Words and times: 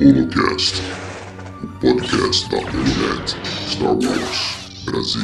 Holocast, 0.00 0.82
o 1.62 1.66
podcast 1.80 2.48
da 2.48 2.56
Holonet 2.56 3.36
Star 3.68 3.92
Wars 3.92 4.84
Brasil. 4.86 5.20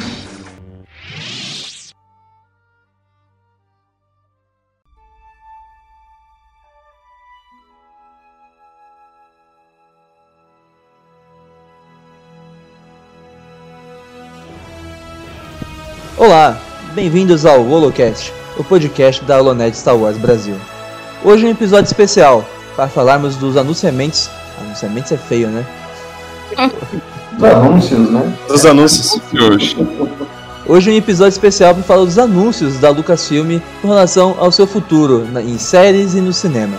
Olá, 16.19 16.61
bem-vindos 16.95 17.47
ao 17.47 17.67
Holocast, 17.67 18.35
o 18.59 18.65
podcast 18.65 19.25
da 19.25 19.41
Holonet 19.41 19.75
Star 19.75 19.97
Wars 19.97 20.19
Brasil. 20.19 20.74
Hoje 21.25 21.47
é 21.47 21.49
um 21.49 21.53
episódio 21.53 21.87
especial 21.87 22.45
para 22.77 22.87
falarmos 22.87 23.37
dos 23.37 23.57
anunciamentos. 23.57 24.29
Anunciamentos 24.61 25.11
é 25.11 25.17
feio, 25.17 25.49
né? 25.49 25.65
Dos 27.33 27.51
anúncios, 27.51 28.11
né? 28.11 28.33
Dos 28.47 28.67
anúncios 28.67 29.21
de 29.33 29.41
hoje. 29.41 29.77
Hoje 30.67 30.91
é 30.91 30.93
um 30.93 30.97
episódio 30.97 31.33
especial 31.33 31.75
para 31.75 31.83
falar 31.83 32.05
dos 32.05 32.19
anúncios 32.19 32.79
da 32.79 32.91
Lucasfilm 32.91 33.59
com 33.83 33.89
relação 33.89 34.37
ao 34.39 34.53
seu 34.53 34.67
futuro 34.67 35.27
em 35.41 35.59
séries 35.59 36.15
e 36.15 36.21
no 36.21 36.33
cinema. 36.33 36.77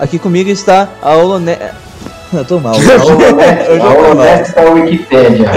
Aqui 0.00 0.18
comigo 0.18 0.50
está 0.50 0.88
a 1.00 1.14
Holonet. 1.14 1.72
Eu 2.32 2.44
tô 2.44 2.58
mal. 2.58 2.74
A 2.74 2.78
Hoje 3.70 3.80
a. 3.80 3.88
Holonet 3.90 4.52
da 4.54 4.70
Wikipédia. 4.70 5.50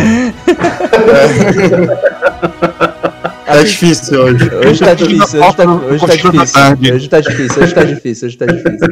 É 3.49 3.63
difícil 3.63 4.21
hoje. 4.21 4.52
Hoje 4.67 4.80
tá 4.80 4.94
difícil, 4.94 5.41
hoje 5.44 5.55
tá, 5.55 5.63
hoje 5.66 5.99
tá 6.08 6.16
difícil. 6.16 6.62
Hoje 6.95 7.09
tá 7.09 7.20
difícil, 7.20 7.63
hoje 7.63 7.73
tá 7.73 7.84
difícil, 7.84 8.27
hoje 8.27 8.38
tá 8.38 8.45
difícil. 8.45 8.88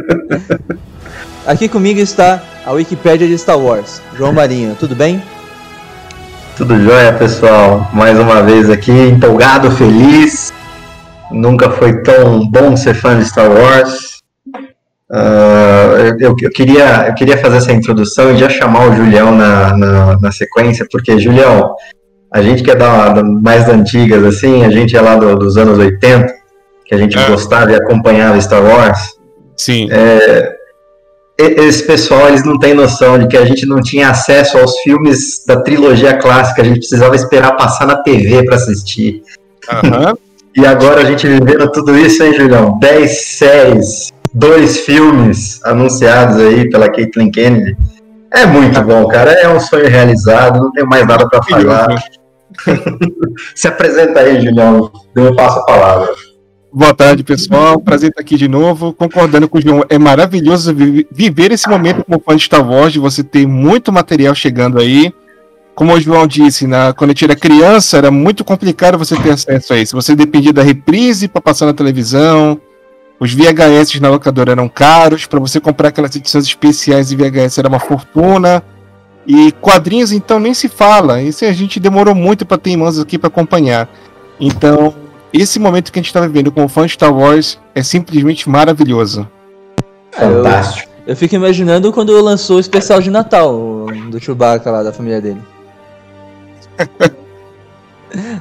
Aqui 1.45 1.69
comigo 1.69 1.99
está 1.99 2.41
a 2.65 2.71
Wikipédia 2.71 3.27
de 3.27 3.37
Star 3.37 3.57
Wars, 3.57 4.01
João 4.17 4.33
Marinho, 4.33 4.75
tudo 4.79 4.95
bem? 4.95 5.21
Tudo 6.57 6.75
jóia, 6.81 7.13
pessoal? 7.13 7.87
Mais 7.93 8.19
uma 8.19 8.41
vez 8.41 8.69
aqui, 8.69 8.91
empolgado, 8.91 9.69
feliz. 9.71 10.51
Nunca 11.31 11.69
foi 11.69 12.01
tão 12.01 12.45
bom 12.49 12.75
ser 12.75 12.95
fã 12.95 13.17
de 13.17 13.25
Star 13.25 13.49
Wars. 13.51 14.17
Eu, 15.09 16.17
eu- 16.19 16.35
eu 16.41 16.51
queria, 16.51 17.05
eu 17.07 17.13
queria 17.13 17.37
fazer 17.37 17.57
essa 17.57 17.71
introdução 17.71 18.31
e 18.33 18.37
já 18.37 18.49
chamar 18.49 18.89
o 18.89 18.93
Julião 18.95 19.33
na, 19.35 19.77
na, 19.77 20.19
na 20.19 20.31
sequência, 20.31 20.85
porque, 20.91 21.17
Julião, 21.19 21.75
a 22.31 22.41
gente 22.41 22.63
que 22.63 22.71
é 22.71 22.75
da, 22.75 23.09
da- 23.09 23.23
mais 23.23 23.67
antigas, 23.69 24.23
assim, 24.23 24.63
a 24.65 24.69
gente 24.69 24.95
é 24.95 25.01
lá 25.01 25.15
do- 25.15 25.35
dos 25.37 25.57
anos 25.57 25.77
80, 25.77 26.27
que 26.85 26.93
a 26.95 26.97
gente 26.97 27.17
É. 27.17 27.27
gostava 27.27 27.71
e 27.71 27.75
acompanhava 27.75 28.39
Star 28.41 28.63
Wars. 28.63 28.99
Sim. 29.55 29.87
E- 29.91 30.57
esse 31.67 31.83
pessoal 31.83 32.29
eles 32.29 32.43
não 32.43 32.57
têm 32.57 32.73
noção 32.73 33.17
de 33.19 33.27
que 33.27 33.37
a 33.37 33.45
gente 33.45 33.65
não 33.65 33.81
tinha 33.81 34.09
acesso 34.09 34.57
aos 34.57 34.77
filmes 34.79 35.45
da 35.45 35.61
trilogia 35.61 36.15
clássica, 36.17 36.61
a 36.61 36.65
gente 36.65 36.79
precisava 36.79 37.15
esperar 37.15 37.55
passar 37.55 37.85
na 37.85 37.97
TV 38.01 38.43
para 38.43 38.55
assistir. 38.55 39.21
Aham. 39.69 40.15
E 40.55 40.65
agora 40.65 41.01
a 41.01 41.05
gente 41.05 41.27
vivendo 41.27 41.71
tudo 41.71 41.95
isso, 41.95 42.23
hein, 42.23 42.33
Julião? 42.33 42.79
10 42.79 43.25
séries, 43.37 44.09
dois 44.33 44.79
filmes 44.79 45.63
anunciados 45.63 46.37
aí 46.37 46.67
pela 46.69 46.89
Caitlyn 46.89 47.29
Kennedy. 47.29 47.77
É 48.33 48.45
muito 48.45 48.81
bom, 48.83 49.07
cara. 49.07 49.31
É 49.31 49.47
um 49.47 49.59
sonho 49.59 49.87
realizado, 49.89 50.59
não 50.59 50.71
tenho 50.71 50.87
mais 50.87 51.05
nada 51.07 51.27
para 51.27 51.41
falar. 51.43 51.87
Se 53.55 53.67
apresenta 53.67 54.19
aí, 54.19 54.41
Julião. 54.41 54.91
Eu 55.15 55.35
passo 55.35 55.59
a 55.59 55.65
palavra. 55.65 56.09
Boa 56.73 56.93
tarde, 56.93 57.23
pessoal. 57.23 57.79
Prazer 57.79 58.09
estar 58.09 58.21
aqui 58.21 58.35
de 58.35 58.47
novo. 58.47 58.93
Concordando 58.93 59.47
com 59.47 59.57
o 59.57 59.61
João, 59.61 59.83
é 59.89 59.97
maravilhoso 59.97 60.73
vi- 60.73 61.07
viver 61.11 61.51
esse 61.51 61.67
momento 61.69 62.03
como 62.03 62.21
fã 62.23 62.35
de 62.35 62.43
Star 62.43 62.67
Wars, 62.69 62.93
de 62.93 62.99
você 62.99 63.23
ter 63.23 63.47
muito 63.47 63.91
material 63.91 64.35
chegando 64.35 64.79
aí. 64.79 65.11
Como 65.73 65.93
o 65.93 65.99
João 65.99 66.25
disse, 66.27 66.65
na, 66.67 66.91
quando 66.93 67.11
a 67.11 67.13
gente 67.13 67.25
era 67.25 67.35
criança, 67.35 67.97
era 67.97 68.11
muito 68.11 68.43
complicado 68.43 68.97
você 68.97 69.15
ter 69.15 69.31
acesso 69.31 69.73
a 69.73 69.77
isso. 69.77 69.95
Você 69.95 70.15
dependia 70.15 70.51
da 70.51 70.63
reprise 70.63 71.27
para 71.27 71.41
passar 71.41 71.67
na 71.67 71.73
televisão. 71.73 72.59
Os 73.19 73.33
VHS 73.33 73.99
na 73.99 74.09
locadora 74.09 74.51
eram 74.51 74.69
caros. 74.69 75.25
Para 75.25 75.39
você 75.39 75.59
comprar 75.59 75.89
aquelas 75.89 76.15
edições 76.15 76.45
especiais 76.45 77.09
de 77.09 77.15
VHS 77.15 77.57
era 77.57 77.67
uma 77.67 77.79
fortuna. 77.79 78.63
E 79.25 79.51
quadrinhos, 79.53 80.11
então, 80.11 80.39
nem 80.39 80.53
se 80.53 80.69
fala. 80.69 81.21
Isso 81.21 81.43
a 81.43 81.51
gente 81.51 81.79
demorou 81.79 82.15
muito 82.15 82.45
para 82.45 82.57
ter 82.57 82.69
em 82.71 82.77
mãos 82.77 82.99
aqui 82.99 83.17
para 83.17 83.27
acompanhar. 83.27 83.89
Então, 84.39 84.93
esse 85.33 85.59
momento 85.59 85.91
que 85.91 85.99
a 85.99 86.01
gente 86.01 86.07
está 86.07 86.21
vivendo 86.21 86.51
como 86.51 86.67
fã 86.67 86.85
de 86.85 86.93
Star 86.93 87.13
Wars 87.13 87.59
é 87.75 87.83
simplesmente 87.83 88.49
maravilhoso. 88.49 89.27
Fantástico. 90.11 90.89
Eu 91.05 91.15
fico 91.15 91.35
imaginando 91.35 91.91
quando 91.91 92.19
lançou 92.21 92.57
o 92.57 92.59
especial 92.59 93.01
de 93.01 93.09
Natal 93.09 93.87
do 94.09 94.19
Chewbacca 94.19 94.69
lá, 94.69 94.83
da 94.83 94.93
família 94.93 95.21
dele. 95.21 95.41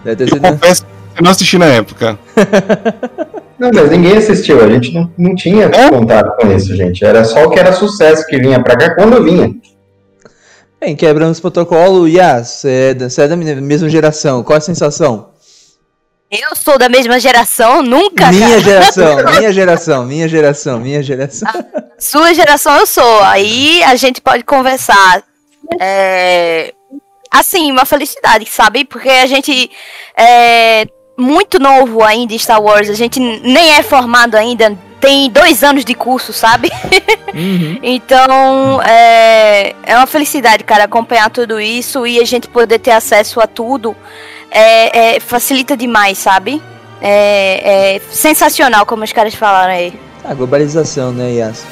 Deve 0.05 0.17
ter 0.17 0.25
Eu 0.25 0.29
sido... 0.29 0.41
confesso 0.41 0.85
que 0.85 1.21
eu 1.21 1.25
não 1.25 1.31
assisti 1.31 1.59
na 1.59 1.67
época. 1.67 2.19
Não, 3.59 3.71
mas 3.73 3.91
ninguém 3.91 4.17
assistiu, 4.17 4.63
a 4.63 4.69
gente 4.69 4.93
não, 4.93 5.11
não 5.17 5.35
tinha 5.35 5.65
É? 5.67 5.89
contato 5.91 6.37
com 6.37 6.53
isso, 6.55 6.77
gente. 6.77 7.05
Era 7.05 7.25
só 7.25 7.45
o 7.45 7.51
que 7.51 7.59
era 7.59 7.73
sucesso 7.73 8.27
que 8.27 8.39
vinha 8.39 8.63
pra 8.63 8.77
cá 8.77 8.95
quando 8.95 9.23
vinha. 9.25 9.55
Bem, 10.81 10.95
quebrando 10.95 11.33
os 11.33 11.41
protocolos, 11.41 12.11
Yas, 12.13 12.49
você 12.49 12.69
é, 12.91 12.95
da- 12.95 13.07
é 13.07 13.29
da 13.29 13.37
mesma 13.37 13.89
geração, 13.89 14.43
qual 14.45 14.59
a 14.59 14.61
sensação? 14.61 15.31
Eu 16.31 16.55
sou 16.57 16.77
da 16.77 16.89
mesma 16.89 17.19
geração, 17.19 17.83
nunca, 17.83 18.31
minha 18.31 18.49
cara. 18.49 18.61
geração, 18.61 19.17
minha 19.39 19.53
geração, 19.53 20.05
minha 20.07 20.29
geração, 20.29 20.81
minha 20.81 21.03
geração. 21.03 21.49
Sua 21.99 22.35
geração 22.35 22.77
eu 22.77 22.87
sou. 22.87 23.23
Aí 23.23 23.83
a 23.85 23.95
gente 23.97 24.21
pode 24.21 24.45
conversar. 24.45 25.23
É... 25.81 26.75
Assim, 27.31 27.71
uma 27.73 27.85
felicidade, 27.85 28.47
sabe? 28.51 28.85
Porque 28.85 29.09
a 29.09 29.27
gente 29.27 29.71
é 30.17 30.87
muito 31.17 31.59
novo 31.59 32.03
ainda 32.03 32.35
em 32.35 32.39
Star 32.39 32.61
Wars. 32.63 32.91
A 32.91 32.95
gente 32.95 33.19
nem 33.19 33.75
é 33.75 33.83
formado 33.83 34.35
ainda. 34.37 34.77
Tem 35.01 35.31
dois 35.31 35.63
anos 35.63 35.85
de 35.85 35.95
curso, 35.95 36.33
sabe? 36.33 36.71
Uhum. 37.35 37.79
Então, 37.83 38.81
é, 38.83 39.75
é 39.83 39.97
uma 39.97 40.07
felicidade, 40.07 40.65
cara, 40.65 40.85
acompanhar 40.85 41.31
tudo 41.31 41.61
isso 41.61 42.07
e 42.07 42.19
a 42.19 42.25
gente 42.25 42.49
poder 42.49 42.79
ter 42.79 42.91
acesso 42.93 43.41
a 43.41 43.47
tudo 43.47 43.95
é, 44.51 45.17
é, 45.17 45.21
facilita 45.21 45.77
demais, 45.77 46.17
sabe? 46.19 46.63
É, 47.01 47.97
é 47.97 48.01
sensacional, 48.11 48.87
como 48.87 49.05
os 49.05 49.13
caras 49.13 49.35
falaram 49.35 49.75
aí. 49.75 49.93
A 50.25 50.33
globalização, 50.35 51.13
né, 51.13 51.33
Yas? 51.35 51.65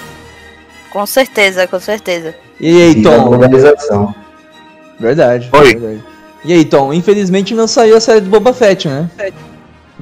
Com 0.93 1.05
certeza, 1.06 1.66
com 1.66 1.81
certeza. 1.81 2.34
E 2.61 2.69
aí, 2.82 2.91
E 2.93 3.03
Tom? 3.03 3.25
globalização. 3.25 4.15
Verdade. 5.00 5.49
Oi. 5.53 5.75
verdade. 5.75 6.05
E 6.44 6.53
aí, 6.53 6.65
Tom? 6.65 6.93
Infelizmente 6.93 7.55
não 7.55 7.66
saiu 7.66 7.97
a 7.97 8.00
série 8.00 8.21
do 8.21 8.28
Boba 8.28 8.53
Fett, 8.53 8.87
né? 8.88 9.09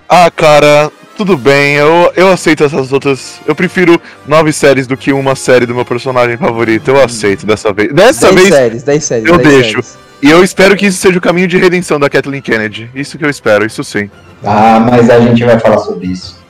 Ah, 0.09 0.31
cara, 0.31 0.91
tudo 1.17 1.37
bem, 1.37 1.77
eu, 1.77 2.13
eu 2.17 2.29
aceito 2.29 2.65
essas 2.65 2.93
outras. 2.93 3.41
Eu 3.47 3.55
prefiro 3.55 4.01
nove 4.27 4.53
séries 4.53 4.87
do 4.87 4.97
que 4.97 5.13
uma 5.13 5.37
série 5.37 5.67
do 5.67 5.75
meu 5.75 5.85
personagem 5.85 6.37
favorito. 6.37 6.89
Eu 6.89 7.03
aceito 7.03 7.47
dessa 7.47 7.73
vez. 7.73 7.93
Dessa 7.93 8.33
10 8.33 8.35
vez, 8.35 8.49
séries, 8.55 8.83
10 8.83 9.05
séries. 9.05 9.27
eu 9.27 9.39
10 9.39 9.49
deixo. 9.49 9.83
séries. 9.83 9.99
e 10.21 10.31
eu 10.31 10.43
espero 10.43 10.77
que 10.77 10.87
isso 10.87 10.99
seja 10.99 11.19
o 11.19 11.21
caminho 11.21 11.47
de 11.47 11.59
redenção 11.59 12.01
da 12.01 12.11
Kathleen 12.11 12.43
Kennedy. 12.43 12.91
Isso 12.95 13.17
que 13.17 13.25
eu 13.25 13.31
espero, 13.31 13.65
isso 13.65 13.85
sim. 13.85 14.11
Ah, 14.45 14.81
mas 14.81 15.09
a 15.09 15.21
gente 15.21 15.45
vai 15.45 15.59
falar 15.61 15.79
sobre 15.79 16.09
isso. 16.09 16.43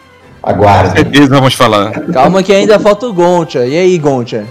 Aguardem. 0.42 1.04
Certeza 1.04 1.28
vamos 1.28 1.54
falar. 1.54 1.92
Calma 2.12 2.42
que 2.42 2.52
ainda 2.52 2.78
falta 2.80 3.06
o 3.06 3.12
Goncha. 3.12 3.64
E 3.66 3.76
aí, 3.76 3.98
Goncha? 3.98 4.44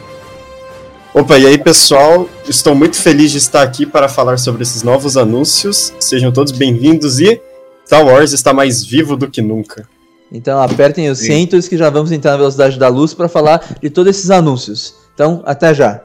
Opa, 1.13 1.37
e 1.37 1.45
aí 1.45 1.57
pessoal, 1.57 2.29
estou 2.47 2.73
muito 2.73 2.95
feliz 2.95 3.31
de 3.31 3.37
estar 3.37 3.63
aqui 3.63 3.85
para 3.85 4.07
falar 4.07 4.39
sobre 4.39 4.63
esses 4.63 4.81
novos 4.81 5.17
anúncios. 5.17 5.93
Sejam 5.99 6.31
todos 6.31 6.53
bem-vindos 6.53 7.19
e 7.19 7.41
Star 7.85 8.05
Wars 8.05 8.31
está 8.31 8.53
mais 8.53 8.81
vivo 8.81 9.17
do 9.17 9.29
que 9.29 9.41
nunca. 9.41 9.85
Então 10.31 10.61
apertem 10.61 11.09
os 11.09 11.19
Sim. 11.19 11.33
cintos 11.33 11.67
que 11.67 11.77
já 11.77 11.89
vamos 11.89 12.13
entrar 12.13 12.31
na 12.31 12.37
velocidade 12.37 12.79
da 12.79 12.87
luz 12.87 13.13
para 13.13 13.27
falar 13.27 13.77
de 13.81 13.89
todos 13.89 14.15
esses 14.15 14.29
anúncios. 14.29 14.95
Então, 15.13 15.43
até 15.45 15.73
já. 15.73 16.01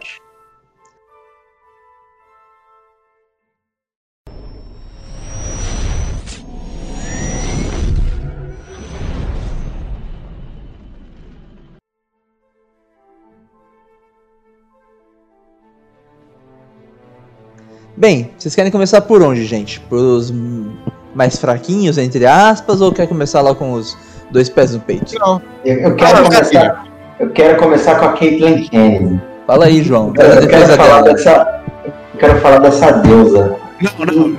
Bem, 17.96 18.30
vocês 18.36 18.54
querem 18.54 18.70
começar 18.70 19.00
por 19.00 19.22
onde, 19.22 19.44
gente? 19.46 19.80
Pelos 19.80 20.30
hum, 20.30 20.70
mais 21.14 21.36
fraquinhos, 21.38 21.96
entre 21.98 22.26
aspas, 22.26 22.80
ou 22.80 22.92
quer 22.92 23.06
começar 23.06 23.40
lá 23.40 23.54
com 23.54 23.72
os 23.72 23.96
dois 24.30 24.48
pés 24.50 24.74
no 24.74 24.80
peito? 24.80 25.14
Não. 25.18 25.40
Eu, 25.64 25.76
eu 25.78 25.96
quero 25.96 26.18
Ah, 26.18 26.22
começar, 26.22 26.86
eu 27.18 27.30
quero 27.30 27.56
começar 27.58 27.94
com 27.96 28.04
a 28.04 28.12
Caitlyn 28.12 28.64
Kennedy. 28.68 29.20
Fala 29.46 29.64
aí, 29.66 29.82
João. 29.82 30.12
Eu, 30.16 30.24
eu 30.24 30.48
quero 30.48 30.66
falar 30.74 31.02
dela. 31.02 31.14
dessa. 31.14 31.62
Eu 31.86 32.18
quero 32.20 32.40
falar 32.40 32.58
dessa 32.58 32.90
deusa. 32.92 33.56
Não, 33.80 34.06
não, 34.06 34.28
não. 34.28 34.36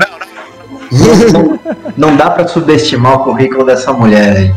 Não, 1.33 1.59
não 1.98 2.15
dá 2.15 2.30
pra 2.30 2.48
subestimar 2.48 3.15
o 3.21 3.24
currículo 3.25 3.65
dessa 3.65 3.92
mulher 3.92 4.38
aí. 4.38 4.56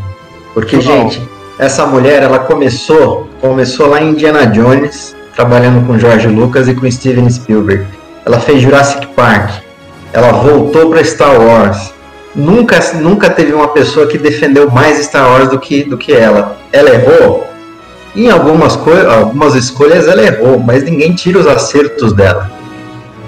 Porque, 0.54 0.76
Não. 0.76 0.82
gente, 0.82 1.20
essa 1.58 1.86
mulher, 1.86 2.22
ela 2.22 2.38
começou, 2.40 3.28
começou 3.40 3.88
lá 3.88 4.00
em 4.00 4.10
Indiana 4.10 4.46
Jones, 4.46 5.14
trabalhando 5.34 5.84
com 5.86 5.98
George 5.98 6.28
Lucas 6.28 6.68
e 6.68 6.74
com 6.74 6.88
Steven 6.90 7.28
Spielberg. 7.28 7.84
Ela 8.24 8.40
fez 8.40 8.62
Jurassic 8.62 9.06
Park. 9.08 9.62
Ela 10.12 10.32
voltou 10.32 10.90
para 10.90 11.04
Star 11.04 11.40
Wars. 11.40 11.92
Nunca, 12.34 12.78
nunca 12.94 13.28
teve 13.30 13.52
uma 13.52 13.68
pessoa 13.68 14.06
que 14.06 14.18
defendeu 14.18 14.70
mais 14.70 14.98
Star 15.04 15.28
Wars 15.30 15.50
do 15.50 15.58
que, 15.58 15.84
do 15.84 15.98
que 15.98 16.12
ela. 16.12 16.56
Ela 16.72 16.90
errou? 16.90 17.46
Em 18.14 18.28
algumas, 18.30 18.78
algumas 19.08 19.54
escolhas 19.54 20.08
ela 20.08 20.22
errou, 20.22 20.58
mas 20.58 20.82
ninguém 20.82 21.14
tira 21.14 21.38
os 21.38 21.46
acertos 21.46 22.12
dela. 22.12 22.50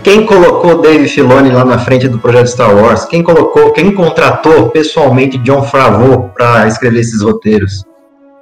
Quem 0.03 0.27
colocou 0.27 0.83
Dave 0.83 1.07
Filoni 1.09 1.51
lá 1.51 1.65
na 1.65 1.79
frente 1.79 2.09
do 2.09 2.19
projeto 2.19 2.49
Star 2.49 2.75
Wars? 2.75 3.05
Quem 3.05 3.23
colocou, 3.23 3.71
quem 3.71 3.93
contratou 3.93 4.69
pessoalmente 4.71 5.39
John 5.39 5.63
Favreau 5.63 6.33
para 6.37 6.67
escrever 6.67 7.01
esses 7.01 7.23
roteiros? 7.23 7.85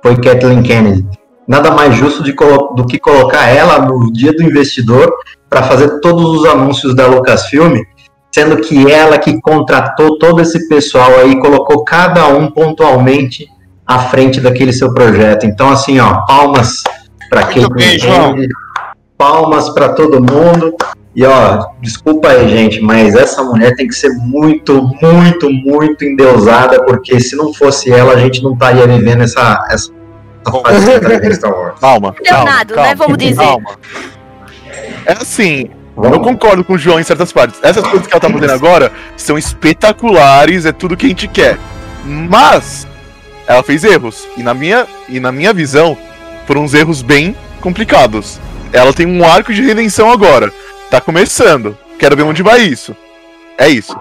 Foi 0.03 0.17
Kathleen 0.17 0.62
Kennedy. 0.62 1.06
Nada 1.46 1.70
mais 1.70 1.94
justo 1.94 2.23
de, 2.23 2.32
do 2.32 2.87
que 2.87 2.99
colocar 2.99 3.46
ela 3.49 3.85
no 3.85 4.11
dia 4.11 4.32
do 4.32 4.43
investidor 4.43 5.12
para 5.50 5.64
fazer 5.64 6.00
todos 6.00 6.41
os 6.41 6.47
anúncios 6.47 6.94
da 6.94 7.08
Lucasfilm, 7.08 7.82
sendo 8.32 8.58
que 8.58 8.91
ela 8.91 9.19
que 9.19 9.41
contratou 9.41 10.17
todo 10.17 10.41
esse 10.41 10.69
pessoal 10.69 11.11
aí, 11.19 11.38
colocou 11.41 11.85
cada 11.85 12.29
um 12.29 12.49
pontualmente 12.49 13.49
à 13.85 13.99
frente 13.99 14.41
daquele 14.41 14.73
seu 14.73 14.94
projeto. 14.94 15.44
Então, 15.44 15.69
assim, 15.69 15.99
ó, 15.99 16.25
palmas 16.25 16.85
para 17.29 17.44
quem 17.49 17.69
bem, 17.69 17.97
entende, 17.97 18.49
palmas 19.19 19.69
para 19.70 19.91
todo 19.91 20.20
mundo. 20.20 20.76
E 21.14 21.25
ó, 21.25 21.67
desculpa 21.82 22.29
aí, 22.29 22.49
gente, 22.49 22.81
mas 22.81 23.17
essa 23.17 23.43
mulher 23.43 23.75
tem 23.75 23.88
que 23.88 23.94
ser 23.94 24.11
muito, 24.11 24.81
muito, 25.03 25.50
muito 25.50 26.05
endeusada, 26.05 26.85
porque 26.85 27.19
se 27.19 27.35
não 27.35 27.53
fosse 27.53 27.93
ela, 27.93 28.14
a 28.14 28.19
gente 28.19 28.41
não 28.43 28.53
estaria 28.53 28.87
vivendo 28.87 29.23
essa, 29.23 29.67
essa, 29.69 29.91
essa 30.46 30.61
fase 30.61 31.20
de 31.20 31.35
Star 31.35 31.53
Wars. 31.53 31.81
Calma, 31.81 32.14
calma, 32.25 32.44
Leonardo, 32.44 32.75
calma, 32.75 32.88
né, 32.88 32.94
vamos 32.94 33.19
dizer. 33.19 33.43
calma. 33.43 33.70
É 35.06 35.12
assim, 35.12 35.71
eu 35.97 36.21
concordo 36.21 36.65
com 36.65 36.75
o 36.75 36.79
João 36.79 37.00
em 37.00 37.03
certas 37.03 37.32
partes. 37.32 37.61
Essas 37.62 37.87
coisas 37.87 38.06
que 38.06 38.12
ela 38.12 38.21
tá 38.21 38.31
fazendo 38.31 38.53
agora 38.53 38.93
são 39.17 39.37
espetaculares, 39.37 40.65
é 40.65 40.73
tudo 40.73 40.97
que 40.97 41.06
a 41.06 41.09
gente 41.09 41.29
quer. 41.29 41.59
Mas 42.05 42.87
ela 43.47 43.62
fez 43.62 43.85
erros. 43.85 44.27
E 44.37 44.43
na 44.43 44.55
minha, 44.55 44.87
e 45.09 45.21
na 45.21 45.32
minha 45.32 45.53
visão, 45.53 45.97
foram 46.47 46.62
uns 46.65 46.75
erros 46.75 47.03
bem 47.03 47.37
complicados. 47.61 48.41
Ela 48.73 48.93
tem 48.93 49.06
um 49.06 49.25
arco 49.25 49.53
de 49.53 49.62
redenção 49.62 50.11
agora. 50.11 50.53
Tá 50.91 51.00
começando. 51.00 51.77
Quero 51.99 52.17
ver 52.17 52.23
onde 52.23 52.43
vai 52.43 52.61
isso. 52.61 52.97
É 53.59 53.69
isso. 53.69 53.97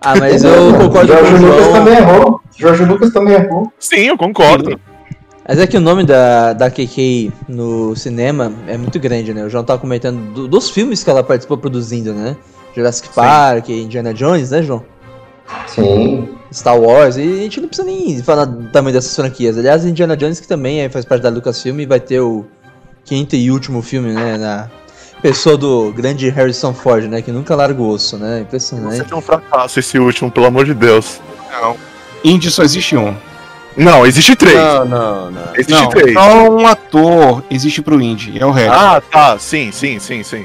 Ah, 0.00 0.14
mas 0.16 0.44
eu 0.44 0.72
concordo 0.74 1.12
com 1.12 1.24
Jorge 1.26 1.34
o 1.34 1.46
Lucas 1.46 1.64
João. 1.64 1.72
também 1.72 1.94
errou. 1.94 2.40
Jorge 2.56 2.84
Lucas 2.84 3.12
também 3.12 3.34
errou. 3.34 3.72
Sim, 3.78 4.06
eu 4.06 4.16
concordo. 4.16 4.80
Mas 5.50 5.58
é 5.58 5.66
que 5.66 5.76
o 5.76 5.80
nome 5.80 6.04
da, 6.04 6.52
da 6.52 6.70
KK 6.70 7.32
no 7.48 7.96
cinema 7.96 8.52
é 8.68 8.76
muito 8.76 9.00
grande, 9.00 9.34
né? 9.34 9.42
O 9.44 9.50
João 9.50 9.64
tava 9.64 9.80
comentando 9.80 10.32
do- 10.32 10.46
dos 10.46 10.70
filmes 10.70 11.02
que 11.02 11.10
ela 11.10 11.24
participou 11.24 11.58
produzindo, 11.58 12.12
né? 12.14 12.36
Jurassic 12.72 13.08
Park, 13.12 13.68
Indiana 13.68 14.14
Jones, 14.14 14.52
né, 14.52 14.62
João? 14.62 14.84
Sim. 15.66 16.28
Star 16.52 16.78
Wars, 16.80 17.16
e 17.16 17.22
a 17.22 17.42
gente 17.42 17.60
não 17.60 17.66
precisa 17.66 17.84
nem 17.84 18.22
falar 18.22 18.44
do 18.44 18.68
tamanho 18.68 18.94
dessas 18.94 19.16
franquias. 19.16 19.58
Aliás, 19.58 19.84
Indiana 19.84 20.16
Jones, 20.16 20.38
que 20.38 20.46
também 20.46 20.82
é, 20.82 20.88
faz 20.88 21.04
parte 21.04 21.22
da 21.22 21.28
Lucasfilm, 21.28 21.80
e 21.80 21.86
vai 21.86 21.98
ter 21.98 22.20
o 22.20 22.44
quinto 23.04 23.34
e 23.34 23.50
último 23.50 23.82
filme, 23.82 24.12
né? 24.12 24.36
Na 24.38 24.70
pessoa 25.20 25.56
do 25.56 25.92
grande 25.92 26.28
Harrison 26.30 26.72
Ford, 26.72 27.06
né? 27.06 27.22
Que 27.22 27.32
nunca 27.32 27.56
larga 27.56 27.82
o 27.82 27.88
osso, 27.88 28.16
né? 28.16 28.36
Você 28.36 28.42
Impressionante. 28.42 29.02
tem 29.04 29.18
um 29.18 29.20
fracasso 29.20 29.80
esse 29.80 29.98
último, 29.98 30.30
pelo 30.30 30.46
amor 30.46 30.64
de 30.64 30.74
Deus. 30.74 31.20
Não. 31.60 31.76
Indie 32.22 32.52
só 32.52 32.62
existe 32.62 32.96
um. 32.96 33.12
Não, 33.80 34.06
existe 34.06 34.36
três. 34.36 34.56
Não, 34.56 34.84
não, 34.84 35.30
não. 35.30 35.42
Existe 35.54 35.72
Não, 35.72 35.88
três. 35.88 36.12
só 36.12 36.50
um 36.50 36.66
ator 36.66 37.42
existe 37.50 37.80
pro 37.80 38.00
indie, 38.00 38.38
é 38.38 38.44
o 38.44 38.50
resto. 38.50 38.72
Ah, 38.72 39.02
tá. 39.10 39.38
Sim, 39.38 39.72
sim, 39.72 39.98
sim, 39.98 40.22
sim. 40.22 40.44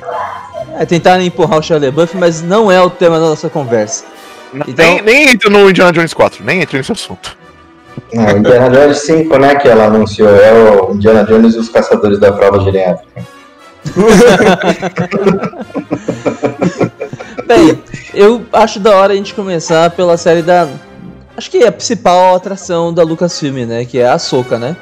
É 0.79 0.85
tentar 0.85 1.21
empurrar 1.21 1.59
o 1.59 1.61
Shia 1.61 1.77
LaBeouf, 1.77 2.15
mas 2.17 2.41
não 2.41 2.71
é 2.71 2.81
o 2.81 2.89
tema 2.89 3.19
da 3.19 3.25
nossa 3.27 3.49
conversa. 3.49 4.05
Então- 4.53 4.73
Nem, 4.85 5.01
nem 5.01 5.29
entra 5.31 5.49
no 5.49 5.69
Indiana 5.69 5.91
Jones 5.91 6.13
4, 6.13 6.43
nem 6.45 6.61
entra 6.61 6.77
nesse 6.77 6.91
assunto. 6.93 7.35
Não, 8.13 8.25
É, 8.25 8.31
Indiana 8.37 8.69
Jones 8.69 8.99
5, 8.99 9.37
né, 9.37 9.55
que 9.55 9.67
ela 9.67 9.85
anunciou, 9.85 10.29
é 10.29 10.53
o 10.53 10.93
Indiana 10.93 11.25
Jones 11.25 11.55
e 11.55 11.59
os 11.59 11.67
Caçadores 11.69 12.19
da 12.19 12.31
Fralda 12.31 12.61
Geriátrica. 12.61 13.21
Bem, 17.47 17.79
eu 18.13 18.45
acho 18.53 18.79
da 18.79 18.95
hora 18.95 19.13
a 19.13 19.15
gente 19.15 19.33
começar 19.33 19.89
pela 19.91 20.17
série 20.17 20.41
da. 20.41 20.67
Acho 21.37 21.51
que 21.51 21.57
é 21.57 21.67
a 21.67 21.71
principal 21.71 22.35
atração 22.35 22.93
da 22.93 23.03
Lucasfilm, 23.03 23.65
né? 23.65 23.83
Que 23.85 23.99
é 23.99 24.07
a 24.07 24.17
Soca, 24.17 24.57
né? 24.57 24.75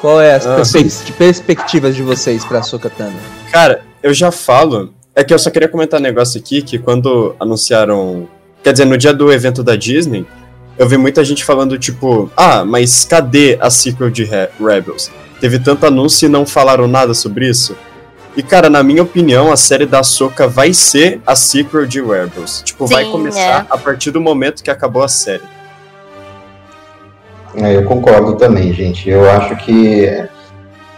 Qual 0.00 0.20
é 0.20 0.34
as 0.34 0.46
Ah, 0.46 0.56
perspe- 0.56 1.12
perspectivas 1.14 1.96
de 1.96 2.02
vocês 2.02 2.44
pra 2.44 2.62
Soca 2.62 2.90
Tano? 2.90 3.16
Cara, 3.50 3.82
eu 4.02 4.12
já 4.12 4.30
falo. 4.30 4.92
É 5.14 5.22
que 5.24 5.32
eu 5.32 5.38
só 5.38 5.50
queria 5.50 5.68
comentar 5.68 5.98
um 6.00 6.02
negócio 6.02 6.40
aqui 6.40 6.60
que 6.60 6.78
quando 6.78 7.34
anunciaram. 7.38 8.28
Quer 8.62 8.72
dizer, 8.72 8.84
no 8.84 8.96
dia 8.98 9.12
do 9.14 9.32
evento 9.32 9.62
da 9.62 9.76
Disney, 9.76 10.26
eu 10.78 10.88
vi 10.88 10.96
muita 10.96 11.24
gente 11.24 11.44
falando, 11.44 11.78
tipo, 11.78 12.30
ah, 12.36 12.64
mas 12.64 13.04
cadê 13.04 13.56
a 13.60 13.70
sequel 13.70 14.10
de 14.10 14.24
Re- 14.24 14.48
Rebels? 14.60 15.10
Teve 15.40 15.58
tanto 15.58 15.86
anúncio 15.86 16.26
e 16.26 16.28
não 16.28 16.44
falaram 16.46 16.88
nada 16.88 17.12
sobre 17.14 17.48
isso. 17.48 17.76
E, 18.36 18.42
cara, 18.42 18.68
na 18.68 18.82
minha 18.82 19.02
opinião, 19.02 19.52
a 19.52 19.56
série 19.56 19.86
da 19.86 20.02
Soca 20.02 20.48
vai 20.48 20.74
ser 20.74 21.20
a 21.24 21.36
sequel 21.36 21.86
de 21.86 22.00
Rebels. 22.00 22.62
Tipo, 22.64 22.86
vai 22.86 23.04
Sim, 23.04 23.12
começar 23.12 23.64
é. 23.64 23.66
a 23.70 23.78
partir 23.78 24.10
do 24.10 24.20
momento 24.20 24.62
que 24.62 24.70
acabou 24.70 25.02
a 25.02 25.08
série. 25.08 25.42
É, 27.56 27.76
Eu 27.76 27.84
concordo 27.84 28.34
também, 28.36 28.72
gente. 28.72 29.08
Eu 29.08 29.30
acho 29.30 29.56
que 29.56 30.06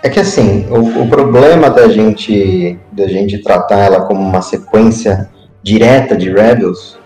é 0.02 0.08
que 0.08 0.20
assim, 0.20 0.66
o, 0.70 1.02
o 1.02 1.08
problema 1.08 1.68
da 1.68 1.88
gente 1.88 2.78
da 2.92 3.06
gente 3.08 3.38
tratar 3.38 3.78
ela 3.80 4.00
como 4.02 4.20
uma 4.20 4.40
sequência 4.40 5.28
direta 5.62 6.16
de 6.16 6.30
Rebels 6.32 6.96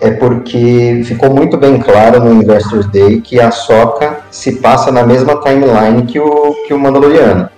é 0.00 0.10
porque 0.10 1.02
ficou 1.04 1.30
muito 1.30 1.56
bem 1.56 1.78
claro 1.78 2.22
no 2.22 2.42
Investors 2.42 2.86
Day 2.86 3.20
que 3.20 3.40
a 3.40 3.50
Soca 3.50 4.20
se 4.30 4.56
passa 4.56 4.90
na 4.92 5.06
mesma 5.06 5.40
timeline 5.40 6.02
que 6.02 6.18
o 6.18 6.54
que 6.66 6.74
o 6.74 6.78
Mandaloriano. 6.78 7.48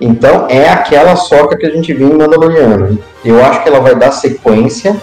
Então 0.00 0.46
é 0.48 0.68
aquela 0.68 1.16
Soca 1.16 1.56
que 1.56 1.66
a 1.66 1.70
gente 1.70 1.92
viu 1.92 2.08
em 2.08 2.16
Mandaloriano. 2.16 2.98
Eu 3.24 3.44
acho 3.44 3.62
que 3.62 3.68
ela 3.68 3.80
vai 3.80 3.94
dar 3.94 4.12
sequência 4.12 4.96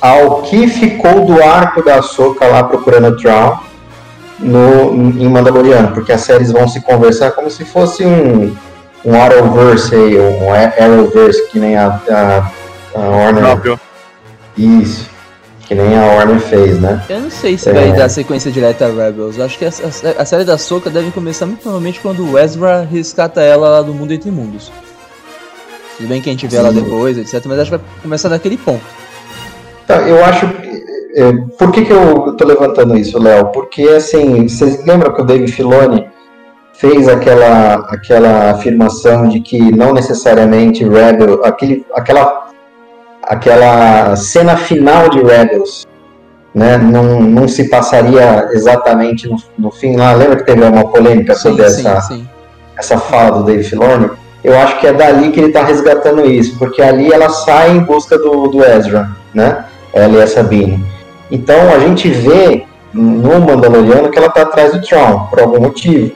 ao 0.00 0.42
que 0.42 0.68
ficou 0.68 1.24
do 1.24 1.42
arco 1.42 1.82
da 1.82 2.00
Soca 2.02 2.46
lá 2.46 2.62
procurando 2.62 3.08
o 3.08 3.16
Traum 3.16 3.56
no, 4.38 4.92
em 4.94 5.28
Mandaloriano, 5.28 5.92
porque 5.92 6.12
as 6.12 6.20
séries 6.20 6.52
vão 6.52 6.68
se 6.68 6.80
conversar 6.80 7.32
como 7.32 7.50
se 7.50 7.64
fosse 7.64 8.04
um, 8.04 8.54
um 9.04 9.20
Arrowverse 9.20 9.94
aí, 9.94 10.18
um 10.18 10.52
Arrowverse, 10.52 11.48
que 11.48 11.58
nem 11.58 11.76
a, 11.76 12.00
a, 12.08 12.50
a 12.94 12.98
Warner. 12.98 13.42
Próprio. 13.42 13.80
Isso, 14.56 15.10
que 15.66 15.74
nem 15.74 15.96
a 15.98 16.06
Warner 16.14 16.38
fez, 16.40 16.80
né? 16.80 17.02
Eu 17.08 17.20
não 17.22 17.30
sei 17.30 17.58
se 17.58 17.68
É. 17.68 17.72
vai 17.72 17.92
dar 17.92 18.08
sequência 18.08 18.50
direta 18.50 18.86
a 18.86 18.88
Rebels. 18.88 19.38
Acho 19.40 19.58
que 19.58 19.64
a, 19.64 19.68
a- 19.68 20.22
a 20.22 20.24
série 20.24 20.44
da 20.44 20.56
Soca 20.56 20.88
deve 20.90 21.10
começar 21.10 21.44
muito 21.46 21.60
provavelmente 21.62 22.00
quando 22.00 22.30
o 22.30 22.38
Ezra 22.38 22.86
rescata 22.90 23.40
ela 23.42 23.68
lá 23.68 23.82
do 23.82 23.92
mundo 23.92 24.12
entre 24.12 24.30
mundos. 24.30 24.70
Tudo 25.96 26.08
bem 26.08 26.20
que 26.20 26.28
a 26.28 26.32
gente 26.32 26.46
vê 26.46 26.56
ela 26.58 26.72
Sim. 26.72 26.82
depois, 26.82 27.18
etc. 27.18 27.44
Mas 27.46 27.58
acho 27.60 27.70
que 27.70 27.76
vai 27.78 27.86
começar 28.02 28.28
naquele 28.28 28.56
ponto. 28.56 28.82
Tá, 29.86 29.96
eu 30.02 30.24
acho. 30.24 30.46
é, 31.16 31.32
por 31.58 31.72
que, 31.72 31.84
que 31.84 31.92
eu 31.92 32.34
tô 32.36 32.44
levantando 32.44 32.96
isso, 32.98 33.18
Léo? 33.18 33.46
Porque, 33.46 33.82
assim, 33.88 34.46
vocês 34.48 34.84
lembram 34.84 35.14
que 35.14 35.22
o 35.22 35.24
Dave 35.24 35.48
Filoni 35.48 36.06
fez 36.74 37.08
aquela, 37.08 37.76
aquela 37.88 38.50
afirmação 38.50 39.26
de 39.28 39.40
que 39.40 39.58
não 39.74 39.94
necessariamente 39.94 40.84
Rebel, 40.84 41.42
aquele, 41.44 41.86
aquela, 41.94 42.48
aquela 43.26 44.14
cena 44.16 44.56
final 44.56 45.10
de 45.10 45.20
Rebels, 45.20 45.86
né, 46.54 46.78
não, 46.78 47.20
não 47.20 47.48
se 47.48 47.68
passaria 47.68 48.48
exatamente 48.52 49.28
no, 49.28 49.36
no 49.58 49.70
fim 49.70 49.96
lá. 49.96 50.12
Lembra 50.14 50.36
que 50.36 50.44
teve 50.44 50.64
uma 50.64 50.88
polêmica 50.88 51.34
sobre 51.34 51.68
sim, 51.68 51.86
essa, 51.86 52.00
sim. 52.02 52.28
essa 52.78 52.98
fala 52.98 53.38
do 53.38 53.44
Dave 53.44 53.64
Filoni, 53.64 54.08
eu 54.42 54.56
acho 54.58 54.78
que 54.78 54.86
é 54.86 54.92
dali 54.92 55.32
que 55.32 55.40
ele 55.40 55.48
está 55.48 55.64
resgatando 55.64 56.24
isso, 56.24 56.56
porque 56.56 56.80
ali 56.80 57.12
ela 57.12 57.28
sai 57.28 57.72
em 57.72 57.80
busca 57.80 58.16
do, 58.16 58.46
do 58.46 58.64
Ezra, 58.64 59.10
né? 59.34 59.64
Ela 59.92 60.18
e 60.18 60.22
a 60.22 60.26
Sabine. 60.26 60.84
Então 61.30 61.74
a 61.74 61.80
gente 61.80 62.08
vê 62.08 62.64
no 62.94 63.40
Mandaloriano 63.40 64.08
que 64.10 64.16
ela 64.16 64.28
está 64.28 64.42
atrás 64.42 64.72
do 64.72 64.80
Tron, 64.80 65.26
por 65.28 65.40
algum 65.40 65.60
motivo. 65.60 66.12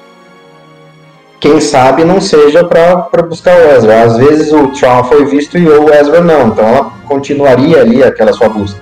Quem 1.41 1.59
sabe 1.61 2.05
não 2.05 2.21
seja 2.21 2.63
para 2.65 3.23
buscar 3.23 3.57
o 3.57 3.71
Ezra. 3.71 4.03
Às 4.03 4.17
vezes 4.19 4.53
o 4.53 4.69
Tron 4.69 5.05
foi 5.05 5.25
visto 5.25 5.57
e 5.57 5.67
o 5.67 5.93
Ezra 5.93 6.21
não, 6.21 6.49
então 6.49 6.65
ela 6.65 6.93
continuaria 7.09 7.81
ali 7.81 8.05
aquela 8.05 8.33
sua 8.33 8.49
busca. 8.49 8.79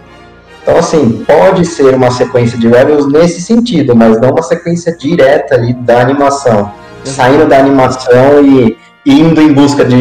Então, 0.63 0.77
assim, 0.77 1.25
pode 1.27 1.65
ser 1.65 1.95
uma 1.95 2.11
sequência 2.11 2.59
de 2.59 2.69
Rebels 2.69 3.11
nesse 3.11 3.41
sentido, 3.41 3.97
mas 3.97 4.21
não 4.21 4.31
uma 4.31 4.43
sequência 4.43 4.95
direta 4.95 5.55
ali 5.55 5.73
da 5.73 6.01
animação 6.01 6.71
saindo 7.05 7.47
da 7.47 7.59
animação 7.59 8.45
e 8.45 8.77
indo 9.07 9.41
em 9.41 9.53
busca 9.53 9.85
de, 9.85 9.97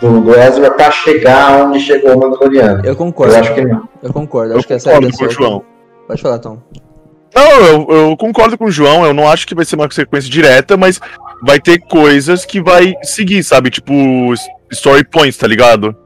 do, 0.00 0.20
do 0.20 0.34
Ezra 0.34 0.70
para 0.70 0.90
chegar 0.90 1.64
onde 1.66 1.80
chegou 1.80 2.14
o 2.16 2.20
Mandaloriano. 2.20 2.80
Eu 2.84 2.90
Eu 2.92 2.96
concordo. 2.96 3.36
acho 3.36 3.54
que 3.54 3.60
não. 3.62 3.88
Eu 4.02 4.12
concordo. 4.12 4.54
Eu 4.54 4.58
Acho 4.58 4.66
que 4.66 4.72
a 4.74 4.76
da 4.76 5.00
com 5.00 5.06
o 5.06 5.12
Soca. 5.12 5.30
João. 5.30 5.62
Pode 6.06 6.22
falar, 6.22 6.38
Tom. 6.38 6.58
Não, 7.34 7.50
eu, 7.50 7.86
eu 7.88 8.16
concordo 8.16 8.58
com 8.58 8.66
o 8.66 8.70
João, 8.70 9.06
eu 9.06 9.14
não 9.14 9.26
acho 9.28 9.46
que 9.46 9.54
vai 9.54 9.64
ser 9.64 9.76
uma 9.76 9.90
sequência 9.90 10.30
direta, 10.30 10.76
mas 10.76 11.00
vai 11.42 11.60
ter 11.60 11.80
coisas 11.80 12.44
que 12.44 12.62
vai 12.62 12.94
seguir, 13.02 13.42
sabe? 13.42 13.70
Tipo, 13.70 13.92
story 14.70 15.04
points, 15.04 15.36
tá 15.36 15.46
ligado? 15.46 15.96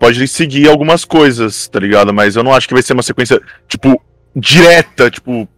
Pode 0.00 0.26
seguir 0.26 0.68
algumas 0.68 1.04
coisas, 1.04 1.68
tá 1.68 1.78
ligado? 1.78 2.12
Mas 2.12 2.36
eu 2.36 2.42
não 2.42 2.52
acho 2.52 2.66
que 2.66 2.74
vai 2.74 2.82
ser 2.82 2.94
uma 2.94 3.02
sequência, 3.02 3.40
tipo, 3.68 4.00
direta, 4.34 5.10
tipo, 5.10 5.48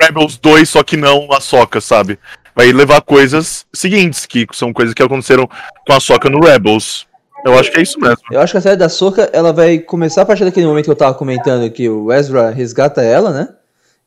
Rebels 0.00 0.36
2, 0.38 0.68
só 0.68 0.82
que 0.82 0.96
não 0.96 1.32
a 1.32 1.40
Soca, 1.40 1.80
sabe? 1.80 2.18
Vai 2.54 2.72
levar 2.72 3.00
coisas 3.00 3.66
seguintes, 3.72 4.26
que 4.26 4.46
são 4.52 4.72
coisas 4.72 4.94
que 4.94 5.02
aconteceram 5.02 5.48
com 5.86 5.92
a 5.92 6.00
Soca 6.00 6.28
no 6.28 6.40
Rebels. 6.40 7.06
Eu 7.44 7.58
acho 7.58 7.70
que 7.70 7.78
é 7.78 7.82
isso 7.82 8.00
mesmo. 8.00 8.22
Eu 8.30 8.40
acho 8.40 8.52
que 8.52 8.58
a 8.58 8.60
série 8.60 8.76
da 8.76 8.88
Soca, 8.88 9.28
ela 9.32 9.52
vai 9.52 9.78
começar 9.78 10.22
a 10.22 10.26
partir 10.26 10.44
daquele 10.44 10.66
momento 10.66 10.86
que 10.86 10.90
eu 10.90 10.96
tava 10.96 11.14
comentando 11.14 11.70
que 11.70 11.88
o 11.88 12.12
Ezra 12.12 12.50
resgata 12.50 13.02
ela, 13.02 13.30
né? 13.30 13.48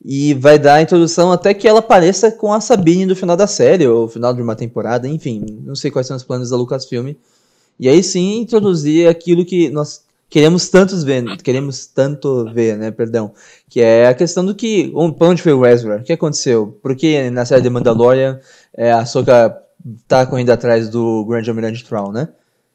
E 0.09 0.33
vai 0.35 0.57
dar 0.57 0.75
a 0.75 0.81
introdução 0.81 1.33
até 1.33 1.53
que 1.53 1.67
ela 1.67 1.79
apareça 1.79 2.31
com 2.31 2.53
a 2.53 2.61
Sabine 2.61 3.05
no 3.05 3.13
final 3.15 3.35
da 3.35 3.45
série, 3.45 3.85
ou 3.85 4.07
final 4.07 4.33
de 4.33 4.41
uma 4.41 4.55
temporada, 4.55 5.05
enfim. 5.05 5.45
Não 5.65 5.75
sei 5.75 5.91
quais 5.91 6.07
são 6.07 6.15
os 6.15 6.23
planos 6.23 6.49
da 6.49 6.55
Lucasfilm. 6.55 7.13
E 7.77 7.89
aí 7.89 8.01
sim 8.01 8.39
introduzir 8.39 9.09
aquilo 9.09 9.43
que 9.45 9.69
nós 9.69 10.01
queremos 10.29 10.69
tantos 10.69 11.03
ver, 11.03 11.25
queremos 11.43 11.85
tanto 11.87 12.45
ver, 12.53 12.77
né? 12.77 12.89
Perdão. 12.89 13.33
Que 13.69 13.81
é 13.81 14.07
a 14.07 14.13
questão 14.13 14.45
do 14.45 14.55
que. 14.55 14.89
um- 14.95 15.11
Pra 15.11 15.27
onde 15.27 15.41
foi 15.41 15.51
o 15.53 15.65
Ezra? 15.65 15.97
O 15.97 16.03
que 16.03 16.13
aconteceu? 16.13 16.77
Por 16.81 16.95
que 16.95 17.29
na 17.29 17.43
série 17.45 17.61
de 17.61 17.69
Mandalorian 17.69 18.39
é, 18.75 18.91
a 18.93 19.05
Soca 19.05 19.57
tá 20.07 20.25
correndo 20.25 20.51
atrás 20.51 20.89
do 20.89 21.25
Grande 21.25 21.49
Almirante 21.49 21.83
Thrawn, 21.83 22.11
né? 22.13 22.29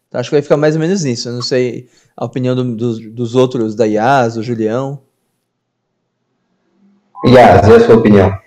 Então 0.08 0.20
acho 0.20 0.28
que 0.28 0.36
vai 0.36 0.42
ficar 0.42 0.58
mais 0.58 0.74
ou 0.74 0.80
menos 0.82 1.02
nisso. 1.02 1.30
Eu 1.30 1.32
não 1.32 1.42
sei 1.42 1.88
a 2.14 2.26
opinião 2.26 2.54
do- 2.54 2.76
dos, 2.76 2.98
dos 3.10 3.34
outros, 3.34 3.74
da 3.74 3.86
Yas, 3.86 4.34
do 4.34 4.42
Julião. 4.42 5.00
Yas, 7.24 7.68
e 7.68 7.72
a 7.72 7.80
sua 7.80 7.96
opinião? 7.96 8.42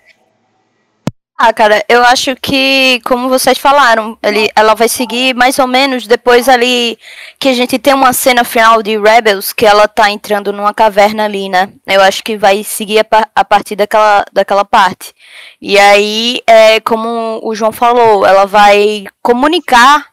Ah, 1.38 1.52
cara, 1.52 1.84
eu 1.86 2.02
acho 2.02 2.34
que, 2.36 2.98
como 3.04 3.28
vocês 3.28 3.58
falaram, 3.58 4.16
ele, 4.22 4.50
ela 4.56 4.72
vai 4.74 4.88
seguir 4.88 5.34
mais 5.34 5.58
ou 5.58 5.66
menos 5.66 6.06
depois 6.06 6.48
ali 6.48 6.98
que 7.38 7.50
a 7.50 7.52
gente 7.52 7.78
tem 7.78 7.92
uma 7.92 8.14
cena 8.14 8.42
final 8.42 8.82
de 8.82 8.98
Rebels 8.98 9.52
que 9.52 9.66
ela 9.66 9.86
tá 9.86 10.10
entrando 10.10 10.50
numa 10.50 10.72
caverna 10.72 11.26
ali, 11.26 11.50
né? 11.50 11.68
Eu 11.86 12.00
acho 12.00 12.24
que 12.24 12.38
vai 12.38 12.64
seguir 12.64 13.00
a, 13.00 13.06
a 13.34 13.44
partir 13.44 13.76
daquela, 13.76 14.24
daquela 14.32 14.64
parte. 14.64 15.12
E 15.60 15.78
aí, 15.78 16.40
é, 16.46 16.80
como 16.80 17.38
o 17.42 17.54
João 17.54 17.70
falou, 17.70 18.24
ela 18.24 18.46
vai 18.46 19.04
comunicar, 19.22 20.06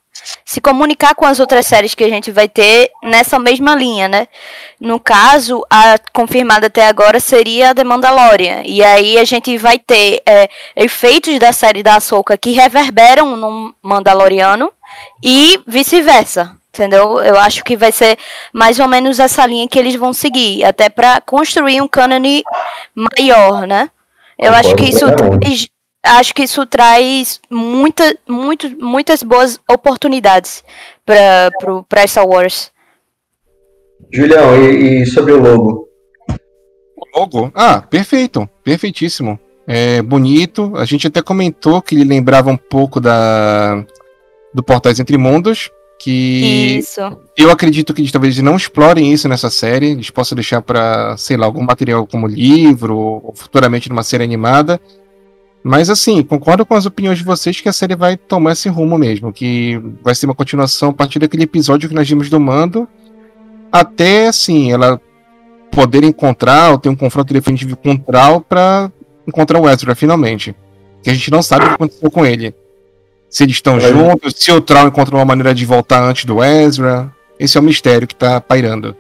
se 0.46 0.62
comunicar 0.62 1.16
com 1.16 1.26
as 1.26 1.40
outras 1.40 1.66
séries 1.66 1.96
que 1.96 2.04
a 2.04 2.10
gente 2.10 2.32
vai 2.32 2.48
ter 2.48 2.92
nessa 3.04 3.38
mesma 3.40 3.76
linha, 3.76 4.08
né? 4.08 4.28
No 4.80 5.00
caso, 5.00 5.66
a 5.70 5.98
confirmada 6.12 6.68
até 6.68 6.88
agora 6.88 7.20
seria 7.20 7.72
a 7.72 7.76
The 7.76 7.84
Mandalorian. 7.84 8.62
E 8.66 8.84
aí 8.84 9.18
a 9.18 9.24
gente 9.24 9.58
vai 9.58 9.80
ter 9.80 10.22
é, 10.26 10.50
efeitos 10.76 11.38
da 11.40 11.52
série 11.52 11.84
da 11.84 11.96
Ahsoka 11.96 12.38
que 12.38 12.52
reverberam 12.52 13.36
no 13.36 13.76
Mandaloriano 13.82 14.72
e 15.22 15.60
vice-versa. 15.68 16.56
Entendeu? 16.74 17.20
Eu 17.20 17.38
acho 17.38 17.64
que 17.64 17.78
vai 17.78 17.92
ser 17.92 18.18
mais 18.52 18.80
ou 18.80 18.88
menos 18.88 19.20
essa 19.20 19.46
linha 19.46 19.68
que 19.68 19.78
eles 19.78 19.94
vão 19.94 20.12
seguir, 20.12 20.64
até 20.64 20.90
para 20.90 21.22
construir 21.22 21.80
um 21.80 21.88
cânone 21.88 22.44
maior, 22.96 23.68
né? 23.68 23.92
Eu 24.40 24.54
acho 24.56 24.76
que 24.76 24.86
isso 24.90 25.06
acho 26.04 26.36
que 26.36 26.44
isso 26.44 26.66
traz 26.66 27.40
muita, 27.50 28.18
muito, 28.28 28.70
muitas 28.78 29.24
boas 29.24 29.60
oportunidades 29.70 30.64
para 31.06 32.08
Star 32.08 32.28
Wars. 32.28 32.72
Julião, 34.12 34.56
e, 34.62 35.02
e 35.02 35.06
sobre 35.06 35.32
o 35.32 35.42
logo? 35.42 35.88
O 36.98 37.20
logo? 37.20 37.52
Ah, 37.56 37.82
perfeito. 37.82 38.48
Perfeitíssimo. 38.64 39.40
É 39.66 40.02
bonito. 40.02 40.74
A 40.76 40.86
gente 40.86 41.08
até 41.08 41.22
comentou 41.22 41.82
que 41.82 41.96
ele 41.96 42.04
lembrava 42.04 42.52
um 42.52 42.58
pouco 42.58 43.00
da 43.00 43.84
do 44.54 44.62
Portais 44.62 45.00
Entre 45.00 45.18
Mundos. 45.18 45.72
Que 46.00 46.80
Isso. 46.80 47.00
eu 47.38 47.50
acredito 47.50 47.94
que 47.94 48.02
eles 48.02 48.12
talvez 48.12 48.38
não 48.40 48.58
explorem 48.58 49.14
isso 49.14 49.30
nessa 49.30 49.50
série. 49.50 49.92
Eles 49.92 50.10
possam 50.10 50.36
deixar 50.36 50.62
para, 50.62 51.16
sei 51.16 51.38
lá, 51.38 51.46
algum 51.46 51.64
material 51.64 52.06
como 52.06 52.28
livro 52.28 52.98
ou 52.98 53.34
futuramente 53.34 53.88
numa 53.88 54.04
série 54.04 54.24
animada. 54.24 54.82
Mas 55.64 55.90
assim, 55.90 56.22
concordo 56.24 56.66
com 56.66 56.76
as 56.76 56.86
opiniões 56.86 57.18
de 57.20 57.24
vocês 57.24 57.62
que 57.62 57.70
a 57.70 57.74
série 57.74 57.96
vai 57.96 58.18
tomar 58.18 58.52
esse 58.52 58.68
rumo 58.68 58.98
mesmo, 58.98 59.32
que 59.32 59.82
vai 60.04 60.14
ser 60.14 60.26
uma 60.26 60.36
continuação 60.36 60.90
a 60.90 60.94
partir 60.94 61.20
daquele 61.20 61.44
episódio 61.44 61.88
que 61.88 61.96
nós 61.96 62.08
vimos 62.08 62.30
do 62.30 62.40
Mando, 62.40 62.88
até 63.72 64.28
assim, 64.28 64.72
ela 64.72 65.00
poder 65.72 66.04
encontrar 66.04 66.72
ou 66.72 66.78
ter 66.78 66.90
um 66.90 66.96
confronto 66.96 67.34
definitivo 67.34 67.76
com 67.78 67.92
o 67.94 67.98
Trau 67.98 68.42
pra 68.42 68.92
encontrar 69.28 69.60
o 69.60 69.70
Ezra 69.70 69.96
finalmente. 69.96 70.56
Que 71.02 71.10
a 71.10 71.14
gente 71.14 71.32
não 71.32 71.42
sabe 71.42 71.66
o 71.66 71.68
que 71.70 71.74
aconteceu 71.76 72.12
com 72.12 72.26
ele. 72.26 72.54
Se 73.30 73.44
eles 73.44 73.56
estão 73.56 73.78
É. 73.78 73.82
juntos, 73.82 74.34
se 74.38 74.52
o 74.52 74.62
Trau 74.62 74.88
encontrou 74.88 75.20
uma 75.20 75.26
maneira 75.26 75.56
de 75.56 75.66
voltar 75.66 76.04
antes 76.04 76.26
do 76.26 76.44
Ezra. 76.44 77.12
Esse 77.40 77.58
é 77.58 77.62
o 77.62 77.64
mistério 77.64 78.08
que 78.08 78.16
tá 78.16 78.40
pairando. 78.40 78.96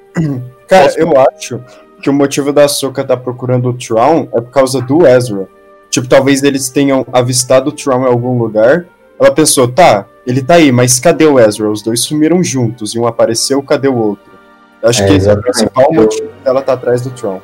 Cara, 0.67 0.86
Posso- 0.86 1.00
eu 1.00 1.13
acho 1.20 1.62
que 2.01 2.10
o 2.10 2.13
motivo 2.13 2.51
da 2.51 2.63
Ahsoka 2.65 3.03
tá 3.03 3.15
procurando 3.15 3.70
o 3.70 3.74
Tron 3.74 4.27
é 4.34 4.41
por 4.41 4.50
causa 4.50 4.82
do 4.82 5.05
Ezra. 5.05 5.48
Tipo, 5.94 6.08
talvez 6.08 6.42
eles 6.42 6.70
tenham 6.70 7.06
avistado 7.14 7.70
o 7.70 7.72
Tron 7.72 8.02
em 8.02 8.08
algum 8.08 8.36
lugar. 8.40 8.88
Ela 9.20 9.32
pensou, 9.32 9.68
tá, 9.68 10.08
ele 10.26 10.42
tá 10.42 10.56
aí, 10.56 10.72
mas 10.72 11.00
cadê 11.00 11.24
o 11.28 11.40
Ezra? 11.40 11.70
Os 11.70 11.84
dois 11.84 12.00
sumiram 12.00 12.44
juntos 12.44 12.96
e 12.96 13.00
um 13.00 13.06
apareceu, 13.06 13.62
cadê 13.62 13.88
o 13.88 13.96
outro? 13.96 14.34
Eu 14.82 14.90
acho 14.90 15.04
É, 15.04 15.06
que 15.06 15.14
esse 15.14 15.30
é 15.30 15.34
o 15.34 15.40
principal 15.40 15.94
motivo 15.94 16.30
dela 16.44 16.64
tá 16.64 16.74
atrás 16.74 17.04
do 17.04 17.12
Tron. 17.12 17.40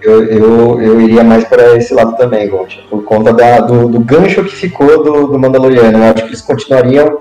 Eu, 0.00 0.24
eu, 0.24 0.80
eu 0.80 0.98
iria 1.02 1.22
mais 1.22 1.44
para 1.44 1.76
esse 1.76 1.92
lado 1.92 2.16
também, 2.16 2.48
Gold, 2.48 2.86
por 2.88 3.04
conta 3.04 3.34
da- 3.34 3.60
do, 3.60 3.86
do 3.86 4.00
gancho 4.00 4.42
que 4.44 4.56
ficou 4.56 5.04
do, 5.04 5.26
do 5.26 5.38
Mandaloriano. 5.38 5.98
Eu 5.98 6.04
acho 6.04 6.14
que 6.22 6.30
eles 6.30 6.40
continuariam, 6.40 7.18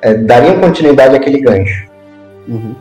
é, 0.00 0.14
dariam 0.14 0.58
continuidade 0.58 1.14
àquele 1.14 1.42
gancho. 1.42 1.84
Uhum. 2.48 2.74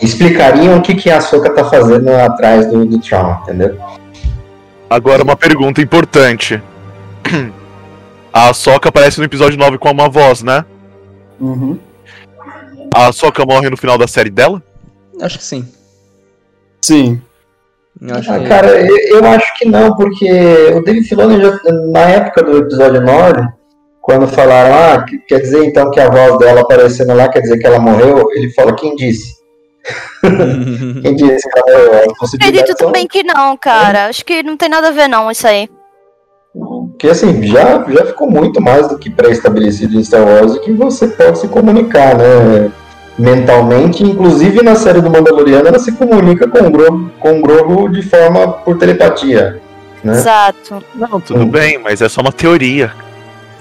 Explicariam 0.00 0.78
o 0.78 0.82
que, 0.82 0.96
que 0.96 1.08
a 1.08 1.18
Ahsoka 1.18 1.48
tá 1.54 1.64
fazendo 1.64 2.08
atrás 2.08 2.68
do, 2.68 2.84
do 2.84 2.98
Tron, 2.98 3.36
entendeu? 3.44 3.76
Agora 4.90 5.22
uma 5.22 5.36
pergunta 5.36 5.80
importante. 5.80 6.60
A 8.32 8.52
Soca 8.54 8.88
aparece 8.88 9.18
no 9.18 9.24
episódio 9.24 9.58
9 9.58 9.78
com 9.78 9.90
uma 9.90 10.08
voz, 10.08 10.42
né? 10.42 10.64
Uhum. 11.40 11.78
A 12.94 13.12
Soca 13.12 13.44
morre 13.44 13.68
no 13.70 13.76
final 13.76 13.98
da 13.98 14.06
série 14.08 14.30
dela? 14.30 14.62
Acho 15.20 15.38
que 15.38 15.44
sim. 15.44 15.68
Sim. 16.82 17.20
Eu 18.00 18.16
acho 18.16 18.32
Ah, 18.32 18.38
que... 18.38 18.48
cara, 18.48 18.68
eu, 18.80 18.96
eu 19.18 19.26
acho 19.26 19.58
que 19.58 19.68
não, 19.68 19.94
porque 19.94 20.28
o 20.74 20.82
David 20.82 21.06
Filoni, 21.08 21.40
já, 21.40 21.58
na 21.92 22.00
época 22.00 22.42
do 22.42 22.58
episódio 22.58 23.00
9, 23.02 23.48
quando 24.00 24.26
falaram, 24.26 24.74
ah, 24.74 25.04
que- 25.04 25.18
quer 25.18 25.40
dizer 25.40 25.64
então 25.64 25.90
que 25.90 26.00
a 26.00 26.10
voz 26.10 26.38
dela 26.38 26.62
aparecendo 26.62 27.14
lá, 27.14 27.28
quer 27.28 27.40
dizer 27.40 27.58
que 27.58 27.66
ela 27.66 27.78
morreu, 27.78 28.26
ele 28.32 28.50
fala, 28.52 28.74
quem 28.74 28.96
disse? 28.96 29.40
Quem 31.02 31.16
disse 31.16 31.48
que 31.50 31.58
ela 31.58 31.76
morreu? 31.88 32.14
Acredito 32.34 32.74
também 32.76 33.06
que 33.06 33.24
não, 33.24 33.56
cara. 33.56 34.06
Acho 34.06 34.24
que 34.24 34.40
não 34.42 34.56
tem 34.56 34.68
nada 34.68 34.88
a 34.88 34.92
ver, 34.92 35.08
não, 35.08 35.28
isso 35.30 35.44
aí. 35.46 35.68
Porque 37.02 37.10
assim, 37.10 37.42
já, 37.42 37.84
já 37.88 38.06
ficou 38.06 38.30
muito 38.30 38.60
mais 38.60 38.86
do 38.86 38.96
que 38.96 39.10
pré-estabelecido 39.10 39.98
em 39.98 40.04
Star 40.04 40.24
Wars 40.24 40.56
que 40.58 40.70
você 40.70 41.08
pode 41.08 41.40
se 41.40 41.48
comunicar, 41.48 42.16
né? 42.16 42.70
Mentalmente, 43.18 44.04
inclusive 44.04 44.62
na 44.62 44.76
série 44.76 45.00
do 45.00 45.10
Mandaloriano, 45.10 45.66
ela 45.66 45.80
se 45.80 45.90
comunica 45.90 46.46
com 46.46 46.60
o 46.60 46.70
Grogu, 46.70 47.10
com 47.18 47.40
o 47.40 47.42
Grogu 47.42 47.88
de 47.88 48.02
forma 48.02 48.46
por 48.52 48.78
telepatia. 48.78 49.60
Né? 50.04 50.12
Exato. 50.12 50.80
Não, 50.94 51.20
tudo 51.20 51.40
Hum. 51.40 51.48
bem, 51.50 51.76
mas 51.76 52.00
é 52.00 52.08
só 52.08 52.20
uma 52.20 52.30
teoria. 52.30 52.92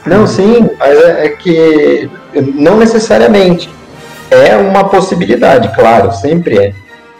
Não, 0.05 0.27
sim, 0.27 0.69
mas 0.77 1.01
é, 1.01 1.25
é 1.25 1.29
que 1.29 2.11
não 2.55 2.77
necessariamente. 2.77 3.71
É 4.29 4.55
uma 4.55 4.83
possibilidade, 4.83 5.73
claro, 5.75 6.11
sempre 6.11 6.59
é. 6.59 6.73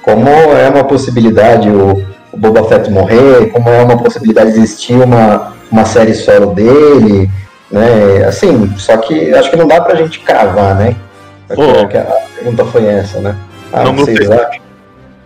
Como 0.04 0.30
é 0.30 0.70
uma 0.70 0.84
possibilidade 0.84 1.68
o, 1.68 2.06
o 2.32 2.38
Boba 2.38 2.64
Fett 2.66 2.92
morrer, 2.92 3.50
como 3.52 3.70
é 3.70 3.82
uma 3.82 3.98
possibilidade 3.98 4.52
de 4.52 4.60
existir 4.60 4.94
uma, 4.94 5.54
uma 5.72 5.86
série 5.86 6.14
solo 6.14 6.54
dele, 6.54 7.30
né? 7.72 8.26
Assim, 8.28 8.72
só 8.78 8.98
que 8.98 9.34
acho 9.34 9.50
que 9.50 9.56
não 9.56 9.68
dá 9.68 9.82
pra 9.82 9.96
gente 9.96 10.20
cravar, 10.20 10.76
né? 10.76 10.96
Acho 11.50 11.62
Pô. 11.62 11.88
que 11.88 11.98
a 11.98 12.04
pergunta 12.36 12.66
foi 12.66 12.86
essa, 12.86 13.20
né? 13.20 13.36
Ah, 13.72 13.84
Não 13.84 13.96
vocês 13.96 14.20
gostei. 14.20 14.38
acham? 14.46 14.62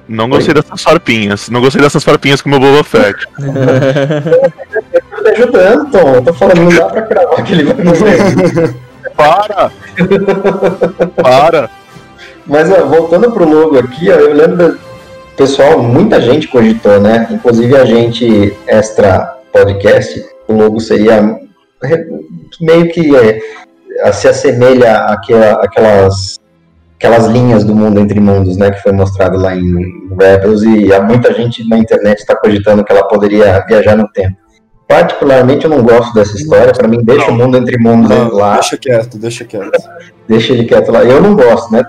Não 0.07 0.29
gostei 0.29 0.53
dessas 0.53 0.83
farpinhas. 0.83 1.49
Não 1.49 1.61
gostei 1.61 1.81
dessas 1.81 2.03
farpinhas 2.03 2.39
com 2.41 2.47
o 2.49 2.51
meu 2.51 2.59
Boba 2.59 2.83
Fett. 2.83 3.25
Eu 3.39 5.01
tô 5.23 5.29
ajudando, 5.29 5.91
Tom. 5.91 6.13
Eu 6.15 6.21
tô 6.21 6.33
falando, 6.33 6.61
não 6.61 6.69
dá 6.69 6.85
pra 6.85 7.01
cravar 7.01 7.43
que 7.43 7.53
ele 7.53 7.63
vai 7.63 7.83
morrer. 7.83 8.75
Para! 9.17 9.71
Para! 11.21 11.69
Mas 12.45 12.69
ó, 12.71 12.85
voltando 12.85 13.31
pro 13.31 13.49
logo 13.49 13.79
aqui, 13.79 14.11
ó, 14.11 14.15
eu 14.15 14.33
lembro 14.33 14.55
da... 14.57 14.75
Pessoal, 15.35 15.81
muita 15.81 16.21
gente 16.21 16.47
cogitou, 16.47 16.99
né? 17.01 17.27
Inclusive 17.31 17.75
a 17.75 17.83
gente 17.85 18.55
extra 18.67 19.33
podcast, 19.51 20.23
o 20.47 20.53
logo 20.53 20.79
seria 20.79 21.37
meio 22.59 22.89
que 22.89 23.15
é, 23.15 24.11
se 24.11 24.27
assemelha 24.27 24.97
àquela, 25.05 25.53
àquelas, 25.63 26.39
aquelas 26.97 27.25
linhas 27.27 27.63
do 27.63 27.75
mundo 27.75 27.99
entre 27.99 28.19
mundos, 28.19 28.57
né? 28.57 28.71
Que 28.71 28.81
foi 28.81 28.91
mostrado 28.91 29.37
lá 29.37 29.55
em 29.55 29.73
Rebels 30.19 30.63
e 30.63 30.93
há 30.93 31.01
muita 31.01 31.33
gente 31.33 31.67
na 31.67 31.77
internet 31.77 32.19
está 32.19 32.35
cogitando 32.35 32.83
que 32.83 32.91
ela 32.91 33.07
poderia 33.07 33.63
viajar 33.67 33.95
no 33.95 34.07
tempo. 34.09 34.35
particularmente 34.87 35.65
eu 35.65 35.71
não 35.71 35.81
gosto 35.83 36.13
dessa 36.13 36.35
história. 36.35 36.71
Pra 36.73 36.87
mim, 36.87 37.03
deixa 37.03 37.31
o 37.31 37.35
mundo 37.35 37.57
entre 37.57 37.77
mundos 37.77 38.09
Não, 38.09 38.29
lá, 38.33 38.53
deixa 38.55 38.77
quieto, 38.77 39.17
deixa 39.17 39.43
quieto. 39.45 39.71
deixa 40.27 40.53
ele 40.53 40.65
quieto 40.65 40.91
lá. 40.91 41.03
Eu 41.03 41.21
não 41.21 41.35
gosto, 41.35 41.71
né? 41.71 41.83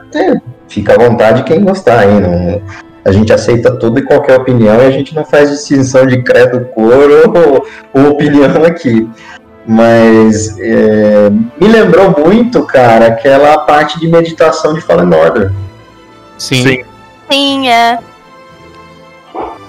Fica 0.68 0.94
à 0.94 0.98
vontade 0.98 1.44
quem 1.44 1.62
gostar 1.62 2.00
aí. 2.00 2.20
Não, 2.20 2.60
a 3.06 3.12
gente 3.12 3.32
aceita 3.32 3.70
tudo 3.70 4.00
e 4.00 4.02
qualquer 4.02 4.36
opinião 4.36 4.82
e 4.82 4.86
a 4.86 4.90
gente 4.90 5.14
não 5.14 5.24
faz 5.24 5.48
distinção 5.48 6.04
de 6.08 6.22
credo, 6.22 6.66
cor 6.74 6.92
ou, 6.92 7.64
ou 7.94 8.10
opinião 8.10 8.64
aqui. 8.64 9.08
Mas 9.64 10.58
é, 10.58 11.30
me 11.30 11.68
lembrou 11.68 12.12
muito, 12.18 12.64
cara, 12.64 13.06
aquela 13.06 13.58
parte 13.58 14.00
de 14.00 14.08
meditação 14.08 14.74
de 14.74 14.80
Fallen 14.80 15.14
Order. 15.14 15.52
Sim. 16.36 16.62
Sim. 16.62 16.84
Sim, 17.30 17.68
é. 17.68 17.98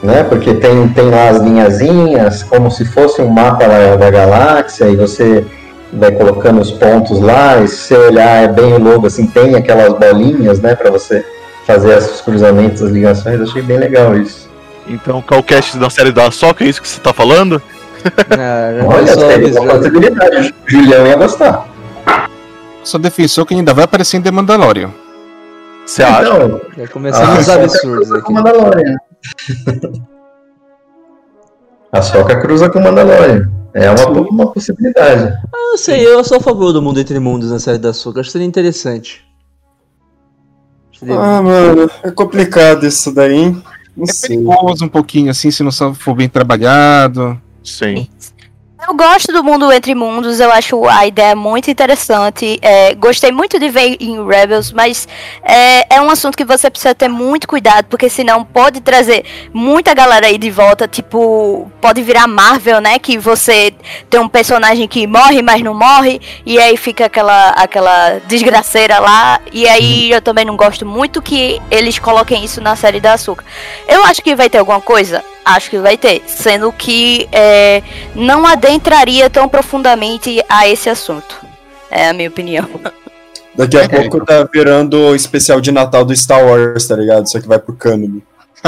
né? 0.01 0.23
Porque 0.23 0.55
tem, 0.55 0.87
tem 0.89 1.09
lá 1.09 1.29
as 1.29 1.37
linhazinhas, 1.39 2.41
como 2.41 2.71
se 2.71 2.85
fosse 2.85 3.21
um 3.21 3.29
mapa 3.29 3.67
da, 3.67 3.95
da 3.97 4.09
galáxia, 4.09 4.85
e 4.85 4.95
você 4.95 5.45
vai 5.93 6.11
colocando 6.11 6.59
os 6.59 6.71
pontos 6.71 7.19
lá, 7.19 7.59
e 7.59 7.67
se 7.67 7.77
você 7.77 7.97
olhar 7.97 8.43
é 8.43 8.47
bem 8.47 8.73
o 8.73 8.79
logo, 8.79 9.05
assim, 9.05 9.27
tem 9.27 9.55
aquelas 9.55 9.93
bolinhas, 9.93 10.59
né, 10.59 10.75
para 10.75 10.89
você 10.89 11.23
fazer 11.67 11.97
esses 11.97 12.21
cruzamentos, 12.21 12.81
as 12.81 12.91
ligações, 12.91 13.41
achei 13.41 13.61
bem 13.61 13.77
legal 13.77 14.17
isso. 14.17 14.47
Então, 14.87 15.21
qual 15.21 15.41
o 15.41 15.43
cast 15.43 15.77
da 15.77 15.89
série 15.89 16.13
da 16.13 16.31
Soca? 16.31 16.63
É 16.63 16.67
isso 16.67 16.81
que 16.81 16.87
você 16.87 17.01
tá 17.01 17.13
falando? 17.13 17.61
Ah, 18.31 18.73
já 18.79 18.85
Olha, 18.87 19.07
seria 19.13 19.61
uma 19.61 19.73
possibilidade, 19.75 20.53
o 20.65 20.71
Julião 20.71 21.05
ia 21.05 21.17
gostar. 21.17 21.67
Sou 22.83 22.97
defensor 22.99 23.45
que 23.45 23.53
ainda 23.53 23.73
vai 23.73 23.83
aparecer 23.83 24.15
em 24.15 24.21
The 24.21 24.31
Mandalorian. 24.31 24.91
Você 25.85 26.03
acha? 26.03 26.21
Então, 26.33 26.61
Já 26.77 26.87
começando 26.87 27.29
a 27.35 27.39
os 27.39 27.45
Soca 27.45 27.63
absurdos 27.63 27.97
cruza 28.07 28.15
aqui. 28.15 28.23
com 28.25 28.31
o 28.31 28.35
Mandalorian. 28.35 28.95
a 31.91 32.01
Soca 32.01 32.39
cruza 32.39 32.69
com 32.69 32.79
o 32.79 32.83
Mandalorian. 32.83 33.51
É 33.73 33.91
uma, 33.91 34.21
uma 34.21 34.51
possibilidade. 34.53 35.37
Eu 35.53 35.59
não 35.71 35.77
sei, 35.77 36.05
eu 36.07 36.23
sou 36.23 36.37
a 36.37 36.41
favor 36.41 36.71
do 36.71 36.81
mundo 36.81 36.99
entre 36.99 37.19
mundos 37.19 37.51
na 37.51 37.59
série 37.59 37.77
da 37.77 37.89
Açúcar. 37.89 38.21
Acho 38.21 38.29
que 38.29 38.33
seria 38.33 38.47
interessante. 38.47 39.26
Ah, 41.03 41.41
mano, 41.41 41.89
é 42.03 42.11
complicado 42.11 42.85
isso 42.85 43.11
daí. 43.13 43.35
hein? 43.35 43.63
Não 43.95 44.05
É 44.05 44.11
sei. 44.13 44.37
perigoso 44.37 44.85
um 44.85 44.89
pouquinho, 44.89 45.31
assim, 45.31 45.49
se 45.51 45.63
não 45.63 45.71
for 45.93 46.15
bem 46.15 46.29
trabalhado. 46.29 47.39
Sim. 47.63 48.07
Eu 48.87 48.95
gosto 48.95 49.33
do 49.33 49.43
mundo 49.43 49.69
entre 49.73 49.93
mundos, 49.93 50.39
eu 50.39 50.49
acho 50.49 50.87
a 50.87 51.05
ideia 51.05 51.35
muito 51.35 51.69
interessante. 51.69 52.57
é, 52.61 52.95
gostei 52.95 53.33
muito 53.33 53.59
de 53.59 53.67
ver 53.67 53.97
em 53.99 54.25
Rebels, 54.25 54.71
mas 54.71 55.05
é, 55.43 55.97
é 55.97 56.01
um 56.01 56.09
assunto 56.09 56.37
que 56.37 56.45
você 56.45 56.69
precisa 56.69 56.95
ter 56.95 57.09
muito 57.09 57.49
cuidado, 57.49 57.87
porque 57.89 58.09
senão 58.09 58.45
pode 58.45 58.79
trazer 58.79 59.25
muita 59.53 59.93
galera 59.93 60.27
aí 60.27 60.37
de 60.37 60.49
volta. 60.49 60.87
Tipo, 60.87 61.69
pode 61.81 62.01
virar 62.01 62.27
Marvel, 62.27 62.79
né? 62.79 62.97
Que 62.97 63.17
você 63.17 63.73
tem 64.09 64.21
um 64.21 64.29
personagem 64.29 64.87
que 64.87 65.05
morre, 65.05 65.41
mas 65.41 65.61
não 65.61 65.73
morre, 65.73 66.21
e 66.45 66.57
aí 66.57 66.77
fica 66.77 67.07
aquela, 67.07 67.49
aquela 67.49 68.19
desgraceira 68.19 68.99
lá. 68.99 69.41
E 69.51 69.67
aí 69.67 70.11
eu 70.11 70.21
também 70.21 70.45
não 70.45 70.55
gosto 70.55 70.85
muito 70.85 71.21
que 71.21 71.61
eles 71.69 71.99
coloquem 71.99 72.45
isso 72.45 72.61
na 72.61 72.77
série 72.77 73.01
da 73.01 73.13
Açúcar. 73.13 73.43
Eu 73.85 74.05
acho 74.05 74.21
que 74.21 74.33
vai 74.33 74.49
ter 74.49 74.59
alguma 74.59 74.79
coisa. 74.79 75.21
Acho 75.47 75.69
que 75.69 75.79
vai 75.79 75.97
ter, 75.97 76.21
sendo 76.27 76.73
que 76.73 77.25
é, 77.31 77.81
não 78.13 78.45
adentraria 78.45 79.29
tão 79.29 79.47
profundamente 79.47 80.43
a 80.49 80.67
esse 80.67 80.89
assunto. 80.89 81.37
É 81.89 82.09
a 82.09 82.13
minha 82.13 82.27
opinião. 82.27 82.67
Daqui 83.55 83.77
a 83.77 83.87
pouco 83.87 84.25
tá 84.25 84.47
virando 84.53 84.97
o 84.97 85.15
especial 85.15 85.61
de 85.61 85.71
Natal 85.71 86.03
do 86.03 86.15
Star 86.15 86.45
Wars, 86.45 86.85
tá 86.85 86.97
ligado? 86.97 87.31
Só 87.31 87.39
que 87.39 87.47
vai 87.47 87.57
pro 87.57 87.73
cânone. 87.73 88.21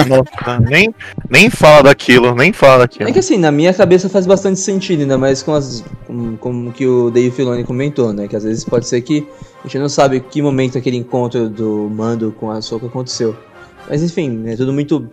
Nossa, 0.08 0.60
nem, 0.62 0.96
nem 1.30 1.50
fala 1.50 1.84
daquilo, 1.84 2.34
nem 2.34 2.54
fala 2.54 2.80
daquilo. 2.80 3.10
É 3.10 3.12
que 3.12 3.20
assim, 3.20 3.38
na 3.38 3.52
minha 3.52 3.74
cabeça 3.74 4.08
faz 4.08 4.26
bastante 4.26 4.60
sentido, 4.60 5.02
ainda 5.02 5.18
mais 5.18 5.44
com 5.44 5.54
as. 5.54 5.84
com, 6.08 6.38
com 6.38 6.68
o 6.68 6.72
que 6.72 6.88
o 6.88 7.12
Dave 7.12 7.32
Filoni 7.32 7.64
comentou, 7.64 8.14
né? 8.14 8.28
Que 8.28 8.36
às 8.36 8.44
vezes 8.44 8.64
pode 8.64 8.88
ser 8.88 9.02
que 9.02 9.28
a 9.60 9.68
gente 9.68 9.80
não 9.80 9.90
sabe 9.90 10.22
que 10.22 10.42
momento 10.42 10.78
aquele 10.78 10.96
encontro 10.96 11.50
do 11.50 11.90
Mando 11.92 12.34
com 12.40 12.50
a 12.50 12.62
Soca 12.62 12.86
aconteceu. 12.86 13.36
Mas 13.90 14.02
enfim, 14.02 14.44
é 14.48 14.56
tudo 14.56 14.72
muito. 14.72 15.10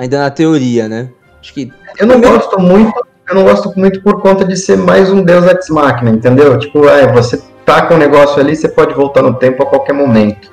Ainda 0.00 0.18
na 0.18 0.30
teoria, 0.30 0.88
né? 0.88 1.08
Acho 1.40 1.52
que. 1.54 1.70
Eu 1.98 2.06
não 2.06 2.20
gosto 2.20 2.58
muito, 2.60 2.92
eu 3.28 3.34
não 3.34 3.44
gosto 3.44 3.72
muito 3.76 4.02
por 4.02 4.20
conta 4.20 4.44
de 4.44 4.56
ser 4.56 4.76
mais 4.78 5.10
um 5.10 5.22
Deus 5.22 5.44
Ex 5.46 5.68
Machina, 5.68 6.10
entendeu? 6.10 6.58
Tipo, 6.58 6.88
é, 6.88 7.12
você 7.12 7.40
tá 7.66 7.82
com 7.82 7.94
o 7.94 7.98
negócio 7.98 8.40
ali, 8.40 8.56
você 8.56 8.68
pode 8.68 8.94
voltar 8.94 9.22
no 9.22 9.34
tempo 9.34 9.62
a 9.62 9.66
qualquer 9.66 9.92
momento. 9.92 10.50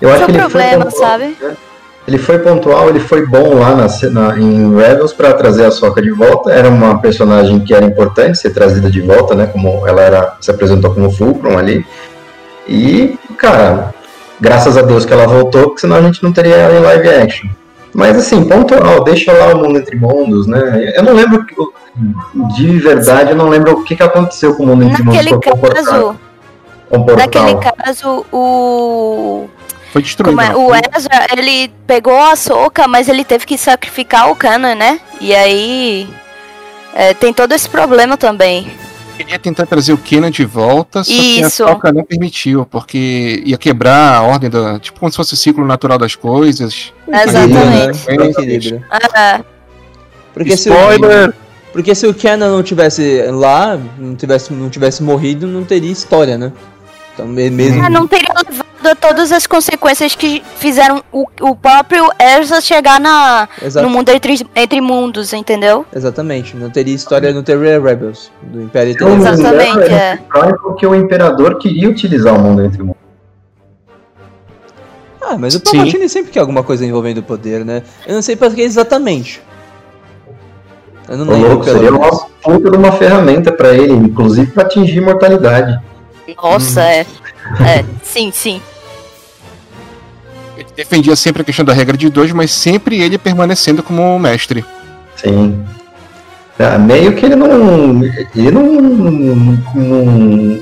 Eu 0.00 0.08
Esse 0.10 0.22
acho 0.22 0.24
é 0.24 0.26
que 0.26 0.32
o 0.32 0.34
ele 0.34 0.50
foi 0.50 0.60
problema, 0.62 0.84
pontual, 0.86 1.08
sabe? 1.10 1.36
né? 1.40 1.56
Ele 2.08 2.18
foi 2.18 2.38
pontual, 2.40 2.88
ele 2.88 2.98
foi 2.98 3.24
bom 3.24 3.54
lá 3.60 3.76
na, 3.76 3.86
na- 4.10 4.36
em 4.36 4.74
Rebels 4.76 5.12
pra 5.12 5.32
trazer 5.34 5.64
a 5.66 5.70
Soca 5.70 6.02
de 6.02 6.10
volta. 6.10 6.50
Era 6.50 6.68
uma 6.68 6.98
personagem 6.98 7.60
que 7.60 7.72
era 7.72 7.84
importante 7.86 8.36
ser 8.38 8.50
trazida 8.50 8.90
de 8.90 9.00
volta, 9.00 9.36
né? 9.36 9.46
Como 9.46 9.86
ela 9.86 10.02
era, 10.02 10.36
se 10.40 10.50
apresentou 10.50 10.92
como 10.92 11.08
Fulcrum 11.12 11.56
ali. 11.56 11.86
E, 12.66 13.16
cara, 13.36 13.94
graças 14.40 14.76
a 14.76 14.82
Deus 14.82 15.04
que 15.06 15.12
ela 15.12 15.28
voltou, 15.28 15.64
porque 15.66 15.80
senão 15.82 15.96
a 15.96 16.02
gente 16.02 16.20
não 16.24 16.32
teria 16.32 16.56
ela 16.56 16.76
em 16.76 16.82
live 16.82 17.08
action. 17.08 17.48
Mas 17.94 18.16
assim, 18.16 18.48
pontual, 18.48 19.04
deixa 19.04 19.32
lá 19.32 19.54
o 19.54 19.58
mundo 19.58 19.78
entre 19.78 19.96
mundos, 19.96 20.46
né? 20.46 20.92
Eu 20.96 21.02
não 21.02 21.12
lembro 21.12 21.44
de 22.56 22.78
verdade, 22.78 23.30
eu 23.32 23.36
não 23.36 23.48
lembro 23.48 23.72
o 23.80 23.84
que, 23.84 23.94
que 23.94 24.02
aconteceu 24.02 24.54
com 24.54 24.62
o 24.62 24.66
mundo 24.66 24.84
entre 24.84 25.02
Naquele 25.04 25.30
mundos 25.34 25.44
portal- 25.50 25.74
caso, 25.84 26.16
com 26.88 26.96
o 26.96 27.04
portal. 27.04 27.16
naquele 27.16 27.54
caso, 27.60 28.26
o. 28.32 29.46
Foi 29.92 30.00
destruído. 30.00 30.40
É? 30.40 30.56
O? 30.56 30.70
Ezra, 30.74 31.26
ele 31.36 31.70
pegou 31.86 32.18
a 32.18 32.34
soca, 32.34 32.88
mas 32.88 33.08
ele 33.10 33.24
teve 33.24 33.44
que 33.44 33.58
sacrificar 33.58 34.30
o 34.30 34.36
Kanan, 34.36 34.74
né? 34.74 34.98
E 35.20 35.34
aí. 35.34 36.08
é, 36.94 37.12
tem 37.12 37.32
todo 37.32 37.52
esse 37.52 37.68
problema 37.68 38.16
também. 38.16 38.72
Queria 39.16 39.38
tentar 39.38 39.66
trazer 39.66 39.92
o 39.92 39.98
Kenan 39.98 40.30
de 40.30 40.44
volta, 40.44 41.02
só 41.04 41.12
Isso. 41.12 41.62
que 41.64 41.70
a 41.70 41.74
Toca 41.74 41.92
não 41.92 42.02
permitiu, 42.04 42.66
porque 42.66 43.42
ia 43.44 43.56
quebrar 43.58 44.16
a 44.16 44.22
ordem 44.22 44.48
da. 44.50 44.78
Tipo, 44.78 45.00
como 45.00 45.10
se 45.10 45.16
fosse 45.16 45.34
o 45.34 45.36
ciclo 45.36 45.64
natural 45.66 45.98
das 45.98 46.14
coisas. 46.14 46.92
Exatamente. 47.08 47.98
Equilíbrio, 48.08 48.80
né? 48.80 48.86
Ah, 49.14 49.40
Porque 50.34 50.56
se, 50.56 50.70
o, 50.70 50.72
Spoiler! 50.72 51.34
porque 51.72 51.94
se 51.94 52.06
o 52.06 52.14
Kenan 52.14 52.50
não 52.50 52.62
tivesse 52.62 53.22
lá, 53.30 53.78
não 53.98 54.14
tivesse, 54.16 54.52
não 54.52 54.68
tivesse 54.70 55.02
morrido, 55.02 55.46
não 55.46 55.64
teria 55.64 55.90
história, 55.92 56.36
né? 56.38 56.52
Então, 57.14 57.26
me- 57.26 57.50
mesmo. 57.50 57.82
ah, 57.84 57.90
não 57.90 58.06
teria 58.08 58.28
todas 59.00 59.32
as 59.32 59.46
consequências 59.46 60.14
que 60.14 60.42
fizeram 60.56 61.02
o, 61.12 61.26
o 61.40 61.54
próprio 61.56 62.08
Ezra 62.18 62.60
chegar 62.60 63.00
na, 63.00 63.48
Exato. 63.62 63.86
no 63.86 63.92
mundo 63.92 64.08
entre, 64.10 64.46
entre 64.54 64.80
mundos, 64.80 65.32
entendeu? 65.32 65.86
Exatamente. 65.94 66.56
Não 66.56 66.70
teria 66.70 66.94
história, 66.94 67.32
não 67.32 67.42
teria 67.42 67.80
Rebels 67.80 68.30
do 68.42 68.62
Império 68.62 68.96
Terrestre. 68.96 69.20
engano, 69.20 69.40
Exatamente, 69.40 69.92
é. 69.92 70.16
destrói 70.16 70.54
porque 70.58 70.86
o 70.86 70.94
imperador 70.94 71.58
queria 71.58 71.88
utilizar 71.88 72.34
o 72.34 72.38
mundo 72.40 72.64
entre 72.64 72.82
mundos. 72.82 73.02
Ah, 75.20 75.38
mas 75.38 75.54
o. 75.54 75.60
Palpatine 75.60 76.08
sempre 76.08 76.32
quer 76.32 76.40
alguma 76.40 76.62
coisa 76.62 76.84
envolvendo 76.84 77.18
o 77.18 77.22
poder, 77.22 77.64
né? 77.64 77.82
Eu 78.06 78.14
não 78.14 78.22
sei 78.22 78.34
pra 78.36 78.50
que 78.50 78.60
exatamente. 78.60 79.40
Eu 81.08 81.16
não 81.18 81.26
O 81.26 81.30
lembro, 81.30 81.48
louco 81.50 81.64
seria 81.64 81.90
uma 81.92 82.10
puta 82.42 82.70
de 82.70 82.76
uma 82.76 82.92
ferramenta 82.92 83.52
pra 83.52 83.72
ele, 83.74 83.92
inclusive 83.92 84.50
pra 84.50 84.62
atingir 84.64 84.96
imortalidade. 84.98 85.78
Nossa, 86.42 86.82
é. 86.82 87.00
É, 87.60 87.84
sim, 88.02 88.30
sim. 88.32 88.60
Defendia 90.82 91.14
sempre 91.16 91.42
a 91.42 91.44
questão 91.44 91.64
da 91.64 91.72
regra 91.72 91.96
de 91.96 92.08
dois, 92.10 92.32
mas 92.32 92.50
sempre 92.50 93.00
ele 93.00 93.16
permanecendo 93.16 93.82
como 93.82 94.18
mestre. 94.18 94.64
Sim. 95.16 95.62
Ah, 96.58 96.78
meio 96.78 97.12
que 97.14 97.26
ele 97.26 97.36
não. 97.36 98.00
Ele 98.34 98.50
não. 98.50 98.62
não 99.74 100.60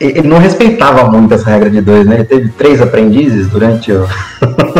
ele 0.00 0.22
não 0.28 0.38
respeitava 0.38 1.10
muito 1.10 1.32
essa 1.32 1.48
regra 1.50 1.70
de 1.70 1.80
dois, 1.80 2.06
né? 2.06 2.16
Ele 2.16 2.24
teve 2.24 2.48
três 2.50 2.80
aprendizes 2.82 3.48
durante 3.48 3.92
o. 3.92 4.06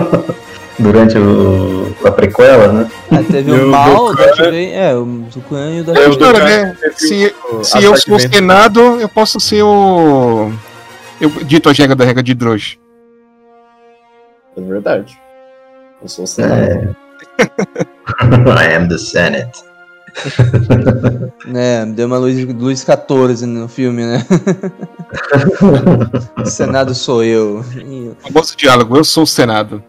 durante 0.78 1.16
o, 1.16 1.94
a 2.04 2.10
prequela, 2.10 2.72
né? 2.72 2.90
Ah, 3.10 3.22
teve 3.30 3.50
o 3.50 3.64
o 3.64 3.68
mal, 3.70 4.06
o 4.06 4.10
Dukan- 4.10 4.24
Darth 4.24 4.36
Vader, 4.38 4.74
é, 4.74 4.94
o 4.94 5.24
Zukan 5.32 5.70
e 5.70 5.80
o 5.80 5.84
Darth 5.84 5.98
Eu 5.98 6.12
Vader. 6.12 6.18
do 6.18 6.24
Cara, 6.24 6.38
cara 6.40 6.64
né? 6.64 6.76
Se, 6.96 7.34
o 7.52 7.64
se 7.64 7.78
eu 7.82 7.96
sou 7.96 8.14
o 8.14 8.16
ataque 8.16 8.34
Senado, 8.34 8.80
eu 9.00 9.08
posso 9.08 9.40
ser 9.40 9.62
o. 9.62 10.52
Eu 11.20 11.30
dito 11.44 11.68
a 11.68 11.72
regra 11.72 11.94
da 11.96 12.04
regra 12.04 12.22
de 12.22 12.34
Droz. 12.34 12.76
É 14.56 14.60
verdade. 14.60 15.18
Eu 16.02 16.08
sou 16.08 16.24
o 16.24 16.28
Senado. 16.28 16.96
É. 17.38 17.44
I 18.70 18.76
am 18.76 18.88
the 18.88 18.98
Senate. 18.98 19.62
É, 21.54 21.84
deu 21.84 22.06
uma 22.06 22.18
luz, 22.18 22.42
luz 22.44 22.84
14 22.84 23.44
no 23.46 23.68
filme, 23.68 24.04
né? 24.04 24.24
Senado 26.44 26.94
sou 26.94 27.22
eu. 27.22 27.64
Ih, 27.76 28.12
Famoso 28.20 28.56
diálogo, 28.56 28.96
eu 28.96 29.04
sou 29.04 29.24
o 29.24 29.26
Senado. 29.26 29.82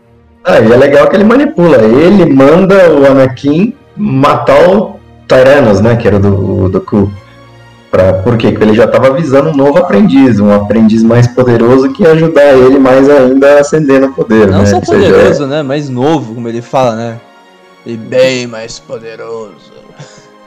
Ah, 0.43 0.59
e 0.59 0.71
é 0.71 0.75
legal 0.75 1.09
que 1.09 1.15
ele 1.15 1.23
manipula. 1.23 1.77
Ele 1.77 2.25
manda 2.25 2.91
o 2.91 3.05
Anakin 3.05 3.73
matar 3.95 4.69
o 4.69 4.99
Tyrannus, 5.27 5.79
né? 5.81 5.95
Que 5.95 6.07
era 6.07 6.17
o 6.17 6.19
do, 6.19 6.69
do 6.69 6.81
Ku. 6.81 7.11
Pra, 7.95 8.11
por 8.11 8.37
quê? 8.37 8.51
Porque 8.51 8.65
ele 8.65 8.73
já 8.75 8.83
estava 8.83 9.07
avisando 9.07 9.51
um 9.51 9.55
novo 9.55 9.77
aprendiz, 9.77 10.37
um 10.41 10.53
aprendiz 10.53 11.01
mais 11.01 11.29
poderoso 11.29 11.93
que 11.93 12.03
ia 12.03 12.11
ajudar 12.11 12.53
ele 12.53 12.77
mais 12.77 13.09
ainda 13.09 13.55
a 13.55 13.59
ascender 13.61 14.01
no 14.01 14.11
poder, 14.13 14.47
Não 14.49 14.59
né? 14.59 14.65
só 14.65 14.81
seja, 14.83 15.13
poderoso, 15.13 15.47
né? 15.47 15.63
Mais 15.63 15.87
novo, 15.87 16.35
como 16.35 16.45
ele 16.49 16.61
fala, 16.61 16.93
né? 16.97 17.17
E 17.85 17.95
bem 17.95 18.47
mais 18.47 18.79
poderoso. 18.79 19.71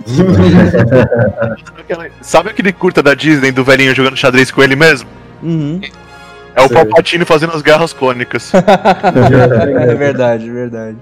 Sabe 2.21 2.51
aquele 2.51 2.71
curta 2.71 3.03
da 3.03 3.15
Disney 3.15 3.51
do 3.51 3.65
velhinho 3.65 3.95
jogando 3.95 4.17
xadrez 4.19 4.51
com 4.51 4.63
ele 4.63 4.77
mesmo? 4.77 5.09
Uhum. 5.43 5.81
É 6.55 6.61
o 6.61 6.69
Sei. 6.69 6.77
Palpatine 6.77 7.25
fazendo 7.25 7.55
as 7.55 7.63
guerras 7.63 7.95
clônicas. 7.95 8.53
é 9.89 9.95
verdade, 9.95 10.51
verdade. 10.51 10.99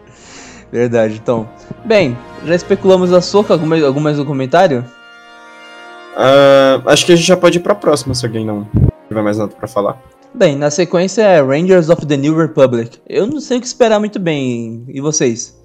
Verdade, 0.70 1.14
então. 1.20 1.48
Bem, 1.84 2.16
já 2.44 2.54
especulamos 2.54 3.12
a 3.12 3.20
soca, 3.20 3.52
algum, 3.52 3.66
mais- 3.66 3.82
algum 3.82 3.98
mais 4.00 4.16
um 4.18 4.24
comentário? 4.24 4.84
Ah, 6.16 6.82
acho 6.86 7.04
que 7.04 7.12
a 7.12 7.16
gente 7.16 7.26
já 7.26 7.36
pode 7.36 7.58
ir 7.58 7.60
pra 7.60 7.74
próxima, 7.74 8.14
se 8.14 8.24
alguém 8.24 8.44
não 8.44 8.66
tiver 9.08 9.22
mais 9.22 9.36
nada 9.36 9.52
pra 9.54 9.68
falar. 9.68 10.02
Bem, 10.34 10.56
na 10.56 10.70
sequência 10.70 11.22
é 11.22 11.40
Rangers 11.42 11.88
of 11.90 12.04
the 12.06 12.16
New 12.16 12.36
Republic. 12.36 12.98
Eu 13.08 13.26
não 13.26 13.40
sei 13.40 13.58
o 13.58 13.60
que 13.60 13.66
esperar 13.66 13.98
muito 13.98 14.18
bem. 14.18 14.84
E 14.88 15.00
vocês? 15.00 15.56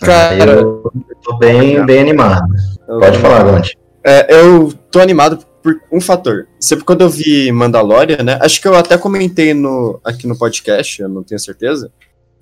Cara, 0.00 0.52
eu 0.52 0.92
tô 1.22 1.36
bem, 1.38 1.84
bem 1.86 2.00
animado. 2.00 2.42
eu- 2.88 2.98
Pode 2.98 3.18
falar, 3.18 3.44
Gonti. 3.44 3.76
É, 4.04 4.34
eu 4.34 4.72
tô 4.90 4.98
animado 5.00 5.38
por 5.62 5.80
um 5.92 6.00
fator. 6.00 6.48
Sempre 6.58 6.84
quando 6.84 7.02
eu 7.02 7.08
vi 7.08 7.52
Mandalorian, 7.52 8.22
né? 8.24 8.38
Acho 8.40 8.60
que 8.60 8.66
eu 8.66 8.74
até 8.74 8.98
comentei 8.98 9.54
no, 9.54 10.00
aqui 10.04 10.26
no 10.26 10.36
podcast, 10.36 11.00
eu 11.00 11.08
não 11.08 11.22
tenho 11.22 11.38
certeza. 11.38 11.92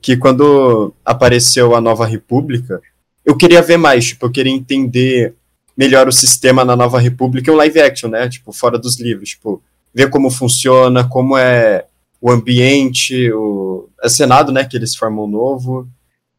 Que 0.01 0.16
quando 0.16 0.94
apareceu 1.05 1.75
a 1.77 1.81
Nova 1.83 2.07
República, 2.07 2.81
eu 3.27 3.37
queria 3.37 3.61
ver 3.61 3.77
mais, 3.77 4.07
tipo, 4.07 4.25
eu 4.25 4.31
queria 4.31 4.53
entender 4.53 5.35
melhor 5.80 6.06
o 6.06 6.12
sistema 6.12 6.62
na 6.62 6.76
Nova 6.76 6.98
República 7.00 7.50
e 7.50 7.54
o 7.54 7.56
live 7.56 7.80
action, 7.80 8.10
né? 8.10 8.28
Tipo, 8.28 8.52
fora 8.52 8.78
dos 8.78 9.00
livros, 9.00 9.30
tipo, 9.30 9.62
ver 9.94 10.10
como 10.10 10.30
funciona, 10.30 11.08
como 11.08 11.38
é 11.38 11.86
o 12.20 12.30
ambiente, 12.30 13.32
o 13.32 13.88
é 14.02 14.08
Senado, 14.10 14.52
né, 14.52 14.62
que 14.62 14.76
eles 14.76 14.94
formam 14.94 15.26
novo. 15.26 15.88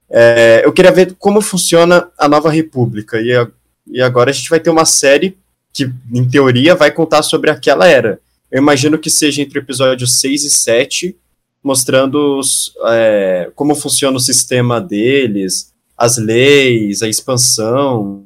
É, 0.07 0.61
eu 0.63 0.71
queria 0.71 0.91
ver 0.91 1.15
como 1.17 1.41
funciona 1.41 2.07
a 2.19 2.27
Nova 2.29 2.51
República 2.51 3.19
e, 3.19 3.33
a- 3.35 3.47
e 3.87 3.99
agora 3.99 4.29
a 4.29 4.33
gente 4.33 4.47
vai 4.47 4.59
ter 4.59 4.69
uma 4.69 4.85
série 4.85 5.35
que, 5.73 5.91
em 6.13 6.23
teoria, 6.29 6.75
vai 6.75 6.91
contar 6.91 7.23
sobre 7.23 7.49
aquela 7.49 7.87
era. 7.87 8.19
Eu 8.51 8.61
imagino 8.61 8.99
que 8.99 9.09
seja 9.09 9.41
entre 9.41 9.57
episódios 9.57 10.19
6 10.19 10.43
e 10.43 10.51
7, 10.51 11.17
mostrando 11.63 12.37
os, 12.37 12.73
é, 12.89 13.49
como 13.55 13.73
funciona 13.73 14.17
o 14.17 14.19
sistema 14.19 14.79
deles, 14.79 15.73
as 15.97 16.17
leis, 16.19 17.01
a 17.01 17.07
expansão. 17.07 18.23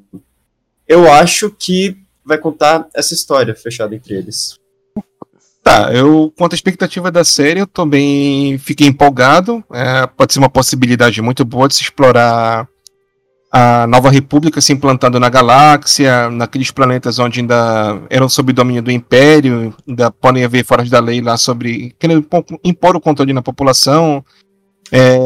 Eu 0.87 1.11
acho 1.11 1.49
que 1.51 1.97
vai 2.25 2.37
contar 2.37 2.87
essa 2.93 3.13
história 3.13 3.55
fechada 3.55 3.95
entre 3.95 4.15
eles. 4.15 4.59
Tá, 5.63 5.91
eu, 5.91 6.31
quanto 6.37 6.53
à 6.53 6.55
expectativa 6.55 7.11
da 7.11 7.23
série, 7.23 7.59
eu 7.59 7.67
também 7.67 8.57
fiquei 8.59 8.87
empolgado. 8.87 9.63
É, 9.73 10.05
pode 10.05 10.31
ser 10.31 10.39
uma 10.39 10.49
possibilidade 10.49 11.21
muito 11.23 11.43
boa 11.43 11.67
de 11.67 11.75
se 11.75 11.81
explorar 11.81 12.67
a 13.51 13.87
Nova 13.87 14.11
República 14.11 14.59
se 14.59 14.73
implantando 14.73 15.17
na 15.17 15.29
galáxia, 15.29 16.29
naqueles 16.29 16.71
planetas 16.71 17.19
onde 17.19 17.39
ainda 17.39 18.01
eram 18.09 18.27
sob 18.27 18.51
domínio 18.51 18.81
do 18.83 18.91
Império, 18.91 19.73
ainda 19.87 20.11
podem 20.11 20.43
haver 20.43 20.65
fora 20.65 20.83
da 20.83 20.99
lei 20.99 21.21
lá 21.21 21.37
sobre 21.37 21.95
querendo 21.97 22.27
impor- 22.63 22.97
o 22.97 23.01
controle 23.01 23.31
na 23.31 23.41
população. 23.41 24.23
É, 24.91 25.17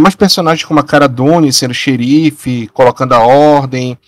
mais 0.00 0.14
personagens 0.14 0.64
como 0.64 0.78
a 0.78 0.84
Cara 0.84 1.08
Dune 1.08 1.52
sendo 1.52 1.72
xerife, 1.72 2.68
colocando 2.68 3.14
a 3.14 3.20
ordem. 3.20 3.98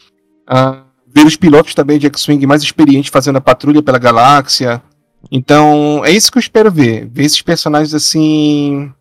Ah, 0.47 0.85
ver 1.15 1.27
os 1.27 1.37
pilotos 1.37 1.75
também 1.75 1.99
de 1.99 2.07
X-Wing 2.07 2.47
mais 2.47 2.63
experientes 2.63 3.11
fazendo 3.11 3.37
a 3.37 3.41
patrulha 3.41 3.83
pela 3.83 3.99
galáxia. 3.99 4.83
Então, 5.31 6.03
é 6.05 6.11
isso 6.11 6.31
que 6.31 6.39
eu 6.39 6.41
espero 6.41 6.71
ver. 6.71 7.07
Ver 7.07 7.25
esses 7.25 7.43
personagens 7.43 7.95
assim. 7.95 8.93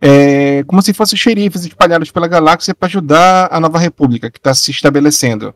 é, 0.00 0.62
como 0.64 0.82
se 0.82 0.92
fossem 0.92 1.18
xerifes 1.18 1.64
espalhados 1.64 2.10
pela 2.10 2.28
galáxia 2.28 2.74
para 2.74 2.86
ajudar 2.86 3.48
a 3.50 3.58
nova 3.58 3.78
república 3.78 4.30
que 4.30 4.38
está 4.38 4.54
se 4.54 4.70
estabelecendo. 4.70 5.54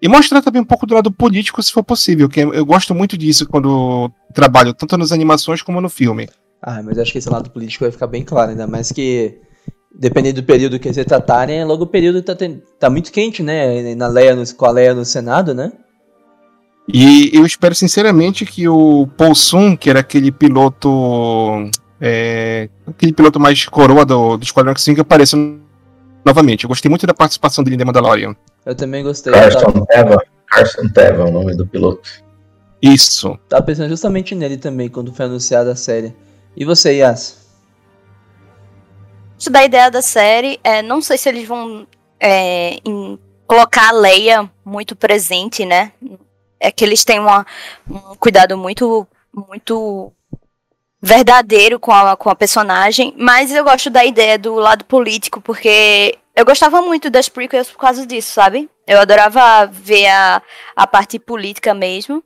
E 0.00 0.08
mostrar 0.08 0.42
também 0.42 0.60
um 0.60 0.66
pouco 0.66 0.86
do 0.86 0.94
lado 0.94 1.10
político, 1.10 1.62
se 1.62 1.72
for 1.72 1.82
possível, 1.82 2.28
que 2.28 2.40
eu 2.40 2.66
gosto 2.66 2.94
muito 2.94 3.16
disso 3.16 3.46
quando 3.46 4.10
trabalho 4.34 4.74
tanto 4.74 4.96
nas 4.98 5.10
animações 5.10 5.62
como 5.62 5.80
no 5.80 5.88
filme. 5.88 6.28
Ah, 6.60 6.82
mas 6.82 6.98
acho 6.98 7.12
que 7.12 7.18
esse 7.18 7.30
lado 7.30 7.50
político 7.50 7.84
vai 7.84 7.90
ficar 7.90 8.06
bem 8.06 8.22
claro, 8.22 8.50
ainda 8.50 8.66
mais 8.66 8.92
que, 8.92 9.38
dependendo 9.98 10.42
do 10.42 10.46
período 10.46 10.78
que 10.78 10.92
você 10.92 11.04
tratarem, 11.04 11.64
logo 11.64 11.84
o 11.84 11.86
período 11.86 12.22
tá, 12.22 12.34
ten- 12.34 12.62
tá 12.78 12.90
muito 12.90 13.10
quente, 13.10 13.42
né? 13.42 13.94
Na 13.94 14.06
Leia, 14.08 14.36
no, 14.36 14.54
com 14.54 14.66
a 14.66 14.70
Leia 14.70 14.94
no 14.94 15.04
Senado, 15.04 15.54
né? 15.54 15.72
E 16.92 17.30
eu 17.34 17.44
espero 17.44 17.74
sinceramente 17.74 18.44
que 18.46 18.68
o 18.68 19.08
Paul 19.16 19.34
Sun, 19.34 19.76
que 19.76 19.90
era 19.90 20.00
aquele 20.00 20.30
piloto. 20.30 20.88
é, 22.00 22.68
aquele 22.86 23.12
piloto 23.12 23.40
mais 23.40 23.64
coroa 23.66 24.04
do, 24.04 24.36
do 24.36 24.44
Esquadrão 24.44 24.72
X-Wing, 24.72 25.00
apareça 25.00 25.36
novamente. 26.24 26.64
Eu 26.64 26.68
gostei 26.68 26.88
muito 26.88 27.06
da 27.06 27.14
participação 27.14 27.64
dele 27.64 27.74
em 27.74 27.78
The 27.78 27.84
Mandalorian. 27.84 28.36
Eu 28.64 28.74
também 28.74 29.02
gostei. 29.02 29.32
Carson 29.32 29.60
tava, 29.60 29.86
Teva. 29.86 30.22
Carson 30.46 30.88
Teva 30.88 31.22
é 31.22 31.26
o 31.26 31.32
nome 31.32 31.56
do 31.56 31.66
piloto. 31.66 32.08
Isso. 32.80 33.36
tava 33.48 33.64
pensando 33.64 33.88
justamente 33.88 34.34
nele 34.34 34.56
também, 34.56 34.88
quando 34.88 35.12
foi 35.12 35.24
anunciada 35.26 35.72
a 35.72 35.76
série. 35.76 36.14
E 36.56 36.64
você, 36.64 36.92
Yas? 36.98 37.45
Isso 39.38 39.50
da 39.50 39.64
ideia 39.64 39.90
da 39.90 40.00
série, 40.02 40.58
é, 40.64 40.82
não 40.82 41.00
sei 41.00 41.18
se 41.18 41.28
eles 41.28 41.46
vão 41.46 41.86
é, 42.18 42.78
colocar 43.46 43.88
a 43.88 43.92
Leia 43.92 44.50
muito 44.64 44.96
presente, 44.96 45.64
né? 45.66 45.92
É 46.58 46.70
que 46.70 46.84
eles 46.84 47.04
têm 47.04 47.20
uma- 47.20 47.46
um 47.88 48.14
cuidado 48.16 48.56
muito, 48.56 49.06
muito 49.32 50.12
verdadeiro 51.02 51.78
com 51.78 51.92
a, 51.92 52.16
com 52.16 52.30
a 52.30 52.34
personagem, 52.34 53.14
mas 53.18 53.52
eu 53.52 53.62
gosto 53.62 53.90
da 53.90 54.04
ideia 54.04 54.38
do 54.38 54.54
lado 54.54 54.84
político, 54.86 55.40
porque 55.40 56.18
eu 56.34 56.44
gostava 56.44 56.80
muito 56.80 57.10
das 57.10 57.28
prequels 57.28 57.70
por 57.70 57.78
causa 57.78 58.06
disso, 58.06 58.32
sabe? 58.32 58.68
Eu 58.86 58.98
adorava 59.00 59.66
ver 59.66 60.06
a, 60.08 60.42
a 60.74 60.86
parte 60.86 61.18
política 61.18 61.74
mesmo. 61.74 62.24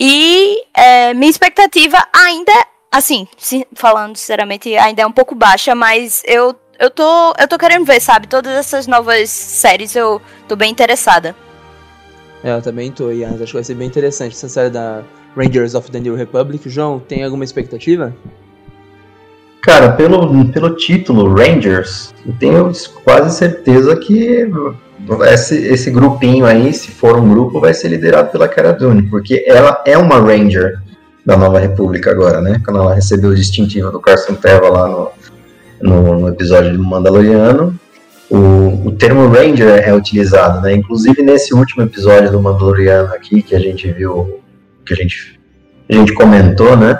E 0.00 0.64
é, 0.74 1.14
minha 1.14 1.30
expectativa 1.30 1.96
ainda 2.12 2.52
assim, 2.94 3.26
se- 3.36 3.66
falando 3.74 4.16
sinceramente, 4.16 4.74
ainda 4.76 5.02
é 5.02 5.06
um 5.06 5.12
pouco 5.12 5.34
baixa, 5.34 5.74
mas 5.74 6.22
eu, 6.24 6.54
eu, 6.78 6.88
tô, 6.90 7.34
eu 7.38 7.48
tô 7.48 7.58
querendo 7.58 7.84
ver, 7.84 8.00
sabe? 8.00 8.28
Todas 8.28 8.52
essas 8.52 8.86
novas 8.86 9.28
séries 9.28 9.96
eu 9.96 10.22
tô 10.46 10.54
bem 10.54 10.70
interessada. 10.70 11.34
É, 12.42 12.52
eu 12.52 12.62
também 12.62 12.92
tô, 12.92 13.10
Yas. 13.10 13.34
Acho 13.34 13.46
que 13.46 13.52
vai 13.54 13.64
ser 13.64 13.74
bem 13.74 13.88
interessante 13.88 14.36
essa 14.36 14.48
série 14.48 14.70
da 14.70 15.02
Rangers 15.36 15.74
of 15.74 15.90
the 15.90 15.98
New 15.98 16.14
Republic. 16.14 16.68
João, 16.68 17.00
tem 17.00 17.24
alguma 17.24 17.42
expectativa? 17.42 18.14
Cara, 19.62 19.92
pelo, 19.92 20.52
pelo 20.52 20.76
título 20.76 21.34
Rangers, 21.34 22.14
eu 22.24 22.34
tenho 22.38 22.70
quase 23.02 23.36
certeza 23.36 23.96
que 23.96 24.46
esse, 25.32 25.56
esse 25.66 25.90
grupinho 25.90 26.44
aí, 26.44 26.72
se 26.72 26.90
for 26.90 27.18
um 27.18 27.28
grupo, 27.28 27.60
vai 27.60 27.72
ser 27.72 27.88
liderado 27.88 28.30
pela 28.30 28.46
Cara 28.46 28.72
Dune, 28.72 29.02
porque 29.08 29.42
ela 29.46 29.82
é 29.86 29.96
uma 29.96 30.20
Ranger 30.20 30.80
da 31.24 31.36
Nova 31.36 31.58
República 31.58 32.10
agora, 32.10 32.40
né? 32.40 32.60
Quando 32.64 32.80
ela 32.80 32.94
recebeu 32.94 33.30
o 33.30 33.34
distintivo 33.34 33.90
do 33.90 34.00
Carson 34.00 34.34
Teva 34.34 34.68
lá 34.68 34.88
no, 34.88 35.10
no, 35.80 36.20
no 36.20 36.28
episódio 36.28 36.76
do 36.76 36.82
Mandaloriano, 36.82 37.78
o, 38.30 38.88
o 38.88 38.92
termo 38.92 39.28
Ranger 39.28 39.82
é 39.86 39.94
utilizado, 39.94 40.60
né? 40.60 40.74
Inclusive 40.74 41.22
nesse 41.22 41.54
último 41.54 41.82
episódio 41.82 42.30
do 42.30 42.40
Mandaloriano 42.40 43.14
aqui, 43.14 43.42
que 43.42 43.54
a 43.54 43.60
gente 43.60 43.90
viu, 43.92 44.40
que 44.84 44.92
a 44.92 44.96
gente, 44.96 45.38
a 45.88 45.94
gente 45.94 46.12
comentou, 46.12 46.76
né? 46.76 46.98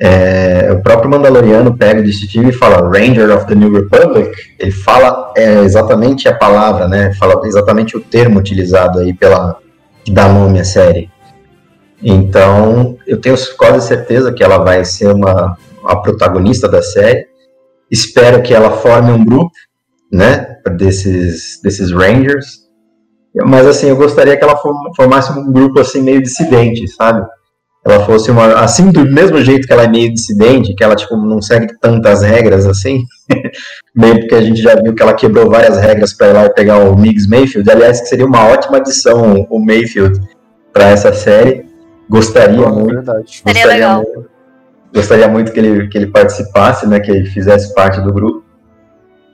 É, 0.00 0.72
o 0.72 0.82
próprio 0.82 1.10
Mandaloriano 1.10 1.76
pega 1.76 2.00
o 2.00 2.04
distintivo 2.04 2.48
e 2.48 2.52
fala 2.52 2.88
Ranger 2.88 3.30
of 3.36 3.46
the 3.46 3.54
New 3.54 3.72
Republic. 3.72 4.30
Ele 4.58 4.70
fala 4.70 5.32
é, 5.36 5.60
exatamente 5.60 6.28
a 6.28 6.34
palavra, 6.34 6.88
né? 6.88 7.12
Fala 7.14 7.40
exatamente 7.46 7.96
o 7.96 8.00
termo 8.00 8.38
utilizado 8.38 8.98
aí 8.98 9.14
pela 9.14 9.56
que 10.04 10.10
dá 10.10 10.28
nome 10.28 10.60
à 10.60 10.64
série. 10.64 11.10
Então, 12.04 12.98
eu 13.06 13.18
tenho 13.18 13.34
quase 13.56 13.88
certeza 13.88 14.32
que 14.32 14.44
ela 14.44 14.58
vai 14.58 14.84
ser 14.84 15.08
uma 15.12 15.56
a 15.84 15.96
protagonista 15.96 16.68
da 16.68 16.82
série. 16.82 17.26
Espero 17.90 18.42
que 18.42 18.52
ela 18.52 18.70
forme 18.70 19.10
um 19.10 19.24
grupo, 19.24 19.52
né, 20.12 20.58
desses 20.76 21.60
desses 21.62 21.90
Rangers. 21.90 22.64
Mas 23.46 23.66
assim, 23.66 23.88
eu 23.88 23.96
gostaria 23.96 24.36
que 24.36 24.44
ela 24.44 24.56
form- 24.56 24.94
formasse 24.94 25.32
um 25.32 25.50
grupo 25.50 25.80
assim 25.80 26.02
meio 26.02 26.22
dissidente, 26.22 26.86
sabe? 26.88 27.26
ela 27.84 28.04
fosse 28.06 28.30
uma. 28.30 28.60
Assim, 28.60 28.90
do 28.90 29.04
mesmo 29.04 29.42
jeito 29.44 29.66
que 29.66 29.72
ela 29.72 29.84
é 29.84 29.88
meio 29.88 30.12
dissidente, 30.12 30.74
que 30.74 30.82
ela, 30.82 30.96
tipo, 30.96 31.16
não 31.16 31.42
segue 31.42 31.78
tantas 31.80 32.22
regras 32.22 32.64
assim, 32.66 33.04
meio 33.94 34.20
porque 34.20 34.34
a 34.34 34.40
gente 34.40 34.60
já 34.60 34.74
viu 34.74 34.94
que 34.94 35.02
ela 35.02 35.12
quebrou 35.12 35.50
várias 35.50 35.78
regras 35.78 36.14
para 36.14 36.28
ir 36.28 36.32
lá 36.32 36.46
e 36.46 36.54
pegar 36.54 36.78
o 36.78 36.96
Migs 36.96 37.26
Mayfield. 37.28 37.70
Aliás, 37.70 38.00
que 38.00 38.06
seria 38.08 38.24
uma 38.24 38.48
ótima 38.48 38.78
adição 38.78 39.46
o 39.50 39.58
Mayfield 39.62 40.18
para 40.72 40.88
essa 40.88 41.12
série. 41.12 41.66
Gostaria 42.08 42.68
muito. 42.68 42.94
verdade. 42.94 43.42
Seria 43.44 43.52
Gostaria 43.52 43.66
legal. 43.66 43.96
muito, 44.02 44.30
gostaria 44.94 45.28
muito 45.28 45.52
que 45.52 45.58
ele, 45.58 45.88
que 45.88 45.98
ele 45.98 46.06
participasse, 46.06 46.86
né, 46.86 47.00
que 47.00 47.10
ele 47.10 47.26
fizesse 47.26 47.74
parte 47.74 48.00
do 48.00 48.12
grupo. 48.12 48.44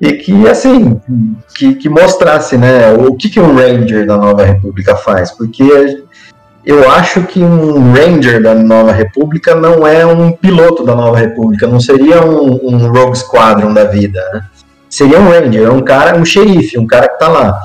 E 0.00 0.14
que, 0.14 0.48
assim, 0.48 0.98
que, 1.54 1.74
que 1.74 1.88
mostrasse, 1.88 2.56
né, 2.56 2.90
o 2.92 3.14
que, 3.14 3.28
que 3.28 3.38
um 3.38 3.54
Ranger 3.54 4.06
da 4.06 4.16
Nova 4.16 4.44
República 4.44 4.96
faz. 4.96 5.30
Porque 5.30 6.02
eu 6.64 6.90
acho 6.90 7.22
que 7.24 7.40
um 7.40 7.92
Ranger 7.92 8.42
da 8.42 8.54
Nova 8.54 8.92
República 8.92 9.54
não 9.54 9.86
é 9.86 10.06
um 10.06 10.32
piloto 10.32 10.84
da 10.84 10.94
Nova 10.94 11.18
República, 11.18 11.66
não 11.66 11.80
seria 11.80 12.24
um, 12.24 12.66
um 12.66 12.78
Rogue 12.88 13.18
Squadron 13.18 13.74
da 13.74 13.84
vida, 13.84 14.20
né? 14.32 14.42
Seria 14.88 15.20
um 15.20 15.28
Ranger, 15.28 15.70
um 15.70 15.82
cara, 15.82 16.16
um 16.16 16.24
xerife, 16.24 16.78
um 16.78 16.86
cara 16.86 17.08
que 17.08 17.18
tá 17.18 17.28
lá 17.28 17.60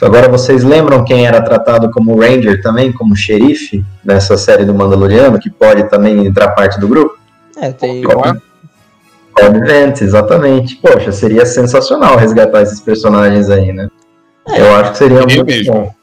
Agora 0.00 0.28
vocês 0.28 0.62
lembram 0.62 1.04
quem 1.04 1.26
era 1.26 1.42
tratado 1.42 1.90
como 1.90 2.18
Ranger 2.18 2.62
também, 2.62 2.92
como 2.92 3.16
xerife 3.16 3.84
nessa 4.04 4.36
série 4.36 4.64
do 4.64 4.74
Mandaloriano, 4.74 5.38
que 5.38 5.50
pode 5.50 5.88
também 5.90 6.26
entrar 6.26 6.50
parte 6.50 6.78
do 6.78 6.86
grupo? 6.86 7.18
É, 7.56 7.72
tem. 7.72 8.02
Cobb 8.02 9.58
Vanth, 9.60 10.02
exatamente. 10.02 10.76
Poxa, 10.76 11.12
seria 11.12 11.46
sensacional 11.46 12.16
resgatar 12.16 12.62
esses 12.62 12.80
personagens 12.80 13.50
aí, 13.50 13.72
né? 13.72 13.88
Eu 14.56 14.74
acho 14.76 14.92
que 14.92 14.98
seria 14.98 15.20
muito 15.20 15.44
mesmo. 15.44 15.72
bom. 15.72 15.94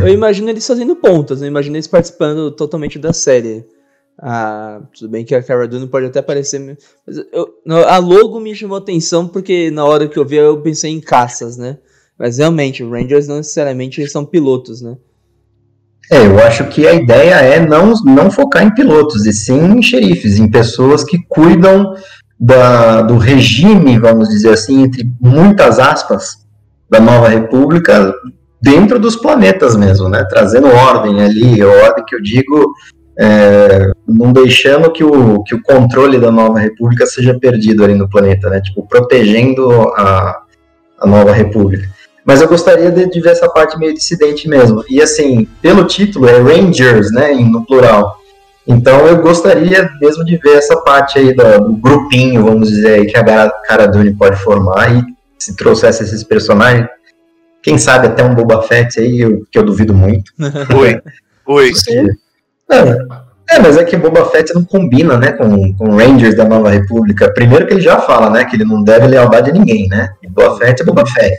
Eu 0.00 0.08
imagino 0.08 0.48
eles 0.48 0.66
fazendo 0.66 0.96
pontas, 0.96 1.42
eu 1.42 1.48
imagino 1.48 1.76
eles 1.76 1.86
participando 1.86 2.50
totalmente 2.50 2.98
da 2.98 3.12
série. 3.12 3.64
Ah, 4.18 4.80
tudo 4.96 5.10
bem 5.10 5.24
que 5.24 5.34
a 5.34 5.42
Cara 5.42 5.66
Dune 5.66 5.86
pode 5.86 6.06
até 6.06 6.20
aparecer. 6.20 6.58
Mas 7.06 7.16
eu, 7.32 7.54
a 7.86 7.98
logo 7.98 8.40
me 8.40 8.54
chamou 8.54 8.78
atenção 8.78 9.28
porque 9.28 9.70
na 9.70 9.84
hora 9.84 10.08
que 10.08 10.18
eu 10.18 10.24
vi 10.24 10.36
eu 10.36 10.60
pensei 10.60 10.90
em 10.90 11.00
caças, 11.00 11.56
né? 11.56 11.78
Mas 12.18 12.38
realmente, 12.38 12.84
Rangers 12.84 13.26
não 13.26 13.36
necessariamente 13.36 14.06
são 14.08 14.24
pilotos, 14.24 14.80
né? 14.80 14.96
É, 16.10 16.26
eu 16.26 16.38
acho 16.40 16.64
que 16.68 16.86
a 16.86 16.92
ideia 16.92 17.34
é 17.36 17.64
não, 17.64 17.92
não 18.04 18.30
focar 18.30 18.64
em 18.64 18.74
pilotos, 18.74 19.24
e 19.24 19.32
sim 19.32 19.78
em 19.78 19.82
xerifes, 19.82 20.38
em 20.38 20.50
pessoas 20.50 21.04
que 21.04 21.18
cuidam 21.28 21.94
da, 22.38 23.02
do 23.02 23.16
regime, 23.16 23.98
vamos 23.98 24.28
dizer 24.28 24.50
assim, 24.50 24.82
entre 24.82 25.08
muitas 25.20 25.78
aspas, 25.78 26.38
da 26.90 27.00
nova 27.00 27.28
república 27.28 28.12
dentro 28.60 28.98
dos 28.98 29.16
planetas 29.16 29.74
mesmo, 29.74 30.08
né? 30.08 30.24
Trazendo 30.24 30.68
ordem 30.68 31.22
ali, 31.22 31.62
ordem 31.62 32.04
que 32.04 32.14
eu 32.14 32.22
digo, 32.22 32.74
é, 33.18 33.90
não 34.06 34.32
deixando 34.32 34.92
que 34.92 35.02
o, 35.02 35.42
que 35.44 35.54
o 35.54 35.62
controle 35.62 36.18
da 36.18 36.30
nova 36.30 36.58
república 36.58 37.06
seja 37.06 37.38
perdido 37.38 37.84
ali 37.84 37.94
no 37.94 38.08
planeta, 38.08 38.50
né? 38.50 38.60
Tipo, 38.60 38.86
protegendo 38.86 39.70
a, 39.96 40.42
a 41.00 41.06
nova 41.06 41.32
república. 41.32 41.88
Mas 42.24 42.40
eu 42.40 42.48
gostaria 42.48 42.90
de, 42.90 43.10
de 43.10 43.20
ver 43.20 43.30
essa 43.30 43.48
parte 43.48 43.76
meio 43.78 43.94
dissidente 43.94 44.48
mesmo. 44.48 44.84
E 44.88 45.02
assim, 45.02 45.46
pelo 45.60 45.84
título, 45.84 46.28
é 46.28 46.38
Rangers, 46.40 47.10
né, 47.10 47.32
no 47.34 47.64
plural. 47.66 48.16
Então 48.66 49.06
eu 49.08 49.20
gostaria 49.20 49.90
mesmo 50.00 50.24
de 50.24 50.36
ver 50.36 50.58
essa 50.58 50.76
parte 50.82 51.18
aí 51.18 51.34
do, 51.34 51.42
do 51.64 51.72
grupinho, 51.76 52.44
vamos 52.44 52.68
dizer, 52.68 52.94
aí, 53.00 53.06
que 53.06 53.16
a 53.18 53.24
Cara 53.24 53.50
Cara 53.66 53.86
Dune 53.88 54.14
pode 54.14 54.36
formar 54.36 54.94
e 54.96 55.02
se 55.36 55.56
trouxesse 55.56 56.04
esses 56.04 56.22
personagens, 56.22 56.86
quem 57.60 57.76
sabe 57.76 58.06
até 58.06 58.22
um 58.22 58.34
Boba 58.36 58.62
Fett 58.62 59.00
aí, 59.00 59.20
eu- 59.20 59.42
que 59.50 59.58
eu 59.58 59.64
duvido 59.64 59.92
muito. 59.92 60.32
Oi. 60.78 61.00
Oi. 61.46 61.72
É, 62.70 63.56
é, 63.56 63.58
mas 63.58 63.76
é 63.76 63.84
que 63.84 63.96
Boba 63.96 64.24
Fett 64.26 64.54
não 64.54 64.64
combina, 64.64 65.18
né, 65.18 65.32
com, 65.32 65.74
com 65.74 65.96
Rangers 65.96 66.36
da 66.36 66.44
Nova 66.44 66.70
República. 66.70 67.32
Primeiro 67.34 67.66
que 67.66 67.74
ele 67.74 67.80
já 67.80 67.98
fala, 67.98 68.30
né, 68.30 68.44
que 68.44 68.54
ele 68.54 68.64
não 68.64 68.82
deve 68.84 69.08
lealdade 69.08 69.50
a 69.50 69.52
ninguém, 69.52 69.88
né? 69.88 70.10
E 70.22 70.28
Boba 70.28 70.56
Fett 70.56 70.80
é 70.80 70.84
Boba 70.84 71.04
Fett. 71.04 71.36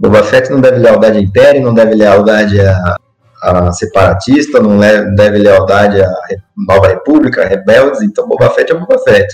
Boba 0.00 0.22
Fett 0.24 0.50
não 0.50 0.60
deve 0.60 0.78
lealdade 0.78 1.18
a 1.18 1.20
Império, 1.20 1.62
não 1.62 1.74
deve 1.74 1.94
lealdade 1.94 2.58
a, 2.58 2.96
a 3.42 3.70
separatista, 3.72 4.58
não 4.58 4.78
deve 5.14 5.36
lealdade 5.38 6.00
a 6.00 6.08
Re- 6.28 6.38
Nova 6.56 6.88
República, 6.88 7.42
a 7.42 7.46
rebeldes, 7.46 8.00
então 8.00 8.26
Boba 8.26 8.48
Fett 8.50 8.72
é 8.72 8.74
Boba 8.74 8.98
Fett. 9.00 9.28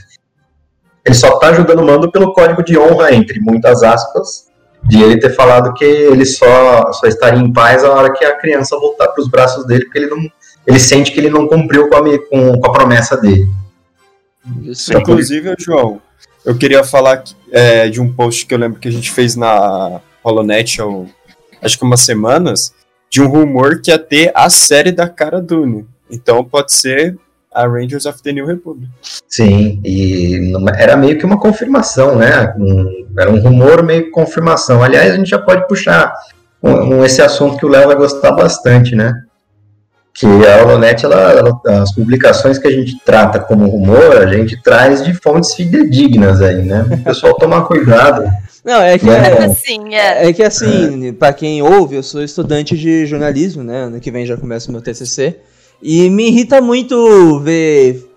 Ele 1.05 1.15
só 1.15 1.39
tá 1.39 1.51
ajudando 1.51 1.79
o 1.79 1.87
Mando 1.87 2.11
pelo 2.11 2.33
código 2.33 2.65
de 2.65 2.77
honra, 2.77 3.15
entre 3.15 3.39
muitas 3.39 3.85
aspas, 3.85 4.47
de 4.83 5.01
ele 5.01 5.21
ter 5.21 5.31
falado 5.31 5.73
que 5.73 5.85
ele 5.85 6.27
só, 6.27 6.91
só 6.93 7.07
estaria 7.07 7.41
em 7.41 7.53
paz 7.53 7.85
a 7.85 7.93
hora 7.93 8.13
que 8.13 8.25
a 8.25 8.37
criança 8.37 8.77
voltar 8.77 9.07
para 9.09 9.23
os 9.23 9.29
braços 9.29 9.65
dele, 9.67 9.85
porque 9.85 9.99
ele 9.99 10.11
não 10.11 10.19
ele 10.67 10.81
sente 10.81 11.13
que 11.13 11.21
ele 11.21 11.31
não 11.31 11.47
cumpriu 11.47 11.89
com 11.89 11.95
a, 11.95 12.01
com, 12.29 12.61
com 12.61 12.67
a 12.67 12.73
promessa 12.73 13.17
dele. 13.17 13.49
Isso. 14.63 14.93
Inclusive, 14.99 15.55
João, 15.61 16.01
eu 16.45 16.57
queria 16.57 16.83
falar 16.83 17.19
que- 17.19 17.37
é, 17.53 17.89
de 17.89 18.01
um 18.01 18.13
post 18.13 18.45
que 18.47 18.53
eu 18.53 18.59
lembro 18.59 18.81
que 18.81 18.89
a 18.89 18.93
gente 18.93 19.13
fez 19.13 19.37
na 19.37 20.01
Holonet, 20.29 20.81
há 20.81 20.85
acho 21.63 21.79
que 21.79 21.85
umas 21.85 22.01
semanas, 22.01 22.73
de 23.11 23.23
um 23.23 23.29
rumor 23.29 23.81
que 23.81 23.91
ia 23.91 23.99
ter 23.99 24.31
a 24.35 24.51
série 24.51 24.93
da 24.93 25.09
Cara 25.09 25.41
Dune. 25.41 25.87
Então 26.11 26.45
pode 26.45 26.73
ser 26.73 27.17
a 27.55 27.67
Rangers 27.67 28.05
of 28.05 28.23
the 28.23 28.33
New 28.33 28.45
Republic. 28.47 28.91
Sim, 29.29 29.81
e 29.85 30.51
não- 30.53 30.69
era 30.75 30.97
meio 30.97 31.17
que 31.19 31.25
uma 31.25 31.39
confirmação, 31.39 32.17
né? 32.17 32.53
Um- 32.59 33.07
era 33.19 33.31
um 33.31 33.41
rumor 33.41 33.83
meio 33.83 34.05
que 34.05 34.11
confirmação. 34.11 34.83
Aliás, 34.83 35.13
a 35.13 35.17
gente 35.17 35.31
já 35.31 35.39
pode 35.39 35.67
puxar 35.67 36.13
um, 36.63 36.71
um- 36.99 37.05
esse 37.05 37.23
assunto 37.23 37.57
que 37.57 37.65
o 37.65 37.69
Léo 37.69 37.87
vai 37.87 37.97
gostar 37.97 38.33
bastante, 38.33 38.95
né? 38.95 39.23
Que 40.13 40.27
a 40.27 40.63
Holonet, 40.65 41.05
ela, 41.05 41.33
ela- 41.33 41.61
as 41.83 41.93
publicações 41.95 42.59
que 42.59 42.67
a 42.67 42.71
gente 42.71 42.99
trata 43.05 43.39
como 43.39 43.67
rumor, 43.69 44.17
a 44.17 44.27
gente 44.27 44.61
traz 44.63 45.05
de 45.05 45.15
fontes 45.15 45.55
fidedignas 45.55 46.41
aí, 46.43 46.63
né? 46.63 46.85
O 46.91 46.99
pessoal 47.05 47.35
tomar 47.35 47.63
cuidado. 47.63 48.25
Não, 48.67 48.83
é 48.83 48.99
que. 48.99 49.09
É, 49.09 49.49
Sim, 49.55 49.95
é. 49.95 50.29
é 50.29 50.33
que 50.33 50.43
assim, 50.43 51.13
pra 51.13 51.33
quem 51.33 51.63
ouve, 51.63 51.95
eu 51.95 52.03
sou 52.03 52.21
estudante 52.21 52.77
de 52.77 53.07
jornalismo, 53.07 53.63
né? 53.63 53.85
Ano 53.85 54.01
que 54.01 54.11
vem 54.11 54.27
já 54.27 54.37
começa 54.37 54.69
o 54.69 54.73
meu 54.73 54.83
TCC. 54.83 55.37
E 55.81 56.11
me 56.11 56.27
irrita 56.27 56.61
muito 56.61 57.39
ver, 57.41 58.11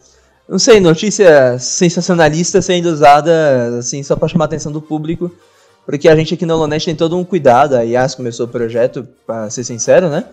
não 0.48 0.58
sei, 0.58 0.80
notícia 0.80 1.60
sensacionalista 1.60 2.64
sendo 2.64 2.88
usada, 2.88 3.78
assim, 3.78 4.02
só 4.02 4.16
pra 4.16 4.28
chamar 4.28 4.46
a 4.46 4.48
atenção 4.48 4.72
do 4.72 4.82
público. 4.82 5.32
Porque 5.86 6.10
a 6.10 6.16
gente 6.16 6.34
aqui 6.34 6.48
na 6.48 6.56
Holonet 6.56 6.84
tem 6.84 6.96
todo 6.96 7.16
um 7.16 7.24
cuidado, 7.24 7.76
a 7.76 7.84
IAS 7.84 8.16
começou 8.16 8.48
o 8.48 8.50
projeto, 8.50 9.08
pra 9.28 9.52
ser 9.52 9.64
sincero, 9.64 10.10
né? 10.10 10.26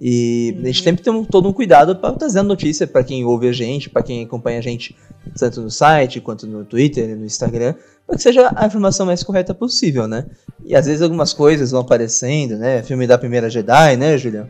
E 0.00 0.56
a 0.62 0.66
gente 0.66 0.82
sempre 0.82 1.02
tem 1.04 1.12
um- 1.12 1.24
todo 1.24 1.48
um 1.48 1.52
cuidado 1.52 1.94
para 1.96 2.12
trazer 2.14 2.40
a 2.40 2.42
notícia 2.42 2.86
para 2.86 3.04
quem 3.04 3.24
ouve 3.24 3.48
a 3.48 3.52
gente, 3.52 3.88
para 3.88 4.02
quem 4.02 4.24
acompanha 4.24 4.58
a 4.58 4.62
gente, 4.62 4.96
tanto 5.38 5.60
no 5.60 5.70
site 5.70 6.20
quanto 6.20 6.46
no 6.46 6.64
Twitter 6.64 7.10
e 7.10 7.14
no 7.14 7.24
Instagram, 7.24 7.74
para 8.06 8.16
que 8.16 8.22
seja 8.22 8.52
a 8.56 8.66
informação 8.66 9.06
mais 9.06 9.22
correta 9.22 9.54
possível, 9.54 10.08
né? 10.08 10.26
E 10.64 10.74
às 10.74 10.86
vezes 10.86 11.00
algumas 11.00 11.32
coisas 11.32 11.70
vão 11.70 11.80
aparecendo, 11.80 12.56
né? 12.56 12.82
Filme 12.82 13.06
da 13.06 13.16
primeira 13.16 13.48
Jedi, 13.48 13.96
né, 13.96 14.18
Julião? 14.18 14.48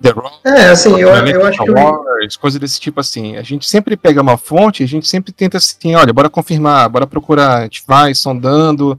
The 0.00 0.10
Rock, 0.12 0.38
É, 0.46 0.68
assim, 0.70 0.92
eu, 0.92 1.08
eu 1.08 1.12
acho 1.46 1.58
que. 1.58 1.64
Star 1.64 1.66
eu- 1.66 1.74
Wars, 1.74 2.36
coisa 2.36 2.58
desse 2.58 2.80
tipo 2.80 3.00
assim. 3.00 3.36
A 3.36 3.42
gente 3.42 3.68
sempre 3.68 3.96
pega 3.98 4.22
uma 4.22 4.38
fonte, 4.38 4.82
a 4.82 4.86
gente 4.88 5.06
sempre 5.06 5.30
tenta 5.30 5.58
assim, 5.58 5.94
olha, 5.94 6.12
bora 6.12 6.30
confirmar, 6.30 6.88
bora 6.88 7.06
procurar, 7.06 7.58
a 7.58 7.62
gente 7.64 7.82
vai 7.86 8.14
sondando. 8.14 8.98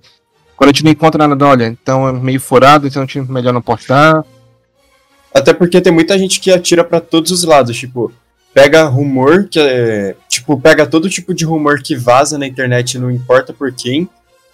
Quando 0.56 0.70
a 0.70 0.74
gente 0.74 0.84
não 0.84 0.92
encontra 0.92 1.28
nada, 1.28 1.44
olha, 1.48 1.66
então 1.66 2.08
é 2.08 2.12
meio 2.12 2.40
furado, 2.40 2.86
então 2.86 3.02
a 3.02 3.06
gente 3.06 3.20
melhor 3.32 3.52
não 3.52 3.64
postar. 3.64 4.24
Até 5.34 5.54
porque 5.54 5.80
tem 5.82 5.94
muita 5.94 6.18
gente 6.18 6.40
que 6.40 6.52
atira 6.52 6.84
pra 6.84 7.00
todos 7.00 7.32
os 7.32 7.44
lados, 7.44 7.76
tipo, 7.78 8.12
pega 8.54 8.84
rumor 8.84 9.48
que 9.50 9.60
é, 9.60 10.16
tipo, 10.28 10.60
pega 10.60 10.86
todo 10.86 11.10
tipo 11.10 11.34
de 11.34 11.46
rumor 11.46 11.82
que 11.82 11.96
vaza 11.96 12.38
na 12.38 12.46
internet, 12.46 13.00
não 13.00 13.10
importa 13.10 13.54
por 13.54 13.72
quem, 13.72 14.10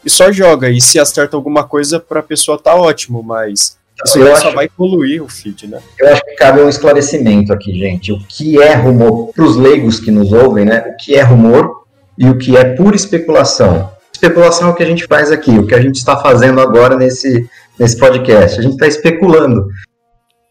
e 0.06 0.10
só 0.10 0.32
joga. 0.32 0.70
E 0.70 0.80
se 0.80 1.00
acerta 1.00 1.36
alguma 1.36 1.64
coisa 1.64 2.00
pra 2.00 2.22
pessoa 2.22 2.60
tá 2.62 2.76
ótimo, 2.76 3.24
mas 3.24 3.78
isso 4.06 4.20
Eu 4.20 4.28
só 4.38 4.48
acho- 4.50 4.56
vai 4.56 4.70
poluir 4.70 5.24
o 5.24 5.28
feed, 5.28 5.66
né? 5.68 5.80
Eu 6.00 6.10
acho 6.14 6.24
que 6.24 6.36
cabe 6.36 6.62
um 6.62 6.70
esclarecimento 6.70 7.52
aqui, 7.52 7.74
gente. 7.78 8.12
O 8.12 8.20
que 8.20 8.62
é 8.62 8.76
rumor, 8.76 9.34
para 9.34 9.44
os 9.44 9.56
leigos 9.56 10.00
que 10.00 10.12
nos 10.12 10.32
ouvem, 10.32 10.64
né? 10.66 10.92
O 10.94 10.98
que 11.04 11.16
é 11.16 11.24
rumor 11.24 11.84
e 12.18 12.30
o 12.30 12.38
que 12.38 12.56
é 12.56 12.64
pura 12.76 12.96
especulação. 12.96 13.90
Especulação 14.14 14.68
é 14.68 14.72
o 14.72 14.76
que 14.76 14.84
a 14.84 14.88
gente 14.88 15.06
faz 15.08 15.32
aqui, 15.32 15.58
o 15.58 15.66
que 15.66 15.74
a 15.76 15.82
gente 15.82 15.96
está 15.96 16.18
fazendo 16.18 16.62
agora 16.62 16.96
nesse, 16.96 17.48
nesse 17.80 17.98
podcast. 17.98 18.60
A 18.60 18.62
gente 18.64 18.74
está 18.74 18.88
especulando. 18.88 19.68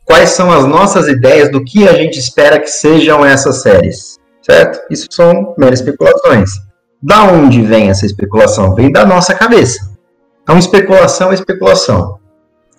Quais 0.07 0.31
são 0.31 0.53
as 0.53 0.65
nossas 0.65 1.09
ideias 1.09 1.51
do 1.51 1.65
que 1.65 1.87
a 1.87 1.93
gente 1.95 2.17
espera 2.17 2.61
que 2.61 2.69
sejam 2.69 3.27
essas 3.27 3.61
séries, 3.61 4.19
certo? 4.41 4.81
Isso 4.89 5.09
são 5.11 5.53
meras 5.59 5.81
especulações. 5.81 6.51
Da 7.03 7.25
onde 7.25 7.61
vem 7.61 7.91
essa 7.91 8.07
especulação? 8.07 8.73
Vem 8.75 8.91
da 8.91 9.05
nossa 9.05 9.35
cabeça. 9.35 9.91
Então, 10.43 10.57
especulação 10.57 11.33
é 11.33 11.35
especulação. 11.35 12.19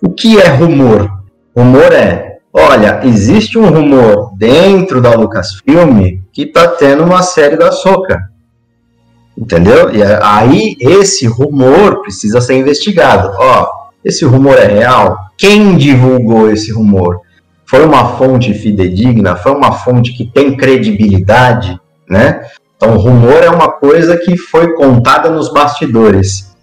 O 0.02 0.08
que 0.08 0.40
é 0.40 0.48
rumor? 0.48 1.22
Rumor 1.54 1.92
é, 1.92 2.38
olha, 2.50 3.00
existe 3.04 3.58
um 3.58 3.68
rumor 3.68 4.32
dentro 4.38 5.00
da 5.02 5.14
Lucasfilm 5.14 6.22
que 6.32 6.46
tá 6.46 6.66
tendo 6.66 7.04
uma 7.04 7.22
série 7.22 7.56
da 7.56 7.70
Soca. 7.70 8.30
Entendeu? 9.36 9.94
E 9.94 10.02
aí 10.22 10.76
esse 10.80 11.26
rumor 11.26 12.00
precisa 12.00 12.40
ser 12.40 12.54
investigado. 12.54 13.36
Ó, 13.38 13.68
esse 14.02 14.24
rumor 14.24 14.56
é 14.56 14.66
real? 14.66 15.27
Quem 15.38 15.76
divulgou 15.76 16.50
esse 16.50 16.72
rumor? 16.72 17.20
Foi 17.64 17.86
uma 17.86 18.16
fonte 18.16 18.52
fidedigna? 18.52 19.36
Foi 19.36 19.52
uma 19.52 19.70
fonte 19.70 20.12
que 20.12 20.26
tem 20.26 20.56
credibilidade, 20.56 21.78
né? 22.10 22.44
Então, 22.76 22.96
rumor 22.96 23.42
é 23.42 23.48
uma 23.48 23.70
coisa 23.70 24.16
que 24.16 24.36
foi 24.36 24.74
contada 24.74 25.30
nos 25.30 25.52
bastidores. 25.52 26.56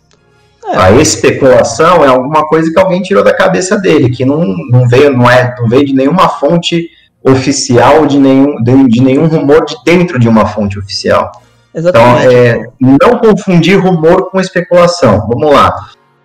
É. 0.65 0.77
A 0.77 0.91
especulação 0.91 2.03
é 2.03 2.07
alguma 2.07 2.45
coisa 2.47 2.71
que 2.71 2.79
alguém 2.79 3.01
tirou 3.01 3.23
da 3.23 3.33
cabeça 3.33 3.77
dele, 3.77 4.09
que 4.09 4.25
não, 4.25 4.43
não 4.69 4.87
veio, 4.89 5.15
não 5.15 5.29
é, 5.29 5.55
não 5.57 5.69
veio 5.69 5.85
de 5.85 5.93
nenhuma 5.93 6.27
fonte 6.27 6.89
oficial, 7.23 8.05
de 8.05 8.19
nenhum, 8.19 8.61
de, 8.61 8.87
de 8.87 9.01
nenhum 9.01 9.27
rumor 9.27 9.63
de 9.65 9.75
dentro 9.85 10.19
de 10.19 10.27
uma 10.27 10.45
fonte 10.45 10.77
oficial. 10.77 11.31
Então, 11.73 12.17
Exatamente. 12.17 12.35
é, 12.35 12.65
não 12.79 13.19
confundir 13.19 13.79
rumor 13.79 14.29
com 14.29 14.39
especulação. 14.39 15.27
Vamos 15.27 15.53
lá. 15.53 15.73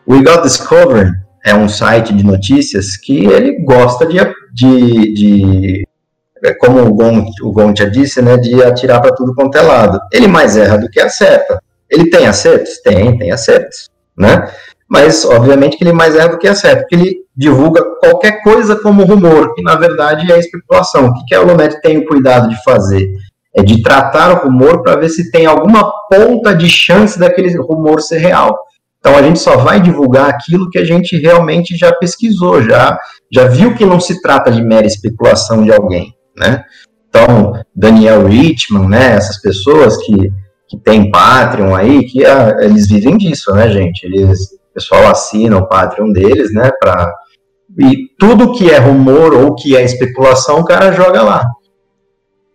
We 0.08 0.22
Got 0.22 0.42
Discovered 0.42 1.12
é 1.44 1.54
um 1.54 1.68
site 1.68 2.12
de 2.14 2.24
notícias 2.24 2.96
que 2.96 3.26
ele 3.26 3.62
gosta 3.64 4.06
de, 4.06 4.18
de, 4.52 5.14
de 5.14 5.88
é, 6.42 6.54
como 6.54 6.80
o 6.80 6.94
Gon, 6.94 7.30
o 7.42 7.52
Gon 7.52 7.74
já 7.76 7.86
disse, 7.86 8.20
né, 8.20 8.36
de 8.36 8.62
atirar 8.62 9.00
para 9.00 9.14
tudo 9.14 9.34
quanto 9.34 9.56
é 9.56 9.62
lado. 9.62 10.00
Ele 10.12 10.26
mais 10.26 10.56
erra 10.56 10.76
do 10.76 10.88
que 10.88 11.00
acerta. 11.00 11.62
Ele 11.88 12.08
tem 12.08 12.26
acertos? 12.26 12.78
Tem, 12.82 13.18
tem 13.18 13.32
acertos, 13.32 13.88
né? 14.16 14.48
mas 14.90 15.24
obviamente 15.24 15.76
que 15.76 15.84
ele 15.84 15.92
mais 15.92 16.16
erra 16.16 16.30
do 16.30 16.38
que 16.38 16.48
acerta, 16.48 16.80
porque 16.80 16.96
ele 16.96 17.16
divulga 17.36 17.80
qualquer 18.00 18.42
coisa 18.42 18.74
como 18.74 19.04
rumor, 19.04 19.54
que 19.54 19.62
na 19.62 19.76
verdade 19.76 20.30
é 20.32 20.36
especulação. 20.36 21.06
O 21.06 21.24
que, 21.26 21.32
a 21.32 21.40
Olonet 21.40 21.80
tem 21.80 21.98
o 21.98 22.06
cuidado 22.06 22.48
de 22.48 22.60
fazer? 22.64 23.08
É 23.54 23.62
de 23.62 23.84
tratar 23.84 24.32
o 24.32 24.48
rumor 24.48 24.82
para 24.82 24.96
ver 24.96 25.08
se 25.08 25.30
tem 25.30 25.46
alguma 25.46 25.88
ponta 26.08 26.52
de 26.52 26.68
chance 26.68 27.16
daquele 27.16 27.56
rumor 27.56 28.02
ser 28.02 28.18
real. 28.18 28.58
Então 29.00 29.16
a 29.16 29.22
gente 29.22 29.38
só 29.38 29.56
vai 29.56 29.80
divulgar 29.80 30.28
aquilo 30.28 30.68
que 30.68 30.78
a 30.78 30.84
gente 30.84 31.16
realmente 31.16 31.76
já 31.76 31.90
pesquisou, 31.92 32.62
já, 32.62 32.98
já 33.32 33.46
viu 33.46 33.74
que 33.74 33.84
não 33.84 33.98
se 33.98 34.20
trata 34.20 34.52
de 34.52 34.62
mera 34.62 34.86
especulação 34.86 35.64
de 35.64 35.72
alguém, 35.72 36.14
né? 36.36 36.62
Então, 37.08 37.54
Daniel 37.74 38.26
Richman, 38.26 38.88
né, 38.88 39.16
essas 39.16 39.40
pessoas 39.40 39.96
que, 39.96 40.30
que 40.68 40.78
têm 40.78 41.10
Patreon 41.10 41.74
aí, 41.74 42.04
que 42.04 42.24
ah, 42.24 42.56
eles 42.60 42.88
vivem 42.88 43.16
disso, 43.16 43.52
né, 43.52 43.68
gente? 43.70 44.04
Eles, 44.04 44.38
o 44.52 44.74
pessoal 44.74 45.08
assina 45.08 45.56
o 45.56 45.66
Patreon 45.66 46.12
deles, 46.12 46.52
né, 46.52 46.70
para 46.78 47.12
e 47.78 48.08
tudo 48.18 48.52
que 48.52 48.70
é 48.70 48.78
rumor 48.78 49.32
ou 49.32 49.54
que 49.54 49.76
é 49.76 49.82
especulação, 49.82 50.60
o 50.60 50.64
cara 50.64 50.92
joga 50.92 51.22
lá. 51.22 51.46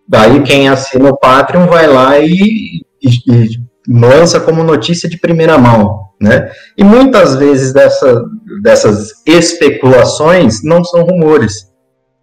Daí 0.08 0.43
quem 0.43 0.69
assina 0.69 1.10
o 1.10 1.17
Patreon 1.17 1.67
vai 1.67 1.88
lá 1.88 2.19
e, 2.19 2.81
e, 3.01 3.10
e 3.27 3.49
lança 3.88 4.39
como 4.39 4.63
notícia 4.63 5.10
de 5.10 5.17
primeira 5.17 5.58
mão, 5.58 6.05
né? 6.19 6.51
E 6.78 6.84
muitas 6.84 7.36
vezes 7.36 7.73
dessa, 7.73 8.23
dessas 8.62 9.12
especulações 9.25 10.63
não 10.63 10.84
são 10.84 11.04
rumores. 11.04 11.71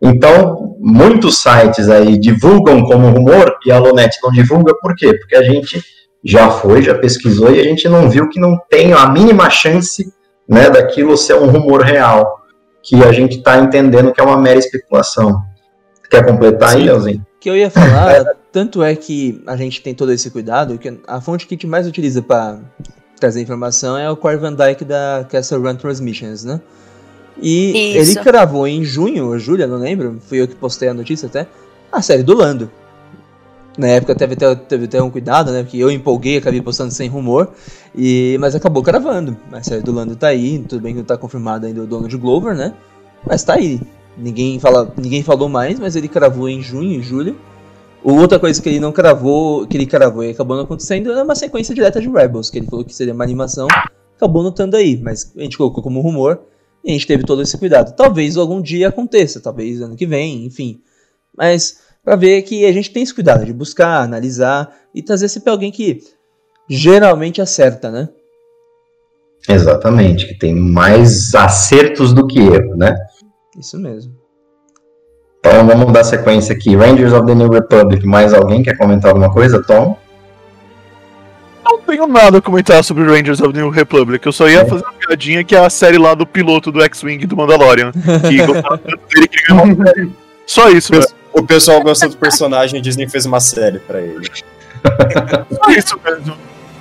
Então, 0.00 0.76
muitos 0.81 1.40
sites 1.40 1.88
aí 1.88 2.18
divulgam 2.18 2.83
como 2.85 3.11
rumor 3.11 3.57
e 3.64 3.70
a 3.70 3.78
Lonet 3.78 4.16
não 4.22 4.31
divulga, 4.31 4.74
por 4.81 4.96
quê? 4.96 5.14
Porque 5.14 5.37
a 5.37 5.42
gente 5.42 5.83
já 6.24 6.50
foi, 6.50 6.83
já 6.83 6.94
pesquisou 6.94 7.52
e 7.55 7.61
a 7.61 7.64
gente 7.64 7.88
não 7.88 8.09
viu 8.09 8.28
que 8.28 8.40
não 8.40 8.59
tem 8.68 8.92
a 8.92 9.07
mínima 9.09 9.48
chance 9.50 10.12
né, 10.48 10.68
daquilo 10.70 11.16
ser 11.16 11.35
um 11.35 11.46
rumor 11.46 11.83
real, 11.83 12.40
que 12.83 13.02
a 13.05 13.12
gente 13.12 13.38
está 13.38 13.59
entendendo 13.59 14.12
que 14.12 14.20
é 14.20 14.24
uma 14.24 14.37
mera 14.37 14.59
especulação. 14.59 15.40
Quer 16.11 16.26
completar 16.26 16.70
Sim. 16.70 16.76
aí, 16.76 16.85
Leozinho? 16.85 17.26
que 17.42 17.50
eu 17.50 17.57
ia 17.57 17.68
falar, 17.68 18.24
tanto 18.52 18.85
é 18.85 18.94
que 18.94 19.42
a 19.48 19.57
gente 19.57 19.83
tem 19.83 19.92
todo 19.92 20.12
esse 20.12 20.31
cuidado, 20.31 20.78
que 20.78 20.96
a 21.09 21.20
fonte 21.20 21.44
que 21.44 21.55
a 21.55 21.57
gente 21.57 21.66
mais 21.66 21.88
utiliza 21.88 22.22
para 22.22 22.61
trazer 23.22 23.40
informação 23.40 23.96
é 23.96 24.11
o 24.11 24.16
Corey 24.16 24.37
Van 24.37 24.52
Dyke 24.52 24.85
da 24.85 25.24
Castle 25.30 25.62
Run 25.62 25.76
Transmissions, 25.76 26.42
né? 26.42 26.61
E 27.40 27.96
Isso. 27.96 28.18
ele 28.18 28.20
cravou 28.24 28.66
em 28.66 28.82
junho 28.82 29.28
ou 29.28 29.38
julho, 29.38 29.66
não 29.68 29.78
lembro, 29.78 30.18
fui 30.26 30.40
eu 30.40 30.48
que 30.48 30.56
postei 30.56 30.88
a 30.88 30.94
notícia 30.94 31.26
até, 31.26 31.46
a 31.90 32.02
série 32.02 32.24
do 32.24 32.35
Lando. 32.35 32.68
Na 33.78 33.87
época 33.87 34.16
teve 34.16 34.35
até, 34.35 34.54
teve 34.56 34.85
até 34.87 35.00
um 35.00 35.08
cuidado, 35.08 35.52
né? 35.52 35.62
Porque 35.62 35.78
eu 35.78 35.88
empolguei, 35.88 36.37
acabei 36.37 36.61
postando 36.61 36.90
sem 36.90 37.08
rumor, 37.08 37.48
e, 37.94 38.37
mas 38.40 38.56
acabou 38.56 38.82
cravando. 38.82 39.37
A 39.52 39.62
série 39.62 39.82
do 39.82 39.92
Lando 39.92 40.16
tá 40.16 40.26
aí, 40.26 40.58
tudo 40.58 40.82
bem 40.82 40.92
que 40.92 40.98
não 40.98 41.06
tá 41.06 41.16
confirmado 41.16 41.64
ainda 41.64 41.80
o 41.80 41.87
dono 41.87 42.08
de 42.08 42.16
Glover, 42.16 42.56
né? 42.56 42.74
Mas 43.24 43.44
tá 43.44 43.54
aí. 43.54 43.80
Ninguém, 44.18 44.58
fala, 44.58 44.92
ninguém 44.96 45.22
falou 45.22 45.48
mais, 45.48 45.78
mas 45.78 45.94
ele 45.94 46.08
cravou 46.08 46.48
em 46.48 46.61
junho 46.61 46.98
e 46.98 47.02
julho. 47.02 47.37
Outra 48.04 48.38
coisa 48.38 48.60
que 48.60 48.68
ele 48.68 48.80
não 48.80 48.90
cravou, 48.90 49.66
que 49.66 49.76
ele 49.76 49.86
cravou 49.86 50.24
e 50.24 50.30
acabou 50.30 50.56
não 50.56 50.64
acontecendo, 50.64 51.12
é 51.12 51.22
uma 51.22 51.36
sequência 51.36 51.74
direta 51.74 52.00
de 52.00 52.08
Rebels, 52.08 52.50
que 52.50 52.58
ele 52.58 52.66
falou 52.66 52.84
que 52.84 52.94
seria 52.94 53.14
uma 53.14 53.22
animação, 53.22 53.68
acabou 54.16 54.42
notando 54.42 54.76
aí, 54.76 55.00
mas 55.00 55.32
a 55.36 55.42
gente 55.42 55.56
colocou 55.56 55.82
como 55.82 56.00
rumor 56.00 56.40
e 56.84 56.90
a 56.90 56.92
gente 56.92 57.06
teve 57.06 57.24
todo 57.24 57.42
esse 57.42 57.56
cuidado. 57.56 57.94
Talvez 57.94 58.36
algum 58.36 58.60
dia 58.60 58.88
aconteça, 58.88 59.40
talvez 59.40 59.80
ano 59.80 59.94
que 59.94 60.06
vem, 60.06 60.44
enfim. 60.44 60.80
Mas 61.36 61.78
para 62.04 62.16
ver 62.16 62.42
que 62.42 62.66
a 62.66 62.72
gente 62.72 62.90
tem 62.90 63.04
esse 63.04 63.14
cuidado 63.14 63.44
de 63.44 63.52
buscar, 63.52 64.02
analisar 64.02 64.74
e 64.92 65.00
trazer 65.00 65.28
sempre 65.28 65.50
alguém 65.50 65.70
que 65.70 66.02
geralmente 66.68 67.40
acerta, 67.40 67.90
né? 67.90 68.08
Exatamente, 69.48 70.26
que 70.26 70.34
tem 70.34 70.54
mais 70.54 71.34
acertos 71.34 72.12
do 72.12 72.26
que 72.26 72.40
erro, 72.40 72.76
né? 72.76 72.96
Isso 73.56 73.78
mesmo. 73.78 74.21
Então 75.52 75.66
vamos 75.66 75.92
dar 75.92 76.02
sequência 76.02 76.54
aqui. 76.54 76.74
Rangers 76.74 77.12
of 77.12 77.26
the 77.26 77.34
New 77.34 77.50
Republic. 77.50 78.06
Mais 78.06 78.32
alguém 78.32 78.62
quer 78.62 78.74
comentar 78.74 79.10
alguma 79.10 79.30
coisa, 79.30 79.62
Tom? 79.62 79.98
Não 81.62 81.78
tenho 81.80 82.06
nada 82.06 82.38
a 82.38 82.40
comentar 82.40 82.82
sobre 82.82 83.04
Rangers 83.04 83.38
of 83.38 83.52
the 83.52 83.58
New 83.60 83.68
Republic. 83.68 84.24
Eu 84.24 84.32
só 84.32 84.48
ia 84.48 84.60
é. 84.60 84.64
fazer 84.64 84.82
uma 84.82 84.94
piadinha 84.94 85.44
que 85.44 85.54
é 85.54 85.58
a 85.58 85.68
série 85.68 85.98
lá 85.98 86.14
do 86.14 86.26
piloto 86.26 86.72
do 86.72 86.82
X-Wing 86.82 87.26
do 87.26 87.36
Mandalorian. 87.36 87.92
Que 87.92 88.38
dele 89.14 89.28
que 89.28 89.42
ganhou 89.46 90.10
Só 90.46 90.70
isso, 90.70 90.90
velho. 90.90 91.06
O 91.34 91.42
pessoal 91.42 91.82
gosta 91.82 92.08
do 92.08 92.16
personagem 92.16 92.78
e 92.78 92.82
Disney 92.82 93.06
fez 93.06 93.26
uma 93.26 93.38
série 93.38 93.78
pra 93.78 94.00
ele. 94.00 94.26
Só 95.50 95.70
isso 95.70 96.00
mesmo. 96.02 96.34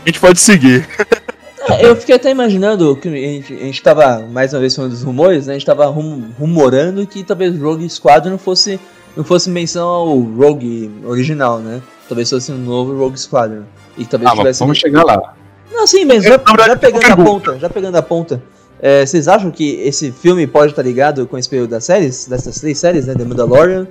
A 0.05 0.09
gente 0.09 0.19
pode 0.19 0.39
seguir. 0.39 0.87
Eu 1.79 1.95
fiquei 1.95 2.15
até 2.15 2.31
imaginando 2.31 2.95
que 2.95 3.07
a 3.07 3.11
gente, 3.11 3.53
a 3.53 3.57
gente 3.57 3.81
tava, 3.81 4.19
mais 4.31 4.53
uma 4.53 4.59
vez 4.59 4.75
falando 4.75 4.91
dos 4.91 5.03
rumores, 5.03 5.47
né? 5.47 5.53
A 5.53 5.57
gente 5.57 5.65
tava 5.65 5.85
rum, 5.85 6.29
rumorando 6.39 7.05
que 7.05 7.23
talvez 7.23 7.57
Rogue 7.59 7.89
Squadron 7.89 8.31
não 8.31 8.37
fosse, 8.37 8.79
não 9.15 9.23
fosse 9.23 9.49
menção 9.49 9.87
ao 9.87 10.19
Rogue 10.19 10.91
original, 11.05 11.59
né? 11.59 11.81
Talvez 12.07 12.29
fosse 12.29 12.51
um 12.51 12.57
novo 12.57 12.97
Rogue 12.97 13.19
Squadron. 13.19 13.63
E 13.97 14.05
talvez 14.05 14.31
ah, 14.31 14.35
tivesse. 14.35 14.59
Vamos 14.59 14.77
chegar 14.77 15.03
lá. 15.03 15.35
Não, 15.71 15.87
sim, 15.87 16.05
mas 16.05 16.23
já, 16.23 16.39
já 16.65 16.75
pegando 16.75 17.05
a 17.05 17.17
ponta, 17.17 17.59
já 17.59 17.69
pegando 17.69 17.95
a 17.95 18.01
ponta. 18.01 18.43
É, 18.79 19.05
vocês 19.05 19.27
acham 19.27 19.51
que 19.51 19.75
esse 19.81 20.11
filme 20.11 20.47
pode 20.47 20.71
estar 20.71 20.81
ligado 20.81 21.27
com 21.27 21.37
esse 21.37 21.47
período 21.47 21.69
das 21.69 21.85
séries? 21.85 22.27
Dessas 22.27 22.59
três 22.59 22.77
séries, 22.77 23.05
né? 23.05 23.13
The 23.13 23.23
Mandalorian, 23.23 23.87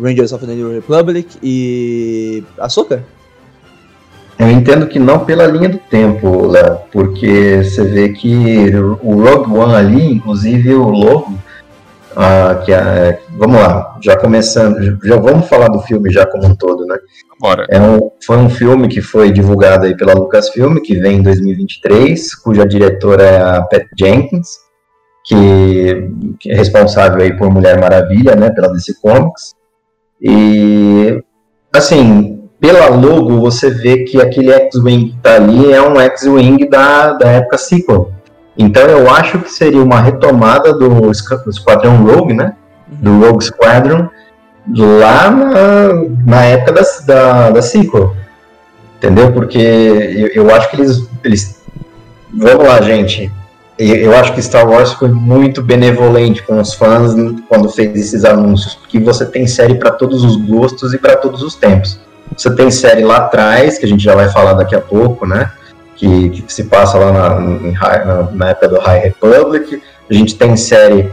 Rangers 0.00 0.32
of 0.32 0.46
the 0.46 0.52
New 0.54 0.72
Republic 0.72 1.36
e 1.42 2.44
Ahsoka? 2.58 3.04
Eu 4.40 4.50
entendo 4.50 4.86
que 4.86 4.98
não 4.98 5.26
pela 5.26 5.46
linha 5.46 5.68
do 5.68 5.76
tempo, 5.76 6.46
Léo, 6.46 6.78
porque 6.90 7.62
você 7.62 7.84
vê 7.84 8.08
que 8.08 8.74
o 9.02 9.22
Rogue 9.22 9.54
One 9.54 9.74
ali, 9.74 10.14
inclusive 10.14 10.74
o 10.76 10.88
logo, 10.88 11.34
ah, 12.16 12.62
que 12.64 12.72
é, 12.72 13.20
vamos 13.36 13.60
lá, 13.60 13.98
já 14.02 14.16
começando, 14.16 14.98
já 15.04 15.16
vamos 15.16 15.46
falar 15.46 15.68
do 15.68 15.80
filme 15.80 16.10
já 16.10 16.24
como 16.24 16.46
um 16.46 16.56
todo, 16.56 16.86
né? 16.86 16.96
Bora. 17.38 17.66
É 17.68 17.78
um, 17.78 18.10
foi 18.24 18.38
um 18.38 18.48
filme 18.48 18.88
que 18.88 19.02
foi 19.02 19.30
divulgado 19.30 19.84
aí 19.84 19.94
pela 19.94 20.14
Lucasfilm, 20.14 20.78
que 20.78 20.94
vem 20.98 21.18
em 21.18 21.22
2023, 21.22 22.34
cuja 22.36 22.66
diretora 22.66 23.22
é 23.22 23.42
a 23.42 23.60
Pat 23.60 23.84
Jenkins, 23.94 24.48
que, 25.26 26.10
que 26.40 26.50
é 26.50 26.56
responsável 26.56 27.20
aí 27.20 27.36
por 27.36 27.50
Mulher 27.50 27.78
Maravilha, 27.78 28.34
né, 28.34 28.48
pela 28.48 28.72
DC 28.72 28.94
Comics. 29.02 29.54
E 30.18 31.22
assim, 31.74 32.39
pela 32.60 32.88
logo 32.88 33.40
você 33.40 33.70
vê 33.70 34.04
que 34.04 34.20
aquele 34.20 34.52
X-Wing 34.52 35.08
que 35.08 35.16
tá 35.22 35.36
ali 35.36 35.72
é 35.72 35.80
um 35.80 35.98
X-Wing 35.98 36.68
da, 36.68 37.14
da 37.14 37.28
época 37.28 37.56
sequel. 37.56 38.12
Então 38.56 38.82
eu 38.82 39.10
acho 39.10 39.38
que 39.38 39.50
seria 39.50 39.82
uma 39.82 40.00
retomada 40.00 40.74
do 40.74 41.10
Esquadrão 41.10 42.04
Rogue, 42.04 42.34
né? 42.34 42.54
Do 42.86 43.18
Rogue 43.18 43.42
Squadron, 43.42 44.08
lá 44.76 45.30
na, 45.30 45.88
na 46.26 46.44
época 46.44 46.72
da, 46.72 46.82
da, 47.06 47.50
da 47.52 47.62
sequel. 47.62 48.14
Entendeu? 48.98 49.32
Porque 49.32 49.58
eu, 49.58 50.44
eu 50.44 50.54
acho 50.54 50.68
que 50.70 50.76
eles, 50.76 51.08
eles. 51.24 51.62
Vamos 52.34 52.66
lá, 52.66 52.82
gente. 52.82 53.32
Eu 53.78 54.14
acho 54.14 54.34
que 54.34 54.42
Star 54.42 54.68
Wars 54.68 54.92
foi 54.92 55.08
muito 55.08 55.62
benevolente 55.62 56.42
com 56.42 56.60
os 56.60 56.74
fãs 56.74 57.14
quando 57.48 57.70
fez 57.70 57.98
esses 57.98 58.26
anúncios, 58.26 58.74
porque 58.74 58.98
você 58.98 59.24
tem 59.24 59.46
série 59.46 59.76
para 59.76 59.90
todos 59.90 60.22
os 60.22 60.36
gostos 60.36 60.92
e 60.92 60.98
para 60.98 61.16
todos 61.16 61.42
os 61.42 61.54
tempos. 61.54 61.98
Você 62.36 62.54
tem 62.54 62.70
série 62.70 63.04
lá 63.04 63.16
atrás, 63.18 63.78
que 63.78 63.86
a 63.86 63.88
gente 63.88 64.02
já 64.02 64.14
vai 64.14 64.28
falar 64.28 64.54
daqui 64.54 64.74
a 64.74 64.80
pouco, 64.80 65.26
né? 65.26 65.50
Que, 65.96 66.30
que 66.30 66.52
se 66.52 66.64
passa 66.64 66.96
lá 66.96 67.12
na, 67.12 67.40
na, 67.40 68.30
na 68.32 68.48
época 68.50 68.68
do 68.68 68.80
High 68.80 69.00
Republic. 69.00 69.82
A 70.08 70.14
gente 70.14 70.36
tem 70.36 70.56
série 70.56 71.10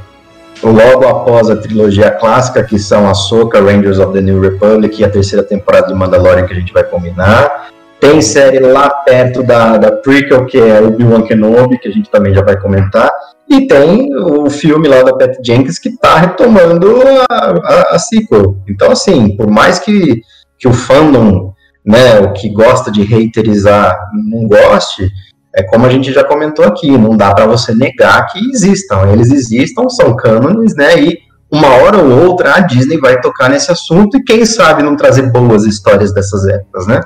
logo 0.64 1.08
após 1.08 1.50
a 1.50 1.56
trilogia 1.56 2.12
clássica, 2.12 2.64
que 2.64 2.80
são 2.80 3.10
a 3.10 3.14
Soca, 3.14 3.60
Rangers 3.60 4.00
of 4.00 4.14
the 4.14 4.22
New 4.22 4.40
Republic 4.40 5.00
e 5.00 5.06
a 5.06 5.10
terceira 5.10 5.44
temporada 5.44 5.88
de 5.88 5.94
Mandalorian, 5.94 6.46
que 6.46 6.54
a 6.54 6.60
gente 6.60 6.74
vai 6.74 6.84
combinar. 6.84 7.68
Tem 8.00 8.22
série 8.22 8.60
lá 8.60 8.90
perto 8.90 9.42
da, 9.44 9.78
da 9.78 9.92
prequel, 9.92 10.46
que 10.46 10.58
é 10.58 10.80
Obi-Wan 10.82 11.24
Kenobi, 11.24 11.80
que 11.80 11.88
a 11.88 11.92
gente 11.92 12.10
também 12.10 12.34
já 12.34 12.42
vai 12.42 12.58
comentar. 12.58 13.12
E 13.50 13.66
tem 13.66 14.14
o 14.16 14.50
filme 14.50 14.88
lá 14.88 15.02
da 15.04 15.14
Pat 15.14 15.36
Jenkins, 15.44 15.80
que 15.80 15.90
está 15.90 16.18
retomando 16.18 17.02
a, 17.30 17.36
a, 17.36 17.96
a 17.96 18.00
sequel. 18.00 18.58
Então, 18.68 18.92
assim, 18.92 19.36
por 19.36 19.48
mais 19.48 19.80
que 19.80 20.22
que 20.58 20.68
o 20.68 20.74
fandom, 20.74 21.54
né, 21.86 22.20
o 22.20 22.34
que 22.34 22.50
gosta 22.50 22.92
de 22.92 23.02
haterizar, 23.02 23.98
não 24.14 24.48
goste, 24.48 25.10
é 25.56 25.64
como 25.64 25.86
a 25.86 25.90
gente 25.90 26.12
já 26.12 26.24
comentou 26.24 26.66
aqui, 26.66 26.98
não 26.98 27.16
dá 27.16 27.34
para 27.34 27.46
você 27.46 27.74
negar 27.74 28.28
que 28.28 28.40
existam. 28.52 29.12
Eles 29.12 29.32
existam, 29.32 29.90
são 29.90 30.16
cânones, 30.16 30.76
né, 30.76 31.00
e 31.02 31.18
uma 31.52 31.70
hora 31.76 31.98
ou 31.98 32.28
outra 32.28 32.56
a 32.56 32.60
Disney 32.60 33.00
vai 33.00 33.20
tocar 33.22 33.50
nesse 33.50 33.72
assunto 33.72 34.18
e 34.18 34.24
quem 34.24 34.46
sabe 34.46 34.84
não 34.84 34.96
trazer 34.96 35.32
boas 35.32 35.66
histórias 35.66 36.14
dessas 36.14 36.46
épocas, 36.46 36.88
né? 36.88 37.02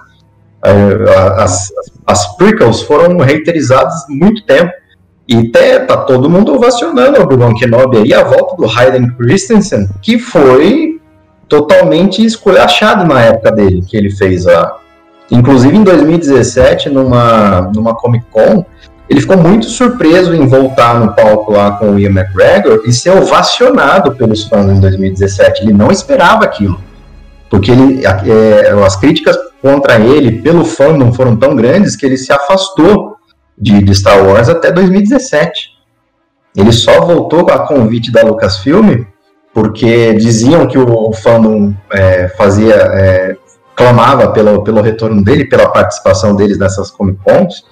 As, 1.37 1.71
as 2.05 2.35
prequels 2.37 2.81
foram 2.81 3.17
reiterizadas 3.17 4.05
muito 4.09 4.45
tempo. 4.45 4.71
E 5.27 5.47
até 5.47 5.79
tá 5.79 5.95
todo 5.97 6.29
mundo 6.29 6.53
ovacionando 6.53 7.19
o 7.19 7.23
Obi-Wan 7.23 7.53
Kenobi 7.53 7.97
aí, 7.97 8.13
a 8.13 8.23
volta 8.23 8.55
do 8.55 8.69
Hayden 8.69 9.15
Christensen, 9.15 9.87
que 10.01 10.19
foi 10.19 10.99
totalmente 11.51 12.25
esculachado 12.25 13.05
na 13.05 13.19
época 13.19 13.51
dele, 13.51 13.83
que 13.85 13.97
ele 13.97 14.09
fez 14.09 14.47
a. 14.47 14.77
Inclusive 15.29 15.75
em 15.75 15.83
2017, 15.83 16.89
numa, 16.89 17.69
numa 17.73 17.93
Comic 17.93 18.25
Con, 18.31 18.65
ele 19.09 19.19
ficou 19.19 19.37
muito 19.37 19.65
surpreso 19.65 20.33
em 20.33 20.47
voltar 20.47 20.97
no 20.99 21.13
palco 21.13 21.51
lá 21.51 21.73
com 21.73 21.91
o 21.91 21.99
Ian 21.99 22.11
McGregor 22.11 22.83
e 22.85 22.93
ser 22.93 23.11
ovacionado 23.11 24.13
pelos 24.15 24.45
fãs 24.45 24.69
em 24.69 24.79
2017. 24.79 25.63
Ele 25.63 25.73
não 25.73 25.91
esperava 25.91 26.45
aquilo. 26.45 26.79
Porque 27.49 27.71
ele, 27.71 28.05
é, 28.05 28.71
as 28.85 28.95
críticas 28.95 29.37
contra 29.61 29.99
ele 29.99 30.41
pelo 30.41 30.63
fandom 30.63 31.13
foram 31.13 31.35
tão 31.35 31.55
grandes 31.55 31.95
que 31.95 32.05
ele 32.05 32.17
se 32.17 32.31
afastou 32.31 33.17
de, 33.57 33.81
de 33.81 33.95
Star 33.95 34.25
Wars 34.25 34.49
até 34.49 34.71
2017. 34.71 35.69
Ele 36.55 36.71
só 36.71 37.01
voltou 37.01 37.49
a 37.49 37.59
convite 37.59 38.11
da 38.11 38.23
Lucasfilm 38.23 39.05
porque 39.53 40.13
diziam 40.13 40.67
que 40.67 40.77
o, 40.77 41.11
fandom 41.11 41.73
é, 41.91 42.29
fazia 42.29 42.75
é, 42.75 43.35
clamava 43.75 44.31
pelo, 44.31 44.63
pelo 44.63 44.81
retorno 44.81 45.23
dele, 45.23 45.45
pela 45.45 45.69
participação 45.69 46.35
deles 46.35 46.57
nessas 46.57 46.89
Comic 46.91 47.19
Cons, 47.23 47.65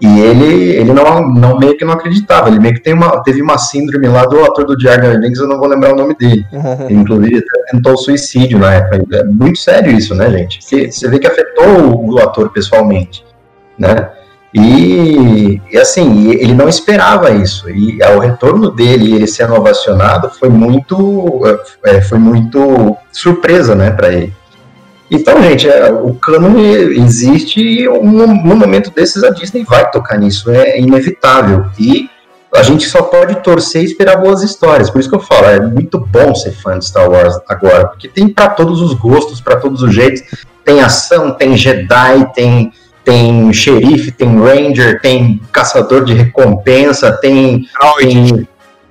e 0.00 0.20
ele, 0.20 0.70
ele 0.76 0.92
não, 0.92 1.28
não 1.28 1.58
meio 1.58 1.76
que 1.76 1.84
não 1.84 1.92
acreditava, 1.92 2.48
ele 2.48 2.60
meio 2.60 2.74
que 2.74 2.82
tem 2.82 2.94
uma, 2.94 3.20
teve 3.24 3.42
uma 3.42 3.58
síndrome 3.58 4.06
lá 4.06 4.24
do 4.24 4.44
ator 4.44 4.64
do 4.64 4.80
Jar 4.80 5.00
Binks, 5.20 5.40
eu 5.40 5.48
não 5.48 5.58
vou 5.58 5.68
lembrar 5.68 5.92
o 5.92 5.96
nome 5.96 6.14
dele. 6.14 6.46
Ele, 6.88 7.00
inclusive, 7.00 7.44
tentou 7.72 7.96
suicídio 7.96 8.60
na 8.60 8.74
época. 8.74 9.16
É 9.16 9.24
muito 9.24 9.58
sério 9.58 9.90
isso, 9.90 10.14
né, 10.14 10.30
gente? 10.30 10.60
Porque 10.60 10.92
você 10.92 11.08
vê 11.08 11.18
que 11.18 11.26
afetou 11.26 11.66
o, 11.66 12.14
o 12.14 12.18
ator 12.20 12.50
pessoalmente, 12.50 13.24
né? 13.76 14.08
E, 14.52 15.60
e, 15.70 15.78
assim, 15.78 16.30
ele 16.30 16.54
não 16.54 16.68
esperava 16.68 17.30
isso. 17.30 17.68
E 17.68 18.02
o 18.02 18.18
retorno 18.18 18.70
dele, 18.70 19.14
ele 19.14 19.26
sendo 19.26 19.54
ovacionado, 19.54 20.30
foi 20.30 20.48
muito, 20.48 21.42
é, 21.84 22.00
foi 22.00 22.18
muito 22.18 22.96
surpresa, 23.12 23.74
né, 23.74 23.90
para 23.90 24.12
ele. 24.12 24.32
Então, 25.10 25.42
gente, 25.42 25.68
é, 25.68 25.90
o 25.90 26.14
cano 26.14 26.58
existe 26.60 27.60
e 27.60 27.88
um, 27.88 28.26
no 28.26 28.56
momento 28.56 28.90
desses 28.90 29.24
a 29.24 29.30
Disney 29.30 29.64
vai 29.64 29.90
tocar 29.90 30.18
nisso, 30.18 30.50
é 30.50 30.78
inevitável. 30.78 31.66
E 31.78 32.10
a 32.54 32.62
gente 32.62 32.86
só 32.86 33.02
pode 33.02 33.42
torcer 33.42 33.82
e 33.82 33.84
esperar 33.86 34.16
boas 34.16 34.42
histórias. 34.42 34.90
Por 34.90 35.00
isso 35.00 35.08
que 35.08 35.14
eu 35.14 35.20
falo, 35.20 35.46
é 35.46 35.60
muito 35.60 35.98
bom 35.98 36.34
ser 36.34 36.52
fã 36.52 36.78
de 36.78 36.86
Star 36.86 37.10
Wars 37.10 37.38
agora, 37.48 37.86
porque 37.86 38.08
tem 38.08 38.28
para 38.28 38.50
todos 38.50 38.80
os 38.80 38.94
gostos, 38.94 39.40
para 39.40 39.56
todos 39.56 39.82
os 39.82 39.94
jeitos. 39.94 40.22
Tem 40.64 40.80
ação, 40.80 41.32
tem 41.32 41.56
Jedi, 41.56 42.30
tem 42.34 42.72
tem 43.08 43.50
xerife, 43.54 44.12
tem 44.12 44.38
ranger, 44.38 45.00
tem 45.00 45.40
caçador 45.50 46.04
de 46.04 46.12
recompensa, 46.12 47.10
tem, 47.10 47.66
tem 47.98 48.46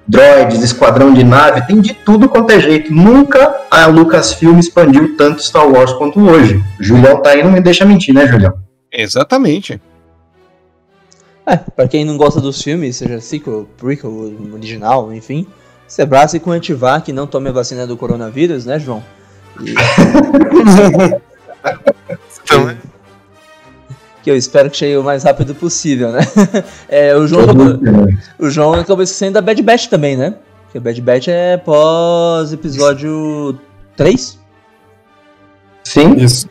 droids, 0.07 0.63
esquadrão 0.63 1.13
de 1.13 1.23
nave, 1.23 1.67
tem 1.67 1.79
de 1.79 1.93
tudo 1.93 2.27
quanto 2.27 2.49
é 2.49 2.59
jeito. 2.59 2.91
Nunca 2.91 3.55
a 3.69 3.85
Lucasfilm 3.85 4.57
expandiu 4.57 5.15
tanto 5.15 5.43
Star 5.43 5.71
Wars 5.71 5.93
quanto 5.93 6.19
hoje. 6.19 6.59
O 6.79 6.83
Julião 6.83 7.21
tá 7.21 7.29
aí, 7.29 7.43
não 7.43 7.51
me 7.51 7.61
deixa 7.61 7.85
mentir, 7.85 8.11
né, 8.11 8.25
Julião? 8.25 8.57
Exatamente. 8.91 9.79
É, 11.45 11.55
pra 11.55 11.87
quem 11.87 12.03
não 12.03 12.17
gosta 12.17 12.41
dos 12.41 12.59
filmes, 12.59 12.95
seja 12.95 13.21
sequel, 13.21 13.69
prequel, 13.77 14.33
original, 14.51 15.13
enfim, 15.13 15.45
se 15.87 16.01
abrace 16.01 16.39
com 16.39 16.49
antivac 16.49 17.07
e 17.07 17.13
não 17.13 17.27
tome 17.27 17.49
a 17.49 17.53
vacina 17.53 17.85
do 17.85 17.95
coronavírus, 17.95 18.65
né, 18.65 18.79
João? 18.79 19.03
E... 19.61 19.75
Então, 22.43 22.63
né? 22.65 22.77
Que 24.27 24.31
eu 24.31 24.35
espero 24.35 24.69
que 24.69 24.75
chegue 24.75 24.97
o 24.97 25.03
mais 25.03 25.23
rápido 25.23 25.55
possível, 25.55 26.11
né? 26.11 26.19
É, 26.89 27.15
o, 27.15 27.25
João 27.25 27.43
acabou, 27.43 27.79
o 28.37 28.49
João 28.49 28.73
acabou 28.73 29.03
esquecendo 29.03 29.33
da 29.33 29.41
Bad 29.41 29.61
Batch 29.61 29.87
também, 29.87 30.17
né? 30.17 30.33
Porque 30.63 30.81
Bad 30.81 31.01
Batch 31.01 31.27
é 31.29 31.55
pós 31.55 32.51
episódio 32.51 33.57
3? 33.95 34.37
Sim. 35.85 36.15
Isso. 36.15 36.49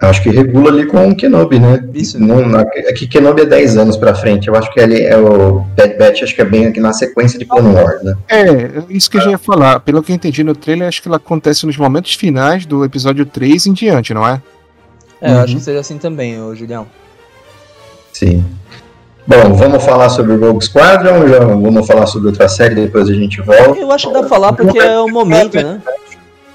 Acho 0.00 0.22
que 0.22 0.30
regula 0.30 0.70
ali 0.70 0.86
com 0.86 1.10
o 1.10 1.14
Kenobi, 1.14 1.60
né? 1.60 1.86
Isso. 1.92 2.18
Não, 2.18 2.46
na, 2.48 2.62
é 2.74 2.92
que 2.94 3.06
Kenobi 3.06 3.42
é 3.42 3.46
10 3.46 3.76
anos 3.76 3.96
pra 3.98 4.14
frente. 4.14 4.48
Eu 4.48 4.56
acho 4.56 4.72
que 4.72 4.80
ali 4.80 5.02
é 5.02 5.16
o 5.16 5.60
Bad 5.76 5.98
Batch, 5.98 6.22
acho 6.22 6.34
que 6.34 6.40
é 6.40 6.46
bem 6.46 6.66
aqui 6.66 6.80
na 6.80 6.94
sequência 6.94 7.38
de 7.38 7.44
Clone 7.44 7.74
Wars, 7.74 8.02
né? 8.02 8.14
É, 8.28 8.82
isso 8.88 9.10
que 9.10 9.18
eu 9.18 9.20
já 9.20 9.30
ia 9.32 9.38
falar. 9.38 9.80
Pelo 9.80 10.02
que 10.02 10.10
eu 10.10 10.16
entendi 10.16 10.42
no 10.42 10.54
trailer, 10.54 10.88
acho 10.88 11.02
que 11.02 11.08
ela 11.08 11.18
acontece 11.18 11.66
nos 11.66 11.76
momentos 11.76 12.14
finais 12.14 12.64
do 12.64 12.82
episódio 12.82 13.26
3 13.26 13.66
em 13.66 13.72
diante, 13.74 14.14
não 14.14 14.26
é? 14.26 14.40
É, 15.22 15.30
eu 15.30 15.34
Uhum. 15.36 15.40
acho 15.42 15.54
que 15.56 15.60
seja 15.62 15.78
assim 15.80 15.96
também, 15.98 16.42
ô 16.42 16.54
Julião. 16.54 16.86
Sim. 18.12 18.44
Bom, 19.26 19.54
vamos 19.54 19.84
falar 19.84 20.08
sobre 20.08 20.32
o 20.32 20.40
Rogue 20.40 20.64
Squadron, 20.64 21.28
já 21.28 21.38
vamos 21.38 21.86
falar 21.86 22.06
sobre 22.06 22.28
outra 22.28 22.48
série, 22.48 22.74
depois 22.74 23.08
a 23.08 23.12
gente 23.14 23.40
volta. 23.40 23.78
Eu 23.78 23.90
acho 23.92 24.08
que 24.08 24.12
dá 24.14 24.18
pra 24.20 24.28
falar 24.28 24.52
porque 24.52 24.78
é 24.80 24.98
o 24.98 25.08
momento, 25.08 25.54
né? 25.54 25.80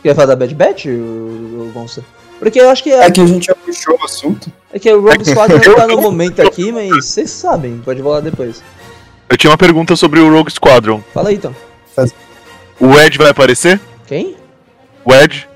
Quer 0.04 0.14
falar 0.14 0.28
da 0.28 0.36
Bad 0.36 0.54
Batch, 0.54 0.86
o, 0.88 1.72
Gonça? 1.74 2.04
Porque 2.40 2.60
eu 2.60 2.70
acho 2.70 2.84
que, 2.84 2.92
É 2.92 3.10
que 3.10 3.22
a 3.22 3.26
gente 3.26 3.48
já 3.48 3.56
puxou 3.56 3.98
o 4.00 4.04
assunto. 4.06 4.52
é 4.72 4.78
que 4.78 4.94
o 4.94 5.02
Rogue 5.02 5.24
Squadron 5.26 5.60
não 5.66 5.76
tá 5.76 5.88
no 5.88 6.02
momento 6.02 6.42
aqui, 6.42 6.72
mas 6.74 6.90
vocês 7.06 7.32
sabem, 7.32 7.82
pode 7.84 8.02
falar 8.04 8.20
depois. 8.20 8.62
Eu 9.30 9.38
tinha 9.38 9.50
uma 9.50 9.58
pergunta 9.58 9.96
sobre 9.96 10.20
o 10.20 10.30
Rogue 10.30 10.52
Squadron. 10.52 11.02
Fala 11.14 11.30
aí, 11.30 11.36
então. 11.36 11.56
O 12.80 12.94
Ed 13.00 13.18
vai 13.18 13.30
aparecer? 13.30 13.80
Quem? 14.06 14.36
O 15.04 15.14
Ed? 15.14 15.50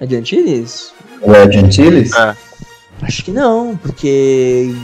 É 0.00 0.06
de 0.06 0.16
Antilles? 0.16 0.92
O 1.22 1.32
Ed 1.34 1.56
Antilles? 1.58 2.12
É. 2.14 2.34
Acho 3.02 3.24
que 3.24 3.30
não, 3.30 3.76
porque 3.76 4.74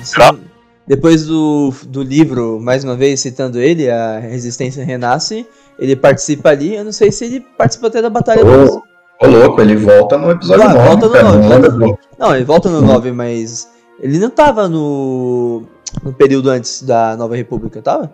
depois 0.87 1.27
do, 1.27 1.73
do 1.89 2.03
livro, 2.03 2.61
mais 2.61 2.85
uma 2.85 2.95
vez 2.95 3.21
citando 3.21 3.61
ele, 3.61 3.91
a 3.91 4.19
Resistência 4.19 4.85
Renasce, 4.85 5.47
ele 5.79 5.97
participa 5.97 6.51
ali, 6.51 6.77
eu 6.77 6.85
não 6.85 6.93
sei 6.93 7.11
se 7.11 7.25
ele 7.25 7.41
participa 7.41 7.89
até 7.89 8.01
da 8.01 8.11
Batalha 8.11 8.45
dos... 8.45 8.71
Ô, 8.71 8.83
ô, 9.23 9.27
louco, 9.27 9.61
ele 9.61 9.77
volta 9.77 10.17
no 10.17 10.31
episódio 10.31 10.65
Ah, 10.65 10.75
9, 10.75 10.87
volta 10.89 11.07
no 11.07 11.13
cara, 11.13 11.33
nove, 11.33 11.69
não 11.79 11.99
Não, 12.19 12.37
ele 12.37 12.45
volta 12.45 12.69
no 12.69 12.81
9, 12.83 13.13
mas 13.13 13.69
ele 14.01 14.19
não 14.19 14.31
tava 14.31 14.69
no, 14.69 15.63
no 16.03 16.13
período 16.13 16.51
antes 16.51 16.83
da 16.83 17.17
Nova 17.17 17.37
República, 17.37 17.81
tava? 17.83 18.13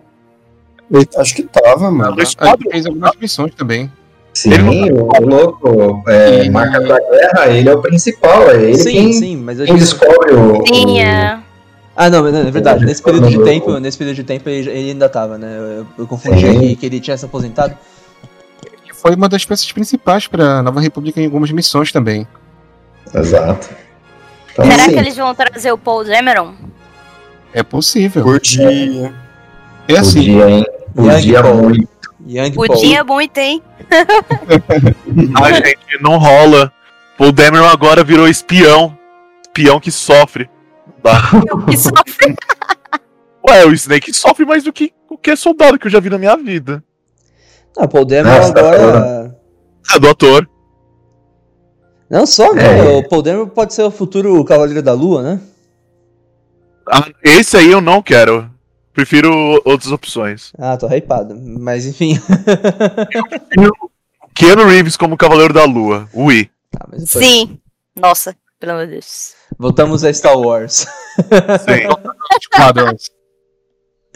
Acho 1.17 1.35
que 1.35 1.43
tava, 1.45 1.91
mano. 1.91 2.17
No 2.17 2.23
Acho 2.23 2.37
que 2.37 2.45
Squadron? 2.45 2.71
fez 2.71 2.87
algumas 2.87 3.13
missões 3.21 3.55
também. 3.55 3.91
Sim, 4.33 4.53
Ele 4.53 4.93
o, 4.93 5.09
o 5.09 5.27
louco, 5.27 6.05
é, 6.09 6.45
E- 6.45 6.51
marca 6.51 6.81
da 6.81 6.99
guerra, 6.99 7.49
ele 7.49 7.69
é 7.69 7.75
o 7.75 7.83
principal, 7.83 8.49
é 8.51 8.63
ele 8.63 8.77
sim, 8.77 8.93
quem, 8.93 9.13
sim, 9.13 9.37
mas 9.37 9.59
quem 9.61 9.75
descobre 9.75 10.33
o... 10.33 10.65
Sim, 10.67 11.01
é. 11.01 11.39
Ah, 11.97 12.09
não, 12.09 12.23
mas 12.23 12.33
não, 12.33 12.41
é 12.41 12.51
verdade. 12.51 12.85
Nesse 12.85 13.03
período 13.03 13.29
de 13.29 13.43
tempo, 13.45 13.79
nesse 13.79 13.99
período 13.99 14.17
de 14.17 14.25
tempo 14.25 14.49
ele, 14.49 14.71
ele 14.71 14.91
ainda 14.91 15.09
tava, 15.09 15.37
né? 15.37 15.57
Eu, 15.59 15.87
eu 15.99 16.07
confundi 16.07 16.47
aqui 16.47 16.77
que 16.77 16.87
ele 16.87 17.01
tinha 17.01 17.17
se 17.17 17.25
aposentado. 17.27 17.77
Que 18.85 18.95
foi 18.95 19.15
uma 19.15 19.29
das 19.29 19.45
peças 19.45 19.71
principais 19.71 20.27
pra 20.27 20.63
Nova 20.63 20.81
República 20.81 21.21
em 21.21 21.27
algumas 21.27 21.51
missões 21.51 21.93
também. 21.93 22.27
Exato. 23.15 23.69
Então, 24.53 24.65
Será 24.65 24.85
assim, 24.85 24.93
que 24.93 24.99
eles 24.99 25.17
vão 25.17 25.35
trazer 25.35 25.73
o 25.73 25.77
Paul 25.79 26.05
Dameron? 26.05 26.55
É 27.53 27.63
possível. 27.63 28.23
Curti. 28.23 28.63
É 29.87 29.99
assim. 29.99 30.21
Podia, 30.21 30.51
hein? 30.51 30.65
Podia 30.95 31.43
Paul. 31.43 31.55
muito. 31.57 31.89
Young 32.31 32.53
Paul. 32.55 32.69
Podia 32.69 33.03
muito, 33.03 33.37
hein? 33.39 33.63
Ah, 35.35 35.53
gente, 35.53 36.01
não 36.01 36.17
rola. 36.17 36.73
O 37.19 37.33
Dameron 37.33 37.67
agora 37.67 38.05
virou 38.05 38.29
espião. 38.29 38.97
Espião 39.43 39.81
que 39.81 39.91
sofre. 39.91 40.49
Dá. 41.03 41.21
Que 41.69 41.77
sofre. 41.77 42.37
Ué, 43.49 43.67
o 43.67 43.73
Snake 43.73 44.13
sofre 44.13 44.45
mais 44.45 44.63
do 44.63 44.73
que 44.73 44.93
qualquer 45.09 45.37
soldado 45.37 45.79
que 45.79 45.87
eu 45.87 45.91
já 45.91 45.99
vi 45.99 46.09
na 46.09 46.19
minha 46.19 46.37
vida. 46.37 46.85
Ah, 47.77 47.89
Paul 47.89 48.05
Dameron 48.05 48.31
Ah, 48.31 48.43
você 48.43 48.55
tá 48.55 48.61
agora. 48.61 49.37
É 49.95 49.99
do 49.99 50.09
ator. 50.09 50.49
Não 52.09 52.27
só, 52.27 52.53
né? 52.53 52.79
É. 52.79 52.99
O 52.99 53.09
Paul 53.09 53.23
Dameron 53.23 53.49
pode 53.49 53.75
ser 53.75 53.83
o 53.83 53.91
futuro 53.91 54.45
Cavaleiro 54.45 54.83
da 54.83 54.93
Lua, 54.93 55.23
né? 55.23 55.41
Ah, 56.91 57.09
esse 57.25 57.57
aí 57.57 57.71
eu 57.71 57.81
não 57.81 58.03
quero. 58.03 58.50
Prefiro 59.01 59.33
outras 59.65 59.91
opções. 59.93 60.53
Ah, 60.59 60.77
tô 60.77 60.87
hypado. 60.87 61.35
Mas 61.35 61.87
enfim. 61.87 62.21
Keanu 64.37 64.67
Reeves 64.67 64.95
como 64.95 65.17
Cavaleiro 65.17 65.55
da 65.55 65.65
Lua. 65.65 66.07
Ui. 66.13 66.51
Tá, 66.71 66.85
depois- 66.91 67.09
Sim. 67.09 67.59
Nossa, 67.97 68.37
pelo 68.59 68.73
amor 68.73 68.85
de 68.85 68.93
Deus. 68.93 69.33
Voltamos 69.59 70.05
a 70.05 70.13
Star 70.13 70.39
Wars. 70.39 70.87
Sim. 71.65 71.89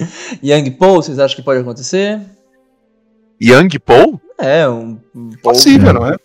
Young 0.44 0.70
Paul, 0.72 0.96
vocês 0.96 1.18
acham 1.18 1.36
que 1.36 1.42
pode 1.42 1.60
acontecer? 1.60 2.20
Young 3.42 3.70
Paul? 3.86 4.20
É, 4.38 4.68
um. 4.68 4.98
um 5.14 5.30
Paul- 5.42 5.54
Possível, 5.54 5.94
não 5.94 6.08
é? 6.08 6.16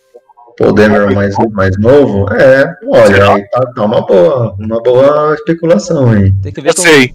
O 0.60 0.72
Demer 0.72 1.14
mais, 1.14 1.34
mais 1.52 1.78
novo? 1.78 2.30
É, 2.34 2.74
olha, 2.88 3.32
aí 3.32 3.48
tá, 3.48 3.60
tá 3.74 3.84
uma 3.86 4.04
boa, 4.06 4.54
uma 4.60 4.82
boa 4.82 5.34
especulação 5.34 6.10
aí. 6.10 6.30
Tem 6.42 6.52
que 6.52 6.60
ver 6.60 6.68
Já 6.68 6.74
como- 6.74 6.88
sei, 6.88 7.14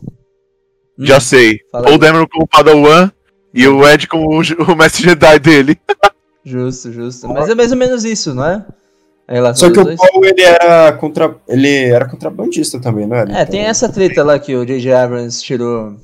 Hum, 0.98 1.06
já 1.06 1.20
sei. 1.20 1.60
fala 1.72 1.84
Paul 1.84 1.94
aí. 1.96 2.00
Dameron 2.00 2.28
como 2.28 2.48
Padawan 2.48 3.12
e 3.54 3.68
o 3.68 3.88
Ed 3.88 4.08
como 4.08 4.28
o, 4.30 4.42
o 4.72 4.76
mestre 4.76 5.04
Jedi 5.04 5.40
dele. 5.40 5.80
Justo, 6.48 6.92
justo. 6.94 7.28
Mas 7.28 7.50
é 7.50 7.56
mais 7.56 7.72
ou 7.72 7.78
menos 7.78 8.06
isso, 8.06 8.36
não 8.36 8.46
é? 8.46 8.64
Só 9.56 9.72
que 9.72 9.80
o 9.80 9.84
dois. 9.84 9.98
Paul, 9.98 10.24
ele 10.24 10.44
era, 10.44 10.94
contra... 10.94 11.36
ele 11.48 11.86
era 11.86 12.08
contrabandista 12.08 12.80
também, 12.80 13.08
não 13.08 13.16
era? 13.16 13.40
É, 13.40 13.46
tem 13.46 13.62
essa 13.62 13.90
treta 13.90 14.24
lá 14.24 14.38
que 14.38 14.56
o 14.56 14.64
J.J. 14.64 14.94
Abrams 14.94 15.42
tirou. 15.42 15.96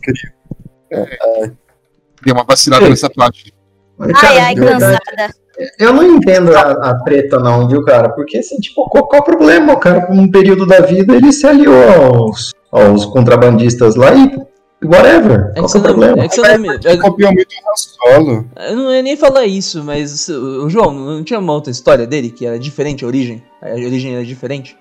Deu 2.26 2.34
uma 2.34 2.44
vacilada 2.44 2.90
nessa 2.90 3.08
parte. 3.12 3.54
Ai, 4.00 4.14
cara, 4.14 4.44
ai, 4.46 4.56
verdade, 4.56 5.00
cansada. 5.06 5.36
Eu 5.78 5.94
não 5.94 6.04
entendo 6.04 6.56
a, 6.56 6.72
a 6.72 7.04
treta 7.04 7.38
não, 7.38 7.68
viu, 7.68 7.84
cara? 7.84 8.10
Porque, 8.10 8.40
assim, 8.40 8.58
tipo, 8.58 8.90
qual, 8.90 9.08
qual 9.08 9.22
o 9.22 9.26
problema? 9.26 9.74
O 9.74 9.80
cara, 9.80 10.02
por 10.02 10.16
um 10.16 10.30
período 10.32 10.66
da 10.66 10.80
vida, 10.80 11.16
ele 11.16 11.32
se 11.32 11.46
aliou 11.46 11.76
aos, 11.92 12.52
aos 12.72 13.06
contrabandistas 13.06 13.96
lá 13.96 14.12
e 14.16 14.32
Whatever. 14.84 15.52
É 15.52 15.54
que 15.54 15.60
Qual 15.62 15.66
que 15.66 15.72
você 15.72 15.78
é 15.78 15.80
o 15.80 15.84
não, 15.84 15.90
problema? 15.92 16.24
é 16.24 16.28
que 16.28 16.36
você 16.36 16.58
não, 16.58 16.72
é- 16.92 16.98
Copiou 16.98 17.32
muito 17.34 17.48
o 17.50 17.78
Solo. 17.78 18.46
eu 18.68 18.76
não 18.76 18.92
ia 18.96 19.02
nem 19.04 19.16
falar 19.16 19.46
isso, 19.46 19.84
mas 19.84 20.28
o 20.30 20.70
João, 20.70 20.92
não 20.94 21.24
tinha 21.24 21.40
uma 21.40 21.54
outra 21.54 21.72
história 21.72 22.08
dele 22.08 22.30
que 22.32 22.46
era 22.46 22.58
diferente, 22.58 23.04
a 23.04 23.08
origem? 23.08 23.44
A 23.62 23.70
origem 23.76 24.16
era 24.16 24.26
diferente? 24.26 24.76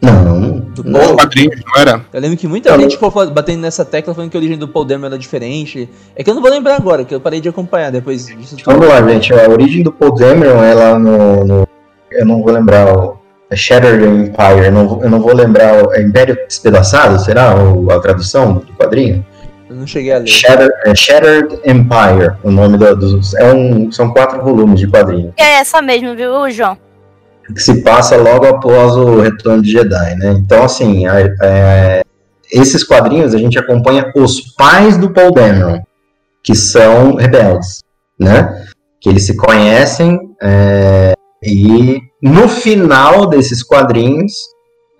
Não, 0.00 0.60
Do 0.60 0.84
não. 0.84 1.00
Paul? 1.00 1.16
Quadrinhos, 1.16 1.60
não 1.66 1.80
era? 1.80 2.04
Eu 2.12 2.20
lembro 2.20 2.36
que 2.38 2.46
muita 2.46 2.70
Não. 2.70 2.80
gente 2.80 2.92
ficou 2.96 3.10
batendo 3.30 3.60
nessa 3.60 3.84
tecla 3.84 4.14
falando 4.14 4.30
que 4.30 4.36
a 4.36 4.40
origem 4.40 4.56
do 4.56 4.68
Paul 4.68 4.84
Dameron 4.84 5.08
era 5.08 5.18
diferente. 5.18 5.88
É 6.14 6.22
que 6.22 6.30
eu 6.30 6.34
não 6.34 6.40
vou 6.40 6.50
lembrar 6.50 6.76
agora, 6.76 7.04
que 7.04 7.12
eu 7.14 7.20
parei 7.20 7.40
de 7.40 7.48
acompanhar 7.48 7.90
depois 7.90 8.26
disso 8.26 8.56
tudo. 8.56 8.64
Vamos 8.64 8.86
lá, 8.88 9.02
gente. 9.08 9.32
A 9.34 9.48
origem 9.50 9.82
do 9.82 9.90
Paul 9.92 10.14
Dameron 10.14 10.62
é 10.62 10.72
lá 10.74 10.98
no, 10.98 11.44
no- 11.44 11.68
Eu 12.12 12.24
não 12.24 12.40
vou 12.42 12.52
lembrar 12.52 12.96
o. 12.96 13.12
É 13.12 13.17
Shattered 13.56 14.04
Empire. 14.04 14.66
Eu 14.66 14.72
não, 14.72 14.88
vou- 14.88 15.02
eu 15.04 15.10
não 15.10 15.20
vou 15.20 15.34
lembrar. 15.34 15.84
O, 15.86 15.92
é 15.94 16.02
Império 16.02 16.36
Despedaçado, 16.46 17.18
será? 17.18 17.52
A 17.52 18.00
tradução 18.00 18.54
do 18.54 18.72
quadrinho? 18.74 19.24
Eu 19.68 19.76
não 19.76 19.86
cheguei 19.86 20.12
a 20.12 20.18
ler. 20.18 20.26
Shattered, 20.26 20.72
é 20.84 20.94
Shattered 20.94 21.54
Empire. 21.64 22.32
O 22.42 22.50
nome 22.50 22.76
dos. 22.78 23.34
É 23.34 23.52
um, 23.52 23.90
são 23.92 24.10
quatro 24.12 24.42
volumes 24.42 24.80
de 24.80 24.86
quadrinho. 24.88 25.32
É 25.36 25.60
essa 25.60 25.80
mesmo, 25.82 26.14
viu, 26.14 26.50
João? 26.50 26.76
que 27.54 27.62
se 27.62 27.82
passa 27.82 28.14
logo 28.14 28.46
após 28.46 28.94
o 28.94 29.20
Retorno 29.22 29.62
de 29.62 29.70
Jedi, 29.70 30.16
né? 30.16 30.32
Então, 30.32 30.64
assim, 30.64 31.06
a- 31.06 31.34
é, 31.42 32.02
esses 32.52 32.84
quadrinhos 32.84 33.34
a 33.34 33.38
gente 33.38 33.58
acompanha 33.58 34.12
os 34.14 34.52
pais 34.54 34.98
do 34.98 35.08
Paul 35.10 35.32
Dameron, 35.32 35.80
que 36.44 36.54
são 36.54 37.14
rebeldes, 37.14 37.78
né? 38.20 38.64
Que 39.00 39.08
eles 39.08 39.24
se 39.24 39.34
conhecem 39.34 40.18
é, 40.42 41.14
e 41.42 42.00
no 42.22 42.48
final 42.48 43.26
desses 43.26 43.62
quadrinhos 43.62 44.32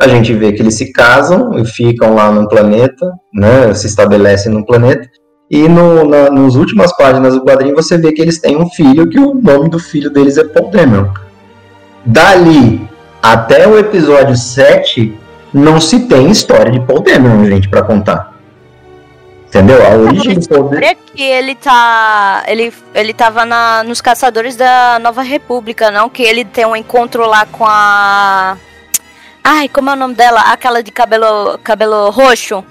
a 0.01 0.07
gente 0.07 0.32
vê 0.32 0.53
que 0.53 0.62
eles 0.62 0.74
se 0.74 0.93
casam 0.93 1.59
e 1.59 1.64
ficam 1.64 2.14
lá 2.14 2.30
num 2.30 2.47
planeta, 2.47 3.12
né? 3.34 3.74
Se 3.74 3.86
estabelecem 3.86 4.53
num 4.53 4.64
planeta. 4.64 5.09
E 5.51 5.68
no, 5.68 6.05
na, 6.05 6.30
nas 6.30 6.55
últimas 6.55 6.97
páginas 6.97 7.34
do 7.34 7.45
quadrinho 7.45 7.74
você 7.74 7.99
vê 7.99 8.12
que 8.12 8.22
eles 8.22 8.39
têm 8.39 8.57
um 8.57 8.68
filho, 8.70 9.09
que 9.09 9.18
o 9.18 9.34
nome 9.34 9.68
do 9.68 9.78
filho 9.78 10.11
deles 10.11 10.36
é 10.36 10.45
Paul 10.45 10.70
Dameron. 10.70 11.12
Dali 12.05 12.89
até 13.20 13.66
o 13.66 13.76
episódio 13.76 14.36
7, 14.36 15.12
não 15.53 15.80
se 15.80 16.07
tem 16.07 16.30
história 16.30 16.70
de 16.70 16.80
Paul 16.80 17.01
Dameron, 17.01 17.45
gente, 17.47 17.68
pra 17.68 17.82
contar. 17.82 18.38
Entendeu? 19.49 19.84
A 19.84 19.96
origem 19.96 20.38
do 20.38 20.46
Dameron. 20.46 20.76
Olha 20.76 20.94
que 20.94 21.22
ele 21.22 21.55
tá. 21.55 22.44
Ele, 22.46 22.72
ele 22.94 23.14
tava 23.14 23.46
na, 23.46 23.82
nos 23.82 24.01
Caçadores 24.01 24.57
da 24.57 24.99
Nova 24.99 25.22
República, 25.22 25.90
não? 25.90 26.11
Que 26.11 26.22
ele 26.22 26.44
tem 26.44 26.66
um 26.66 26.76
encontro 26.76 27.26
lá 27.26 27.46
com 27.46 27.64
a. 27.66 28.59
Ai, 29.42 29.68
como 29.68 29.88
é 29.88 29.94
o 29.94 29.96
nome 29.96 30.14
dela? 30.14 30.40
Aquela 30.53 30.82
de 30.82 30.92
cabelo, 30.92 31.59
cabelo 31.64 32.11
roxo. 32.11 32.62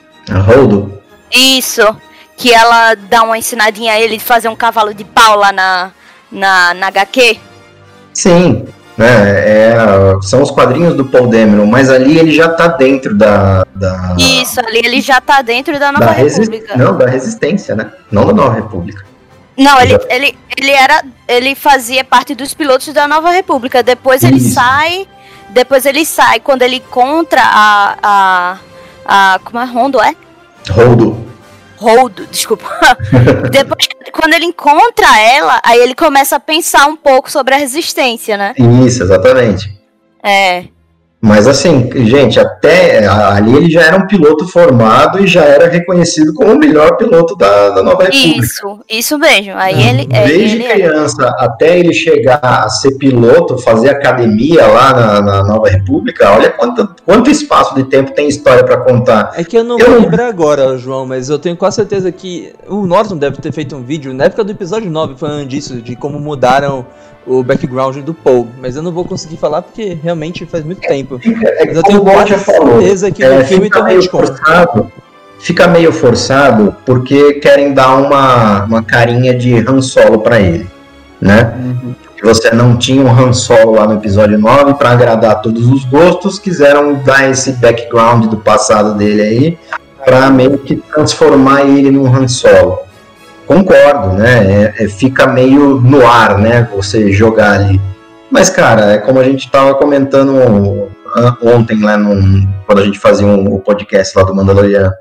Holdo. 0.48 1.02
Isso. 1.32 1.82
Que 2.38 2.54
ela 2.54 2.94
dá 2.94 3.24
uma 3.24 3.40
ensinadinha 3.40 3.94
a 3.94 4.00
ele 4.00 4.18
de 4.18 4.24
fazer 4.24 4.48
um 4.48 4.56
cavalo 4.56 4.94
de 4.94 5.04
pau 5.04 5.36
lá 5.36 5.52
na, 5.52 5.92
na, 6.32 6.76
na 6.76 6.88
HQ. 6.88 7.40
Sim. 8.14 8.67
Né, 8.98 9.06
é, 9.08 9.76
são 10.24 10.42
os 10.42 10.50
quadrinhos 10.50 10.96
do 10.96 11.06
Paul 11.06 11.28
Dameron, 11.28 11.68
mas 11.68 11.88
ali 11.88 12.18
ele 12.18 12.32
já 12.32 12.50
tá 12.50 12.68
dentro 12.68 13.16
da. 13.16 13.64
da 13.76 14.16
Isso, 14.18 14.60
ali 14.60 14.80
ele 14.84 15.02
já 15.02 15.22
tá 15.22 15.44
dentro 15.44 15.80
da 15.80 15.92
Nova 15.92 16.06
da 16.06 16.12
República. 16.12 16.76
Não, 16.76 16.98
da 16.98 17.06
resistência, 17.06 17.76
né? 17.76 17.92
Não 18.12 18.26
da 18.26 18.34
Nova 18.34 18.56
República. 18.56 19.06
Não, 19.56 19.80
ele, 19.80 20.00
ele, 20.10 20.38
ele 20.56 20.72
era. 20.72 21.04
Ele 21.28 21.54
fazia 21.54 22.04
parte 22.04 22.34
dos 22.34 22.56
pilotos 22.56 22.92
da 22.92 23.08
Nova 23.08 23.30
República. 23.30 23.84
Depois 23.84 24.24
ele 24.24 24.38
Isso. 24.38 24.56
sai. 24.56 25.08
Depois 25.50 25.86
ele 25.86 26.04
sai 26.04 26.40
quando 26.40 26.64
ele 26.64 26.78
encontra 26.78 27.42
a. 27.44 27.98
a, 28.02 28.58
a 29.06 29.40
como 29.44 29.60
é 29.60 29.66
Rondo, 29.66 30.02
é? 30.02 30.16
Holdo. 30.72 31.27
Roldo, 31.78 32.26
desculpa. 32.28 32.66
Depois, 33.52 33.88
quando 34.12 34.34
ele 34.34 34.46
encontra 34.46 35.20
ela, 35.20 35.62
aí 35.64 35.80
ele 35.80 35.96
começa 35.96 36.36
a 36.36 36.40
pensar 36.40 36.88
um 36.88 36.96
pouco 36.96 37.30
sobre 37.32 37.54
a 37.54 37.58
resistência, 37.58 38.36
né? 38.36 38.54
Isso, 38.86 39.04
exatamente. 39.04 39.72
É. 40.24 40.66
Mas 41.20 41.48
assim, 41.48 41.90
gente, 42.06 42.40
até 42.40 43.08
ali 43.08 43.56
ele 43.56 43.72
já 43.72 43.82
era 43.82 43.98
um 43.98 44.06
piloto 44.06 44.48
formado 44.48 45.20
e 45.20 45.26
já 45.26 45.44
era 45.44 45.68
reconhecido 45.68 46.32
como 46.34 46.54
o 46.54 46.60
melhor 46.60 46.96
piloto 46.96 47.36
da, 47.36 47.72
da 47.72 47.82
Nova 47.82 48.04
República. 48.04 48.40
Isso, 48.40 48.80
isso 48.88 49.18
mesmo. 49.18 49.54
Aí 49.56 49.82
ele. 49.82 50.08
é, 50.12 50.28
Desde 50.28 50.56
ele 50.58 50.66
é. 50.66 50.74
criança 50.74 51.28
até 51.40 51.80
ele 51.80 51.92
chegar 51.92 52.40
a 52.44 52.70
ser 52.70 52.98
piloto, 53.00 53.58
fazer 53.58 53.90
academia 53.90 54.68
lá 54.68 54.94
na, 54.94 55.22
na 55.22 55.44
Nova 55.44 55.68
República, 55.70 56.32
olha 56.32 56.52
quanto, 56.52 56.96
quanto 57.04 57.32
espaço 57.32 57.74
de 57.74 57.86
tempo 57.86 58.14
tem 58.14 58.28
história 58.28 58.64
pra 58.64 58.78
contar. 58.78 59.32
É 59.36 59.44
que 59.44 59.58
eu 59.58 59.64
não 59.64 59.80
Eu 59.80 59.90
vou 59.90 60.00
lembrar 60.02 60.28
agora, 60.28 60.78
João, 60.78 61.08
mas 61.08 61.30
eu 61.30 61.40
tenho 61.40 61.58
quase 61.58 61.78
certeza 61.78 62.12
que 62.12 62.54
o 62.68 62.86
Norton 62.86 63.18
deve 63.18 63.38
ter 63.38 63.52
feito 63.52 63.76
um 63.76 63.82
vídeo 63.82 64.14
na 64.14 64.26
época 64.26 64.44
do 64.44 64.52
episódio 64.52 64.90
9 64.92 65.16
falando 65.16 65.48
disso, 65.48 65.82
de 65.82 65.96
como 65.96 66.20
mudaram 66.20 66.86
o 67.28 67.44
background 67.44 67.98
do 67.98 68.14
Paul. 68.14 68.48
Mas 68.60 68.76
eu 68.76 68.82
não 68.82 68.92
vou 68.92 69.04
conseguir 69.04 69.38
falar 69.38 69.62
porque 69.62 69.98
realmente 70.02 70.46
faz 70.46 70.64
muito 70.64 70.82
tempo. 70.82 71.20
É 71.24 71.66
Mas 71.66 71.76
eu 71.76 71.84
tenho 71.84 72.02
o 72.02 72.04
quase 72.04 72.40
certeza 72.40 73.12
que 73.12 73.24
é, 73.24 73.40
no 73.40 73.46
filme 73.46 73.66
fica 73.66 73.80
tem 73.80 73.88
meio 73.88 74.02
retcon. 74.02 74.18
forçado. 74.20 74.92
Fica 75.40 75.68
meio 75.68 75.92
forçado 75.92 76.76
porque 76.86 77.34
querem 77.34 77.74
dar 77.74 77.96
uma, 77.98 78.64
uma 78.64 78.84
carinha 78.84 79.36
de 79.38 79.56
Han 79.58 79.82
Solo 79.82 80.20
pra 80.20 80.40
ele, 80.40 80.66
né? 81.22 81.54
que 82.18 82.26
você 82.26 82.50
não 82.50 82.76
tinha 82.76 83.04
um 83.04 83.10
Han 83.10 83.32
Solo 83.32 83.74
lá 83.74 83.86
no 83.86 83.94
episódio 83.94 84.40
9 84.40 84.74
para 84.74 84.90
agradar 84.90 85.40
todos 85.42 85.68
os 85.68 85.86
gostos, 85.86 86.40
quiseram 86.40 86.96
dar 86.96 87.30
esse 87.30 87.52
background 87.54 88.26
do 88.26 88.38
passado 88.38 88.96
dele 88.96 89.22
aí 89.22 89.58
para 90.04 90.30
meio 90.32 90.58
que 90.58 90.76
transformar 90.78 91.62
ele 91.62 91.92
num 91.92 92.08
Han 92.08 92.28
Solo. 92.28 92.80
Concordo, 93.48 94.14
né? 94.18 94.74
É- 94.78 94.84
é- 94.84 94.90
fica 94.90 95.26
meio 95.26 95.80
no 95.80 96.06
ar, 96.06 96.38
né? 96.38 96.70
Você 96.76 97.12
jogar 97.12 97.54
ali. 97.54 97.80
Mas, 98.30 98.50
cara, 98.50 98.92
é 98.94 98.98
como 98.98 99.20
a 99.20 99.24
gente 99.24 99.50
tava 99.50 99.74
comentando 99.76 100.90
an- 101.16 101.38
ontem 101.42 101.82
lá 101.82 101.98
num, 101.98 102.46
quando 102.66 102.80
a 102.80 102.84
gente 102.86 103.00
fazia 103.00 103.26
um, 103.26 103.54
o 103.54 103.60
podcast 103.60 104.18
lá 104.18 104.24
do 104.26 104.36
Mandaloriano. 104.36 104.92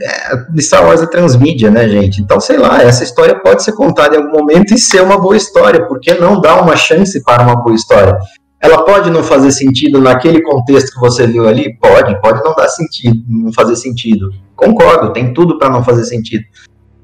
É, 0.00 0.60
Star 0.60 0.84
Wars 0.84 1.00
é 1.02 1.06
transmídia, 1.06 1.70
né, 1.70 1.88
gente? 1.88 2.20
Então, 2.20 2.38
sei 2.40 2.56
lá, 2.56 2.82
essa 2.82 3.02
história 3.02 3.34
pode 3.38 3.62
ser 3.62 3.72
contada 3.72 4.16
em 4.16 4.18
algum 4.22 4.38
momento 4.38 4.72
e 4.74 4.78
ser 4.78 5.00
uma 5.02 5.18
boa 5.18 5.36
história. 5.36 5.86
Por 5.86 6.00
que 6.00 6.14
não 6.14 6.40
dar 6.40 6.60
uma 6.60 6.76
chance 6.76 7.22
para 7.22 7.42
uma 7.42 7.56
boa 7.56 7.74
história? 7.74 8.16
Ela 8.60 8.84
pode 8.84 9.10
não 9.10 9.22
fazer 9.22 9.52
sentido 9.52 10.00
naquele 10.00 10.42
contexto 10.42 10.92
que 10.92 11.00
você 11.00 11.26
viu 11.26 11.46
ali? 11.48 11.76
Pode, 11.78 12.20
pode 12.20 12.42
não 12.44 12.54
dar 12.54 12.68
sentido, 12.68 13.22
não 13.28 13.52
fazer 13.52 13.76
sentido. 13.76 14.30
Concordo, 14.56 15.12
tem 15.12 15.32
tudo 15.32 15.58
para 15.58 15.70
não 15.70 15.84
fazer 15.84 16.04
sentido. 16.04 16.44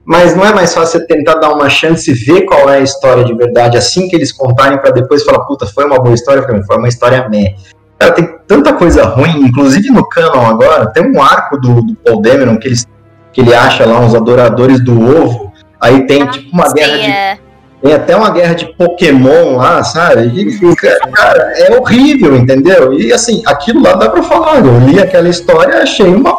Mas 0.04 0.36
não 0.36 0.44
é 0.44 0.52
mais 0.52 0.74
fácil 0.74 1.00
você 1.00 1.06
tentar 1.06 1.36
dar 1.36 1.52
uma 1.52 1.70
chance 1.70 2.10
e 2.10 2.14
ver 2.14 2.42
qual 2.42 2.68
é 2.68 2.76
a 2.76 2.80
história 2.80 3.24
de 3.24 3.34
verdade 3.34 3.78
assim 3.78 4.06
que 4.08 4.14
eles 4.14 4.32
contarem 4.32 4.78
para 4.78 4.90
depois 4.90 5.24
falar, 5.24 5.40
puta, 5.44 5.66
foi 5.66 5.84
uma 5.86 5.98
boa 5.98 6.14
história? 6.14 6.42
Foi 6.66 6.76
uma 6.76 6.88
história 6.88 7.26
meh. 7.28 7.54
Cara, 7.98 8.12
tem 8.12 8.28
tanta 8.46 8.72
coisa 8.74 9.04
ruim, 9.04 9.46
inclusive 9.46 9.88
no 9.90 10.06
canon 10.06 10.46
agora, 10.46 10.86
tem 10.90 11.10
um 11.10 11.22
arco 11.22 11.56
do, 11.56 11.80
do 11.80 11.94
Paul 11.94 12.20
Dameron 12.20 12.58
que, 12.58 12.68
eles, 12.68 12.86
que 13.32 13.40
ele 13.40 13.54
acha 13.54 13.86
lá 13.86 13.98
uns 14.00 14.14
adoradores 14.14 14.84
do 14.84 14.92
ovo, 15.00 15.52
aí 15.80 16.06
tem 16.06 16.26
tipo 16.26 16.54
uma 16.54 16.70
guerra 16.70 16.98
de 16.98 17.10
é. 17.10 17.38
tem 17.82 17.94
até 17.94 18.16
uma 18.16 18.30
guerra 18.30 18.54
de 18.54 18.66
Pokémon 18.74 19.56
lá, 19.56 19.82
sabe? 19.84 20.26
E, 20.26 20.76
cara, 20.76 21.52
é 21.56 21.78
horrível, 21.78 22.36
entendeu? 22.36 22.92
E 22.92 23.12
assim, 23.12 23.42
aquilo 23.46 23.82
lá 23.82 23.94
dá 23.94 24.10
pra 24.10 24.22
falar. 24.22 24.58
Eu 24.64 24.80
li 24.80 25.00
aquela 25.00 25.28
história 25.28 25.82
achei 25.82 26.12
uma 26.12 26.36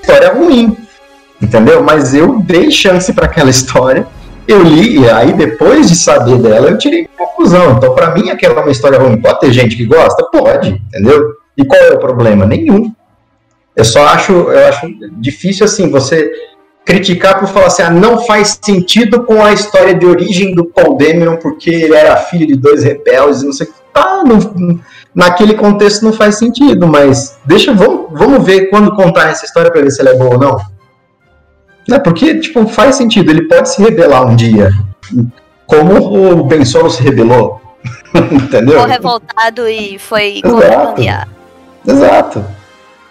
história 0.00 0.32
ruim, 0.32 0.76
entendeu? 1.42 1.82
Mas 1.82 2.14
eu 2.14 2.40
dei 2.40 2.70
chance 2.70 3.12
pra 3.12 3.26
aquela 3.26 3.50
história. 3.50 4.06
Eu 4.46 4.62
li, 4.62 4.98
e 5.00 5.08
aí 5.10 5.32
depois 5.32 5.88
de 5.88 5.94
saber 5.96 6.36
dela, 6.38 6.70
eu 6.70 6.78
tirei 6.78 7.08
conclusão. 7.16 7.72
Então, 7.76 7.94
pra 7.94 8.10
mim, 8.14 8.30
aquela 8.30 8.60
é 8.60 8.62
uma 8.62 8.72
história 8.72 8.98
ruim. 8.98 9.20
Pode 9.20 9.40
ter 9.40 9.52
gente 9.52 9.76
que 9.76 9.84
gosta? 9.86 10.24
Pode, 10.30 10.68
entendeu? 10.88 11.34
E 11.56 11.64
qual 11.64 11.80
é 11.80 11.92
o 11.92 11.98
problema? 11.98 12.44
Nenhum. 12.46 12.92
Eu 13.74 13.84
só 13.84 14.06
acho, 14.08 14.32
eu 14.32 14.68
acho 14.68 14.86
difícil 15.18 15.64
assim, 15.64 15.88
você 15.90 16.30
criticar 16.84 17.38
por 17.38 17.48
falar 17.48 17.66
assim, 17.66 17.82
ah, 17.82 17.90
não 17.90 18.26
faz 18.26 18.58
sentido 18.62 19.22
com 19.22 19.42
a 19.42 19.52
história 19.52 19.94
de 19.94 20.04
origem 20.04 20.54
do 20.54 20.64
Paul 20.64 20.96
Dameron, 20.96 21.36
porque 21.36 21.70
ele 21.70 21.94
era 21.94 22.16
filho 22.16 22.46
de 22.46 22.56
dois 22.56 22.82
rebeldes, 22.82 23.42
não 23.42 23.52
sei 23.52 23.66
o 23.66 23.70
que. 23.70 23.76
Ah, 23.94 24.22
não- 24.26 24.80
naquele 25.14 25.54
contexto 25.54 26.02
não 26.04 26.12
faz 26.12 26.36
sentido, 26.38 26.86
mas 26.86 27.38
deixa, 27.44 27.72
vamos, 27.72 28.06
vamos 28.12 28.44
ver 28.44 28.68
quando 28.68 28.94
contar 28.96 29.30
essa 29.30 29.44
história 29.44 29.70
pra 29.70 29.80
ver 29.80 29.90
se 29.90 30.00
ela 30.00 30.10
é 30.10 30.14
boa 30.16 30.34
ou 30.34 30.40
não. 30.40 30.71
Né, 31.88 31.98
porque, 31.98 32.38
tipo, 32.38 32.66
faz 32.66 32.96
sentido, 32.96 33.30
ele 33.30 33.48
pode 33.48 33.68
se 33.68 33.82
rebelar 33.82 34.24
um 34.26 34.36
dia, 34.36 34.70
como 35.66 36.40
o 36.40 36.44
Ben 36.44 36.64
Solo 36.64 36.88
se 36.90 37.02
rebelou, 37.02 37.60
entendeu? 38.14 38.74
Ficou 38.74 38.86
revoltado 38.86 39.68
e 39.68 39.98
foi 39.98 40.40
Exato. 40.44 40.54
contrabandear. 40.54 41.28
Exato. 41.86 42.44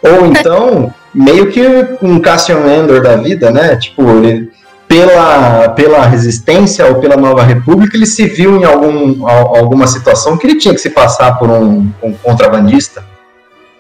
Ou 0.02 0.26
então, 0.28 0.94
meio 1.14 1.52
que 1.52 1.62
um 2.02 2.20
Cassian 2.20 2.60
Andor 2.60 3.02
da 3.02 3.18
vida, 3.18 3.52
né? 3.52 3.76
Tipo, 3.76 4.10
ele, 4.24 4.50
pela, 4.88 5.70
pela 5.70 6.06
resistência 6.06 6.86
ou 6.88 6.96
pela 6.96 7.18
Nova 7.18 7.44
República, 7.44 7.98
ele 7.98 8.06
se 8.06 8.26
viu 8.28 8.58
em 8.58 8.64
algum, 8.64 9.28
al- 9.28 9.58
alguma 9.58 9.88
situação 9.88 10.38
que 10.38 10.48
ele 10.48 10.58
tinha 10.60 10.74
que 10.74 10.80
se 10.82 10.90
passar 10.92 11.38
por 11.38 11.50
um, 11.50 11.90
um 12.02 12.14
contrabandista. 12.14 13.04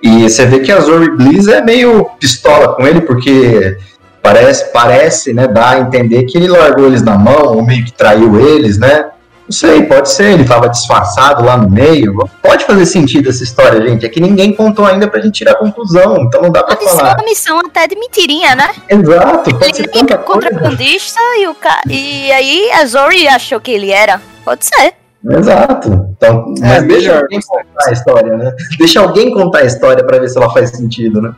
E 0.03 0.29
você 0.29 0.45
vê 0.45 0.59
que 0.59 0.71
a 0.71 0.79
Zori 0.81 1.15
Bliss 1.15 1.47
é 1.47 1.61
meio 1.61 2.09
pistola 2.19 2.75
com 2.75 2.85
ele, 2.85 3.01
porque 3.01 3.77
Parece, 4.21 4.71
parece, 4.71 5.33
né, 5.33 5.47
dar 5.47 5.69
a 5.75 5.79
entender 5.79 6.23
que 6.25 6.37
ele 6.37 6.47
largou 6.47 6.85
eles 6.85 7.01
na 7.01 7.17
mão, 7.17 7.55
ou 7.55 7.63
meio 7.65 7.83
que 7.83 7.91
traiu 7.91 8.39
eles, 8.39 8.77
né? 8.77 9.05
Não 9.45 9.51
sei, 9.51 9.83
pode 9.83 10.09
ser, 10.09 10.31
ele 10.33 10.45
tava 10.45 10.69
disfarçado 10.69 11.43
lá 11.43 11.57
no 11.57 11.69
meio. 11.69 12.15
Pode 12.41 12.63
fazer 12.63 12.85
sentido 12.85 13.29
essa 13.29 13.43
história, 13.43 13.81
gente. 13.85 14.05
É 14.05 14.09
que 14.09 14.21
ninguém 14.21 14.53
contou 14.53 14.85
ainda 14.85 15.07
pra 15.09 15.19
gente 15.19 15.33
tirar 15.39 15.53
a 15.53 15.55
conclusão, 15.55 16.19
então 16.21 16.41
não 16.41 16.51
dá 16.51 16.63
pra 16.63 16.75
Pode 16.75 16.89
ser 16.89 16.95
falar. 16.97 17.15
uma 17.17 17.25
missão 17.25 17.59
até 17.59 17.85
de 17.87 17.95
mentirinha, 17.95 18.55
né? 18.55 18.69
Exato, 18.87 19.49
pode 19.57 19.65
Ele 19.65 19.73
ser 19.73 19.87
tanta 19.89 20.13
é 20.13 20.17
coisa. 20.17 20.49
contrabandista 20.49 21.19
e, 21.39 21.47
o 21.47 21.55
ca... 21.55 21.81
e 21.89 22.31
aí 22.31 22.71
a 22.73 22.85
Zori 22.85 23.27
achou 23.27 23.59
que 23.59 23.71
ele 23.71 23.91
era. 23.91 24.21
Pode 24.45 24.65
ser. 24.65 24.93
Exato. 25.29 26.07
Então, 26.15 26.53
É, 26.61 26.67
mas 26.67 26.83
deixa 26.87 27.09
melhor. 27.09 27.21
alguém 27.23 27.39
contar 27.41 27.89
a 27.89 27.91
história, 27.91 28.37
né? 28.37 28.55
Deixa 28.77 28.99
alguém 29.01 29.33
contar 29.33 29.59
a 29.59 29.65
história 29.65 30.03
pra 30.05 30.17
ver 30.19 30.29
se 30.29 30.37
ela 30.37 30.49
faz 30.53 30.69
sentido, 30.69 31.21
né? 31.21 31.31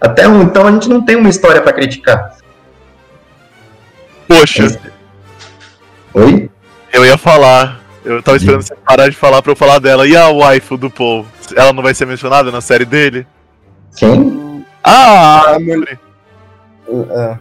Até 0.00 0.24
então 0.26 0.66
a 0.66 0.70
gente 0.72 0.88
não 0.88 1.04
tem 1.04 1.16
uma 1.16 1.28
história 1.28 1.60
pra 1.60 1.72
criticar. 1.72 2.36
Poxa, 4.28 4.78
Oi? 6.14 6.50
eu 6.92 7.04
ia 7.04 7.16
falar. 7.16 7.80
Eu 8.04 8.22
tava 8.22 8.36
esperando 8.36 8.62
você 8.62 8.74
parar 8.76 9.08
de 9.08 9.16
falar 9.16 9.42
pra 9.42 9.52
eu 9.52 9.56
falar 9.56 9.78
dela. 9.80 10.06
E 10.06 10.16
a 10.16 10.28
waifu 10.28 10.76
do 10.76 10.88
Paul? 10.90 11.26
Ela 11.56 11.72
não 11.72 11.82
vai 11.82 11.94
ser 11.94 12.06
mencionada 12.06 12.50
na 12.52 12.60
série 12.60 12.84
dele? 12.84 13.26
Quem? 13.96 14.64
Ah, 14.82 15.54
A 15.54 15.58
mulher- 15.58 15.98
É. 17.10 17.36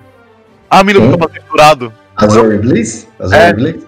a 0.69 0.83
mina 0.83 0.99
do. 1.77 1.93
A 2.17 2.27
Zoe 2.27 2.57
Bliss? 2.57 3.07
A 3.19 3.27
Zoe 3.27 3.37
É. 3.37 3.53
Bliss? 3.53 3.83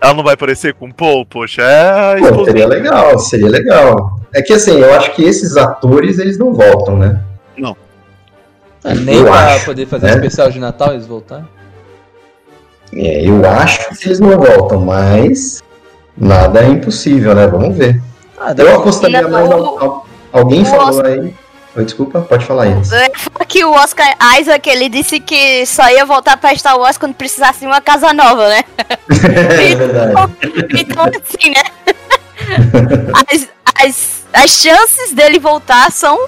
Ela 0.00 0.14
não 0.14 0.22
vai 0.24 0.34
aparecer 0.34 0.72
com 0.74 0.86
o 0.88 0.94
Paul? 0.94 1.26
Poxa, 1.26 1.60
é 1.62 2.16
Pô, 2.32 2.44
seria 2.44 2.66
legal, 2.68 3.18
seria 3.18 3.48
legal. 3.48 4.20
É 4.32 4.40
que 4.40 4.52
assim, 4.52 4.78
eu 4.78 4.94
acho 4.94 5.12
que 5.14 5.22
esses 5.24 5.56
atores, 5.56 6.18
eles 6.18 6.38
não 6.38 6.54
voltam, 6.54 6.96
né? 6.96 7.20
Ah, 8.90 8.94
Nem 8.94 9.16
Eu 9.16 9.24
pra 9.24 9.54
acho, 9.54 9.64
poder 9.64 9.86
fazer 9.86 10.06
né? 10.06 10.12
especial 10.14 10.50
de 10.50 10.58
Natal 10.58 10.92
eles 10.92 11.06
voltaram. 11.06 11.48
É, 12.94 13.22
eu 13.28 13.44
acho 13.48 13.90
que 13.98 14.08
eles 14.08 14.18
não 14.20 14.30
voltam, 14.38 14.80
mas 14.80 15.62
nada 16.16 16.62
é 16.62 16.68
impossível, 16.68 17.34
né? 17.34 17.46
Vamos 17.46 17.76
ver. 17.76 18.00
Ah, 18.38 18.54
Eu 18.56 18.76
apostaria 18.76 19.26
mais. 19.28 19.48
o- 19.48 19.52
al- 19.52 20.06
Alguém 20.32 20.62
o 20.62 20.64
falou 20.64 20.88
Oscar- 20.88 21.06
aí. 21.06 21.34
Oi, 21.76 21.84
desculpa, 21.84 22.20
pode 22.22 22.44
falar 22.44 22.66
ia 23.02 23.10
falar 23.18 23.44
que 23.46 23.64
o 23.64 23.70
Oscar 23.72 24.06
Isaac, 24.40 24.68
ele 24.68 24.88
disse 24.88 25.20
que 25.20 25.64
só 25.66 25.88
ia 25.90 26.04
voltar 26.04 26.36
pra 26.36 26.54
Star 26.56 26.76
Wars 26.78 26.96
quando 26.98 27.14
precisasse 27.14 27.60
de 27.60 27.66
uma 27.66 27.80
casa 27.80 28.12
nova, 28.12 28.48
né? 28.48 28.64
é 29.10 29.74
verdade. 29.76 30.12
Então, 30.78 31.04
assim, 31.04 31.50
né? 31.50 31.62
As, 33.32 33.48
as, 33.84 34.22
as 34.32 34.50
chances 34.50 35.12
dele 35.12 35.38
voltar 35.38 35.90
são, 35.92 36.18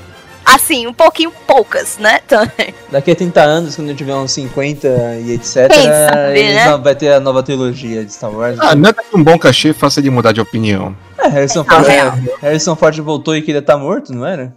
assim, 0.54 0.86
um 0.86 0.92
pouquinho 0.92 1.32
poucas, 1.46 1.98
né? 1.98 2.20
Também. 2.26 2.74
Daqui 2.90 3.10
a 3.10 3.16
30 3.16 3.40
anos, 3.40 3.76
quando 3.76 3.90
eu 3.90 3.96
tiver 3.96 4.14
uns 4.14 4.32
50 4.32 4.88
e 5.22 5.32
etc, 5.32 5.72
sabe, 5.72 6.38
eles 6.38 6.54
né? 6.54 6.76
vai 6.78 6.94
ter 6.94 7.12
a 7.12 7.20
nova 7.20 7.42
trilogia 7.42 8.04
de 8.04 8.12
Star 8.12 8.30
Wars. 8.30 8.58
Ah, 8.60 8.74
nada 8.74 9.02
que 9.02 9.16
um 9.16 9.22
bom 9.22 9.38
cachê 9.38 9.72
faça 9.72 10.00
ele 10.00 10.10
mudar 10.10 10.32
de 10.32 10.40
opinião. 10.40 10.96
É, 11.18 11.28
Harrison 11.28 11.64
Não, 11.64 11.66
Ford, 11.66 11.86
real. 11.86 12.12
Harrison 12.40 12.76
Ford 12.76 12.98
voltou 13.00 13.36
e 13.36 13.42
queria 13.42 13.60
estar 13.60 13.76
morto, 13.76 14.12
não 14.12 14.26
era? 14.26 14.54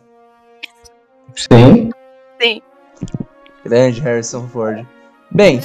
Sim. 1.36 1.89
Sim. 2.41 2.62
Grande 3.66 4.02
Harrison 4.02 4.48
Ford. 4.48 4.86
Bem, 5.32 5.62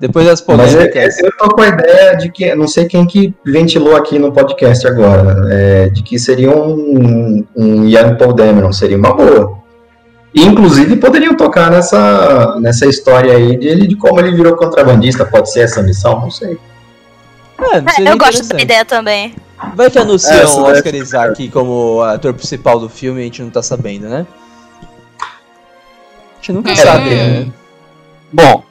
depois 0.00 0.26
das 0.26 0.44
Mas 0.46 0.72
eu, 0.72 0.78
polêmicas. 0.78 1.18
eu 1.18 1.30
tô 1.36 1.48
com 1.48 1.60
a 1.60 1.68
ideia 1.68 2.16
de 2.16 2.30
que, 2.30 2.54
não 2.54 2.68
sei 2.68 2.86
quem 2.86 3.04
que 3.06 3.34
ventilou 3.44 3.96
aqui 3.96 4.18
no 4.18 4.32
podcast 4.32 4.86
agora, 4.86 5.46
é, 5.50 5.88
de 5.88 6.02
que 6.02 6.18
seria 6.18 6.50
um, 6.50 7.44
um 7.56 7.84
Young 7.88 8.16
Paul 8.16 8.32
Dameron, 8.32 8.72
seria 8.72 8.96
uma 8.96 9.12
boa. 9.12 9.58
E, 10.32 10.42
inclusive 10.44 10.96
poderiam 10.96 11.34
tocar 11.36 11.70
nessa, 11.70 12.58
nessa 12.60 12.86
história 12.86 13.32
aí 13.36 13.56
de, 13.56 13.88
de 13.88 13.96
como 13.96 14.20
ele 14.20 14.36
virou 14.36 14.54
contrabandista, 14.56 15.24
pode 15.24 15.50
ser 15.50 15.60
essa 15.60 15.82
missão, 15.82 16.20
não 16.20 16.30
sei. 16.30 16.58
É, 17.60 17.90
seria 17.92 18.10
Eu 18.10 18.18
gosto 18.18 18.46
da 18.46 18.60
ideia 18.60 18.84
também. 18.84 19.34
Vai 19.74 19.90
que 19.90 19.98
anunciam 19.98 20.36
É, 20.36 20.42
é 20.42 20.44
Oscar 20.44 20.94
Isaac 20.94 21.48
como 21.48 22.02
ator 22.02 22.32
principal 22.32 22.78
do 22.78 22.88
filme 22.88 23.18
e 23.20 23.22
a 23.22 23.24
gente 23.24 23.42
não 23.42 23.50
tá 23.50 23.62
sabendo, 23.62 24.08
né? 24.08 24.24
A 25.20 26.36
gente 26.36 26.52
nunca 26.52 26.70
Hum. 26.70 26.76
sabe, 26.76 27.10
né? 27.10 27.48
Bom, 28.32 28.62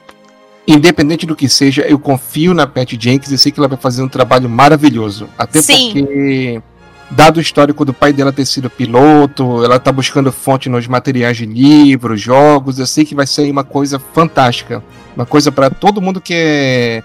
independente 0.74 1.24
do 1.24 1.34
que 1.34 1.48
seja, 1.48 1.82
eu 1.82 1.98
confio 1.98 2.52
na 2.52 2.66
Pat 2.66 2.92
Jenkins 2.92 3.30
e 3.30 3.38
sei 3.38 3.50
que 3.50 3.58
ela 3.58 3.68
vai 3.68 3.78
fazer 3.78 4.02
um 4.02 4.08
trabalho 4.08 4.48
maravilhoso. 4.48 5.28
Até 5.38 5.62
Sim. 5.62 5.92
porque, 5.92 6.62
dado 7.10 7.38
o 7.38 7.40
histórico 7.40 7.84
do 7.84 7.94
pai 7.94 8.12
dela 8.12 8.32
ter 8.32 8.44
sido 8.44 8.68
piloto, 8.68 9.64
ela 9.64 9.78
tá 9.78 9.90
buscando 9.90 10.30
fonte 10.30 10.68
nos 10.68 10.86
materiais 10.86 11.38
de 11.38 11.46
livros, 11.46 12.20
jogos, 12.20 12.78
eu 12.78 12.86
sei 12.86 13.04
que 13.04 13.14
vai 13.14 13.26
ser 13.26 13.50
uma 13.50 13.64
coisa 13.64 13.98
fantástica. 13.98 14.84
Uma 15.16 15.24
coisa 15.24 15.50
para 15.50 15.70
todo 15.70 16.02
mundo 16.02 16.20
que 16.20 16.34
é 16.34 17.02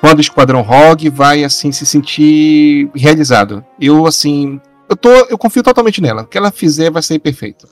fã 0.00 0.14
do 0.14 0.20
Esquadrão 0.20 0.60
Rogue 0.60 1.08
vai 1.08 1.44
assim 1.44 1.72
se 1.72 1.86
sentir 1.86 2.90
realizado. 2.94 3.64
Eu 3.80 4.06
assim, 4.06 4.60
eu 4.88 4.96
tô, 4.96 5.10
eu 5.10 5.38
confio 5.38 5.62
totalmente 5.62 6.00
nela. 6.02 6.22
O 6.22 6.26
que 6.26 6.36
ela 6.36 6.50
fizer 6.50 6.90
vai 6.90 7.02
ser 7.02 7.18
perfeito. 7.18 7.66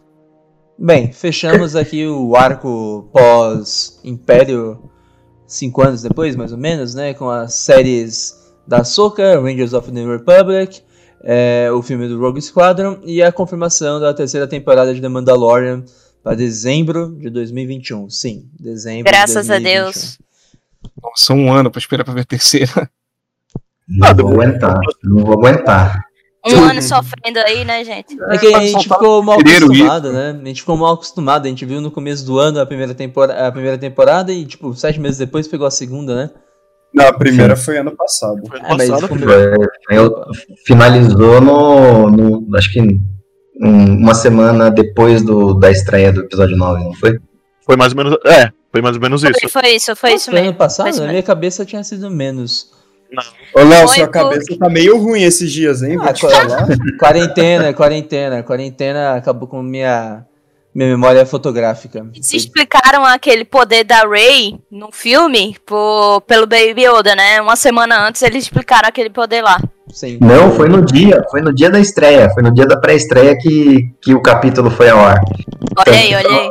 Bem, 0.78 1.12
fechamos 1.12 1.76
aqui 1.76 2.04
o 2.04 2.34
arco 2.34 3.08
pós-Império, 3.12 4.90
cinco 5.46 5.82
anos 5.82 6.02
depois, 6.02 6.36
mais 6.36 6.52
ou 6.52 6.58
menos, 6.58 6.94
né? 6.94 7.14
Com 7.14 7.28
as 7.30 7.54
séries 7.54 8.34
da 8.66 8.78
Ahsoka, 8.78 9.40
Rangers 9.40 9.72
of 9.72 9.90
the 9.90 9.94
New 9.94 10.10
Republic, 10.10 10.82
é, 11.22 11.70
o 11.72 11.82
filme 11.82 12.08
do 12.08 12.18
Rogue 12.18 12.40
Squadron 12.40 12.98
e 13.04 13.22
a 13.22 13.32
confirmação 13.32 14.00
da 14.00 14.12
terceira 14.14 14.46
temporada 14.46 14.94
de 14.94 15.00
The 15.00 15.08
Mandalorian 15.08 15.84
para 16.22 16.34
dezembro 16.34 17.14
de 17.16 17.28
2021. 17.30 18.08
Sim, 18.10 18.48
dezembro 18.58 19.04
Graças 19.04 19.46
de 19.46 19.52
a 19.52 19.58
2021. 19.58 19.82
Deus. 19.82 20.18
Nossa, 21.02 21.32
um 21.34 21.52
ano 21.52 21.70
para 21.70 21.78
esperar 21.78 22.04
para 22.04 22.14
ver 22.14 22.20
a 22.20 22.24
terceira. 22.24 22.90
Não 23.86 24.08
Ah, 24.08 24.12
vou 24.14 24.32
aguentar, 24.32 24.78
não 25.02 25.24
vou 25.24 25.34
aguentar. 25.34 26.04
Um 26.46 26.62
ano 26.64 26.82
sofrendo 26.82 27.38
aí, 27.38 27.64
né, 27.64 27.82
gente? 27.84 28.16
É 28.30 28.38
que 28.38 28.54
a 28.54 28.60
gente 28.60 28.82
ficou 28.82 29.22
mal 29.22 29.38
acostumado, 29.40 30.12
né? 30.12 30.38
A 30.42 30.46
gente 30.46 30.60
ficou 30.60 30.76
mal 30.76 30.92
acostumado. 30.94 31.46
A 31.46 31.48
gente 31.48 31.64
viu 31.64 31.80
no 31.80 31.90
começo 31.90 32.24
do 32.26 32.38
ano 32.38 32.60
a 32.60 32.66
primeira, 32.66 32.94
tempora 32.94 33.46
a 33.46 33.50
primeira 33.52 33.78
temporada 33.78 34.30
e, 34.32 34.44
tipo, 34.44 34.74
sete 34.74 35.00
meses 35.00 35.16
depois 35.18 35.48
pegou 35.48 35.66
a 35.66 35.70
segunda, 35.70 36.14
né? 36.14 36.30
Não, 36.92 37.06
a 37.08 37.12
primeira 37.12 37.56
foi 37.56 37.78
ano 37.78 37.92
passado. 37.96 38.40
Foi 38.46 38.58
ano 38.58 38.66
É, 38.68 38.76
mas 38.76 38.88
passado, 38.90 39.08
filho. 39.08 39.30
É, 39.32 39.56
finalizou 40.66 41.40
no, 41.40 42.10
no- 42.10 42.56
acho 42.56 42.72
que 42.72 42.80
um- 42.80 43.00
uma 43.98 44.14
semana 44.14 44.70
depois 44.70 45.22
do, 45.22 45.54
da 45.54 45.70
estreia 45.70 46.12
do 46.12 46.20
episódio 46.22 46.56
9, 46.56 46.84
não 46.84 46.94
foi? 46.94 47.18
Foi 47.64 47.76
mais 47.76 47.92
ou 47.92 47.96
menos. 47.96 48.18
É, 48.26 48.50
foi 48.70 48.82
mais 48.82 48.96
ou 48.96 49.02
menos 49.02 49.22
isso. 49.24 49.32
Foi, 49.40 49.62
foi 49.62 49.70
isso, 49.74 49.96
foi 49.96 50.10
isso 50.14 50.30
Nossa, 50.30 50.38
ano 50.38 50.46
mesmo. 50.46 50.58
passado, 50.58 50.84
foi 50.86 50.92
na 50.92 50.98
mesmo. 51.00 51.12
minha 51.12 51.22
cabeça 51.22 51.64
tinha 51.64 51.82
sido 51.82 52.10
menos. 52.10 52.66
Ô, 53.54 53.62
Léo, 53.62 53.88
sua 53.88 54.06
por- 54.06 54.12
cabeça 54.12 54.56
tá 54.58 54.68
meio 54.68 54.98
ruim 54.98 55.22
esses 55.22 55.50
dias, 55.50 55.82
hein? 55.82 55.96
Ah. 56.00 56.12
Quarentena, 56.98 57.72
quarentena, 57.72 58.42
quarentena 58.42 59.14
acabou 59.16 59.48
com 59.48 59.62
minha, 59.62 60.24
minha 60.74 60.88
memória 60.90 61.24
fotográfica. 61.26 62.06
Eles 62.14 62.32
explicaram 62.32 63.04
aquele 63.04 63.44
poder 63.44 63.84
da 63.84 64.00
Rey 64.06 64.58
no 64.70 64.90
filme 64.92 65.56
por, 65.66 66.20
pelo 66.22 66.46
Baby 66.46 66.84
Yoda, 66.86 67.14
né? 67.14 67.40
Uma 67.40 67.56
semana 67.56 68.06
antes 68.06 68.22
eles 68.22 68.44
explicaram 68.44 68.88
aquele 68.88 69.10
poder 69.10 69.42
lá. 69.42 69.58
Sim. 69.92 70.18
Não, 70.20 70.50
foi 70.50 70.68
no 70.68 70.84
dia, 70.84 71.22
foi 71.30 71.40
no 71.40 71.54
dia 71.54 71.70
da 71.70 71.78
estreia, 71.78 72.28
foi 72.30 72.42
no 72.42 72.52
dia 72.52 72.66
da 72.66 72.76
pré-estreia 72.76 73.36
que, 73.38 73.90
que 74.02 74.14
o 74.14 74.20
capítulo 74.20 74.70
foi 74.70 74.88
ao 74.90 74.98
ar. 74.98 75.20
Olha 75.76 75.92
aí, 75.98 76.14
olha 76.14 76.28
aí. 76.28 76.50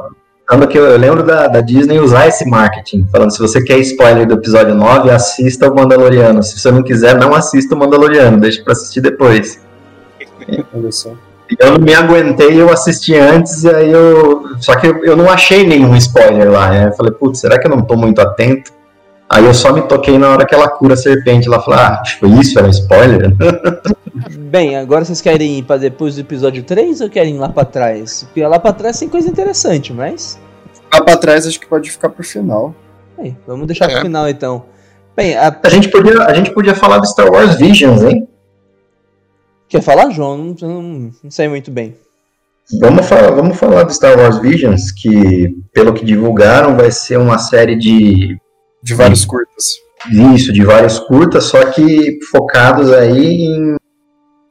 Tanto 0.54 0.68
que 0.68 0.78
eu, 0.78 0.86
eu 0.86 0.99
lembro 0.99 1.24
da, 1.24 1.47
da 1.47 1.62
Disney 1.62 1.97
usar 1.97 2.28
esse 2.28 2.47
marketing, 2.47 3.08
falando 3.12 3.32
se 3.32 3.39
você 3.39 3.60
quer 3.64 3.80
spoiler 3.80 4.28
do 4.28 4.36
episódio 4.36 4.76
9, 4.76 5.10
assista 5.10 5.68
o 5.68 5.76
Mandaloriano. 5.76 6.43
Se 6.43 6.60
você 6.60 6.70
não 6.70 6.84
quiser, 6.84 7.18
não 7.18 7.34
assista 7.34 7.74
o 7.74 7.78
Mandaloriano, 7.78 8.39
deixa 8.39 8.64
pra 8.64 8.74
assistir 8.74 9.01
depois. 9.01 9.60
Olha 10.72 10.91
só. 10.91 11.14
Eu 11.58 11.72
não 11.72 11.80
me 11.80 11.95
aguentei, 11.95 12.62
eu 12.62 12.72
assisti 12.72 13.16
antes, 13.16 13.64
e 13.64 13.70
aí 13.70 13.91
eu. 13.91 14.43
Só 14.60 14.76
que 14.76 14.86
eu, 14.86 15.04
eu 15.04 15.18
não 15.18 15.28
achei 15.28 15.66
nenhum 15.66 15.95
spoiler 15.95 16.51
lá, 16.51 16.70
né? 16.70 16.88
Eu 16.88 16.91
falei, 16.93 17.12
putz, 17.12 17.39
será 17.39 17.58
que 17.58 17.66
eu 17.66 17.72
não 17.72 17.82
tô 17.82 17.95
muito 17.95 18.22
atento? 18.22 18.72
Aí 19.30 19.45
eu 19.45 19.53
só 19.53 19.74
me 19.74 19.82
toquei 19.84 20.17
na 20.17 20.30
hora 20.30 20.45
que 20.45 20.53
ela 20.53 20.69
cura 20.69 20.93
a 20.93 20.97
serpente 20.97 21.49
lá. 21.49 21.59
Falei, 21.59 21.80
ah, 21.80 22.03
foi 22.19 22.30
isso? 22.30 22.57
Era 22.57 22.67
um 22.67 22.71
spoiler? 22.71 23.34
Bem, 24.51 24.76
agora 24.78 25.03
vocês 25.03 25.21
querem 25.21 25.57
ir 25.59 25.63
pra 25.63 25.78
depois 25.78 26.15
do 26.15 26.21
episódio 26.21 26.63
3 26.63 27.01
ou 27.01 27.09
querem 27.09 27.36
ir 27.36 27.39
lá 27.39 27.49
pra 27.49 27.65
trás? 27.65 28.24
Porque 28.24 28.45
lá 28.45 28.59
pra 28.59 28.71
trás 28.74 28.99
tem 28.99 29.09
coisa 29.09 29.28
interessante, 29.28 29.91
mas. 29.91 30.39
Lá 30.93 31.01
pra 31.01 31.17
trás 31.17 31.47
acho 31.47 31.59
que 31.59 31.65
pode 31.65 31.89
ficar 31.89 32.09
pro 32.09 32.24
final. 32.24 32.76
Bem, 33.17 33.36
vamos 33.47 33.65
deixar 33.65 33.88
pro 33.88 33.97
É. 33.97 34.01
final 34.01 34.30
então. 34.30 34.65
Bem, 35.15 35.36
a- 35.36 35.55
A 35.63 35.69
gente 35.69 35.89
podia, 35.89 36.24
a 36.24 36.34
gente 36.34 36.51
podia 36.51 36.76
falar 36.76 36.99
do 36.99 37.07
Star 37.07 37.32
Wars 37.32 37.55
Visions, 37.55 38.03
hein? 38.03 38.28
quer 39.67 39.82
falar, 39.82 40.11
João? 40.11 40.38
Não, 40.61 40.69
não, 40.69 41.11
não 41.24 41.32
sei 41.32 41.47
muito 41.47 41.71
bem. 41.71 41.95
Vamos 42.80 43.07
falar, 43.07 43.32
vamos 43.32 43.57
falar 43.57 43.84
do 43.84 43.93
Star 43.93 44.15
Wars 44.17 44.38
Visions, 44.39 44.91
que, 44.91 45.49
pelo 45.74 45.93
que 45.93 46.05
divulgaram, 46.05 46.78
vai 46.78 46.91
ser 46.91 47.17
uma 47.17 47.39
série 47.39 47.76
de 47.76 48.38
De 48.84 48.93
vários 48.93 49.23
curtas. 49.25 49.65
isso, 50.36 50.51
de 50.51 50.63
vários 50.65 50.99
curtas, 50.99 51.45
só 51.45 51.63
que 51.71 52.19
focados 52.29 52.91
aí 52.91 53.45
em, 53.45 53.75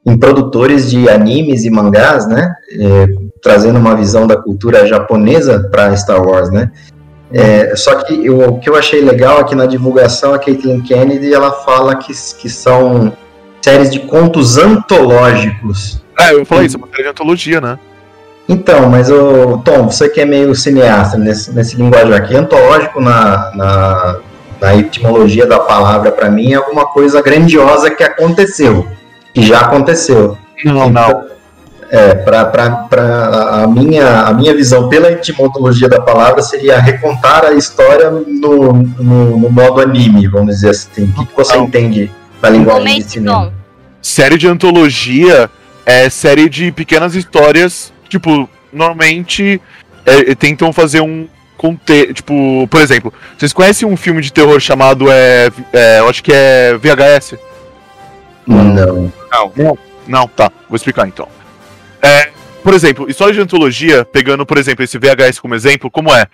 em 0.07 0.16
produtores 0.18 0.91
de 0.91 1.09
animes 1.11 1.64
e 1.64 1.70
mangás, 1.70 2.26
né? 2.26 2.55
É, 2.72 3.07
trazendo 3.43 3.78
uma 3.78 3.95
visão 3.95 4.26
da 4.26 4.37
cultura 4.37 4.87
japonesa 4.87 5.68
para 5.70 5.95
Star 5.97 6.22
Wars, 6.26 6.51
né? 6.51 6.70
É, 7.30 7.74
só 7.76 7.97
que 8.03 8.26
eu- 8.26 8.41
o 8.49 8.59
que 8.59 8.68
eu 8.70 8.76
achei 8.76 9.01
legal 9.03 9.41
é 9.41 9.45
que 9.45 9.55
na 9.55 9.66
divulgação 9.66 10.33
a 10.35 10.39
Caitlin 10.39 10.80
Kennedy 10.83 11.33
ela 11.33 11.51
fala 11.53 11.97
que, 11.97 12.12
que 12.39 12.49
são 12.49 13.12
séries 13.62 13.91
de 13.91 14.01
contos 14.01 14.57
antológicos. 14.59 16.03
É, 16.18 16.33
eu 16.35 16.45
falei 16.45 16.66
isso, 16.66 16.76
é 16.76 16.78
uma 16.78 16.89
série 16.89 17.03
de 17.05 17.09
antologia, 17.09 17.61
né? 17.61 17.78
Então, 18.49 18.88
mas 18.90 19.11
o 19.11 19.59
Tom, 19.64 19.88
você 19.88 20.09
que 20.09 20.20
é 20.20 20.24
meio 20.24 20.55
cineasta 20.55 21.16
nesse, 21.16 21.53
nesse 21.53 21.76
linguajar 21.76 22.20
aqui, 22.20 22.34
antológico 22.36 23.01
na, 23.01 23.53
na, 23.55 24.16
na 24.61 24.76
etimologia 24.76 25.47
da 25.47 25.59
palavra 25.61 26.11
para 26.11 26.28
mim 26.30 26.53
é 26.53 26.57
alguma 26.57 26.86
coisa 26.86 27.22
grandiosa 27.22 27.90
que 27.90 28.03
aconteceu, 28.03 28.86
que 29.32 29.43
já 29.43 29.61
aconteceu. 29.61 30.36
Não, 30.64 30.88
não. 30.90 31.32
É, 31.90 32.14
para 32.14 32.88
a 33.62 33.66
minha, 33.66 34.22
a 34.22 34.32
minha 34.32 34.55
visão 34.55 34.88
pela 34.88 35.12
etimologia 35.12 35.90
da 35.90 36.01
palavra 36.01 36.40
seria 36.40 36.80
recontar 36.80 37.45
a 37.45 37.53
história 37.53 38.11
no, 38.11 38.72
no, 38.72 39.38
no 39.38 39.51
modo 39.51 39.82
anime, 39.82 40.26
vamos 40.26 40.55
dizer 40.55 40.70
assim. 40.70 41.05
O 41.05 41.12
que, 41.20 41.26
que 41.26 41.36
você 41.36 41.55
Não. 41.55 41.64
entende 41.64 42.11
da 42.40 42.49
linguagem 42.49 42.99
de 42.99 43.11
cinema? 43.11 43.45
Tom. 43.45 43.53
Série 44.01 44.38
de 44.38 44.49
antologia 44.49 45.51
é 45.84 46.09
série 46.09 46.49
de 46.49 46.72
pequenas 46.72 47.14
histórias, 47.14 47.91
tipo, 48.13 48.49
normalmente 48.73 49.61
é, 50.05 50.35
tentam 50.35 50.73
fazer 50.73 51.01
um 51.01 51.27
conte 51.57 52.13
tipo, 52.13 52.67
por 52.69 52.81
exemplo, 52.81 53.13
vocês 53.39 53.53
conhecem 53.53 53.89
um 53.89 53.97
filme 53.97 54.21
de 54.21 54.33
terror 54.33 54.61
chamado 54.61 55.11
é, 55.11 55.51
é 55.73 56.01
eu 56.01 56.09
acho 56.09 56.23
que 56.23 56.33
é 56.33 56.77
VHS? 56.77 57.39
Não. 58.47 59.11
Não, 60.07 60.29
tá, 60.29 60.51
vou 60.69 60.77
explicar 60.77 61.07
então. 61.07 61.29
É, 62.03 62.31
por 62.63 62.75
exemplo, 62.75 63.09
história 63.09 63.33
de 63.33 63.41
antologia, 63.41 64.05
pegando, 64.05 64.45
por 64.45 64.59
exemplo, 64.59 64.85
esse 64.85 64.99
VHS 64.99 65.39
como 65.41 65.55
exemplo, 65.55 65.91
como 65.91 66.15
é? 66.15 66.27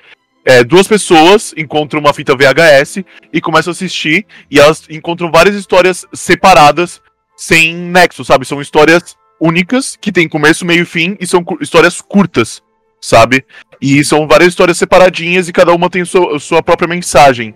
É, 0.45 0.65
duas 0.65 0.89
pessoas 0.89 1.55
encontram 1.57 2.01
uma 2.01 2.15
fita 2.15 2.35
VHS 2.35 3.05
e 3.31 3.41
começam 3.41 3.71
a 3.71 3.73
assistir, 3.73 4.27
e 4.51 4.59
elas 4.59 4.85
encontram 4.89 5.31
várias 5.31 5.55
histórias 5.55 6.07
separadas, 6.13 7.03
sem 7.37 7.75
nexo, 7.75 8.25
sabe? 8.25 8.47
São 8.47 8.61
histórias 8.61 9.15
únicas, 9.41 9.97
que 10.01 10.13
tem 10.13 10.29
começo, 10.29 10.65
meio 10.65 10.83
e 10.83 10.87
fim, 10.87 11.17
e 11.21 11.27
são 11.27 11.45
histórias 11.61 12.01
curtas, 12.01 12.63
sabe? 13.01 13.45
E 13.81 14.05
são 14.05 14.27
várias 14.27 14.49
histórias 14.49 14.79
separadinhas 14.79 15.49
e 15.49 15.53
cada 15.53 15.73
uma 15.73 15.89
tem 15.89 16.05
sua, 16.05 16.39
sua 16.39 16.63
própria 16.63 16.89
mensagem. 16.89 17.55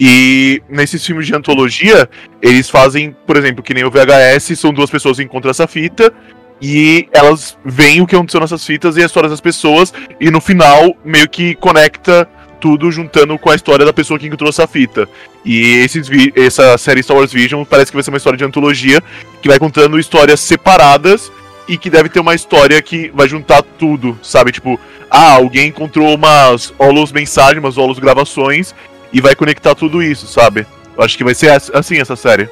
E 0.00 0.62
nesses 0.68 1.04
filmes 1.04 1.26
de 1.26 1.34
antologia, 1.34 2.08
eles 2.40 2.70
fazem, 2.70 3.16
por 3.26 3.36
exemplo, 3.36 3.62
que 3.62 3.74
nem 3.74 3.84
o 3.84 3.90
VHS, 3.90 4.58
são 4.58 4.72
duas 4.72 4.90
pessoas 4.90 5.16
que 5.16 5.24
encontram 5.24 5.50
essa 5.50 5.66
fita 5.66 6.12
e 6.60 7.08
elas 7.12 7.56
veem 7.64 8.00
o 8.00 8.06
que 8.06 8.14
aconteceu 8.14 8.40
nessas 8.40 8.64
fitas 8.64 8.96
e 8.96 9.02
a 9.02 9.06
história 9.06 9.28
das 9.28 9.40
pessoas 9.40 9.92
e 10.20 10.30
no 10.30 10.40
final 10.40 10.96
meio 11.04 11.28
que 11.28 11.54
conecta 11.56 12.28
tudo 12.60 12.90
juntando 12.90 13.38
com 13.38 13.50
a 13.50 13.54
história 13.54 13.84
da 13.86 13.92
pessoa 13.92 14.18
que 14.18 14.26
encontrou 14.26 14.48
essa 14.50 14.66
fita. 14.66 15.08
E 15.44 15.60
esses 15.84 16.08
vi- 16.08 16.32
essa 16.36 16.76
série 16.78 17.02
Star 17.02 17.16
Wars 17.16 17.32
Vision 17.32 17.64
parece 17.64 17.90
que 17.90 17.96
vai 17.96 18.02
ser 18.02 18.10
uma 18.10 18.16
história 18.16 18.36
de 18.36 18.44
antologia 18.44 19.02
que 19.40 19.48
vai 19.48 19.58
contando 19.58 19.98
histórias 19.98 20.40
separadas 20.40 21.30
e 21.68 21.76
que 21.76 21.90
deve 21.90 22.08
ter 22.08 22.20
uma 22.20 22.34
história 22.34 22.80
que 22.82 23.10
vai 23.14 23.28
juntar 23.28 23.62
tudo, 23.62 24.18
sabe? 24.22 24.52
Tipo, 24.52 24.78
ah, 25.10 25.32
alguém 25.34 25.68
encontrou 25.68 26.14
umas 26.14 26.72
holos 26.78 27.12
mensagens, 27.12 27.58
umas 27.62 27.76
holos 27.78 27.98
gravações 27.98 28.74
e 29.12 29.20
vai 29.20 29.34
conectar 29.34 29.74
tudo 29.74 30.02
isso, 30.02 30.26
sabe? 30.26 30.66
Eu 30.96 31.04
acho 31.04 31.16
que 31.16 31.24
vai 31.24 31.34
ser 31.34 31.50
ass- 31.50 31.70
assim 31.74 31.98
essa 31.98 32.16
série. 32.16 32.48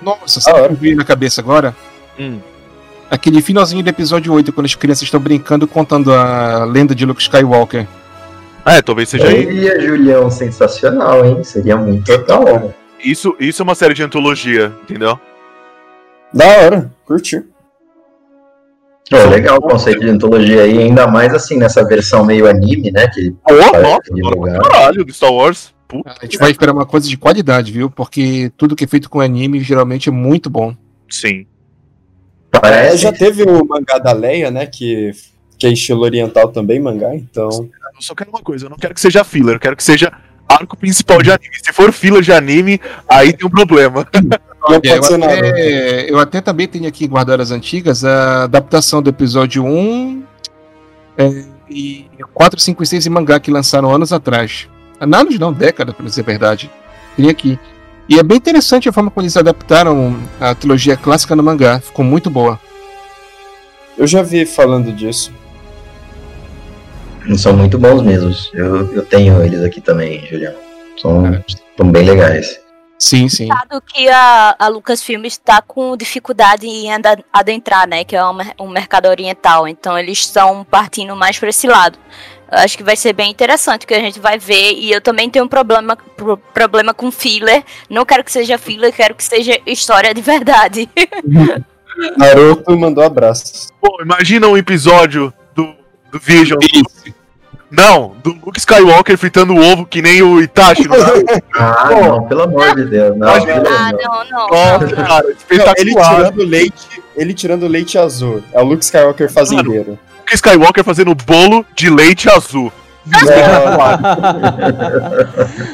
Nossa, 0.00 0.40
sabe 0.40 0.60
o 0.60 0.64
que 0.66 0.72
eu 0.72 0.76
vi 0.76 0.94
na 0.94 1.04
cabeça 1.04 1.40
agora? 1.40 1.74
Hum. 2.18 2.38
Aquele 3.10 3.40
finalzinho 3.40 3.82
do 3.82 3.88
episódio 3.88 4.32
8, 4.32 4.52
quando 4.52 4.66
as 4.66 4.74
crianças 4.74 5.02
estão 5.02 5.18
brincando 5.18 5.66
contando 5.66 6.12
a 6.12 6.64
lenda 6.64 6.94
de 6.94 7.04
Luke 7.06 7.22
Skywalker. 7.22 7.86
É, 8.68 8.82
talvez 8.82 9.08
seja 9.08 9.26
aí. 9.28 9.44
Seria, 9.44 9.80
Julião, 9.80 10.30
sensacional, 10.30 11.24
hein? 11.24 11.42
Seria 11.42 11.76
muito 11.76 12.10
legal. 12.10 12.74
Isso, 13.02 13.34
isso 13.38 13.62
é 13.62 13.64
uma 13.64 13.74
série 13.74 13.94
de 13.94 14.02
antologia, 14.02 14.72
entendeu? 14.82 15.18
Da 16.32 16.46
hora, 16.46 16.92
curti. 17.06 17.42
Pô, 19.10 19.16
legal 19.30 19.56
o 19.56 19.62
conceito 19.62 20.00
de 20.00 20.10
antologia 20.10 20.62
aí, 20.62 20.78
ainda 20.78 21.06
mais 21.06 21.32
assim, 21.32 21.56
nessa 21.56 21.82
versão 21.86 22.24
meio 22.26 22.46
anime, 22.46 22.90
né? 22.90 23.08
Que 23.08 23.34
Oh, 23.48 23.54
nossa, 23.54 24.60
caralho 24.68 25.04
do 25.04 25.12
Star 25.12 25.32
Wars. 25.32 25.72
Puta, 25.86 26.14
A 26.20 26.24
gente 26.26 26.36
vai 26.36 26.50
esperar 26.50 26.74
uma 26.74 26.84
coisa 26.84 27.08
de 27.08 27.16
qualidade, 27.16 27.72
viu? 27.72 27.88
Porque 27.88 28.52
tudo 28.58 28.76
que 28.76 28.84
é 28.84 28.86
feito 28.86 29.08
com 29.08 29.20
anime 29.20 29.60
geralmente 29.60 30.10
é 30.10 30.12
muito 30.12 30.50
bom. 30.50 30.74
sim. 31.10 31.46
É, 32.52 32.60
Parece 32.60 32.98
já 32.98 33.12
teve 33.12 33.42
o 33.42 33.64
mangá 33.64 33.98
da 33.98 34.12
Leia, 34.12 34.50
né? 34.50 34.66
Que, 34.66 35.12
que 35.58 35.66
é 35.66 35.70
estilo 35.70 36.02
oriental 36.02 36.48
também, 36.48 36.80
mangá, 36.80 37.14
então. 37.14 37.68
Eu 37.98 38.02
só 38.02 38.14
quero 38.14 38.30
uma 38.30 38.40
coisa, 38.40 38.66
eu 38.66 38.70
não 38.70 38.76
quero 38.76 38.94
que 38.94 39.00
seja 39.00 39.24
filler, 39.24 39.56
eu 39.56 39.60
quero 39.60 39.76
que 39.76 39.82
seja 39.82 40.12
arco 40.48 40.76
principal 40.76 41.20
de 41.20 41.32
anime. 41.32 41.56
Se 41.60 41.72
for 41.72 41.92
filler 41.92 42.22
de 42.22 42.32
anime, 42.32 42.80
aí 43.08 43.32
tem 43.32 43.44
um 43.44 43.50
problema. 43.50 44.06
É, 44.82 44.98
eu, 44.98 45.04
até, 45.04 46.10
eu 46.10 46.18
até 46.18 46.40
também 46.40 46.68
tenho 46.68 46.86
aqui 46.86 47.06
guardadas 47.06 47.50
antigas 47.50 48.04
a 48.04 48.44
adaptação 48.44 49.02
do 49.02 49.10
episódio 49.10 49.64
1 49.64 50.22
é, 51.16 51.44
e 51.68 52.06
4, 52.34 52.60
5 52.60 52.82
e 52.82 52.86
6 52.86 53.06
em 53.06 53.10
mangá 53.10 53.40
que 53.40 53.50
lançaram 53.50 53.90
anos 53.90 54.12
atrás. 54.12 54.68
Anos 55.00 55.38
não, 55.38 55.52
década, 55.52 55.92
pra 55.92 56.04
dizer 56.04 56.20
a 56.20 56.24
verdade. 56.24 56.70
Tem 57.16 57.28
aqui. 57.28 57.58
E 58.08 58.18
é 58.18 58.22
bem 58.22 58.36
interessante 58.36 58.88
a 58.88 58.92
forma 58.92 59.10
como 59.10 59.24
eles 59.24 59.36
adaptaram 59.36 60.16
a 60.40 60.54
trilogia 60.54 60.96
clássica 60.96 61.34
no 61.34 61.42
mangá. 61.42 61.80
Ficou 61.80 62.04
muito 62.04 62.30
boa. 62.30 62.60
Eu 63.96 64.06
já 64.06 64.22
vi 64.22 64.46
falando 64.46 64.92
disso. 64.92 65.32
São 67.36 67.52
muito 67.56 67.78
bons 67.78 68.02
mesmo. 68.02 68.34
Eu, 68.54 68.92
eu 68.94 69.04
tenho 69.04 69.42
eles 69.44 69.62
aqui 69.62 69.80
também, 69.80 70.26
Julião. 70.26 70.54
São, 71.00 71.44
são 71.76 71.90
bem 71.90 72.04
legais. 72.04 72.58
Sim, 72.98 73.28
sim. 73.28 73.46
Dado 73.46 73.80
que 73.80 74.08
a, 74.08 74.56
a 74.58 74.66
Lucasfilm 74.68 75.24
está 75.24 75.62
com 75.62 75.96
dificuldade 75.96 76.66
em 76.66 76.88
adentrar, 77.32 77.86
né? 77.86 78.02
Que 78.02 78.16
é 78.16 78.24
um, 78.24 78.36
um 78.60 78.68
mercado 78.68 79.06
oriental. 79.06 79.68
Então 79.68 79.96
eles 79.96 80.18
estão 80.18 80.64
partindo 80.68 81.14
mais 81.14 81.38
para 81.38 81.48
esse 81.48 81.68
lado. 81.68 81.96
Eu 82.50 82.58
acho 82.58 82.76
que 82.76 82.82
vai 82.82 82.96
ser 82.96 83.12
bem 83.12 83.30
interessante 83.30 83.84
o 83.84 83.86
que 83.86 83.94
a 83.94 84.00
gente 84.00 84.18
vai 84.18 84.38
ver. 84.38 84.72
E 84.72 84.90
eu 84.90 85.00
também 85.00 85.30
tenho 85.30 85.44
um 85.44 85.48
problema, 85.48 85.96
pro- 86.16 86.36
problema 86.36 86.92
com 86.92 87.10
filler. 87.12 87.62
Não 87.88 88.04
quero 88.04 88.24
que 88.24 88.32
seja 88.32 88.58
filler, 88.58 88.92
quero 88.92 89.14
que 89.14 89.22
seja 89.22 89.60
história 89.64 90.12
de 90.12 90.20
verdade. 90.20 90.88
Naruto 92.16 92.76
mandou 92.76 93.04
abraços. 93.04 93.68
Pô, 93.80 94.00
imagina 94.02 94.46
um 94.46 94.56
episódio 94.56 95.32
do, 95.54 95.74
do 96.10 96.18
Vision. 96.18 96.58
Não, 97.70 98.14
do 98.22 98.30
Luke 98.44 98.58
Skywalker 98.58 99.18
fritando 99.18 99.52
o 99.54 99.60
ovo 99.60 99.84
que 99.84 100.00
nem 100.00 100.22
o 100.22 100.40
Itachi. 100.40 100.88
no 100.88 100.96
Naruto. 100.96 101.42
Ah, 101.58 101.90
não, 101.90 102.26
pelo 102.26 102.42
amor 102.42 102.74
de 102.76 102.84
Deus. 102.86 103.16
Não, 103.16 103.28
ah, 103.28 103.38
não. 103.38 103.46
não, 103.46 104.24
não. 104.30 104.48
Nossa, 104.48 104.96
cara, 104.96 105.24
Não, 105.50 105.74
ele 105.76 105.94
tirando 105.94 106.44
leite, 106.44 107.02
ele 107.16 107.34
tirando 107.34 107.66
leite 107.66 107.98
azul. 107.98 108.42
É 108.52 108.60
o 108.60 108.64
Luke 108.64 108.84
Skywalker 108.84 109.30
fazendeiro. 109.30 109.98
Luke 110.20 110.34
Skywalker 110.34 110.84
fazendo 110.84 111.14
bolo 111.14 111.66
de 111.74 111.90
leite 111.90 112.28
azul. 112.30 112.72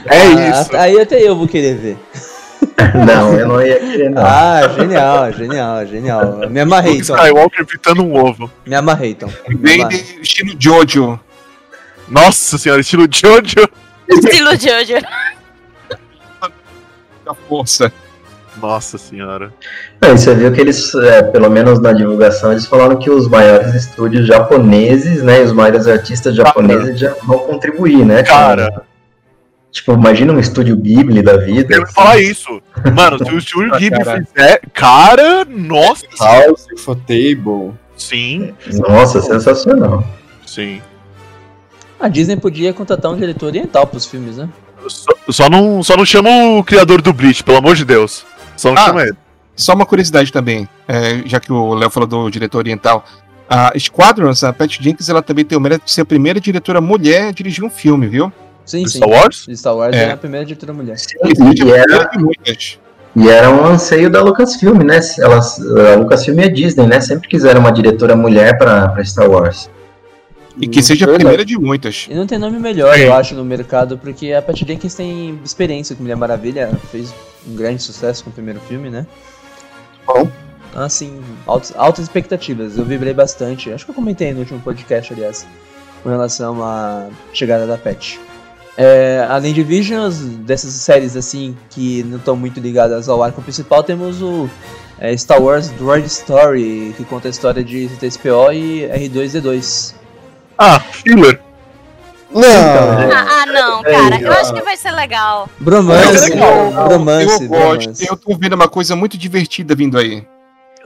É 0.07 0.21
Ah, 0.21 0.61
isso. 0.61 0.77
Aí 0.77 1.01
até 1.01 1.21
eu 1.21 1.37
vou 1.37 1.49
querer 1.49 1.75
ver. 1.75 1.97
Não, 3.07 3.33
eu 3.35 3.47
não 3.47 3.63
ia 3.63 3.79
querer, 3.79 4.11
não. 4.11 4.25
Ah, 4.25 4.69
genial, 4.77 5.33
genial, 5.33 5.87
genial. 5.87 6.51
Me 6.51 6.61
amarrei, 6.61 6.93
Luke 6.95 7.05
então. 7.05 7.17
Skywalker 7.17 7.67
fritando 7.67 8.03
um 8.03 8.17
ovo. 8.17 8.51
Me 8.67 8.75
amarrei, 8.75 9.11
então. 9.11 9.31
Bem 9.59 9.87
estilo 10.21 10.55
Jojo. 10.59 11.19
Nossa 12.09 12.59
senhora, 12.59 12.81
estilo 12.81 13.07
Jojo. 13.11 13.69
Estilo 14.09 14.51
Jojo. 14.53 15.05
Da 17.25 17.35
força. 17.49 17.93
Nossa 18.61 18.99
senhora. 18.99 19.53
Não, 20.01 20.11
e 20.15 20.19
você 20.19 20.35
viu 20.35 20.53
que 20.53 20.61
eles, 20.61 20.95
é, 20.95 21.23
pelo 21.23 21.51
menos 21.51 21.81
na 21.81 21.93
divulgação, 21.93 22.53
eles 22.53 22.67
falaram 22.67 22.97
que 22.97 23.11
os 23.11 23.29
maiores 23.29 23.75
estúdios 23.75 24.27
japoneses, 24.27 25.23
né, 25.23 25.41
e 25.41 25.45
os 25.45 25.53
maiores 25.53 25.87
artistas 25.89 26.37
japoneses 26.37 26.99
já 27.01 27.15
vão 27.25 27.39
contribuir, 27.41 28.05
né? 28.05 28.23
Cara, 28.23 28.85
Tipo, 29.75 29.93
imagina 29.95 30.33
um 30.33 30.39
estúdio 30.39 30.77
Ghibli 30.77 31.21
da 31.21 31.37
vida. 31.37 31.75
eu 31.75 31.81
ia 31.81 31.87
falar 31.89 32.21
isso. 32.21 32.63
Mano, 32.95 33.19
se 33.19 33.35
o 33.35 33.41
Studio 33.41 33.73
Ghibli 33.77 34.05
Cara. 34.05 34.25
fizer. 34.25 34.61
Cara, 34.73 35.45
nossa. 35.45 36.07
House, 36.21 36.67
Table. 37.09 37.73
Sim, 37.97 38.55
Nossa, 38.89 39.21
sensacional. 39.21 40.05
sim. 40.47 40.81
A 41.99 42.09
Disney 42.09 42.37
podia 42.37 42.73
contratar 42.73 43.11
um 43.13 43.17
diretor 43.17 43.47
oriental 43.47 43.87
pros 43.87 44.05
filmes, 44.07 44.37
né? 44.37 44.49
Só, 44.89 45.13
só 45.31 45.49
não, 45.51 45.83
só 45.83 45.97
não 45.97 46.05
chama 46.05 46.29
o 46.59 46.63
criador 46.65 47.01
do 47.01 47.13
Bleach, 47.13 47.43
pelo 47.43 47.57
amor 47.59 47.75
de 47.77 47.85
Deus. 47.85 48.25
Só 48.57 48.71
não 48.73 48.83
Ah. 48.83 48.87
chama 48.87 49.03
ele. 49.03 49.17
Só 49.57 49.73
uma 49.73 49.87
curiosidade 49.87 50.33
também, 50.33 50.69
é, 50.89 51.23
já 51.27 51.39
que 51.39 51.53
o 51.53 51.75
Léo 51.75 51.89
falou 51.89 52.07
do 52.09 52.29
diretor 52.31 52.59
oriental. 52.59 53.05
A 53.49 53.73
Squadrons, 53.79 54.43
a 54.43 54.53
Pat 54.53 54.79
Jenkins, 54.81 55.09
ela 55.09 55.23
também 55.23 55.45
tem 55.45 55.57
o 55.57 55.61
mérito 55.61 55.85
de 55.85 55.93
ser 55.93 56.01
a 56.01 56.05
primeira 56.05 56.41
diretora 56.41 56.81
mulher 56.81 57.29
a 57.29 57.31
dirigir 57.31 57.63
um 57.65 57.71
filme, 57.71 58.07
viu? 58.09 58.33
Sim, 58.65 58.87
sim. 58.87 58.97
Star 58.99 59.09
Wars? 59.09 59.47
Star 59.55 59.77
Wars 59.77 59.95
É. 59.95 60.05
é 60.07 60.13
a 60.13 60.17
primeira 60.17 60.45
diretora 60.45 60.73
mulher. 60.73 60.97
E 61.25 61.71
era, 61.71 62.11
e 63.15 63.29
era 63.29 63.49
um 63.51 63.65
anseio 63.65 64.11
da 64.11 64.21
Lucasfilm, 64.23 64.83
né? 64.83 64.99
Elas, 65.19 65.61
a 65.61 65.95
Lucasfilm 65.97 66.41
e 66.41 66.45
a 66.45 66.49
Disney, 66.53 66.87
né? 66.87 67.01
Sempre 67.01 67.29
quiseram 67.29 67.61
uma 67.61 67.71
diretora 67.71 68.17
mulher 68.17 68.59
pra 68.59 68.93
Star 69.05 69.31
Wars. 69.31 69.71
E 70.61 70.69
que 70.69 70.83
seja 70.83 71.05
a 71.07 71.15
primeira 71.15 71.45
de 71.45 71.59
muitas. 71.59 72.07
E 72.09 72.15
não 72.15 72.27
tem 72.27 72.39
nome 72.39 72.59
melhor, 72.59 72.99
eu 72.99 73.13
acho, 73.13 73.35
no 73.35 73.45
mercado, 73.45 73.99
porque 73.99 74.33
a 74.33 74.41
Patty 74.41 74.65
Jenkins 74.67 74.95
tem 74.95 75.39
experiência 75.45 75.97
com 75.97 76.03
Mulher 76.03 76.17
Maravilha, 76.17 76.71
fez 76.91 77.13
um 77.47 77.55
grande 77.57 77.83
sucesso 77.83 78.23
com 78.23 78.31
o 78.31 78.33
primeiro 78.33 78.61
filme, 78.61 78.89
né? 78.89 79.07
Bom. 80.07 80.31
Então, 80.71 80.83
assim, 80.83 81.21
altas, 81.47 81.73
altas 81.77 82.05
expectativas. 82.05 82.79
Eu 82.79 82.85
vibrei 82.85 83.13
bastante. 83.13 83.73
Acho 83.73 83.85
que 83.85 83.91
eu 83.91 83.95
comentei 83.95 84.33
no 84.33 84.41
último 84.41 84.61
podcast, 84.61 85.13
aliás, 85.13 85.47
com 86.03 86.09
relação 86.09 86.63
à 86.63 87.09
chegada 87.33 87.67
da 87.67 87.77
Patty. 87.77 88.21
É, 88.77 89.25
além 89.29 89.55
de 89.55 89.63
Visions, 89.63 90.19
dessas 90.19 90.73
séries 90.73 91.17
assim 91.17 91.57
que 91.71 92.03
não 92.05 92.19
estão 92.19 92.35
muito 92.35 92.59
ligadas 92.59 93.09
ao 93.09 93.23
arco 93.23 93.41
principal, 93.41 93.85
temos 93.85 94.21
o 94.21 94.51
é, 94.99 95.17
Star 95.17 95.41
Wars 95.41 95.71
Droid 95.71 96.07
Story, 96.09 96.93
que 96.97 97.05
conta 97.05 97.29
a 97.29 97.31
história 97.31 97.63
de 97.63 97.89
C3PO 97.89 98.53
e 98.53 99.09
R2D2. 99.09 99.95
Ah, 100.59 100.81
filler. 100.81 101.41
Não. 102.31 102.43
Ah, 102.43 103.43
ah, 103.43 103.47
não, 103.47 103.83
cara. 103.83 104.21
Eu 104.21 104.33
acho 104.33 104.53
que 104.53 104.63
vai 104.63 104.77
ser 104.77 104.91
legal. 104.91 105.49
Bromance, 105.59 106.31
legal. 106.31 106.73
bromance, 106.89 107.23
eu 107.43 107.49
gosto, 107.49 107.49
bromance. 107.49 108.07
eu 108.09 108.17
tô 108.17 108.37
vendo 108.37 108.55
uma 108.55 108.69
coisa 108.69 108.97
muito 108.97 109.17
divertida 109.17 109.75
vindo 109.75 109.97
aí. 109.97 110.27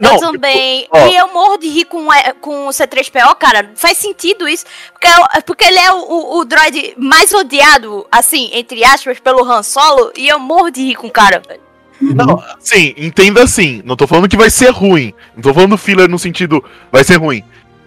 Eu 0.01 0.12
Não, 0.12 0.19
também. 0.19 0.87
ó. 0.93 1.07
E 1.09 1.16
eu 1.16 1.33
morro 1.33 1.57
de 1.57 1.69
rir 1.69 1.87
com, 1.87 2.12
é, 2.12 2.33
com 2.35 2.66
o 2.69 2.71
C3PO, 2.71 3.35
cara. 3.37 3.73
Faz 3.75 3.97
sentido 3.99 4.47
isso. 4.47 4.64
Porque, 4.93 5.09
é 5.09 5.41
porque 5.41 5.64
ele 5.64 5.79
é 5.79 5.91
o, 5.93 5.97
o, 5.97 6.39
o 6.39 6.45
droid 6.45 6.95
mais 6.99 7.33
odiado, 7.33 8.07
assim, 8.12 8.51
entre 8.53 8.85
aspas, 8.85 9.19
pelo 9.19 9.43
Han 9.43 9.62
Solo. 9.62 10.12
E 10.16 10.29
eu 10.29 10.39
morro 10.39 10.71
de 10.71 10.83
rir 10.85 10.95
com 10.95 11.09
o 11.09 11.11
cara. 11.11 11.43
velho. 11.47 11.61
Não, 12.01 12.41
sim, 12.61 12.95
entenda 12.97 13.43
assim. 13.43 13.83
Não 13.85 13.97
tô 13.97 14.07
falando 14.07 14.29
que 14.29 14.37
vai 14.37 14.51
ser 14.51 14.71
ruim. 14.71 15.12
Não 15.35 15.43
tô 15.43 15.53
falando 15.53 15.77
filler 15.77 16.09
no 16.09 16.19
sentido 16.19 16.62
vai 16.93 17.03
ser 17.03 17.16
ruim. 17.16 17.43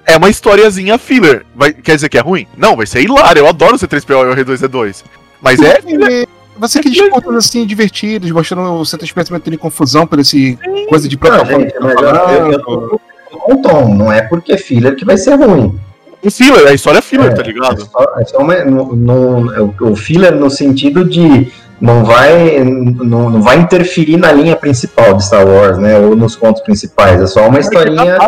É 0.06 0.18
uma 0.18 0.30
historiazinha 0.30 0.98
filler. 0.98 1.46
Vai, 1.56 1.74
quer 1.74 1.96
dizer 1.96 2.10
que 2.10 2.18
é 2.18 2.22
ruim? 2.22 2.48
Não, 2.58 2.76
vai 2.76 2.86
ser 2.86 3.02
hilário. 3.02 3.40
Eu 3.42 3.48
adoro 3.48 3.76
o 3.76 3.80
C3PO 3.80 4.10
e 4.12 4.14
o 4.30 4.36
R2D2. 4.46 5.04
Mas 5.42 5.60
é. 5.62 5.80
Vai 6.58 6.70
ser 6.70 6.80
aqueles 6.80 7.10
pontos 7.10 7.36
assim 7.36 7.66
divertidos, 7.66 8.30
mostrando 8.30 8.74
o 8.74 8.86
Santa 8.86 9.06
Espécie 9.06 9.32
tendo 9.40 9.58
confusão 9.58 10.06
por 10.06 10.20
esse 10.20 10.60
coisa 10.90 11.08
de 11.08 11.18
com 11.18 13.00
um 13.48 13.62
tom, 13.62 13.96
não 13.96 14.12
é 14.12 14.22
porque 14.24 14.58
filler 14.58 14.96
que 14.96 15.06
vai 15.06 15.18
ser 15.18 15.36
ruim. 15.36 15.80
O 16.22 16.30
filler, 16.30 16.68
a 16.68 16.74
história 16.74 17.00
é 17.00 17.02
filler, 17.02 17.32
É, 17.32 17.34
tá 17.34 17.42
É 17.42 17.46
ligado? 17.46 17.82
só, 17.90 18.06
é 18.20 18.26
só 18.26 18.38
uma, 18.40 18.64
no, 18.64 18.96
no- 18.96 19.74
o 19.82 19.96
filler 19.96 20.36
no 20.36 20.50
sentido 20.52 21.04
de 21.04 21.52
não 21.80 22.04
vai, 22.06 22.60
não, 22.64 23.30
não 23.30 23.42
vai 23.42 23.58
interferir 23.58 24.18
na 24.18 24.32
linha 24.32 24.56
principal 24.56 25.16
de 25.16 25.26
Star 25.26 25.48
Wars, 25.48 25.80
né? 25.80 25.98
Ou 25.98 26.16
nos 26.16 26.36
contos 26.36 26.62
principais. 26.62 27.20
É 27.20 27.26
só 27.26 27.48
uma 27.48 27.60
historinha, 27.60 28.20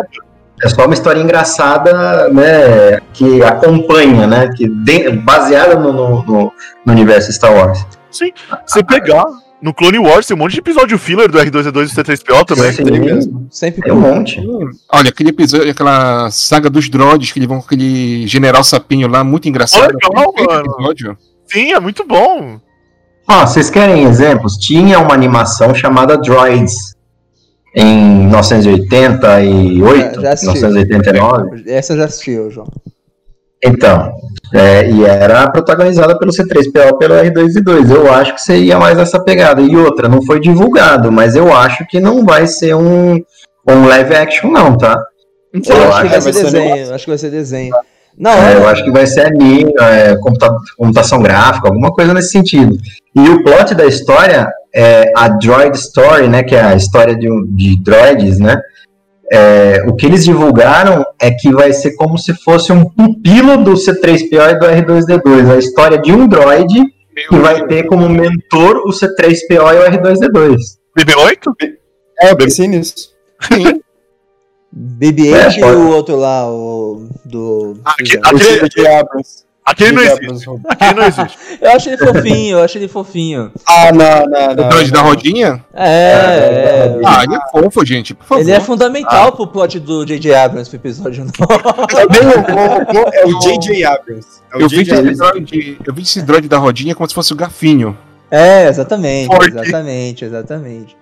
é 0.64 0.68
só 0.68 0.84
uma 0.84 0.94
história 0.94 1.20
engraçada, 1.20 2.28
né? 2.30 3.00
Que 3.12 3.42
acompanha, 3.42 4.26
né? 4.26 4.50
Que 4.56 4.68
de- 4.68 5.10
baseada 5.10 5.76
no, 5.76 5.92
no, 5.92 6.22
no- 6.24 6.52
no 6.84 6.92
universo 6.92 7.32
Star 7.32 7.52
Wars. 7.54 7.84
Sim. 8.10 8.30
Você 8.66 8.82
pegar 8.82 9.24
no 9.60 9.72
Clone 9.74 9.98
Wars, 9.98 10.26
tem 10.26 10.36
um 10.36 10.40
monte 10.40 10.52
de 10.52 10.58
episódio 10.60 10.98
filler 10.98 11.30
do 11.30 11.38
R2D2 11.38 11.68
e 11.68 11.70
do 11.72 11.80
C3PO 12.02 12.44
também. 12.44 12.72
Sim, 12.72 12.84
tem 12.84 13.00
mesmo. 13.00 13.46
Sempre 13.50 13.82
Tem 13.82 13.92
um 13.92 14.00
monte. 14.00 14.40
Olha, 14.92 15.08
aquele 15.08 15.30
episódio, 15.30 15.70
aquela 15.70 16.30
saga 16.30 16.68
dos 16.68 16.88
droids 16.88 17.32
que 17.32 17.38
eles 17.38 17.48
vão 17.48 17.58
com 17.60 17.66
aquele 17.66 18.26
general 18.26 18.62
sapinho 18.62 19.08
lá, 19.08 19.24
muito 19.24 19.48
engraçado. 19.48 19.92
legal, 19.92 20.32
Perfeito 20.32 20.50
mano. 20.50 20.66
episódio. 20.74 21.18
Sim, 21.46 21.72
é 21.72 21.80
muito 21.80 22.06
bom. 22.06 22.60
Ó, 23.28 23.46
vocês 23.46 23.70
querem 23.70 24.04
exemplos? 24.04 24.54
Tinha 24.58 24.98
uma 24.98 25.14
animação 25.14 25.74
chamada 25.74 26.16
Droids 26.18 26.94
em 27.74 28.26
1988, 28.28 30.14
Já- 30.16 30.20
já 30.20 30.32
assisti. 30.32 30.54
1989. 30.54 31.64
Essa 31.66 31.92
eu 31.92 31.96
já 31.98 32.04
assistiu, 32.04 32.50
João. 32.50 32.68
Então, 33.66 34.12
é, 34.52 34.90
e 34.90 35.04
era 35.04 35.50
protagonizada 35.50 36.18
pelo 36.18 36.30
C3PO 36.30 36.98
pelo 36.98 37.14
R2D2. 37.14 37.90
Eu 37.90 38.12
acho 38.12 38.34
que 38.34 38.40
seria 38.42 38.78
mais 38.78 38.98
essa 38.98 39.18
pegada. 39.22 39.62
E 39.62 39.74
outra, 39.76 40.06
não 40.08 40.22
foi 40.22 40.38
divulgado, 40.38 41.10
mas 41.10 41.34
eu 41.34 41.50
acho 41.52 41.86
que 41.86 41.98
não 41.98 42.24
vai 42.24 42.46
ser 42.46 42.74
um, 42.74 43.14
um 43.66 43.86
live 43.88 44.14
action, 44.14 44.50
não, 44.50 44.76
tá? 44.76 45.02
Eu, 45.52 45.76
Eu 45.76 45.92
acho 45.94 46.02
que 46.02 46.08
vai 46.08 46.18
acho 46.18 46.32
ser 46.32 46.32
que 46.32 46.32
vai 46.32 46.32
ser 46.32 46.42
desenho, 46.42 46.94
acho 46.94 47.04
que 47.04 47.10
vai 47.10 47.18
ser 47.18 47.30
desenho. 47.30 47.74
Não, 48.16 48.30
É, 48.32 48.54
é, 48.54 48.56
eu 48.56 48.68
acho 48.68 48.84
que 48.84 48.90
vai 48.90 49.06
ser 49.06 49.26
anime, 49.26 49.72
é, 49.78 50.16
computa- 50.16 50.56
computação 50.76 51.20
gráfica, 51.22 51.68
alguma 51.68 51.92
coisa 51.92 52.14
nesse 52.14 52.30
sentido. 52.30 52.76
E 53.14 53.28
o 53.28 53.42
plot 53.42 53.74
da 53.74 53.84
história 53.86 54.48
é 54.74 55.10
a 55.16 55.28
Droid 55.28 55.76
Story, 55.76 56.28
né? 56.28 56.42
Que 56.42 56.54
é 56.54 56.62
a 56.62 56.74
história 56.74 57.14
de, 57.16 57.28
de 57.48 57.82
droids, 57.82 58.38
né? 58.38 58.60
é, 59.32 59.82
o 59.86 59.94
que 59.94 60.06
eles 60.06 60.24
divulgaram 60.24 61.04
é 61.20 61.30
que 61.30 61.50
vai 61.50 61.72
ser 61.72 61.94
como 61.96 62.16
se 62.18 62.34
fosse 62.34 62.72
um 62.72 62.84
pupilo 62.84 63.56
do 63.64 63.72
C3PO 63.72 64.50
e 64.50 64.58
do 64.58 64.66
R2D2. 64.66 65.50
A 65.50 65.58
história 65.58 65.98
de 65.98 66.12
um 66.12 66.28
droid 66.28 66.72
que 67.28 67.36
vai 67.36 67.66
ter 67.66 67.84
como 67.84 68.08
mentor 68.08 68.76
o 68.86 68.90
C3PO 68.90 69.50
e 69.50 69.78
o 69.78 69.90
R2D2. 69.90 70.56
BB-8? 70.98 71.52
É, 72.20 72.30
eu 72.30 72.36
pensei 72.36 72.68
nisso. 72.68 73.12
BB-8 74.76 75.34
É, 75.56 75.60
e 75.60 75.64
o 75.64 75.88
outro 75.90 76.16
lá, 76.16 76.50
o 76.50 77.08
do... 77.24 77.76
Aqui- 77.84 78.16
O 78.16 78.20
Aquele, 78.26 79.44
aquele 79.66 79.92
não 79.92 80.02
J.J. 80.02 80.12
existe. 80.12 80.26
Abrams. 80.26 80.64
Aquele 80.68 80.94
não 81.00 81.06
existe. 81.06 81.38
Eu 81.62 81.70
acho 81.70 81.88
ele 81.88 81.96
fofinho, 81.96 82.58
eu 82.58 82.62
acho 82.64 82.76
ele 82.78 82.88
fofinho. 82.88 83.52
Ah, 83.66 83.90
não, 83.92 84.26
não, 84.26 84.52
O 84.52 84.54
não. 84.56 84.68
droid 84.68 84.90
da 84.92 84.98
não. 84.98 85.06
rodinha? 85.08 85.64
É, 85.72 86.12
é. 86.12 87.00
Ah, 87.06 87.24
ele 87.24 87.34
é 87.34 87.40
fofo, 87.50 87.84
gente, 87.86 88.14
por 88.14 88.26
favor. 88.26 88.40
Ele 88.42 88.50
é 88.52 88.60
fundamental 88.60 89.32
pro 89.32 89.46
plot 89.46 89.78
do 89.80 90.04
J.J. 90.04 90.34
Abrams 90.34 90.68
pro 90.68 90.76
episódio 90.76 91.24
9. 91.38 91.86
Também 91.88 92.20
o- 92.26 92.98
o- 93.00 93.04
o- 93.04 93.08
é 93.14 93.24
o 93.24 93.38
J.J. 93.40 93.84
Abrams. 93.84 94.26
É 94.52 94.56
o 94.58 94.60
eu, 94.62 94.68
vi 94.68 94.84
droid, 94.84 95.78
eu 95.86 95.94
vi 95.94 96.02
esse 96.02 96.20
droid 96.20 96.46
da 96.48 96.58
rodinha 96.58 96.94
como 96.94 97.08
se 97.08 97.14
fosse 97.14 97.32
o 97.32 97.36
gafinho. 97.36 97.96
É, 98.30 98.66
exatamente, 98.68 99.34
exatamente, 99.48 100.24
exatamente. 100.24 100.96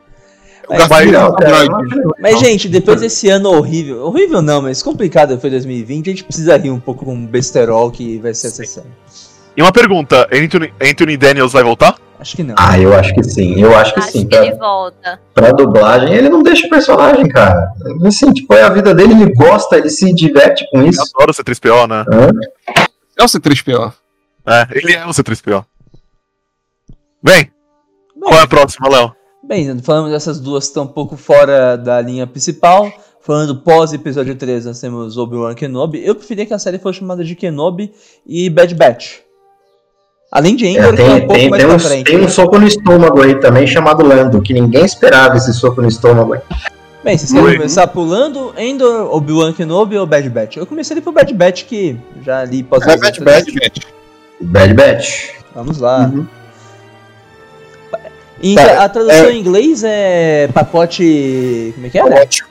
Mas, 0.68 0.90
é 0.90 1.16
eu 1.16 2.14
mas, 2.20 2.38
gente, 2.40 2.68
depois 2.68 3.00
desse 3.00 3.28
ano 3.28 3.50
horrível, 3.50 4.04
horrível 4.06 4.40
não, 4.40 4.62
mas 4.62 4.82
complicado 4.82 5.38
foi 5.38 5.50
2020, 5.50 6.06
a 6.06 6.10
gente 6.10 6.24
precisa 6.24 6.56
rir 6.56 6.70
um 6.70 6.80
pouco 6.80 7.04
com 7.04 7.14
o 7.14 7.26
besterol 7.26 7.90
que 7.90 8.18
vai 8.18 8.32
ser 8.32 8.46
essa 8.48 8.64
série. 8.64 8.86
E 9.56 9.60
uma 9.62 9.72
pergunta: 9.72 10.28
Anthony, 10.32 10.72
Anthony 10.80 11.16
Daniels 11.16 11.52
vai 11.52 11.62
voltar? 11.62 11.96
Acho 12.18 12.36
que 12.36 12.42
não. 12.44 12.54
Ah, 12.56 12.78
eu 12.78 12.94
acho 12.94 13.12
que 13.14 13.22
sim. 13.24 13.60
Eu 13.60 13.76
acho 13.76 13.92
que 13.94 13.98
Acho 14.00 14.12
sim. 14.12 14.26
que 14.28 14.36
Pra, 14.36 14.46
ele 14.46 14.54
volta. 14.56 15.20
pra 15.34 15.50
dublagem, 15.50 16.14
ele 16.14 16.28
não 16.28 16.40
deixa 16.42 16.66
o 16.66 16.70
personagem, 16.70 17.28
cara. 17.28 17.72
Assim, 18.06 18.32
tipo, 18.32 18.54
é 18.54 18.62
a 18.62 18.68
vida 18.68 18.94
dele, 18.94 19.12
ele 19.14 19.32
gosta, 19.34 19.76
ele 19.76 19.90
se 19.90 20.12
diverte 20.14 20.64
com 20.70 20.80
Eu 20.80 20.86
isso. 20.86 21.02
adoro 21.16 21.32
o 21.32 21.34
C3PO, 21.34 21.88
né? 21.88 22.04
Hã? 22.08 22.30
É 23.18 23.24
o 23.24 23.26
C3PO. 23.26 23.92
É, 24.46 24.66
ele 24.70 24.92
é 24.94 25.04
o 25.04 25.10
C3PO. 25.10 25.64
Bem, 27.22 27.50
qual 28.20 28.34
é 28.34 28.42
a 28.42 28.46
próxima, 28.46 28.88
Léo? 28.88 29.12
Bem, 29.44 29.78
falamos 29.80 30.10
dessas 30.12 30.38
duas 30.40 30.64
que 30.64 30.68
estão 30.68 30.84
um 30.84 30.88
pouco 30.88 31.16
fora 31.16 31.76
da 31.76 32.00
linha 32.00 32.26
principal. 32.26 32.90
Falando 33.20 33.56
pós 33.56 33.92
episódio 33.92 34.34
3, 34.34 34.64
nós 34.66 34.80
temos 34.80 35.16
Obi-Wan 35.16 35.54
Kenobi. 35.54 36.04
Eu 36.04 36.14
preferia 36.14 36.44
que 36.46 36.54
a 36.54 36.58
série 36.58 36.78
fosse 36.78 36.98
chamada 37.00 37.24
de 37.24 37.34
Kenobi 37.36 37.92
e 38.26 38.48
Bad 38.50 38.74
Batch. 38.74 39.18
Além 40.30 40.56
de 40.56 40.66
Endor, 40.66 40.94
É, 40.94 40.96
que 40.96 41.02
é 41.02 41.04
um 41.04 41.08
tem, 41.08 41.20
pouco 41.20 41.34
tem, 41.34 41.50
mais 41.50 41.62
tem, 41.62 41.68
pra 41.68 41.76
um, 41.76 41.78
frente. 41.78 42.06
tem 42.06 42.20
um 42.24 42.28
soco 42.28 42.58
no 42.58 42.66
estômago 42.66 43.22
aí 43.22 43.38
também 43.38 43.66
chamado 43.66 44.04
Lando, 44.04 44.40
que 44.40 44.52
ninguém 44.54 44.84
esperava 44.84 45.36
esse 45.36 45.52
soco 45.52 45.82
no 45.82 45.88
estômago 45.88 46.32
aí. 46.34 46.40
Bem, 47.04 47.18
vocês 47.18 47.32
querem 47.32 47.56
começar 47.56 47.86
pulando 47.88 48.54
Endor, 48.56 49.14
Obi-Wan 49.14 49.52
Kenobi 49.52 49.98
ou 49.98 50.06
Bad 50.06 50.28
Batch? 50.30 50.56
Eu 50.56 50.66
comecei 50.66 50.94
ali 50.94 51.00
pro 51.02 51.12
Bad 51.12 51.32
Batch, 51.34 51.64
que 51.64 51.96
já 52.24 52.44
li 52.44 52.62
pós 52.62 52.86
É, 52.86 52.96
Bad 52.96 53.20
Batch. 53.20 53.54
Bad 54.40 54.74
Batch. 54.74 55.30
Vamos 55.54 55.78
lá. 55.78 56.10
Uhum. 56.12 56.26
Em- 58.42 58.54
Tá, 58.56 58.84
a 58.84 58.88
tradução 58.88 59.26
é- 59.26 59.32
em 59.32 59.38
inglês 59.40 59.82
é 59.84 60.48
pacote. 60.52 61.72
Como 61.74 61.86
é 61.86 61.90
que 61.90 61.98
é? 61.98 62.02
né? 62.04 62.10
Pacote 62.16 62.44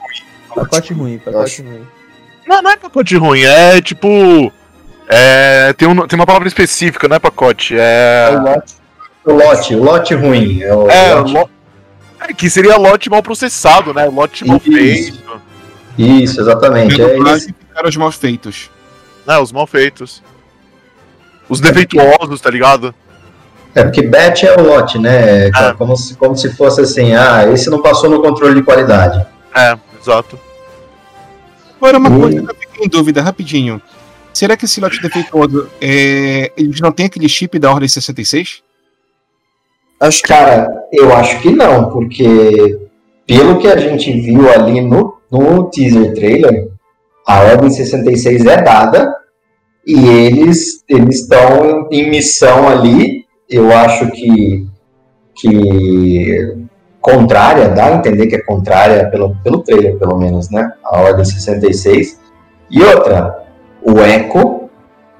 Pacote 0.54 0.92
ruim, 0.92 1.18
pacote 1.18 1.62
ruim. 1.62 1.86
Não, 2.46 2.62
não 2.62 2.70
é 2.70 2.76
pacote 2.76 3.16
ruim, 3.16 3.42
é 3.42 3.80
tipo. 3.80 4.52
É, 5.08 5.72
tem, 5.74 5.86
um, 5.88 6.06
tem 6.06 6.18
uma 6.18 6.26
palavra 6.26 6.48
específica, 6.48 7.06
não 7.08 7.16
é 7.16 7.18
pacote. 7.18 7.74
É. 7.78 8.30
É 8.32 8.36
o 8.38 8.42
lote. 8.42 8.74
O 9.24 9.32
lote, 9.34 9.74
o 9.74 9.82
lote 9.84 10.14
ruim. 10.14 10.62
É, 10.62 10.74
o 10.74 10.88
É, 10.90 11.14
lote- 11.14 11.32
lo- 11.34 11.50
é, 12.20 12.32
que 12.32 12.48
seria 12.50 12.76
lote 12.76 13.08
mal 13.10 13.22
processado, 13.22 13.92
né? 13.94 14.06
Lote 14.06 14.44
mal 14.46 14.56
Isso. 14.64 14.72
feito. 14.72 15.40
Isso, 15.98 16.40
exatamente. 16.40 17.00
É 17.00 17.18
isso. 17.18 17.48
ficaram 17.68 17.88
os 17.88 17.96
mal 17.96 18.10
feitos. 18.12 18.70
Né, 19.26 19.38
os 19.38 19.52
mal 19.52 19.66
feitos. 19.66 20.22
Os 21.48 21.60
defeituosos, 21.60 22.40
tá 22.40 22.50
ligado? 22.50 22.94
É, 23.74 23.82
porque 23.84 24.02
batch 24.02 24.42
é 24.44 24.54
o 24.54 24.62
lote, 24.62 24.98
né? 24.98 25.50
Ah. 25.54 25.74
Como, 25.76 25.96
se, 25.96 26.14
como 26.16 26.36
se 26.36 26.54
fosse 26.54 26.80
assim, 26.82 27.14
ah, 27.14 27.46
esse 27.52 27.70
não 27.70 27.80
passou 27.80 28.10
no 28.10 28.20
controle 28.20 28.54
de 28.54 28.62
qualidade. 28.62 29.24
É, 29.54 29.76
exato. 30.00 30.38
Agora, 31.78 31.98
uma 31.98 32.10
Hum. 32.10 32.20
coisa 32.20 32.42
que 32.42 32.50
eu 32.50 32.54
fiquei 32.54 32.86
em 32.86 32.88
dúvida, 32.88 33.22
rapidinho. 33.22 33.80
Será 34.32 34.56
que 34.56 34.64
esse 34.64 34.80
lote 34.80 35.00
defeituoso, 35.02 35.68
é, 35.80 36.52
eles 36.56 36.80
não 36.80 36.92
tem 36.92 37.06
aquele 37.06 37.28
chip 37.28 37.58
da 37.58 37.70
Ordem 37.70 37.88
66? 37.88 38.62
Acho 40.00 40.22
que 40.22 40.28
Cara, 40.28 40.66
eu 40.92 41.14
acho 41.14 41.40
que 41.40 41.50
não, 41.50 41.90
porque 41.90 42.78
pelo 43.26 43.58
que 43.58 43.68
a 43.68 43.76
gente 43.76 44.10
viu 44.20 44.50
ali 44.50 44.80
no, 44.80 45.16
no 45.30 45.70
teaser 45.70 46.14
trailer, 46.14 46.68
a 47.26 47.40
Ordem 47.42 47.70
66 47.70 48.44
é 48.46 48.62
dada 48.62 49.14
E 49.86 49.94
eles 50.08 50.82
eles 50.88 51.20
estão 51.20 51.88
em 51.90 52.08
missão 52.10 52.68
ali, 52.68 53.21
eu 53.56 53.70
acho 53.72 54.10
que, 54.10 54.66
que 55.34 56.56
contrária, 57.00 57.68
dá 57.68 57.86
a 57.86 57.94
entender 57.94 58.26
que 58.26 58.36
é 58.36 58.42
contrária 58.42 59.08
pelo, 59.10 59.34
pelo 59.42 59.62
trailer, 59.62 59.98
pelo 59.98 60.16
menos, 60.18 60.50
né? 60.50 60.72
A 60.84 61.00
Ordem 61.00 61.24
66. 61.24 62.20
E 62.70 62.82
outra, 62.82 63.44
o 63.82 63.98
Echo 64.00 64.68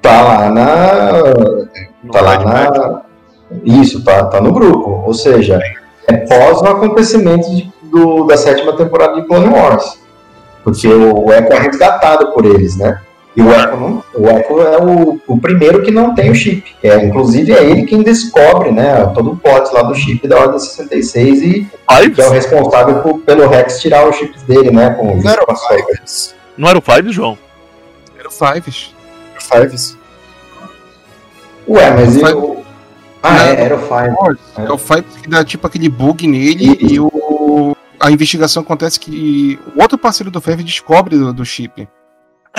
tá 0.01 0.23
lá 0.23 0.51
na. 0.51 1.11
tá 2.13 2.21
lá 2.21 2.39
na. 2.45 3.03
Isso, 3.65 4.03
tá, 4.05 4.25
tá 4.27 4.41
no 4.41 4.53
grupo. 4.53 5.03
Ou 5.05 5.13
seja, 5.13 5.61
é 6.09 6.17
pós 6.17 6.61
o 6.63 6.67
acontecimento 6.67 7.51
de- 7.51 7.71
do, 7.83 8.25
da 8.27 8.37
sétima 8.37 8.75
temporada 8.77 9.21
de 9.21 9.27
Clone 9.27 9.49
Wars. 9.49 9.99
Porque 10.65 10.87
o, 10.89 11.27
o 11.27 11.33
Echo 11.33 11.53
é 11.53 11.59
resgatado 11.59 12.33
por 12.33 12.45
eles, 12.47 12.77
né? 12.79 13.01
E 13.35 13.41
o 13.41 13.51
Echo, 13.51 13.77
não, 13.79 14.05
o 14.15 14.29
Echo 14.29 14.61
é 14.61 14.79
o, 14.79 15.21
o 15.27 15.41
primeiro 15.41 15.83
que 15.83 15.91
não 15.91 16.15
tem 16.15 16.31
o 16.31 16.35
chip. 16.35 16.75
É, 16.83 17.03
inclusive 17.05 17.51
é 17.53 17.65
ele 17.65 17.85
quem 17.85 18.03
descobre, 18.03 18.71
né? 18.71 19.07
Todo 19.15 19.33
o 19.33 19.37
plot 19.37 19.73
lá 19.73 19.83
do 19.83 19.95
chip 19.95 20.29
da 20.29 20.39
Ordem 20.39 20.59
66 20.59 21.43
e 21.43 21.69
Fives? 21.91 22.19
é 22.19 22.29
o 22.29 22.31
responsável 22.31 23.01
por- 23.03 23.21
pelo 23.21 23.49
Rex 23.49 23.81
tirar 23.81 24.07
os 24.07 24.17
chips 24.17 24.43
dele, 24.43 24.71
né? 24.71 24.91
Com 24.91 25.17
Não 25.17 25.31
era 25.31 25.43
o. 25.49 25.57
Fives? 25.57 26.35
Não 26.59 26.69
era 26.69 26.79
o 26.79 26.83
Fives, 26.83 27.15
João? 27.15 27.39
Era 28.19 28.29
o 28.29 28.31
Fives. 28.31 28.95
Fives? 29.39 29.97
Ué, 31.69 31.91
mas 31.91 32.15
Five- 32.15 32.31
eu. 32.33 32.63
Ah, 33.23 33.47
é, 33.47 33.63
era 33.65 33.77
o 33.77 33.79
Five. 33.79 34.37
É 34.67 34.73
o 34.73 34.77
Fives 34.79 35.17
que 35.23 35.29
dá 35.29 35.45
tipo 35.45 35.67
aquele 35.67 35.89
bug 35.89 36.27
nele 36.27 36.77
E- 36.81 36.95
e 36.95 37.01
o... 37.01 37.75
a 37.99 38.11
investigação 38.11 38.63
acontece 38.63 38.99
que 39.01 39.59
o 39.75 39.81
outro 39.81 39.97
parceiro 39.97 40.31
do 40.31 40.41
Fives 40.41 40.65
descobre 40.65 41.17
do, 41.17 41.33
do 41.33 41.45
chip. 41.47 41.89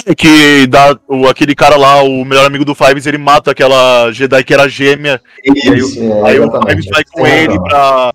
É 0.05 0.15
que 0.15 0.65
dá, 0.67 0.97
o, 1.07 1.27
aquele 1.27 1.53
cara 1.53 1.77
lá, 1.77 2.01
o 2.01 2.25
melhor 2.25 2.45
amigo 2.45 2.65
do 2.65 2.73
Fives, 2.73 3.05
ele 3.05 3.17
mata 3.17 3.51
aquela 3.51 4.11
Jedi 4.11 4.43
que 4.43 4.53
era 4.53 4.67
gêmea. 4.67 5.21
Isso, 5.43 6.01
é, 6.01 6.29
aí 6.29 6.39
o. 6.39 6.51
Fives 6.67 6.85
vai 6.87 7.03
com 7.03 7.23
Tem 7.23 7.43
ele 7.43 7.59
pra. 7.59 8.13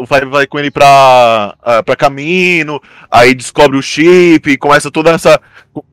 O 0.00 0.06
Fives 0.06 0.30
vai 0.30 0.46
com 0.46 0.58
ele 0.58 0.70
pra, 0.70 1.54
ah, 1.62 1.82
pra 1.82 1.94
caminho, 1.94 2.80
aí 3.08 3.32
descobre 3.34 3.78
o 3.78 3.82
chip, 3.82 4.50
e 4.50 4.58
começa 4.58 4.90
toda 4.90 5.12
essa 5.12 5.40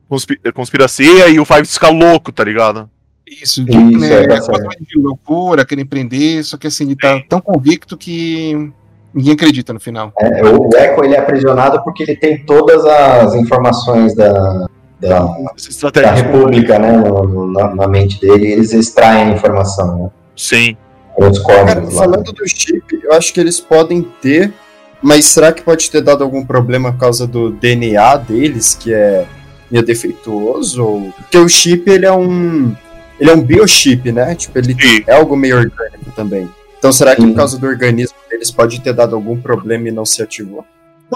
conspi- 0.08 0.40
conspiracia 0.52 1.28
e 1.28 1.38
o 1.38 1.44
Fives 1.44 1.74
fica 1.74 1.90
louco, 1.90 2.32
tá 2.32 2.42
ligado? 2.42 2.90
Isso, 3.26 3.62
Isso, 3.62 3.98
né, 4.00 4.24
é, 4.24 4.26
tá 4.26 4.34
é 4.34 4.84
de 4.84 4.98
loucura, 4.98 5.64
querem 5.64 5.86
prender, 5.86 6.44
só 6.44 6.56
que 6.56 6.66
assim, 6.66 6.84
ele 6.84 6.96
tá 6.96 7.22
tão 7.28 7.40
convicto 7.40 7.96
que 7.96 8.70
ninguém 9.14 9.34
acredita 9.34 9.72
no 9.72 9.78
final. 9.78 10.12
É, 10.18 10.42
o 10.44 10.68
Echo 10.74 11.04
ele 11.04 11.14
é 11.14 11.20
aprisionado 11.20 11.82
porque 11.84 12.02
ele 12.02 12.16
tem 12.16 12.44
todas 12.44 12.84
as 12.84 13.34
informações 13.36 14.14
da, 14.16 14.66
da, 15.00 15.20
da 15.20 15.52
estratégia. 15.56 16.10
República, 16.12 16.78
né? 16.78 16.92
no- 16.92 17.22
no- 17.24 17.52
na, 17.52 17.74
na 17.74 17.88
mente 17.88 18.20
dele, 18.20 18.46
eles 18.52 18.72
extraem 18.72 19.32
a 19.32 19.34
informação, 19.34 19.98
né? 19.98 20.10
Sim. 20.36 20.76
Com 21.14 21.28
os 21.28 21.38
Cara, 21.40 21.80
lá. 21.82 21.90
falando 21.90 22.32
do 22.32 22.48
chip, 22.48 22.82
eu 23.02 23.12
acho 23.12 23.32
que 23.32 23.38
eles 23.40 23.60
podem 23.60 24.02
ter, 24.20 24.52
mas 25.00 25.26
será 25.26 25.52
que 25.52 25.62
pode 25.62 25.90
ter 25.90 26.00
dado 26.02 26.24
algum 26.24 26.44
problema 26.44 26.92
por 26.92 26.98
causa 26.98 27.26
do 27.26 27.50
DNA 27.50 28.16
deles, 28.16 28.74
que 28.74 28.92
é 28.92 29.24
meio 29.70 29.84
defeituoso? 29.84 30.82
Ou... 30.82 31.12
Porque 31.16 31.38
o 31.38 31.48
chip, 31.48 31.88
ele 31.88 32.06
é 32.06 32.12
um. 32.12 32.74
Ele 33.20 33.30
é 33.30 33.32
um 33.34 33.40
biochip, 33.42 34.10
né? 34.10 34.34
Tipo, 34.34 34.58
ele 34.58 34.74
Sim. 34.74 35.04
é 35.06 35.14
algo 35.14 35.36
meio 35.36 35.56
orgânico 35.56 36.10
também. 36.16 36.50
Então 36.78 36.92
será 36.92 37.14
que 37.14 37.22
Sim. 37.22 37.28
por 37.30 37.36
causa 37.36 37.56
do 37.58 37.66
organismo 37.66 38.16
deles 38.28 38.50
pode 38.50 38.80
ter 38.80 38.92
dado 38.92 39.14
algum 39.14 39.40
problema 39.40 39.88
e 39.88 39.92
não 39.92 40.04
se 40.04 40.20
ativou? 40.20 40.64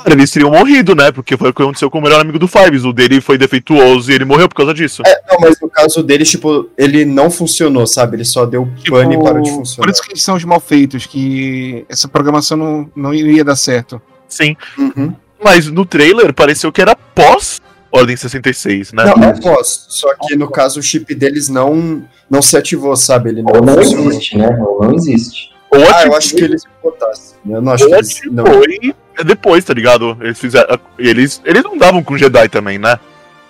Claro, 0.03 0.19
eles 0.19 0.31
teriam 0.31 0.51
morrido, 0.51 0.95
né? 0.95 1.11
Porque 1.13 1.37
foi 1.37 1.51
o 1.51 1.55
que 1.55 1.63
aconteceu 1.63 1.91
com 1.91 1.99
o 1.99 2.03
melhor 2.03 2.21
amigo 2.21 2.39
do 2.39 2.49
Fives. 2.49 2.85
O 2.85 2.93
dele 2.93 3.21
foi 3.21 3.37
defeituoso 3.39 4.11
e 4.11 4.15
ele 4.15 4.25
morreu 4.25 4.49
por 4.49 4.55
causa 4.55 4.75
disso. 4.75 5.03
É, 5.07 5.21
não, 5.31 5.41
mas 5.41 5.61
no 5.61 5.69
caso 5.69 6.03
deles, 6.03 6.31
tipo, 6.31 6.69
ele 6.77 7.05
não 7.05 7.31
funcionou, 7.31 7.87
sabe? 7.87 8.17
Ele 8.17 8.25
só 8.25 8.47
deu 8.47 8.69
Tipo, 8.77 8.97
pane 8.97 9.15
e 9.15 9.23
parou 9.23 9.43
de 9.43 9.51
por 9.51 9.57
funcionar. 9.59 9.91
isso 9.91 10.03
que 10.03 10.13
eles 10.13 10.23
são 10.23 10.37
os 10.37 10.45
mal 10.45 10.61
feitos, 10.61 11.07
que 11.07 11.85
essa 11.89 12.09
programação 12.09 12.57
não, 12.57 12.91
não 12.95 13.15
iria 13.15 13.45
dar 13.45 13.57
certo. 13.57 14.01
Sim. 14.29 14.57
Uhum. 14.77 15.15
Mas 15.43 15.67
no 15.69 15.85
trailer 15.87 16.33
pareceu 16.35 16.73
que 16.73 16.81
era 16.83 16.97
pós 16.97 17.61
Ordem 17.91 18.17
66, 18.17 18.93
né? 18.93 19.05
Não, 19.05 19.29
é 19.31 19.41
pós. 19.41 19.87
Só 19.89 20.15
que 20.15 20.37
no 20.37 20.51
caso 20.51 20.79
o 20.79 20.83
chip 20.83 21.15
deles 21.15 21.49
não, 21.49 22.05
não 22.29 22.43
se 22.43 22.57
ativou, 22.57 22.95
sabe? 22.97 23.31
Ele 23.31 23.43
não, 23.43 23.53
Ou 23.55 23.63
não 23.63 23.81
existe, 23.81 24.37
né? 24.37 24.49
Ou 24.61 24.85
não 24.85 24.95
existe. 24.95 25.51
Ou 25.71 25.81
Ah, 25.95 26.05
eu 26.07 26.15
acho 26.15 26.35
que 26.35 26.45
eles 26.45 26.63
botassem. 26.83 27.37
Eu 27.49 27.63
não 27.63 27.73
acho 27.73 27.85
ou 27.85 27.91
que 27.91 27.97
eles. 27.97 28.21
Não. 28.31 28.45
É 29.19 29.25
depois, 29.25 29.65
tá 29.65 29.75
ligado? 29.75 30.17
Eles 30.21 30.39
fizeram. 30.39 30.79
Eles, 30.99 31.41
eles 31.45 31.63
não 31.63 31.77
davam 31.77 32.03
com 32.03 32.17
Jedi 32.17 32.49
também, 32.49 32.79
né? 32.79 32.99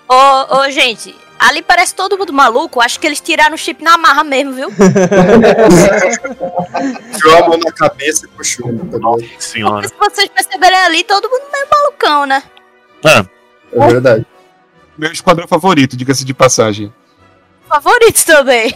Ô, 0.07 0.57
ô, 0.57 0.69
gente, 0.71 1.15
ali 1.39 1.61
parece 1.61 1.93
todo 1.95 2.17
mundo 2.17 2.33
maluco. 2.33 2.81
Acho 2.81 2.99
que 2.99 3.07
eles 3.07 3.21
tiraram 3.21 3.55
o 3.55 3.57
chip 3.57 3.83
na 3.83 3.97
marra 3.97 4.23
mesmo, 4.23 4.53
viu? 4.53 4.69
Enfiou 7.09 7.37
a 7.43 7.47
mão 7.49 7.57
na 7.57 7.71
cabeça 7.71 8.25
e 8.25 8.29
puxou. 8.29 8.67
Porque 8.73 9.29
Senhora. 9.39 9.87
se 9.87 9.93
vocês 9.97 10.29
perceberem 10.29 10.77
ali, 10.79 11.03
todo 11.03 11.29
mundo 11.29 11.43
meio 11.51 11.67
malucão, 11.71 12.25
né? 12.25 12.43
É 13.05 13.87
verdade. 13.87 14.25
Meu 14.97 15.11
esquadrão 15.11 15.47
favorito, 15.47 15.95
diga-se 15.95 16.25
de 16.25 16.33
passagem. 16.33 16.91
Favoritos 17.67 18.23
também. 18.23 18.73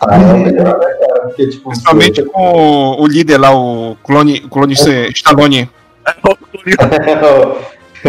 Ah, 0.00 0.14
é 0.14 0.32
melhor, 0.34 0.78
né, 0.78 0.86
cara? 1.00 1.20
Porque, 1.26 1.48
tipo, 1.48 1.68
Principalmente 1.68 2.22
com 2.22 2.96
o 3.00 3.06
líder 3.06 3.38
lá, 3.38 3.52
o 3.54 3.96
clone, 4.04 4.40
clone 4.48 4.76
C- 4.76 5.08
Stallone. 5.08 5.68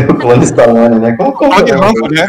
O 0.09 0.13
clone 0.15 0.43
Stallone, 0.45 0.99
né? 0.99 1.15
Como, 1.17 1.31
como 1.33 1.51
Clone 1.53 1.71
é? 1.71 1.75
Rambo, 1.75 2.07
né? 2.09 2.27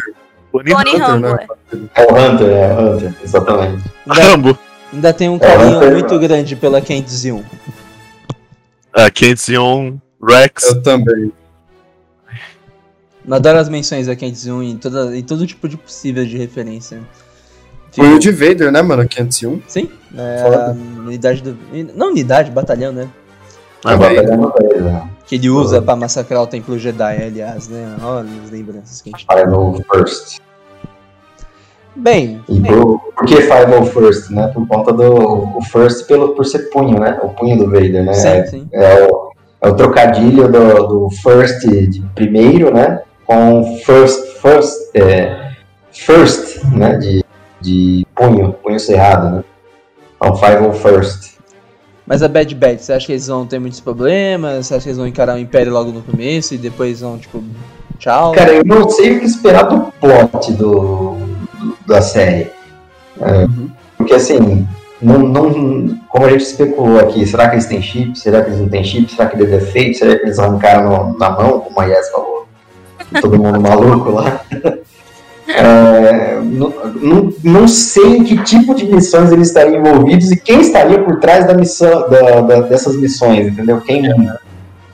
Hunter, 0.54 0.98
Rambo. 1.06 1.26
né? 1.28 1.46
é. 1.94 2.02
É 2.02 2.06
o 2.06 2.14
Hunter, 2.16 2.48
é 2.48 2.74
o 2.74 2.80
Hunter, 2.96 3.14
exatamente. 3.22 3.84
Ainda, 4.08 4.22
Rambo. 4.22 4.58
ainda 4.92 5.12
tem 5.12 5.28
um 5.28 5.36
É, 5.36 5.38
carinho 5.40 5.80
não- 5.80 5.90
muito 5.90 6.18
grande 6.18 6.56
pela 6.56 6.80
501. 6.80 7.44
É, 8.96 9.10
501, 9.10 10.00
Rex. 10.26 10.64
Eu 10.64 10.82
também. 10.82 11.32
Eu 13.26 13.34
adoro 13.34 13.58
as 13.58 13.68
menções 13.68 14.06
da 14.06 14.16
501 14.16 14.62
em, 14.62 14.76
toda, 14.78 15.14
em 15.16 15.22
todo 15.22 15.46
tipo 15.46 15.68
de 15.68 15.76
possível 15.76 16.24
de 16.24 16.38
referência. 16.38 17.00
Foi 17.92 18.14
o 18.14 18.18
de 18.18 18.30
Vader, 18.30 18.72
né, 18.72 18.80
mano? 18.80 19.06
501. 19.06 19.60
Sim, 19.68 19.90
é, 20.16 20.42
Foda. 20.42 20.66
a 20.66 20.70
unidade 20.70 21.42
do. 21.42 21.56
Não 21.94 22.08
unidade, 22.08 22.50
batalhão, 22.50 22.92
né? 22.92 23.08
Ah, 23.84 23.94
É 23.94 24.80
né? 24.80 25.10
Que 25.26 25.34
ele 25.36 25.50
usa 25.50 25.80
pra 25.82 25.94
massacrar 25.94 26.42
o 26.42 26.46
Templo 26.46 26.78
Jedi, 26.78 27.22
aliás, 27.22 27.68
né? 27.68 27.96
Olha 28.02 28.28
as 28.44 28.50
lembranças 28.50 29.00
que 29.02 29.10
a 29.14 29.16
gente 29.18 29.26
tem. 29.26 29.36
Final 29.38 29.74
First. 29.92 30.38
Bem, 31.94 32.40
E 32.48 32.60
por, 32.60 33.00
por 33.16 33.26
que 33.26 33.40
Final 33.42 33.84
First, 33.86 34.30
né? 34.30 34.48
Por 34.54 34.66
conta 34.68 34.92
do 34.92 35.56
o 35.58 35.62
First 35.62 36.06
pelo, 36.06 36.34
por 36.34 36.44
ser 36.46 36.70
punho, 36.70 36.98
né? 37.00 37.18
O 37.22 37.28
punho 37.30 37.58
do 37.58 37.66
Vader, 37.66 38.04
né? 38.04 38.12
sim, 38.14 38.28
É, 38.28 38.46
sim. 38.46 38.68
é 38.72 39.06
o, 39.06 39.32
é 39.62 39.68
o 39.68 39.74
trocadilho 39.74 40.50
do, 40.50 40.86
do 40.86 41.10
First 41.10 41.66
de 41.66 42.00
primeiro, 42.14 42.72
né? 42.72 43.02
Com 43.26 43.78
First, 43.84 44.24
First, 44.40 44.74
é, 44.94 45.50
First, 45.92 46.62
né? 46.72 46.96
De, 46.96 47.24
de 47.60 48.06
punho, 48.14 48.52
punho 48.62 48.78
cerrado, 48.78 49.36
né? 49.36 49.44
Então, 50.16 50.36
Final 50.36 50.72
First. 50.72 51.37
Mas 52.08 52.22
a 52.22 52.28
Bad 52.28 52.54
Batch, 52.54 52.80
você 52.80 52.92
acha 52.94 53.06
que 53.06 53.12
eles 53.12 53.26
vão 53.26 53.44
ter 53.46 53.58
muitos 53.58 53.80
problemas? 53.80 54.66
Você 54.66 54.74
acha 54.74 54.84
que 54.84 54.88
eles 54.88 54.98
vão 54.98 55.06
encarar 55.06 55.34
o 55.36 55.38
Império 55.38 55.72
logo 55.72 55.92
no 55.92 56.00
começo 56.02 56.54
e 56.54 56.58
depois 56.58 57.00
vão, 57.00 57.18
tipo, 57.18 57.42
tchau? 57.98 58.32
Cara, 58.32 58.52
eu 58.54 58.64
não 58.64 58.88
sei 58.88 59.16
o 59.16 59.20
que 59.20 59.26
esperar 59.26 59.64
do 59.64 59.92
plot 60.00 60.52
do, 60.54 61.16
do- 61.60 61.76
da 61.86 62.00
série. 62.00 62.50
É, 63.20 63.46
Porque 63.98 64.14
assim, 64.14 64.66
não, 65.02 65.18
não, 65.18 65.98
como 66.08 66.24
a 66.24 66.30
gente 66.30 66.44
especulou 66.44 66.98
aqui, 66.98 67.26
será 67.26 67.48
que 67.50 67.56
eles 67.56 67.66
têm 67.66 67.82
chip? 67.82 68.18
Será 68.18 68.40
que 68.42 68.48
eles 68.50 68.60
não 68.60 68.68
têm 68.70 68.82
chip? 68.84 69.10
Será 69.12 69.28
que 69.28 69.36
ele 69.36 69.44
é 69.54 69.58
defeito? 69.58 69.98
Será 69.98 70.16
que 70.16 70.24
eles 70.24 70.38
arrancaram 70.38 70.88
no- 71.10 71.18
na 71.18 71.28
mão, 71.30 71.60
como 71.60 71.78
a 71.78 71.84
Yes 71.84 72.08
falou? 72.10 72.46
Todo 73.20 73.38
mundo 73.38 73.60
maluco 73.60 74.10
lá. 74.12 74.40
É, 75.48 76.40
não, 76.42 76.72
não, 77.00 77.32
não 77.42 77.68
sei 77.68 78.16
em 78.18 78.24
que 78.24 78.42
tipo 78.44 78.74
de 78.74 78.84
missões 78.86 79.32
eles 79.32 79.48
estariam 79.48 79.80
envolvidos 79.80 80.30
e 80.30 80.36
quem 80.38 80.60
estaria 80.60 81.02
por 81.02 81.18
trás 81.20 81.46
da 81.46 81.54
missão, 81.54 82.08
da- 82.08 82.40
da- 82.42 82.60
dessas 82.60 82.96
missões, 82.96 83.46
entendeu? 83.46 83.80
Quem, 83.80 84.02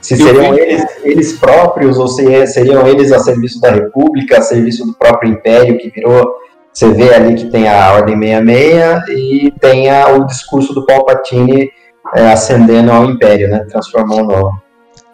se 0.01 0.13
Eu 0.13 0.27
seriam 0.27 0.53
eles, 0.57 0.85
eles 1.03 1.33
próprios 1.33 1.97
ou 1.97 2.07
se 2.07 2.47
seriam 2.47 2.87
eles 2.87 3.11
a 3.11 3.19
serviço 3.19 3.59
da 3.59 3.71
República, 3.71 4.37
a 4.37 4.41
serviço 4.41 4.85
do 4.85 4.93
próprio 4.93 5.31
Império 5.31 5.77
que 5.77 5.89
virou. 5.89 6.35
Você 6.71 6.89
vê 6.89 7.13
ali 7.13 7.35
que 7.35 7.49
tem 7.49 7.67
a 7.67 7.93
Ordem 7.93 8.15
66 8.19 9.09
e 9.09 9.51
tem 9.59 9.89
a- 9.89 10.09
o 10.09 10.25
discurso 10.25 10.73
do 10.73 10.85
Palpatine 10.85 11.69
é, 12.15 12.31
ascendendo 12.31 12.91
ao 12.91 13.05
Império, 13.05 13.49
né? 13.49 13.65
Transformando, 13.69 14.51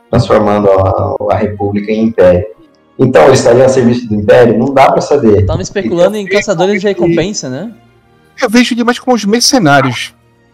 transformando 0.10 0.70
a, 0.70 1.16
a 1.32 1.36
República 1.36 1.92
em 1.92 2.06
Império. 2.06 2.46
Então, 3.02 3.26
eles 3.26 3.40
estariam 3.40 3.66
a 3.66 3.70
serviço 3.70 4.08
do 4.08 4.14
Império? 4.14 4.60
Não 4.60 4.72
dá 4.72 4.92
pra 4.92 5.02
saber. 5.02 5.44
Tava 5.44 5.64
especulando 5.64 6.16
em 6.16 6.28
caçadores 6.28 6.80
de 6.80 6.88
recompensa, 6.88 7.50
né? 7.50 7.72
Eu 8.40 8.48
vejo 8.48 8.76
demais 8.76 9.00
como 9.00 9.16
os 9.16 9.26
mercenários. 9.26 10.14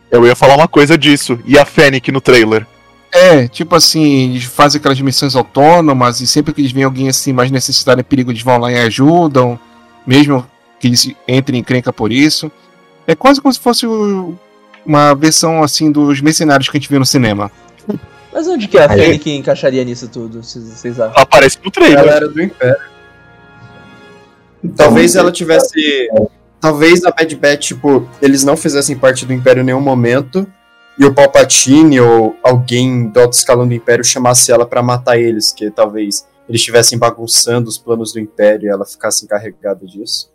Eu 0.09 0.25
ia 0.25 0.33
falar 0.33 0.55
uma 0.55 0.67
coisa 0.67 0.97
disso. 0.97 1.37
E 1.45 1.59
a 1.59 1.65
Fennec 1.65 2.09
no 2.09 2.21
trailer? 2.21 2.65
É, 3.11 3.49
tipo 3.49 3.75
assim, 3.75 4.29
eles 4.31 4.45
fazem 4.45 4.79
aquelas 4.79 4.99
missões 5.01 5.35
autônomas 5.35 6.21
e 6.21 6.27
sempre 6.27 6.53
que 6.53 6.61
eles 6.61 6.71
veem 6.71 6.85
alguém 6.85 7.09
assim 7.09 7.33
mais 7.33 7.51
necessitado 7.51 7.99
em 7.99 8.03
perigo, 8.03 8.31
eles 8.31 8.41
vão 8.41 8.57
lá 8.57 8.71
e 8.71 8.79
ajudam. 8.79 9.59
Mesmo 10.05 10.45
que 10.79 10.87
eles 10.87 11.11
entrem 11.27 11.59
em 11.59 11.63
crenca 11.63 11.91
por 11.91 12.13
isso. 12.13 12.49
É 13.05 13.13
quase 13.13 13.41
como 13.41 13.53
se 13.53 13.59
fosse 13.59 13.85
uma 14.85 15.13
versão 15.13 15.61
assim 15.61 15.91
dos 15.91 16.21
mercenários 16.21 16.69
que 16.69 16.77
a 16.77 16.79
gente 16.79 16.89
viu 16.89 16.99
no 16.99 17.05
cinema. 17.05 17.51
Mas 18.37 18.47
onde 18.47 18.67
que 18.67 18.77
a 18.77 18.87
Aí- 18.87 18.99
Fennec 18.99 19.31
encaixaria 19.31 19.83
nisso 19.83 20.07
tudo, 20.07 20.43
vocês 20.43 20.63
vocês 20.63 20.99
acham? 20.99 21.11
Ela 21.11 21.23
aparece 21.23 21.57
no 21.65 21.71
trailer. 21.71 21.97
Ela 21.97 22.11
era 22.11 22.29
do 22.29 22.39
Império. 22.39 22.77
Talvez 24.75 25.15
ela 25.15 25.31
tivesse. 25.31 26.07
Talvez 26.61 27.03
a 27.03 27.09
Bad 27.09 27.35
Batch, 27.35 27.69
tipo, 27.69 28.07
eles 28.21 28.43
não 28.43 28.55
fizessem 28.55 28.95
parte 28.95 29.25
do 29.25 29.33
Império 29.33 29.61
em 29.61 29.65
nenhum 29.65 29.81
momento. 29.81 30.45
E 30.99 31.05
o 31.05 31.15
Palpatine 31.15 31.99
ou 31.99 32.37
alguém 32.43 33.09
do 33.09 33.19
alto 33.21 33.33
escalão 33.33 33.67
do 33.67 33.73
Império 33.73 34.05
chamasse 34.05 34.51
ela 34.51 34.67
pra 34.67 34.83
matar 34.83 35.17
eles, 35.17 35.51
que 35.51 35.71
talvez 35.71 36.27
eles 36.47 36.61
estivessem 36.61 36.95
bagunçando 36.99 37.67
os 37.67 37.79
planos 37.79 38.13
do 38.13 38.19
Império 38.19 38.67
e 38.67 38.69
ela 38.69 38.85
ficasse 38.85 39.25
encarregada 39.25 39.83
disso. 39.83 40.29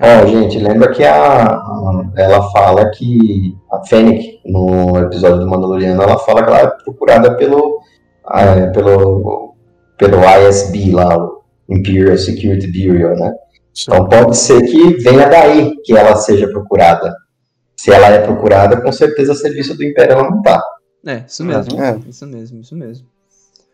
Ó, 0.00 0.26
gente, 0.26 0.58
lembra 0.58 0.90
que 0.90 1.04
a, 1.04 1.44
a- 1.54 2.04
ela 2.16 2.50
fala 2.50 2.90
que 2.90 3.54
a 3.70 3.84
Fennec, 3.84 4.40
no 4.46 4.98
episódio 4.98 5.40
do 5.40 5.48
Mandaloriano, 5.48 6.02
ela 6.02 6.18
fala 6.18 6.42
que 6.42 6.48
ela 6.48 6.60
é 6.60 6.66
procurada 6.82 7.36
pelo, 7.36 7.78
ah, 8.26 8.42
é, 8.42 8.66
pelo, 8.70 9.54
pelo 9.98 10.18
ISB 10.48 10.92
lá, 10.92 11.14
o 11.18 11.42
Imperial 11.68 12.16
Security 12.16 12.66
Bureau, 12.68 13.14
né? 13.16 13.32
Então 13.82 14.06
pode 14.08 14.36
ser 14.36 14.62
que 14.62 14.94
venha 14.98 15.28
daí 15.28 15.76
que 15.84 15.94
ela 15.96 16.14
seja 16.16 16.48
procurada. 16.48 17.14
Se 17.76 17.90
ela 17.90 18.06
é 18.08 18.18
procurada, 18.18 18.80
com 18.80 18.92
certeza 18.92 19.32
a 19.32 19.34
serviço 19.34 19.74
do 19.76 19.82
Império 19.84 20.12
ela 20.12 20.30
não 20.30 20.40
tá. 20.42 20.62
É, 21.06 21.24
isso 21.26 21.44
mesmo. 21.44 21.82
É. 21.82 21.98
Isso 22.08 22.26
mesmo, 22.26 22.60
isso 22.60 22.76
mesmo. 22.76 23.06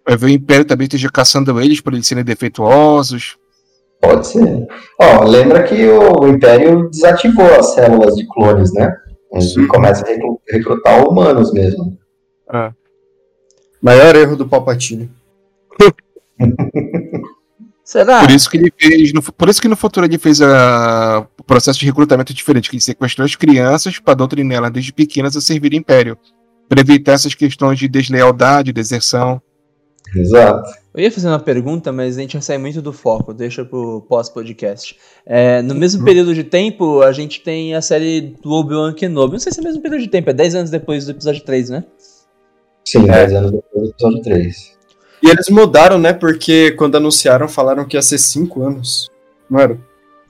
Vai 0.06 0.16
ver 0.16 0.26
o 0.26 0.30
Império 0.30 0.64
também 0.64 0.86
esteja 0.86 1.10
caçando 1.10 1.60
eles 1.60 1.80
por 1.80 1.92
eles 1.92 2.06
serem 2.06 2.24
defeituosos. 2.24 3.36
Pode 4.00 4.26
ser. 4.26 4.66
Ó, 5.00 5.24
lembra 5.24 5.62
que 5.64 5.74
o 5.88 6.26
Império 6.28 6.88
desativou 6.90 7.46
as 7.58 7.74
células 7.74 8.14
de 8.14 8.26
clones, 8.28 8.72
né? 8.72 8.94
E 9.34 9.66
começa 9.66 10.04
a 10.04 10.08
recru- 10.08 10.40
recrutar 10.48 11.06
humanos 11.08 11.52
mesmo. 11.52 11.98
Maior 13.82 14.16
erro 14.16 14.36
do 14.36 14.48
Palpatine. 14.48 15.10
Será? 17.84 18.20
Por 18.20 18.30
isso 18.30 18.50
que 18.50 18.56
ele 18.58 18.72
fez. 18.76 19.12
No, 19.12 19.22
por 19.22 19.48
isso 19.48 19.62
que 19.62 19.68
no 19.68 19.76
futuro 19.76 20.04
ele 20.06 20.18
fez 20.18 20.42
a, 20.42 21.26
o 21.38 21.42
processo 21.44 21.78
de 21.78 21.86
recrutamento 21.86 22.34
diferente, 22.34 22.68
que 22.68 22.76
ele 22.76 22.82
sequestrou 22.82 23.24
as 23.24 23.34
crianças 23.34 23.98
para 23.98 24.14
doutrinar 24.14 24.58
elas 24.58 24.70
desde 24.72 24.92
pequenas 24.92 25.36
a 25.36 25.40
servir 25.40 25.72
o 25.72 25.76
Império. 25.76 26.16
Para 26.68 26.80
evitar 26.80 27.12
essas 27.12 27.34
questões 27.34 27.78
de 27.78 27.88
deslealdade, 27.88 28.72
deserção. 28.74 29.40
Exato. 30.14 30.70
Eu 30.94 31.02
ia 31.04 31.12
fazer 31.12 31.28
uma 31.28 31.38
pergunta, 31.38 31.92
mas 31.92 32.16
a 32.16 32.20
gente 32.20 32.32
vai 32.32 32.42
sair 32.42 32.58
muito 32.58 32.82
do 32.82 32.92
foco, 32.92 33.32
deixa 33.32 33.64
pro 33.64 34.00
pós-podcast. 34.08 34.96
É, 35.24 35.62
no 35.62 35.74
mesmo 35.74 36.04
período 36.04 36.34
de 36.34 36.42
tempo, 36.42 37.02
a 37.02 37.12
gente 37.12 37.40
tem 37.40 37.74
a 37.74 37.80
série 37.82 38.34
do 38.42 38.50
Obi-Wan 38.50 38.92
Kenobi. 38.94 39.34
Não 39.34 39.38
sei 39.38 39.52
se 39.52 39.60
é 39.60 39.62
o 39.62 39.64
mesmo 39.64 39.80
período 39.82 40.00
de 40.02 40.08
tempo, 40.08 40.30
é 40.30 40.32
10 40.32 40.54
anos 40.56 40.70
depois 40.70 41.04
do 41.04 41.12
episódio 41.12 41.44
3, 41.44 41.70
né? 41.70 41.84
Sim, 42.84 43.04
10 43.04 43.32
anos 43.34 43.50
depois 43.52 43.84
do 43.84 43.90
episódio 43.90 44.22
3. 44.22 44.78
E 45.22 45.28
eles 45.30 45.48
mudaram, 45.50 45.98
né? 45.98 46.12
Porque 46.12 46.72
quando 46.72 46.96
anunciaram, 46.96 47.48
falaram 47.48 47.84
que 47.84 47.96
ia 47.96 48.02
ser 48.02 48.18
5 48.18 48.62
anos. 48.62 49.10
Não 49.48 49.60
era? 49.60 49.78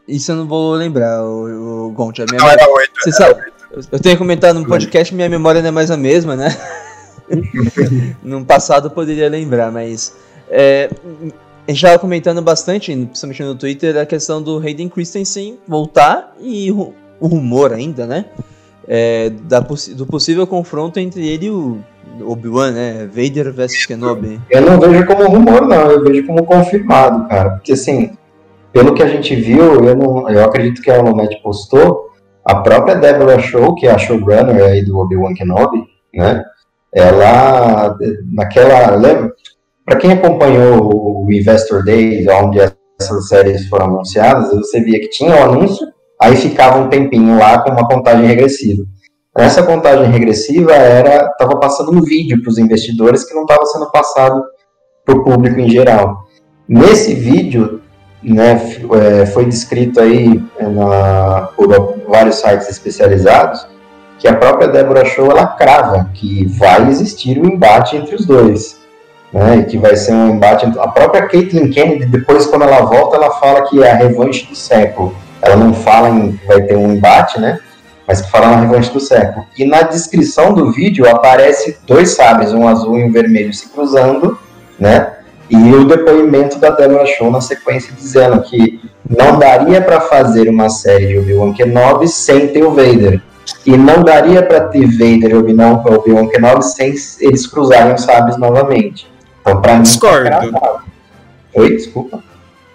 Isso 0.06 0.32
eu 0.32 0.36
não 0.36 0.46
vou 0.46 0.72
lembrar, 0.74 1.22
o, 1.24 1.88
o 1.88 1.92
minha 1.92 2.38
Não, 2.38 2.48
era 2.48 2.68
8. 2.68 2.90
Você 3.02 3.12
sabe, 3.12 3.40
eu- 3.70 3.82
eu 3.92 4.00
tenho 4.00 4.16
comentado 4.16 4.58
no 4.58 4.66
podcast, 4.66 5.14
minha 5.14 5.28
memória 5.28 5.60
não 5.60 5.68
é 5.68 5.70
mais 5.72 5.90
a 5.90 5.96
mesma, 5.96 6.34
né? 6.34 6.48
No 8.22 8.44
passado 8.44 8.90
poderia 8.90 9.28
lembrar, 9.28 9.70
mas. 9.70 10.16
É, 10.50 10.88
a 11.66 11.70
gente 11.70 11.84
estava 11.84 11.98
comentando 11.98 12.40
bastante, 12.40 12.90
principalmente 12.96 13.42
no 13.42 13.54
Twitter, 13.54 13.98
a 13.98 14.06
questão 14.06 14.42
do 14.42 14.58
Hayden 14.58 14.88
Christensen 14.88 15.58
voltar 15.68 16.34
e 16.40 16.70
o 16.70 16.94
rumor 17.20 17.74
ainda, 17.74 18.06
né? 18.06 18.24
É, 18.86 19.28
da 19.42 19.60
do 19.60 20.06
possível 20.06 20.46
confronto 20.46 20.98
entre 20.98 21.28
ele 21.28 21.46
e 21.46 21.50
o 21.50 21.78
Obi-Wan, 22.22 22.70
né? 22.70 23.06
Vader 23.06 23.52
versus 23.52 23.84
Kenobi. 23.84 24.40
Eu 24.50 24.62
não 24.62 24.80
vejo 24.80 25.04
como 25.06 25.28
rumor, 25.28 25.66
não, 25.66 25.90
eu 25.90 26.02
vejo 26.02 26.26
como 26.26 26.42
confirmado, 26.44 27.28
cara. 27.28 27.50
Porque 27.50 27.72
assim, 27.72 28.12
pelo 28.72 28.94
que 28.94 29.02
a 29.02 29.08
gente 29.08 29.36
viu, 29.36 29.84
eu, 29.84 29.94
não, 29.94 30.28
eu 30.30 30.44
acredito 30.44 30.80
que 30.80 30.90
a 30.90 30.98
Alomet 30.98 31.38
postou, 31.42 32.08
a 32.44 32.56
própria 32.56 32.94
Deborah 32.94 33.40
Show, 33.40 33.74
que 33.74 33.86
é 33.86 33.90
a 33.90 33.98
showrunner 33.98 34.64
aí 34.64 34.82
do 34.82 34.98
Obi-Wan 34.98 35.34
Kenobi, 35.34 35.84
né? 36.14 36.42
Ela, 36.94 37.96
naquela. 38.32 39.30
Pra 39.84 39.96
quem 39.96 40.12
acompanhou 40.12 41.24
o 41.24 41.32
Investor 41.32 41.84
Day, 41.84 42.26
onde 42.28 42.60
essas 43.00 43.28
séries 43.28 43.68
foram 43.68 43.86
anunciadas, 43.86 44.50
você 44.50 44.80
via 44.80 45.00
que 45.00 45.08
tinha 45.08 45.34
o 45.34 45.42
anúncio, 45.42 45.86
aí 46.20 46.36
ficava 46.36 46.78
um 46.78 46.88
tempinho 46.88 47.38
lá 47.38 47.62
com 47.62 47.70
uma 47.70 47.86
contagem 47.86 48.26
regressiva. 48.26 48.84
Nessa 49.36 49.62
contagem 49.62 50.10
regressiva 50.10 50.72
era 50.72 51.26
estava 51.26 51.58
passando 51.60 51.92
um 51.92 52.02
vídeo 52.02 52.42
para 52.42 52.50
os 52.50 52.58
investidores 52.58 53.24
que 53.24 53.34
não 53.34 53.42
estava 53.42 53.64
sendo 53.66 53.90
passado 53.90 54.42
para 55.04 55.16
o 55.16 55.22
público 55.22 55.60
em 55.60 55.70
geral. 55.70 56.24
Nesse 56.68 57.14
vídeo, 57.14 57.80
né, 58.22 58.60
é, 58.92 59.26
foi 59.26 59.44
descrito 59.44 60.00
aí 60.00 60.42
na, 60.60 61.48
por 61.56 61.68
vários 62.08 62.36
sites 62.36 62.68
especializados 62.68 63.64
que 64.18 64.26
a 64.26 64.34
própria 64.34 64.68
Deborah 64.68 65.04
Show 65.04 65.30
ela 65.30 65.46
crava 65.46 66.10
que 66.14 66.46
vai 66.46 66.88
existir 66.88 67.38
um 67.38 67.46
embate 67.46 67.96
entre 67.96 68.14
os 68.14 68.26
dois, 68.26 68.78
né, 69.32 69.58
e 69.58 69.64
que 69.64 69.78
vai 69.78 69.94
ser 69.96 70.12
um 70.12 70.30
embate 70.30 70.66
a 70.78 70.88
própria 70.88 71.26
Caitlyn 71.28 71.70
Kennedy 71.70 72.06
depois 72.06 72.46
quando 72.46 72.62
ela 72.62 72.80
volta 72.80 73.16
ela 73.16 73.30
fala 73.32 73.62
que 73.68 73.82
é 73.82 73.90
a 73.90 73.94
revanche 73.94 74.46
do 74.46 74.56
século. 74.56 75.14
Ela 75.40 75.56
não 75.56 75.72
fala 75.72 76.08
em 76.10 76.32
que 76.32 76.46
vai 76.46 76.62
ter 76.62 76.76
um 76.76 76.92
embate, 76.92 77.40
né? 77.40 77.60
mas 78.08 78.22
que 78.22 78.30
fala 78.30 78.48
na 78.48 78.60
revanche 78.62 78.90
do 78.90 78.98
século. 78.98 79.44
E 79.56 79.66
na 79.66 79.82
descrição 79.82 80.54
do 80.54 80.72
vídeo 80.72 81.06
aparece 81.06 81.76
dois 81.86 82.12
sabres, 82.12 82.54
um 82.54 82.66
azul 82.66 82.98
e 82.98 83.04
um 83.04 83.12
vermelho 83.12 83.52
se 83.52 83.68
cruzando, 83.68 84.38
né? 84.80 85.12
E 85.50 85.74
o 85.74 85.84
depoimento 85.84 86.58
da 86.58 86.70
Deborah 86.70 87.04
Shaw 87.04 87.30
na 87.30 87.42
sequência 87.42 87.92
dizendo 87.94 88.40
que 88.42 88.80
não 89.08 89.38
daria 89.38 89.82
para 89.82 90.00
fazer 90.00 90.48
uma 90.48 90.70
série 90.70 91.08
de 91.08 91.18
Obi-Wan 91.18 91.52
Kenobi 91.52 92.08
sem 92.08 92.48
ter 92.48 92.64
o 92.64 92.70
Vader. 92.70 93.20
E 93.70 93.76
não 93.76 94.02
daria 94.02 94.42
para 94.42 94.62
ter 94.68 94.86
Vader 94.86 95.30
e 95.30 95.34
Obi-Wan 95.34 95.82
Obi-Wan 95.84 96.26
Kenobi 96.28 96.64
sem 96.64 96.94
eles 97.20 97.46
cruzarem 97.46 97.94
os 97.94 98.00
sabres 98.02 98.38
novamente. 98.38 99.06
Então, 99.42 99.60
para 99.60 99.72
mim, 99.72 99.78
tá 99.78 99.82
Discordo. 99.82 100.24
cravado. 100.24 100.80
Oi, 101.54 101.76
desculpa. 101.76 102.22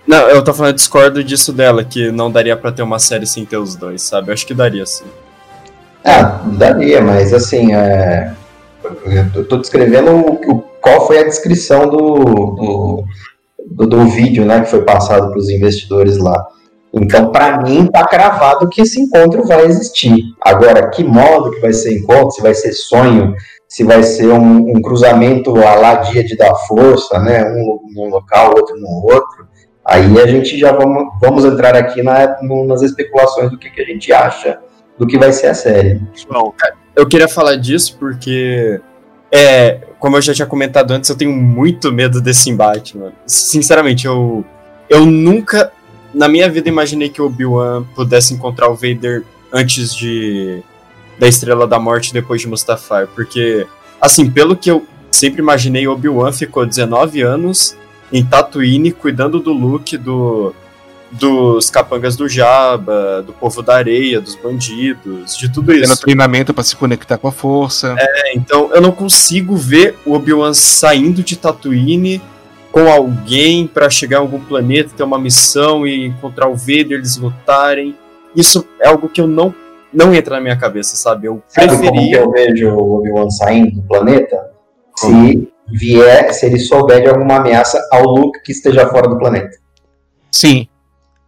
Não, 0.06 0.30
eu 0.30 0.44
tô 0.44 0.54
falando, 0.54 0.76
discordo 0.76 1.24
disso 1.24 1.52
dela, 1.52 1.84
que 1.84 2.12
não 2.12 2.30
daria 2.32 2.56
pra 2.56 2.72
ter 2.72 2.84
uma 2.84 3.00
série 3.00 3.26
sem 3.26 3.44
ter 3.44 3.58
os 3.58 3.76
dois, 3.76 4.04
sabe? 4.04 4.30
Eu 4.30 4.34
acho 4.34 4.46
que 4.46 4.54
daria 4.54 4.86
sim. 4.86 5.06
Ah, 6.06 6.42
daria, 6.46 7.02
mas 7.02 7.34
assim, 7.34 7.74
é... 7.74 8.32
eu 9.34 9.46
tô 9.48 9.58
descrevendo 9.58 10.12
o, 10.12 10.52
o- 10.52 10.60
qual 10.82 11.08
foi 11.08 11.20
a 11.20 11.24
descrição 11.24 11.90
do, 11.90 11.98
do, 11.98 13.04
do, 13.72 13.88
do 13.88 14.06
vídeo, 14.10 14.46
né, 14.46 14.60
que 14.60 14.70
foi 14.70 14.82
passado 14.84 15.30
para 15.30 15.40
os 15.40 15.50
investidores 15.50 16.18
lá. 16.18 16.46
Então, 16.94 17.32
para 17.32 17.62
mim, 17.64 17.88
tá 17.88 18.06
cravado 18.06 18.70
que 18.70 18.82
esse 18.82 19.02
encontro 19.02 19.44
vai 19.48 19.66
existir. 19.66 20.24
Agora, 20.42 20.90
que 20.90 21.04
modo 21.04 21.52
que 21.52 21.60
vai 21.60 21.74
ser 21.74 21.98
encontro? 21.98 22.32
Se 22.32 22.42
vai 22.42 22.54
ser 22.54 22.72
sonho? 22.74 23.34
Se 23.68 23.84
vai 23.84 24.04
ser 24.04 24.28
um, 24.28 24.70
um 24.78 24.82
cruzamento 24.82 25.58
à 25.64 25.74
lá 25.74 25.96
dia 25.96 26.24
de 26.24 26.38
dar 26.38 26.54
força, 26.68 27.18
né, 27.20 27.44
um 27.46 27.80
num 27.96 28.10
local, 28.10 28.54
outro 28.56 28.76
no 28.80 28.88
outro? 29.12 29.48
Aí 29.84 30.06
a 30.22 30.28
gente 30.28 30.58
já 30.58 30.72
vamos, 30.72 31.06
vamos 31.20 31.44
entrar 31.44 31.76
aqui 31.76 32.04
na- 32.04 32.38
no- 32.44 32.66
nas 32.66 32.82
especulações 32.84 33.50
do 33.50 33.58
que, 33.58 33.70
que 33.72 33.82
a 33.82 33.86
gente 33.86 34.14
acha 34.14 34.60
do 34.98 35.08
que 35.08 35.18
vai 35.18 35.34
ser 35.34 35.48
a 35.48 35.54
série. 35.56 36.00
João, 36.14 36.54
Eu 36.96 37.08
queria 37.08 37.28
falar 37.28 37.56
disso 37.56 37.98
porque, 38.00 38.80
é, 39.32 39.80
como 40.00 40.16
eu 40.18 40.22
já 40.22 40.34
tinha 40.34 40.46
comentado 40.46 40.92
antes, 40.92 41.10
eu 41.10 41.18
tenho 41.18 41.32
muito 41.34 41.92
medo 41.92 42.22
desse 42.22 42.52
embate, 42.52 42.96
mano. 42.96 43.14
Sinceramente, 43.26 44.06
eu, 44.06 44.46
eu 44.88 45.04
nunca, 45.06 45.72
na 46.14 46.28
minha 46.28 46.50
vida, 46.50 46.70
imaginei 46.70 47.10
que 47.10 47.22
o 47.22 47.26
Obi-Wan 47.26 47.84
pudesse 47.96 48.34
encontrar 48.34 48.70
o 48.70 48.76
Vader 48.76 49.24
antes 49.52 49.96
de 49.96 50.62
da 51.18 51.28
Estrela 51.28 51.68
da 51.68 51.80
Morte 51.80 52.12
depois 52.12 52.42
de 52.42 52.48
Mustafar, 52.48 53.08
porque, 53.08 53.68
assim, 54.02 54.30
pelo 54.30 54.56
que 54.56 54.70
eu 54.70 54.86
sempre 55.12 55.42
imaginei, 55.42 55.88
o 55.88 55.92
Obi-Wan 55.92 56.32
ficou 56.32 56.66
19 56.66 57.22
anos 57.22 57.78
em 58.12 58.26
Tatooine 58.26 58.92
cuidando 58.92 59.40
do 59.40 59.54
Luke, 59.54 59.98
do 59.98 60.54
dos 61.12 61.70
capangas 61.70 62.16
do 62.16 62.28
Jabba, 62.28 63.22
do 63.22 63.32
povo 63.34 63.62
da 63.62 63.76
areia, 63.76 64.20
dos 64.20 64.36
bandidos, 64.36 65.38
de 65.38 65.48
tudo 65.48 65.72
Tendo 65.72 65.84
isso. 65.84 66.02
treinamento 66.02 66.56
para 66.56 66.64
se 66.64 66.76
conectar 66.76 67.20
com 67.20 67.28
a 67.28 67.32
força. 67.32 67.96
É, 68.00 68.36
então 68.36 68.72
eu 68.74 68.82
não 68.82 68.92
consigo 68.92 69.56
ver 69.56 69.96
o 70.08 70.14
Obi-Wan 70.14 70.56
saindo 70.56 71.22
de 71.22 71.36
Tatooine 71.36 72.20
com 72.74 72.92
alguém 72.92 73.68
pra 73.68 73.88
chegar 73.88 74.18
em 74.18 74.22
algum 74.22 74.40
planeta, 74.40 74.90
ter 74.98 75.04
uma 75.04 75.20
missão 75.20 75.86
e 75.86 76.08
encontrar 76.08 76.50
o 76.50 76.56
Vader, 76.56 76.94
eles 76.94 77.18
lutarem. 77.18 77.96
Isso 78.36 78.68
é 78.82 78.88
algo 78.88 79.08
que 79.08 79.22
eu 79.22 79.28
não 79.28 79.54
não 79.94 80.12
entra 80.12 80.38
na 80.38 80.42
minha 80.42 80.58
cabeça, 80.58 80.96
sabe? 80.96 81.28
Eu 81.28 81.44
Sabe 81.48 81.68
como 81.68 81.80
que 81.80 81.92
preferia 81.92 82.18
eu 82.18 82.32
vejo 82.32 82.70
o 82.70 82.98
Obi-Wan 82.98 83.30
saindo 83.30 83.76
do 83.76 83.84
planeta? 83.84 84.52
Se 84.98 85.48
vier, 85.72 86.34
se 86.34 86.48
ele 86.48 86.58
souber 86.58 87.04
de 87.04 87.10
alguma 87.10 87.36
ameaça 87.36 87.80
ao 87.92 88.06
Luke 88.06 88.42
que 88.42 88.52
esteja 88.52 88.90
fora 88.90 89.08
do 89.08 89.20
planeta. 89.20 89.56
Sim. 90.32 90.68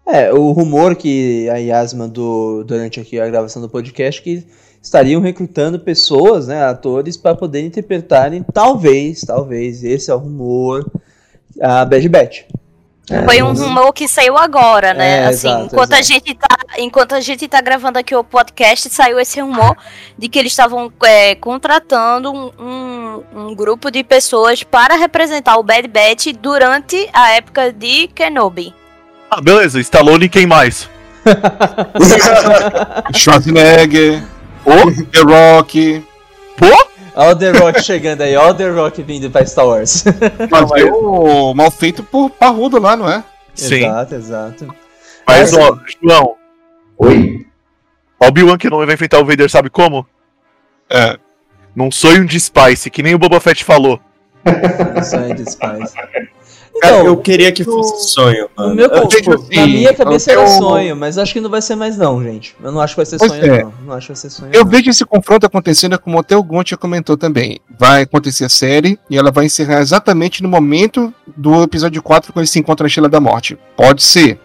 É, 0.07 0.33
o 0.33 0.51
rumor 0.51 0.95
que 0.95 1.47
a 1.49 1.57
Yas 1.57 1.93
mandou 1.93 2.63
durante 2.63 2.99
aqui 2.99 3.19
a 3.19 3.27
gravação 3.27 3.61
do 3.61 3.69
podcast 3.69 4.19
que 4.19 4.43
estariam 4.81 5.21
recrutando 5.21 5.79
pessoas, 5.79 6.47
né, 6.47 6.63
atores, 6.63 7.15
para 7.17 7.35
poder 7.35 7.61
interpretarem, 7.61 8.43
talvez, 8.51 9.21
talvez, 9.21 9.83
esse 9.83 10.09
é 10.09 10.15
o 10.15 10.19
rumor, 10.19 10.85
a 11.61 11.85
Bad 11.85 12.09
Batch. 12.09 12.41
Foi 13.25 13.41
um 13.43 13.53
rumor 13.53 13.93
que 13.93 14.07
saiu 14.07 14.35
agora, 14.35 14.93
né? 14.93 15.19
É, 15.19 15.25
assim, 15.27 15.47
exato, 15.47 15.65
enquanto, 15.65 15.93
A 15.93 15.99
exato. 15.99 16.13
gente 16.13 16.33
tá, 16.33 16.57
enquanto 16.79 17.13
a 17.13 17.21
gente 17.21 17.47
tá 17.47 17.61
gravando 17.61 17.99
aqui 17.99 18.15
o 18.15 18.23
podcast, 18.23 18.89
saiu 18.89 19.19
esse 19.19 19.39
rumor 19.39 19.77
de 20.17 20.27
que 20.27 20.39
eles 20.39 20.51
estavam 20.51 20.91
é, 21.03 21.35
contratando 21.35 22.31
um, 22.31 22.51
um, 22.59 23.23
um 23.35 23.55
grupo 23.55 23.91
de 23.91 24.03
pessoas 24.03 24.63
para 24.63 24.95
representar 24.95 25.57
o 25.57 25.63
Bad 25.63 25.87
Batch 25.87 26.33
durante 26.41 27.07
a 27.13 27.33
época 27.33 27.71
de 27.71 28.07
Kenobi. 28.07 28.73
Ah, 29.29 29.39
beleza, 29.39 29.79
Stallone 29.79 30.25
e 30.25 30.29
quem 30.29 30.47
mais? 30.47 30.89
Schwarzenegger, 33.13 34.23
Ô, 34.65 34.91
The 35.11 35.21
Rock, 35.21 36.03
pô? 36.57 36.94
Olha 37.15 37.31
o 37.31 37.35
The 37.35 37.51
Rock 37.51 37.81
chegando 37.81 38.21
aí, 38.21 38.35
olha 38.35 38.51
o 38.51 38.53
The 38.53 38.69
Rock 38.69 39.01
vindo 39.01 39.31
pra 39.31 39.45
Star 39.45 39.65
Wars. 39.65 40.03
fazer 40.49 40.91
o 40.91 41.53
mal 41.53 41.71
feito 41.71 42.03
por 42.03 42.29
Parrudo 42.29 42.79
lá, 42.79 42.97
não 42.97 43.09
é? 43.09 43.23
Sim. 43.53 43.85
Exato, 43.85 44.15
exato. 44.15 44.75
Mas, 45.25 45.53
ó, 45.53 45.79
João, 46.03 46.35
Oi? 46.97 47.45
Obi-Wan 48.19 48.57
que 48.57 48.69
não 48.69 48.85
vai 48.85 48.93
enfrentar 48.93 49.19
o 49.19 49.25
Vader, 49.25 49.49
sabe 49.49 49.69
como? 49.69 50.05
É. 50.89 51.17
Num 51.75 51.91
sonho 51.91 52.25
de 52.25 52.39
Spice, 52.39 52.89
que 52.89 53.03
nem 53.03 53.13
o 53.15 53.19
Boba 53.19 53.39
Fett 53.39 53.63
falou. 53.63 53.99
Sonho 55.03 55.35
de 55.35 55.49
Spice. 55.49 55.95
Cara, 56.81 56.95
Então, 56.97 57.05
eu 57.07 57.17
queria 57.17 57.51
que 57.51 57.63
fosse 57.63 58.09
sonho, 58.09 58.47
o 58.57 58.61
mano. 58.61 58.75
meu, 58.75 58.87
Eu, 58.89 59.07
tipo, 59.07 59.33
assim, 59.33 59.55
na 59.55 59.65
minha 59.67 59.93
cabeça 59.93 60.31
era 60.33 60.45
sonho, 60.47 60.95
mas 60.95 61.17
acho 61.17 61.31
que 61.33 61.39
não 61.39 61.49
vai 61.49 61.61
ser 61.61 61.75
mais 61.75 61.97
não, 61.97 62.21
gente. 62.21 62.55
Eu 62.61 62.71
não 62.71 62.81
acho 62.81 62.93
que 62.93 62.97
vai 62.97 63.05
ser 63.05 63.17
Pois 63.17 63.31
sonho 63.31 63.45
é. 63.45 63.63
não. 63.63 63.73
Não 63.85 63.93
acho 63.93 64.07
que 64.07 64.13
vai 64.13 64.21
ser 64.21 64.29
sonho 64.29 64.51
Eu 64.53 64.63
não. 64.65 64.69
vejo 64.71 64.89
esse 64.89 65.05
confronto 65.05 65.45
acontecendo, 65.45 65.97
como 65.97 66.19
até 66.19 66.35
o 66.35 66.43
Gontia 66.43 66.75
comentou 66.77 67.15
também. 67.15 67.59
Vai 67.79 68.01
acontecer 68.03 68.45
a 68.45 68.49
série 68.49 68.99
e 69.09 69.17
ela 69.17 69.31
vai 69.31 69.45
encerrar 69.45 69.79
exatamente 69.81 70.43
no 70.43 70.49
momento 70.49 71.13
do 71.35 71.63
episódio 71.63 72.01
4, 72.03 72.33
quando 72.33 72.41
eles 72.41 72.49
se 72.51 72.59
encontram 72.59 72.83
na 72.83 72.87
Estrela 72.87 73.09
da 73.09 73.19
Morte. 73.21 73.57
Pode 73.77 74.03
ser. 74.03 74.37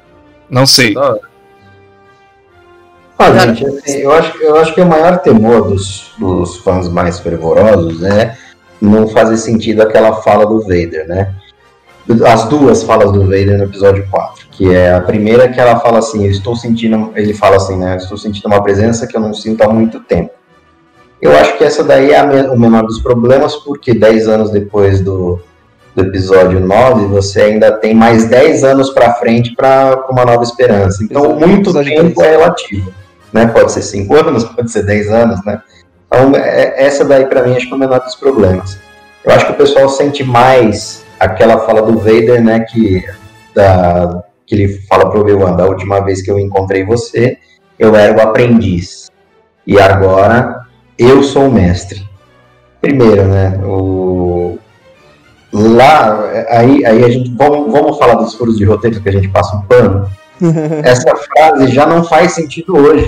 Não 0.49 0.67
sei. 0.67 0.95
Ah, 0.97 1.17
Cara, 3.19 3.55
gente, 3.55 3.67
assim, 3.67 3.99
eu, 3.99 4.13
acho, 4.13 4.37
eu 4.39 4.57
acho 4.57 4.75
que 4.75 4.81
o 4.81 4.87
maior 4.87 5.19
temor 5.19 5.69
dos, 5.69 6.13
dos 6.19 6.57
fãs 6.59 6.89
mais 6.89 7.19
fervorosos 7.21 8.03
é 8.03 8.37
não 8.81 9.09
fazer 9.09 9.37
sentido 9.37 9.83
aquela 9.83 10.23
fala 10.23 10.47
do 10.47 10.61
Vader, 10.63 11.07
né? 11.07 11.35
As 12.27 12.45
duas 12.49 12.83
falas 12.83 13.13
do 13.13 13.23
Vader 13.23 13.59
no 13.59 13.65
episódio 13.65 14.07
4. 14.11 14.47
Que 14.51 14.75
é 14.75 14.95
a 14.95 15.01
primeira 15.01 15.49
que 15.49 15.61
ela 15.61 15.79
fala 15.79 15.99
assim, 15.99 16.25
eu 16.25 16.31
estou 16.31 16.57
sentindo. 16.57 17.13
Ele 17.15 17.35
fala 17.35 17.57
assim, 17.57 17.77
né? 17.77 17.95
Eu 17.95 17.99
estou 17.99 18.19
sentindo 18.19 18.47
uma 18.47 18.63
presença 18.63 19.07
que 19.07 19.17
eu 19.17 19.21
não 19.21 19.33
sinto 19.33 19.63
há 19.63 19.69
muito 19.69 20.01
tempo. 20.01 20.31
Eu 21.21 21.37
acho 21.37 21.57
que 21.59 21.65
essa 21.65 21.85
daí 21.85 22.13
é 22.13 22.19
a 22.19 22.53
o 22.53 22.59
menor 22.59 22.85
dos 22.85 23.01
problemas, 23.01 23.55
porque 23.57 23.93
10 23.93 24.27
anos 24.27 24.51
depois 24.51 25.01
do, 25.01 25.39
do 25.95 26.03
episódio 26.03 26.59
9, 26.61 27.07
você 27.07 27.43
ainda 27.43 27.73
tem 27.73 27.95
mais 27.95 28.27
10 28.27 28.65
anos 28.65 28.91
pra 28.91 29.15
frente 29.15 29.55
para 29.55 30.07
uma 30.11 30.25
nova 30.25 30.43
esperança. 30.43 31.05
Então, 31.05 31.35
muito 31.39 31.73
tempo 31.73 32.23
é 32.23 32.31
relativo. 32.31 32.93
Né? 33.33 33.47
Pode 33.47 33.71
ser 33.71 33.83
5 33.83 34.15
anos, 34.17 34.45
pode 34.57 34.71
ser 34.71 34.83
10 34.83 35.11
anos, 35.11 35.45
né? 35.45 35.61
Então, 36.07 36.35
é- 36.35 36.83
essa 36.85 37.05
daí 37.05 37.27
pra 37.27 37.43
mim 37.43 37.55
acho 37.55 37.67
que 37.67 37.73
é 37.73 37.77
o 37.77 37.79
menor 37.79 38.01
dos 38.01 38.15
problemas. 38.15 38.79
Eu 39.23 39.33
acho 39.33 39.47
que 39.47 39.53
o 39.53 39.57
pessoal 39.57 39.89
sente 39.91 40.25
mais 40.25 41.05
aquela 41.21 41.59
fala 41.59 41.83
do 41.83 41.99
Vader, 41.99 42.43
né? 42.43 42.61
Que, 42.61 43.05
da, 43.55 44.25
que 44.47 44.55
ele 44.55 44.81
fala 44.89 45.11
pro 45.11 45.21
Obi-Wan, 45.21 45.55
da 45.55 45.67
última 45.67 46.01
vez 46.01 46.23
que 46.23 46.31
eu 46.31 46.39
encontrei 46.39 46.85
você, 46.85 47.39
eu 47.79 47.95
era 47.95 48.17
o 48.17 48.21
aprendiz. 48.21 49.11
E 49.67 49.79
agora 49.79 50.63
eu 50.99 51.23
sou 51.23 51.49
o 51.49 51.53
mestre. 51.53 52.09
Primeiro, 52.81 53.27
né? 53.29 53.61
O... 53.63 54.59
Lá, 55.53 56.19
aí, 56.49 56.85
aí 56.87 57.05
a 57.05 57.09
gente. 57.11 57.35
Vamos, 57.37 57.71
vamos 57.71 57.99
falar 57.99 58.15
dos 58.15 58.35
furos 58.35 58.57
de 58.57 58.65
roteiro 58.65 59.01
que 59.01 59.09
a 59.09 59.13
gente 59.13 59.29
passa 59.29 59.57
um 59.57 59.63
pano. 59.63 60.11
Essa 60.83 61.15
frase 61.15 61.69
já 61.69 61.87
não 61.87 62.03
faz 62.03 62.33
sentido 62.33 62.77
hoje. 62.77 63.07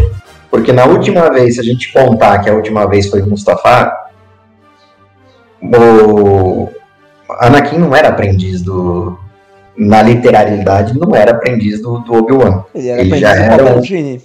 Porque 0.50 0.70
na 0.70 0.84
última 0.84 1.30
vez, 1.30 1.54
se 1.54 1.60
a 1.60 1.64
gente 1.64 1.90
contar 1.92 2.40
que 2.40 2.50
a 2.50 2.52
última 2.52 2.86
vez 2.86 3.08
foi 3.08 3.22
Mustafar, 3.22 4.10
o 5.62 6.68
Anakin 7.40 7.78
não 7.78 7.94
era 7.94 8.08
aprendiz 8.08 8.62
do. 8.62 9.18
Na 9.76 10.02
literalidade, 10.02 10.98
não 10.98 11.14
era 11.16 11.30
aprendiz 11.32 11.80
do, 11.80 11.98
do 12.00 12.14
Obi-Wan. 12.14 12.62
Ele 12.74 12.88
era 12.88 13.00
Ele 13.00 13.08
aprendiz 13.14 13.20
já 13.20 13.34
do 13.34 13.40
era 13.42 13.62
um- 13.62 13.66
Palpatine. 13.66 14.22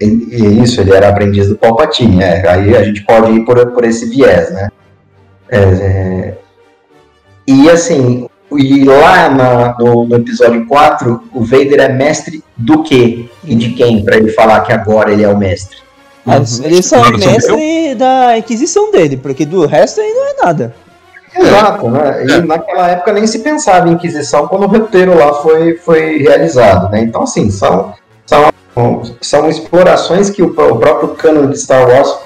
E- 0.00 0.04
e 0.06 0.62
Isso, 0.62 0.80
ele 0.80 0.92
era 0.94 1.08
aprendiz 1.08 1.48
do 1.48 1.56
Palpatine. 1.56 2.22
É, 2.22 2.48
aí 2.48 2.76
a 2.76 2.84
gente 2.84 3.04
pode 3.04 3.32
ir 3.32 3.44
por, 3.44 3.72
por 3.72 3.84
esse 3.84 4.06
viés, 4.08 4.52
né? 4.52 4.68
É, 5.50 5.58
é, 5.58 6.34
e 7.46 7.68
assim, 7.68 8.28
e 8.52 8.84
lá 8.84 9.28
na- 9.28 9.76
no, 9.78 10.06
no 10.06 10.16
episódio 10.16 10.64
4, 10.66 11.20
o 11.34 11.42
Vader 11.42 11.80
é 11.80 11.88
mestre 11.88 12.44
do 12.56 12.82
quê? 12.84 13.26
E 13.44 13.54
de 13.56 13.70
quem? 13.72 14.04
Pra 14.04 14.16
ele 14.18 14.30
falar 14.32 14.60
que 14.60 14.72
agora 14.72 15.12
ele 15.12 15.24
é 15.24 15.28
o 15.28 15.36
mestre. 15.36 15.78
Ah, 16.26 16.36
Ele 16.62 16.82
só 16.82 17.04
é 17.06 17.10
mestre 17.16 17.94
da 17.94 18.36
Inquisição 18.38 18.92
dele, 18.92 19.16
porque 19.16 19.46
do 19.46 19.64
resto 19.66 20.00
aí 20.00 20.12
não 20.12 20.28
é 20.28 20.34
nada. 20.44 20.74
Exato, 21.34 21.90
né? 21.90 22.24
E 22.24 22.40
naquela 22.42 22.88
época 22.88 23.12
nem 23.12 23.26
se 23.26 23.40
pensava 23.40 23.88
em 23.88 23.92
Inquisição 23.92 24.48
quando 24.48 24.64
o 24.64 24.68
roteiro 24.68 25.16
lá 25.16 25.34
foi, 25.34 25.76
foi 25.76 26.18
realizado, 26.18 26.90
né? 26.90 27.00
Então, 27.00 27.22
assim, 27.22 27.50
são, 27.50 27.94
são, 28.26 28.50
são 29.20 29.48
explorações 29.48 30.30
que 30.30 30.42
o, 30.42 30.46
o 30.46 30.78
próprio 30.78 31.08
cano 31.10 31.48
de 31.48 31.58
Star 31.58 31.88
Wars 31.88 32.18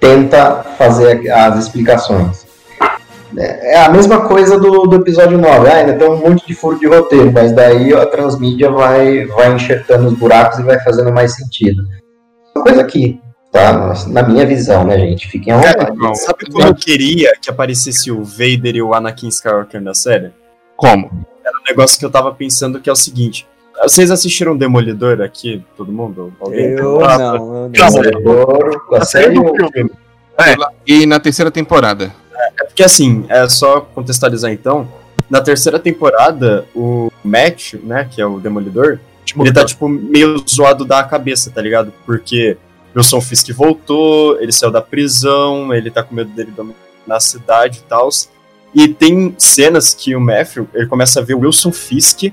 tenta 0.00 0.64
fazer 0.76 1.30
as 1.30 1.58
explicações. 1.58 2.46
É 3.36 3.68
é 3.68 3.84
a 3.84 3.90
mesma 3.90 4.22
coisa 4.22 4.58
do, 4.58 4.86
do 4.86 4.96
episódio 4.96 5.36
9. 5.38 5.68
Ah, 5.68 5.76
ainda 5.76 5.92
tem 5.94 6.08
um 6.08 6.16
monte 6.16 6.46
de 6.46 6.54
furo 6.54 6.78
de 6.78 6.86
roteiro, 6.86 7.30
mas 7.32 7.52
daí 7.52 7.92
a 7.94 8.06
transmídia 8.06 8.70
vai, 8.70 9.26
vai 9.26 9.52
enxertando 9.52 10.08
os 10.08 10.14
buracos 10.14 10.58
e 10.58 10.62
vai 10.62 10.80
fazendo 10.80 11.12
mais 11.12 11.34
sentido. 11.34 11.82
Uma 12.56 12.64
coisa 12.64 12.80
aqui, 12.80 13.20
tá? 13.50 13.94
Na 14.08 14.22
minha 14.22 14.46
visão, 14.46 14.84
né, 14.84 14.98
gente? 14.98 15.28
Fiquem 15.28 15.52
à 15.52 15.56
vontade. 15.56 15.96
Não, 15.96 16.14
Sabe 16.14 16.50
como 16.50 16.66
eu 16.66 16.74
queria 16.74 17.32
que 17.40 17.50
aparecesse 17.50 18.10
o 18.10 18.22
Vader 18.22 18.76
e 18.76 18.82
o 18.82 18.94
Anakin 18.94 19.28
Skywalker 19.28 19.80
na 19.80 19.94
série? 19.94 20.30
Como? 20.76 21.08
Um 21.08 21.68
negócio 21.68 21.98
que 21.98 22.04
eu 22.04 22.10
tava 22.10 22.32
pensando 22.32 22.80
que 22.80 22.88
é 22.88 22.92
o 22.92 22.96
seguinte. 22.96 23.46
Vocês 23.82 24.10
assistiram 24.10 24.56
Demolidor 24.56 25.20
aqui, 25.20 25.64
todo 25.76 25.92
mundo? 25.92 26.32
Alguém? 26.40 26.70
Eu 26.70 27.04
Ah, 27.04 27.18
não, 27.18 27.64
eu. 27.64 27.68
Demolidor, 27.68 28.86
a 28.94 29.04
série 29.04 29.34
do 29.34 29.54
filme. 29.72 29.90
E 30.86 31.06
na 31.06 31.18
terceira 31.20 31.50
temporada? 31.50 32.12
É 32.60 32.64
porque 32.64 32.82
assim, 32.82 33.24
é 33.28 33.48
só 33.48 33.80
contextualizar 33.80 34.52
então. 34.52 34.88
Na 35.28 35.40
terceira 35.40 35.78
temporada, 35.78 36.64
o 36.74 37.10
Matt, 37.22 37.74
né, 37.74 38.08
que 38.10 38.20
é 38.20 38.26
o 38.26 38.40
Demolidor, 38.40 38.98
ele 39.38 39.52
tá, 39.52 39.64
tipo, 39.64 39.88
meio 39.88 40.42
zoado 40.48 40.84
da 40.84 41.04
cabeça, 41.04 41.50
tá 41.50 41.60
ligado? 41.60 41.92
Porque 42.06 42.56
Wilson 42.96 43.20
Fisk 43.20 43.50
voltou, 43.52 44.40
ele 44.40 44.52
saiu 44.52 44.70
da 44.70 44.80
prisão, 44.80 45.72
ele 45.72 45.90
tá 45.90 46.02
com 46.02 46.14
medo 46.14 46.30
dele 46.30 46.50
dominar 46.50 46.76
a 47.08 47.20
cidade 47.20 47.78
e 47.78 47.88
tal. 47.88 48.08
E 48.74 48.88
tem 48.88 49.34
cenas 49.38 49.94
que 49.94 50.14
o 50.14 50.20
Matthew, 50.20 50.68
ele 50.74 50.86
começa 50.86 51.20
a 51.20 51.22
ver 51.22 51.34
o 51.34 51.40
Wilson 51.40 51.72
Fisk, 51.72 52.32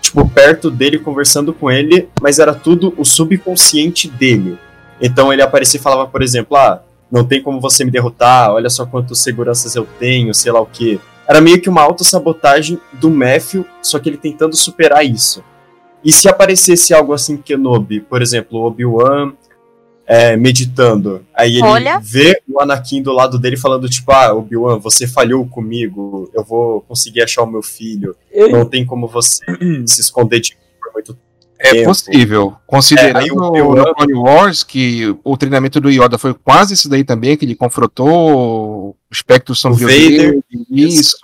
tipo, 0.00 0.28
perto 0.28 0.70
dele, 0.70 0.98
conversando 0.98 1.52
com 1.52 1.70
ele, 1.70 2.08
mas 2.20 2.38
era 2.38 2.54
tudo 2.54 2.92
o 2.96 3.04
subconsciente 3.04 4.08
dele. 4.08 4.58
Então 5.00 5.32
ele 5.32 5.42
aparecia 5.42 5.78
e 5.78 5.82
falava, 5.82 6.06
por 6.06 6.22
exemplo, 6.22 6.56
ah, 6.56 6.82
não 7.10 7.24
tem 7.24 7.42
como 7.42 7.60
você 7.60 7.84
me 7.84 7.90
derrotar, 7.90 8.52
olha 8.52 8.70
só 8.70 8.86
quantas 8.86 9.18
seguranças 9.18 9.74
eu 9.74 9.86
tenho, 9.98 10.32
sei 10.34 10.52
lá 10.52 10.60
o 10.60 10.66
que. 10.66 11.00
Era 11.26 11.40
meio 11.40 11.60
que 11.60 11.68
uma 11.68 11.82
autossabotagem 11.82 12.78
do 12.94 13.10
Matthew, 13.10 13.64
só 13.82 13.98
que 13.98 14.08
ele 14.08 14.16
tentando 14.16 14.56
superar 14.56 15.04
isso. 15.04 15.42
E 16.04 16.12
se 16.12 16.28
aparecesse 16.28 16.92
algo 16.92 17.12
assim 17.12 17.36
Kenobi, 17.36 18.00
por 18.00 18.20
exemplo, 18.20 18.60
Obi-Wan 18.60 19.32
é, 20.14 20.36
meditando, 20.36 21.24
aí 21.34 21.54
ele 21.56 21.62
Olha. 21.62 21.98
vê 22.02 22.42
o 22.46 22.60
Anakin 22.60 23.00
do 23.02 23.12
lado 23.12 23.38
dele 23.38 23.56
falando, 23.56 23.88
tipo, 23.88 24.12
ah, 24.12 24.34
Obi-Wan, 24.34 24.78
você 24.78 25.06
falhou 25.06 25.46
comigo, 25.46 26.30
eu 26.34 26.44
vou 26.44 26.82
conseguir 26.82 27.22
achar 27.22 27.42
o 27.42 27.46
meu 27.50 27.62
filho, 27.62 28.14
Eu, 28.30 28.50
não 28.50 28.66
tem 28.66 28.84
como 28.84 29.08
você 29.08 29.40
se 29.86 30.00
esconder 30.02 30.40
de 30.40 30.50
mim 30.54 30.60
por 30.80 30.92
muito 30.92 31.16
É 31.58 31.70
Tempo. 31.72 31.84
possível. 31.88 32.54
Considerando 32.66 33.18
É, 33.18 33.22
aí 33.22 33.30
o 33.30 33.36
no 33.36 33.94
Clone 33.94 34.14
Wars 34.14 34.62
que 34.62 35.16
o 35.24 35.36
treinamento 35.36 35.80
do 35.80 35.88
Yoda 35.88 36.18
foi 36.18 36.34
quase 36.34 36.74
isso 36.74 36.88
daí 36.90 37.04
também, 37.04 37.34
que 37.36 37.44
ele 37.46 37.54
confrontou 37.54 38.08
o 38.90 38.96
espectro 39.10 39.54
sombrio 39.54 39.88
Vader, 39.88 40.40
isso. 40.70 41.16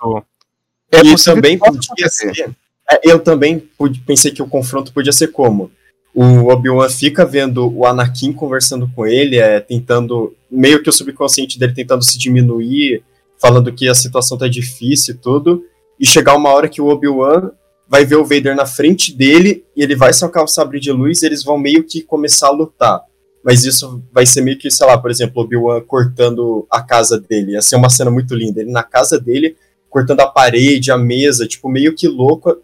É 0.91 1.01
e 1.01 1.11
possível 1.11 1.35
também 1.35 1.57
podia 1.59 2.09
ser. 2.09 2.55
é, 2.89 2.99
eu 3.03 3.19
também 3.19 3.59
pude- 3.77 3.99
pensei 3.99 4.31
que 4.31 4.41
o 4.41 4.47
confronto 4.47 4.91
podia 4.91 5.11
ser 5.11 5.27
como? 5.27 5.69
O 6.13 6.51
Obi-Wan 6.51 6.89
fica 6.89 7.25
vendo 7.25 7.71
o 7.71 7.85
Anakin 7.85 8.33
conversando 8.33 8.89
com 8.95 9.05
ele, 9.05 9.37
é, 9.37 9.59
tentando. 9.59 10.35
meio 10.49 10.81
que 10.81 10.89
o 10.89 10.93
subconsciente 10.93 11.59
dele 11.59 11.73
tentando 11.73 12.03
se 12.03 12.17
diminuir, 12.17 13.03
falando 13.39 13.71
que 13.71 13.87
a 13.87 13.93
situação 13.93 14.37
tá 14.37 14.47
difícil 14.47 15.15
e 15.15 15.17
tudo. 15.17 15.63
E 15.99 16.05
chegar 16.05 16.35
uma 16.35 16.49
hora 16.49 16.67
que 16.67 16.81
o 16.81 16.87
Obi-Wan 16.87 17.51
vai 17.87 18.05
ver 18.05 18.15
o 18.15 18.23
Vader 18.23 18.55
na 18.55 18.65
frente 18.65 19.15
dele 19.15 19.65
e 19.75 19.81
ele 19.81 19.95
vai 19.95 20.13
sacar 20.13 20.43
o 20.43 20.47
sabre 20.47 20.79
de 20.79 20.91
luz 20.91 21.21
e 21.21 21.25
eles 21.25 21.43
vão 21.43 21.57
meio 21.57 21.83
que 21.83 22.01
começar 22.01 22.47
a 22.47 22.51
lutar. 22.51 23.01
Mas 23.43 23.63
isso 23.63 24.03
vai 24.13 24.25
ser 24.25 24.41
meio 24.41 24.57
que, 24.57 24.69
sei 24.69 24.85
lá, 24.85 24.97
por 24.97 25.09
exemplo, 25.09 25.41
o 25.41 25.45
Obi-Wan 25.45 25.81
cortando 25.81 26.67
a 26.69 26.81
casa 26.81 27.19
dele. 27.19 27.53
Ia 27.53 27.61
ser 27.61 27.77
uma 27.77 27.89
cena 27.89 28.11
muito 28.11 28.35
linda. 28.35 28.61
Ele 28.61 28.71
na 28.71 28.83
casa 28.83 29.19
dele, 29.19 29.55
cortando 29.89 30.19
a 30.19 30.27
parede, 30.27 30.91
a 30.91 30.97
mesa, 30.97 31.47
tipo, 31.47 31.69
meio 31.69 31.95
que 31.95 32.07
louco, 32.07 32.57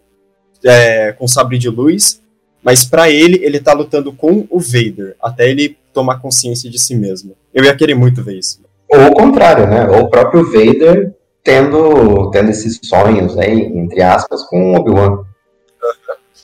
é, 0.62 1.12
com 1.12 1.26
sabre 1.26 1.58
de 1.58 1.68
luz. 1.68 2.22
Mas 2.66 2.84
para 2.84 3.08
ele, 3.08 3.38
ele 3.44 3.60
tá 3.60 3.72
lutando 3.72 4.12
com 4.12 4.44
o 4.50 4.58
Vader, 4.58 5.14
até 5.22 5.48
ele 5.48 5.76
tomar 5.94 6.18
consciência 6.20 6.68
de 6.68 6.82
si 6.82 6.96
mesmo. 6.96 7.36
Eu 7.54 7.62
ia 7.62 7.76
querer 7.76 7.94
muito 7.94 8.24
ver 8.24 8.38
isso. 8.40 8.60
Ou 8.92 9.06
o 9.06 9.14
contrário, 9.14 9.68
né? 9.68 9.86
Ou 9.88 10.00
o 10.02 10.10
próprio 10.10 10.44
Vader 10.50 11.14
tendo, 11.44 12.28
tendo 12.32 12.50
esses 12.50 12.80
sonhos 12.82 13.38
aí, 13.38 13.60
entre 13.60 14.02
aspas, 14.02 14.42
com 14.42 14.72
o 14.72 14.76
Obi-Wan. 14.80 15.20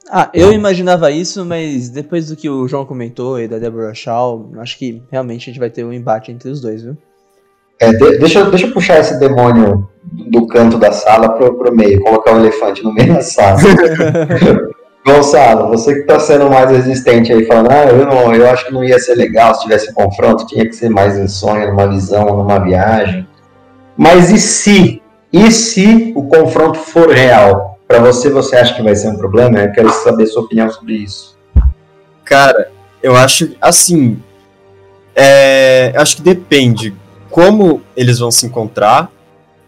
Ah, 0.09 0.31
eu 0.33 0.53
imaginava 0.53 1.11
isso, 1.11 1.45
mas 1.45 1.89
depois 1.89 2.29
do 2.29 2.37
que 2.37 2.49
o 2.49 2.69
João 2.69 2.87
comentou 2.87 3.41
e 3.41 3.49
da 3.49 3.59
Deborah 3.59 3.93
Shaw, 3.93 4.49
acho 4.59 4.79
que 4.79 5.03
realmente 5.11 5.43
a 5.43 5.53
gente 5.53 5.59
vai 5.59 5.71
ter 5.71 5.85
um 5.85 5.93
embate 5.93 6.31
entre 6.31 6.49
os 6.51 6.61
dois, 6.61 6.83
viu? 6.83 6.97
É, 7.81 7.93
de- 7.93 8.19
deixa, 8.19 8.39
eu- 8.39 8.51
deixa 8.51 8.67
eu 8.69 8.73
puxar 8.73 9.01
esse 9.01 9.19
demônio 9.19 9.89
do 10.31 10.47
canto 10.47 10.79
da 10.79 10.93
sala 10.93 11.31
pro, 11.31 11.59
pro 11.59 11.75
meio, 11.75 12.01
colocar 12.03 12.33
o 12.37 12.39
elefante 12.39 12.85
no 12.85 12.95
meio 12.95 13.15
da 13.15 13.23
sala. 13.23 13.59
Gonçalo, 15.05 15.69
você 15.69 15.97
que 15.97 16.03
tá 16.03 16.21
sendo 16.21 16.49
mais 16.49 16.71
resistente 16.71 17.33
aí, 17.33 17.45
falando, 17.45 17.71
ah, 17.73 17.85
eu, 17.87 18.07
não, 18.07 18.33
eu 18.33 18.49
acho 18.49 18.67
que 18.67 18.73
não 18.73 18.85
ia 18.85 18.99
ser 19.01 19.17
legal 19.17 19.53
se 19.55 19.63
tivesse 19.63 19.93
confronto, 19.93 20.47
tinha 20.47 20.65
que 20.65 20.75
ser 20.75 20.89
mais 20.89 21.19
em 21.19 21.27
sonho, 21.27 21.69
numa 21.69 21.89
visão, 21.89 22.25
numa 22.37 22.61
viagem. 22.61 23.27
Mas 23.97 24.31
e 24.31 24.39
se? 24.39 25.03
E 25.33 25.51
se 25.51 26.13
o 26.15 26.25
confronto 26.25 26.79
for 26.79 27.11
real? 27.11 27.79
Pra 27.89 27.99
você, 27.99 28.31
você 28.31 28.57
acha 28.57 28.75
que 28.75 28.83
vai 28.83 28.95
ser 28.95 29.09
um 29.09 29.17
problema? 29.17 29.59
Eu 29.59 29.73
quero 29.73 29.91
saber 29.91 30.27
sua 30.27 30.43
opinião 30.43 30.71
sobre 30.71 30.95
isso. 30.95 31.37
Cara, 32.25 32.71
eu 33.03 33.17
acho 33.17 33.55
assim. 33.61 34.23
É, 35.15 35.93
acho 35.97 36.17
que 36.17 36.23
depende 36.23 36.95
como 37.31 37.83
eles 37.97 38.19
vão 38.19 38.31
se 38.31 38.47
encontrar, 38.47 39.11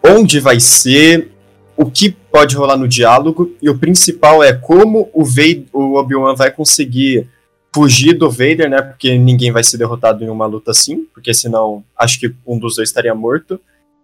onde 0.03 0.39
vai 0.39 0.59
ser, 0.59 1.31
o 1.75 1.85
que 1.85 2.15
pode 2.35 2.53
rolar 2.57 2.75
no 2.75 2.85
diálogo, 2.85 3.55
e 3.61 3.69
o 3.69 3.77
principal 3.77 4.43
é 4.43 4.51
como 4.51 5.09
o, 5.13 5.23
o 5.71 5.95
Obi-Wan 5.95 6.35
vai 6.35 6.51
conseguir 6.51 7.29
fugir 7.73 8.11
do 8.11 8.29
Vader, 8.29 8.69
né? 8.69 8.81
Porque 8.81 9.17
ninguém 9.17 9.53
vai 9.53 9.63
ser 9.63 9.77
derrotado 9.77 10.21
em 10.21 10.27
uma 10.27 10.45
luta 10.45 10.71
assim, 10.71 11.05
porque 11.13 11.33
senão 11.33 11.81
acho 11.97 12.19
que 12.19 12.35
um 12.45 12.59
dos 12.59 12.75
dois 12.75 12.89
estaria 12.89 13.15
morto. 13.15 13.57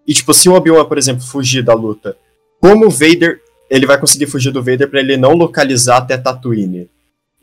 E 0.07 0.13
tipo, 0.13 0.33
se 0.33 0.47
o 0.47 0.53
Obi-Wan, 0.53 0.85
por 0.85 0.97
exemplo, 0.97 1.21
fugir 1.21 1.61
da 1.61 1.73
luta, 1.73 2.15
como 2.61 2.85
o 2.85 2.89
Vader, 2.89 3.41
ele 3.69 3.85
vai 3.85 3.99
conseguir 3.99 4.27
fugir 4.27 4.49
do 4.49 4.63
Vader 4.63 4.89
para 4.89 5.01
ele 5.01 5.17
não 5.17 5.33
localizar 5.33 5.97
até 5.97 6.17
Tatooine. 6.17 6.89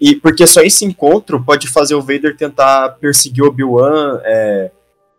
E 0.00 0.16
porque 0.16 0.46
só 0.46 0.62
esse 0.62 0.86
encontro 0.86 1.44
pode 1.44 1.68
fazer 1.68 1.96
o 1.96 2.00
Vader 2.00 2.34
tentar 2.34 2.96
perseguir 2.98 3.44
o 3.44 3.48
Obi-Wan, 3.48 4.22
é, 4.24 4.70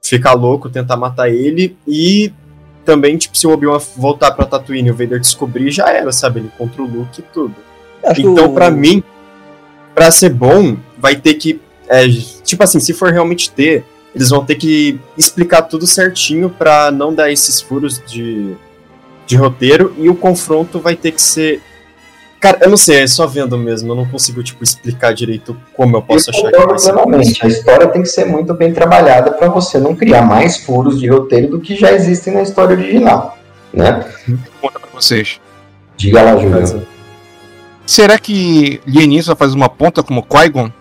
ficar 0.03 0.33
louco, 0.33 0.67
tentar 0.67 0.97
matar 0.97 1.29
ele 1.29 1.77
e 1.87 2.33
também, 2.85 3.17
tipo, 3.17 3.37
se 3.37 3.45
o 3.45 3.51
Obi-Wan 3.51 3.79
voltar 3.95 4.31
pra 4.31 4.45
Tatooine 4.45 4.89
e 4.89 4.91
o 4.91 4.95
Vader 4.95 5.19
descobrir, 5.19 5.69
já 5.71 5.89
era, 5.89 6.11
sabe? 6.11 6.39
Ele 6.39 6.51
contra 6.57 6.81
o 6.81 6.85
Luke 6.85 7.19
e 7.19 7.23
tudo. 7.23 7.55
Acho 8.03 8.21
Então, 8.21 8.53
pra 8.53 8.71
mim, 8.71 9.03
pra 9.93 10.11
ser 10.11 10.29
bom, 10.29 10.77
vai 10.97 11.15
ter 11.15 11.35
que. 11.35 11.59
é, 11.87 12.07
tipo 12.43 12.63
assim, 12.63 12.79
se 12.79 12.93
for 12.93 13.11
realmente 13.11 13.51
ter, 13.51 13.83
eles 14.15 14.29
vão 14.29 14.43
ter 14.43 14.55
que 14.55 14.99
explicar 15.17 15.63
tudo 15.63 15.85
certinho 15.85 16.49
pra 16.49 16.91
não 16.91 17.13
dar 17.13 17.31
esses 17.31 17.61
furos 17.61 18.01
de, 18.07 18.55
de 19.27 19.35
roteiro 19.35 19.93
e 19.97 20.09
o 20.09 20.15
confronto 20.15 20.79
vai 20.79 20.95
ter 20.95 21.11
que 21.11 21.21
ser. 21.21 21.61
Cara, 22.39 22.59
eu 22.61 22.69
não 22.69 22.77
sei, 22.77 23.01
é 23.03 23.07
só 23.07 23.27
vendo 23.27 23.57
mesmo, 23.57 23.91
eu 23.91 23.95
não 23.95 24.05
consigo, 24.05 24.41
tipo, 24.41 24.63
explicar 24.63 25.13
direito 25.13 25.57
como 25.75 25.97
eu 25.97 26.01
posso 26.01 26.29
Eu 26.29 26.33
achar 26.35 26.51
que 26.51 26.65
vai 26.67 26.79
ser. 26.79 26.93
plenamente. 26.93 27.45
A 27.45 27.47
história 27.49 27.87
tem 27.87 28.01
que 28.01 28.07
ser 28.07 28.25
muito 28.25 28.53
bem 28.53 28.71
trabalhada 28.73 29.31
para 29.31 29.49
você 29.49 29.77
não 29.77 29.93
criar 29.93 30.21
mais 30.21 30.55
furos 30.57 30.99
de 30.99 31.07
roteiro 31.09 31.49
do 31.49 31.59
que 31.59 31.75
já 31.75 31.91
existem 31.91 32.33
na 32.33 32.41
história 32.41 32.77
original, 32.77 33.37
né? 33.73 34.05
Conta 34.61 34.79
pra 34.79 34.89
vocês. 34.93 35.39
Diga 35.97 36.21
lá, 36.23 36.37
Júlio. 36.37 36.51
Mas, 36.61 36.75
Será 37.85 38.17
que 38.17 38.79
Lienin 38.85 39.21
só 39.21 39.35
faz 39.35 39.53
uma 39.53 39.67
ponta 39.67 40.01
como 40.03 40.23
Qui-Gon? 40.23 40.71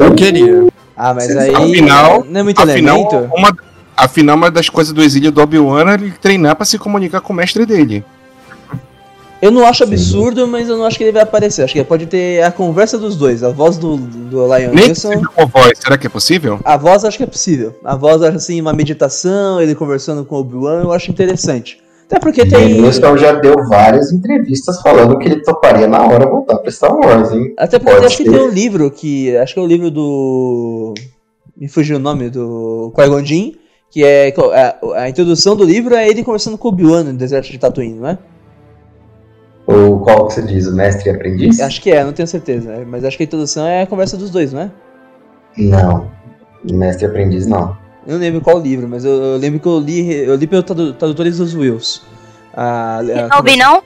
Eu 0.00 0.14
queria. 0.14 0.66
Ah, 0.96 1.14
mas 1.14 1.36
aí 1.36 1.54
afinal- 1.54 2.24
não 2.28 2.40
é 2.40 2.42
muito 2.42 2.60
Afinal, 2.60 2.96
elemento. 2.96 3.34
uma, 3.36 3.56
afinal, 3.96 4.34
uma 4.36 4.50
das 4.50 4.68
coisas 4.68 4.92
do 4.92 5.02
exílio 5.02 5.30
do 5.30 5.40
Obi-Wan 5.40 5.82
era 5.82 5.94
ele 5.94 6.10
treinar 6.20 6.56
pra 6.56 6.64
se 6.64 6.78
comunicar 6.78 7.20
com 7.20 7.32
o 7.32 7.36
mestre 7.36 7.64
dele. 7.66 8.04
Eu 9.40 9.52
não 9.52 9.64
acho 9.64 9.86
Sim. 9.86 9.92
absurdo, 9.92 10.48
mas 10.48 10.68
eu 10.68 10.76
não 10.76 10.84
acho 10.84 10.98
que 10.98 11.04
ele 11.04 11.12
vai 11.12 11.22
aparecer. 11.22 11.62
Acho 11.62 11.74
que 11.74 11.84
pode 11.84 12.06
ter 12.06 12.42
a 12.42 12.50
conversa 12.50 12.98
dos 12.98 13.16
dois. 13.16 13.44
A 13.44 13.50
voz 13.50 13.76
do, 13.76 13.96
do 13.96 14.44
Lion 14.46 14.72
Nem 14.72 14.88
Wilson. 14.88 15.22
com 15.34 15.46
voz, 15.46 15.78
será 15.78 15.96
que 15.96 16.06
é 16.08 16.10
possível? 16.10 16.58
A 16.64 16.76
voz 16.76 17.04
acho 17.04 17.16
que 17.16 17.22
é 17.22 17.26
possível. 17.26 17.74
A 17.84 17.94
voz, 17.94 18.20
acho 18.22 18.36
assim, 18.36 18.60
uma 18.60 18.72
meditação, 18.72 19.60
ele 19.60 19.76
conversando 19.76 20.24
com 20.24 20.34
o 20.34 20.40
Obi-Wan, 20.40 20.82
eu 20.82 20.92
acho 20.92 21.10
interessante. 21.10 21.78
Até 22.06 22.18
porque 22.18 22.46
tem. 22.46 22.82
Wilson 22.82 23.18
já 23.18 23.32
deu 23.32 23.54
várias 23.68 24.10
entrevistas 24.10 24.80
falando 24.80 25.18
que 25.18 25.28
ele 25.28 25.42
toparia 25.42 25.86
na 25.86 26.02
hora 26.04 26.26
voltar 26.26 26.56
pra 26.56 26.70
Star 26.72 26.96
Wars, 26.96 27.30
hein? 27.32 27.52
Até 27.58 27.78
porque 27.78 27.94
Pode 27.94 28.06
acho 28.06 28.16
que 28.16 28.24
tem 28.24 28.40
um 28.40 28.48
livro 28.48 28.90
que. 28.90 29.36
Acho 29.36 29.54
que 29.54 29.60
é 29.60 29.62
o 29.62 29.66
livro 29.66 29.90
do. 29.90 30.94
Me 31.54 31.68
fugiu 31.68 31.96
o 31.96 32.00
nome 32.00 32.30
do 32.30 32.92
Qui-Gon 32.96 33.24
Jinn, 33.24 33.52
que 33.90 34.02
é. 34.02 34.34
A, 34.54 35.02
a 35.02 35.08
introdução 35.10 35.54
do 35.54 35.64
livro 35.64 35.94
é 35.94 36.08
ele 36.08 36.24
conversando 36.24 36.56
com 36.56 36.68
o 36.68 36.70
Obi-Wan 36.70 37.04
no 37.04 37.12
deserto 37.12 37.50
de 37.50 37.58
Tatooine, 37.58 38.00
não 38.00 38.08
é? 38.08 38.18
Ou 39.70 40.00
qual 40.00 40.26
que 40.26 40.34
você 40.34 40.42
diz, 40.42 40.66
o 40.66 40.74
mestre 40.74 41.10
e 41.10 41.14
aprendiz? 41.14 41.60
Acho 41.60 41.80
que 41.82 41.90
é, 41.90 42.02
não 42.02 42.12
tenho 42.12 42.26
certeza. 42.26 42.70
né? 42.70 42.84
Mas 42.88 43.04
acho 43.04 43.16
que 43.18 43.22
a 43.22 43.26
introdução 43.26 43.66
é 43.66 43.82
a 43.82 43.86
conversa 43.86 44.16
dos 44.16 44.30
dois, 44.30 44.50
não 44.52 44.62
é? 44.62 44.70
Não. 45.58 46.10
Mestre 46.72 47.04
e 47.04 47.08
aprendiz, 47.08 47.46
não. 47.46 47.76
Eu 48.06 48.14
não 48.14 48.20
lembro 48.20 48.40
qual 48.40 48.58
livro, 48.58 48.88
mas 48.88 49.04
eu, 49.04 49.12
eu 49.12 49.36
lembro 49.36 49.60
que 49.60 49.66
eu 49.68 49.78
li, 49.78 50.10
eu 50.24 50.34
li 50.36 50.46
pelo 50.46 50.62
tradu- 50.62 50.94
tradutores 50.94 51.36
dos 51.36 51.54
Wills. 51.54 52.00
A, 52.54 53.00
a- 53.00 53.28
Kenobi 53.28 53.56
não? 53.56 53.82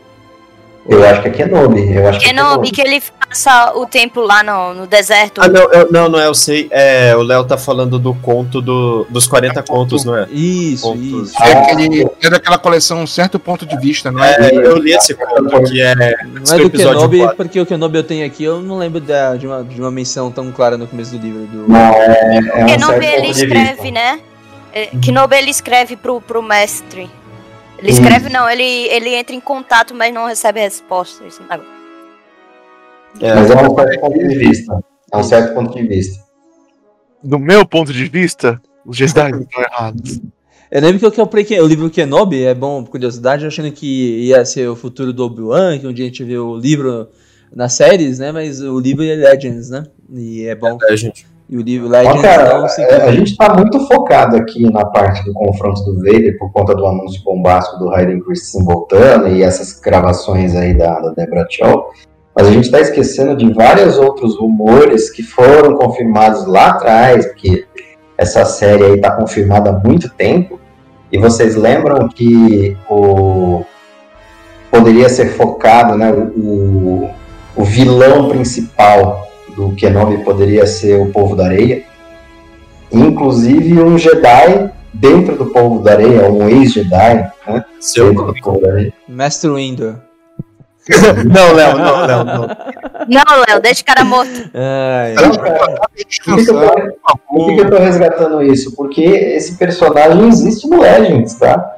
Eu 0.88 1.04
acho 1.08 1.22
que 1.22 1.28
é 1.28 1.30
Kenobi. 1.30 1.92
Eu 1.94 2.08
acho 2.08 2.18
que 2.18 2.24
é 2.26 2.28
Kenobi, 2.30 2.70
que 2.72 2.80
ele 2.80 3.00
passa 3.28 3.72
o 3.76 3.86
tempo 3.86 4.20
lá 4.20 4.42
no, 4.42 4.74
no 4.74 4.86
deserto. 4.86 5.40
Ah, 5.40 5.48
não, 5.48 5.62
eu, 5.72 5.88
não, 5.92 6.08
não 6.08 6.18
é, 6.20 6.26
eu 6.26 6.34
sei. 6.34 6.66
É, 6.72 7.14
o 7.16 7.22
Léo 7.22 7.44
tá 7.44 7.56
falando 7.56 7.98
do 8.00 8.12
conto 8.14 8.60
do, 8.60 9.06
dos 9.08 9.26
40 9.28 9.62
contos, 9.62 10.04
não 10.04 10.16
é? 10.16 10.26
Isso, 10.30 10.82
Pontos. 10.88 11.30
isso. 11.30 11.42
É, 11.42 11.52
Ah, 11.52 11.58
aquele, 11.60 12.06
é 12.20 12.30
daquela 12.30 12.58
coleção 12.58 13.00
Um 13.00 13.06
Certo 13.06 13.38
Ponto 13.38 13.64
de 13.64 13.76
Vista, 13.78 14.10
não 14.10 14.22
é? 14.24 14.32
É, 14.50 14.54
eu 14.56 14.76
li 14.76 14.92
esse 14.92 15.14
conto 15.14 15.62
que 15.64 15.80
é. 15.80 15.94
Não 15.94 16.54
é 16.54 16.58
do 16.58 16.66
episódio 16.66 16.96
Kenobi, 16.98 17.18
quatro. 17.18 17.36
porque 17.36 17.60
o 17.60 17.66
Kenobi 17.66 17.98
eu 17.98 18.04
tenho 18.04 18.26
aqui, 18.26 18.42
eu 18.42 18.60
não 18.60 18.76
lembro 18.76 19.00
da- 19.00 19.36
de, 19.36 19.46
uma, 19.46 19.62
de 19.62 19.80
uma 19.80 19.90
menção 19.90 20.30
tão 20.32 20.50
clara 20.50 20.76
no 20.76 20.86
começo 20.88 21.16
do 21.16 21.24
livro. 21.24 21.42
Do... 21.46 21.68
Não, 21.68 21.78
é, 21.78 22.40
é 22.54 22.64
um 22.64 22.66
Kenobi 22.66 22.92
certo 22.92 23.02
ele 23.04 23.26
ponto 23.28 23.34
de 23.34 23.44
escreve, 23.44 23.70
vista. 23.82 23.90
né? 23.92 24.20
É, 24.74 24.86
Kenobi 25.00 25.36
ele 25.36 25.50
escreve 25.50 25.96
pro, 25.96 26.20
pro 26.20 26.42
mestre. 26.42 27.08
Ele 27.82 27.90
Isso. 27.90 28.00
escreve, 28.00 28.28
não, 28.28 28.48
ele, 28.48 28.62
ele 28.62 29.10
entra 29.14 29.34
em 29.34 29.40
contato, 29.40 29.92
mas 29.94 30.14
não 30.14 30.26
recebe 30.26 30.60
resposta. 30.60 31.24
esse 31.26 31.40
negócio. 31.42 31.64
É, 33.20 33.34
Mas 33.34 33.50
é 33.50 33.54
um 33.56 33.74
certo 33.74 34.00
ponto 34.00 34.18
de 34.18 34.38
vista. 34.38 34.84
É 35.12 35.16
um 35.16 35.22
certo 35.22 35.54
ponto 35.54 35.74
de 35.74 35.82
vista. 35.86 36.22
Do 37.22 37.38
meu 37.38 37.66
ponto 37.66 37.92
de 37.92 38.04
vista, 38.06 38.60
os 38.86 38.96
Jedi 38.96 39.30
estão 39.40 39.62
errados. 39.62 40.20
Eu 40.70 40.80
lembro 40.80 40.98
que 41.00 41.04
eu 41.06 41.12
comprei 41.12 41.44
que- 41.44 41.60
o 41.60 41.66
livro 41.66 41.90
Kenobi, 41.90 42.44
é 42.44 42.54
bom, 42.54 42.82
curiosidade, 42.84 43.44
achando 43.44 43.70
que 43.72 44.26
ia 44.26 44.44
ser 44.44 44.68
o 44.68 44.76
futuro 44.76 45.12
do 45.12 45.24
Obi-Wan, 45.26 45.78
que 45.78 45.86
um 45.86 45.92
dia 45.92 46.04
a 46.06 46.08
gente 46.08 46.24
vê 46.24 46.38
o 46.38 46.56
livro 46.56 47.08
nas 47.54 47.74
séries, 47.74 48.18
né? 48.18 48.32
Mas 48.32 48.60
o 48.62 48.78
livro 48.80 49.04
é 49.04 49.14
Legends, 49.14 49.68
né? 49.68 49.84
E 50.10 50.46
é 50.46 50.54
bom. 50.54 50.78
é, 50.88 50.96
gente. 50.96 51.26
E 51.52 51.56
o 51.58 51.60
livro 51.60 51.86
Ó, 51.86 51.90
Legends 51.90 52.22
cara, 52.22 52.58
não 52.60 52.66
se 52.66 52.80
é, 52.80 53.02
a 53.02 53.12
gente 53.12 53.36
tá 53.36 53.54
muito 53.54 53.86
focado 53.86 54.38
aqui 54.38 54.72
na 54.72 54.86
parte 54.86 55.22
do 55.22 55.34
confronto 55.34 55.82
do 55.84 55.96
Vader 55.96 56.38
por 56.38 56.50
conta 56.50 56.74
do 56.74 56.86
anúncio 56.86 57.22
bombástico 57.22 57.78
do 57.78 57.90
Hayden 57.90 58.20
Christensen 58.20 58.64
voltando 58.64 59.28
e 59.28 59.42
essas 59.42 59.78
gravações 59.78 60.56
aí 60.56 60.72
da, 60.72 60.98
da 60.98 61.10
Deborah 61.10 61.46
Chow. 61.50 61.90
Mas 62.34 62.46
a 62.46 62.50
gente 62.50 62.70
tá 62.70 62.80
esquecendo 62.80 63.36
de 63.36 63.52
vários 63.52 63.98
outros 63.98 64.38
rumores 64.38 65.10
que 65.10 65.22
foram 65.22 65.76
confirmados 65.76 66.46
lá 66.46 66.70
atrás, 66.70 67.26
porque 67.26 67.66
essa 68.16 68.46
série 68.46 68.84
aí 68.84 68.98
tá 68.98 69.10
confirmada 69.10 69.68
há 69.68 69.72
muito 69.74 70.08
tempo. 70.08 70.58
E 71.12 71.18
vocês 71.18 71.54
lembram 71.54 72.08
que 72.08 72.74
o 72.88 73.62
poderia 74.70 75.10
ser 75.10 75.36
focado, 75.36 75.98
né? 75.98 76.10
O, 76.12 77.10
o 77.54 77.62
vilão 77.62 78.30
principal 78.30 79.28
do 79.56 79.72
Kenobi 79.74 80.24
poderia 80.24 80.66
ser 80.66 81.00
o 81.00 81.10
povo 81.10 81.34
da 81.36 81.44
areia. 81.46 81.82
Inclusive 82.90 83.80
um 83.82 83.96
Jedi 83.96 84.70
dentro 84.92 85.36
do 85.36 85.46
povo 85.46 85.80
da 85.82 85.92
areia, 85.92 86.30
um 86.30 86.48
ex-Jedi, 86.48 87.30
né? 87.46 87.64
Seu 87.80 88.08
Dentro 88.10 88.26
do 88.26 88.34
povo 88.40 88.60
da 88.60 88.70
areia. 88.72 88.92
Mestre 89.08 89.50
Window. 89.50 89.94
Não, 91.32 91.52
Léo, 91.54 91.78
não, 91.78 92.00
Léo, 92.06 92.24
não. 92.24 92.42
Não, 93.08 93.44
Léo, 93.48 93.62
deixa 93.62 93.82
o 93.82 93.84
cara 93.84 94.04
morto. 94.04 94.50
Ai, 94.52 95.14
Não, 95.14 95.30
cara, 95.36 95.78
por 95.78 95.94
que, 95.94 96.04
que 96.04 96.30
eu 96.30 96.44
tô, 96.44 97.46
que 97.46 97.54
que 97.54 97.60
eu 97.74 97.78
resgatando 97.78 98.42
isso? 98.42 98.74
Porque 98.74 99.00
esse 99.00 99.56
personagem 99.56 100.26
existe 100.28 100.68
no 100.68 100.80
Legends, 100.82 101.34
tá? 101.34 101.76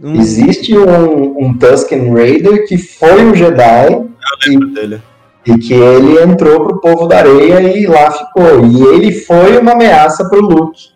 um- 0.00 0.14
Existe 0.14 0.78
um, 0.78 1.36
um 1.46 1.58
Tusken 1.58 2.14
Raider 2.14 2.64
que 2.68 2.78
foi 2.78 3.24
um 3.24 3.34
Jedi 3.34 4.04
lembro 4.46 4.68
dele. 4.72 5.02
E 5.46 5.58
que 5.58 5.74
ele 5.74 6.22
entrou 6.22 6.64
pro 6.64 6.80
povo 6.80 7.06
da 7.06 7.18
areia 7.18 7.60
e 7.76 7.86
lá 7.86 8.10
ficou. 8.10 8.64
E 8.66 8.82
ele 8.94 9.12
foi 9.12 9.58
uma 9.58 9.72
ameaça 9.72 10.28
pro 10.28 10.40
Luke. 10.40 10.94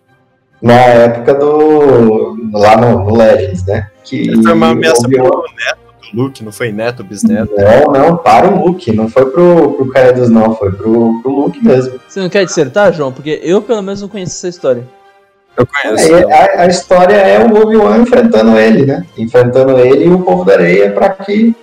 Na 0.61 0.75
época 0.75 1.35
do. 1.35 2.37
lá 2.53 2.77
no, 2.77 3.05
no 3.05 3.17
Legends, 3.17 3.65
né? 3.67 3.89
Que 4.03 4.29
Ele 4.29 4.43
foi 4.43 4.53
uma 4.53 4.71
ameaça 4.71 5.09
pro 5.09 5.23
neto 5.23 5.89
do 6.13 6.23
Luke, 6.23 6.45
não 6.45 6.51
foi 6.51 6.73
neto, 6.73 7.05
bisneto. 7.05 7.53
Não, 7.57 7.93
não, 7.93 8.17
para 8.17 8.49
o 8.49 8.67
Luke. 8.67 8.95
Não 8.95 9.09
foi 9.09 9.27
pro, 9.27 9.75
pro 9.75 9.91
Caedos, 9.91 10.29
não. 10.29 10.55
Foi 10.55 10.73
pro, 10.73 11.21
pro 11.23 11.31
Luke 11.31 11.65
mesmo. 11.65 12.01
Você 12.09 12.21
não 12.21 12.29
quer 12.29 12.45
dissertar, 12.45 12.93
João? 12.93 13.13
Porque 13.13 13.41
eu, 13.43 13.63
pelo 13.63 13.83
menos, 13.83 14.03
não 14.03 14.09
conheço 14.09 14.33
essa 14.33 14.49
história. 14.49 14.85
Eu 15.57 15.67
conheço. 15.67 16.15
Aí, 16.15 16.33
a, 16.33 16.63
a 16.63 16.67
história 16.67 17.15
é 17.15 17.45
o 17.45 17.63
Obi-Wan 17.63 17.99
enfrentando 17.99 18.59
ele, 18.59 18.87
né? 18.87 19.05
Enfrentando 19.17 19.79
ele 19.79 20.05
e 20.05 20.09
o 20.09 20.21
povo 20.21 20.45
da 20.45 20.55
areia 20.55 20.91
para 20.93 21.11
que, 21.11 21.55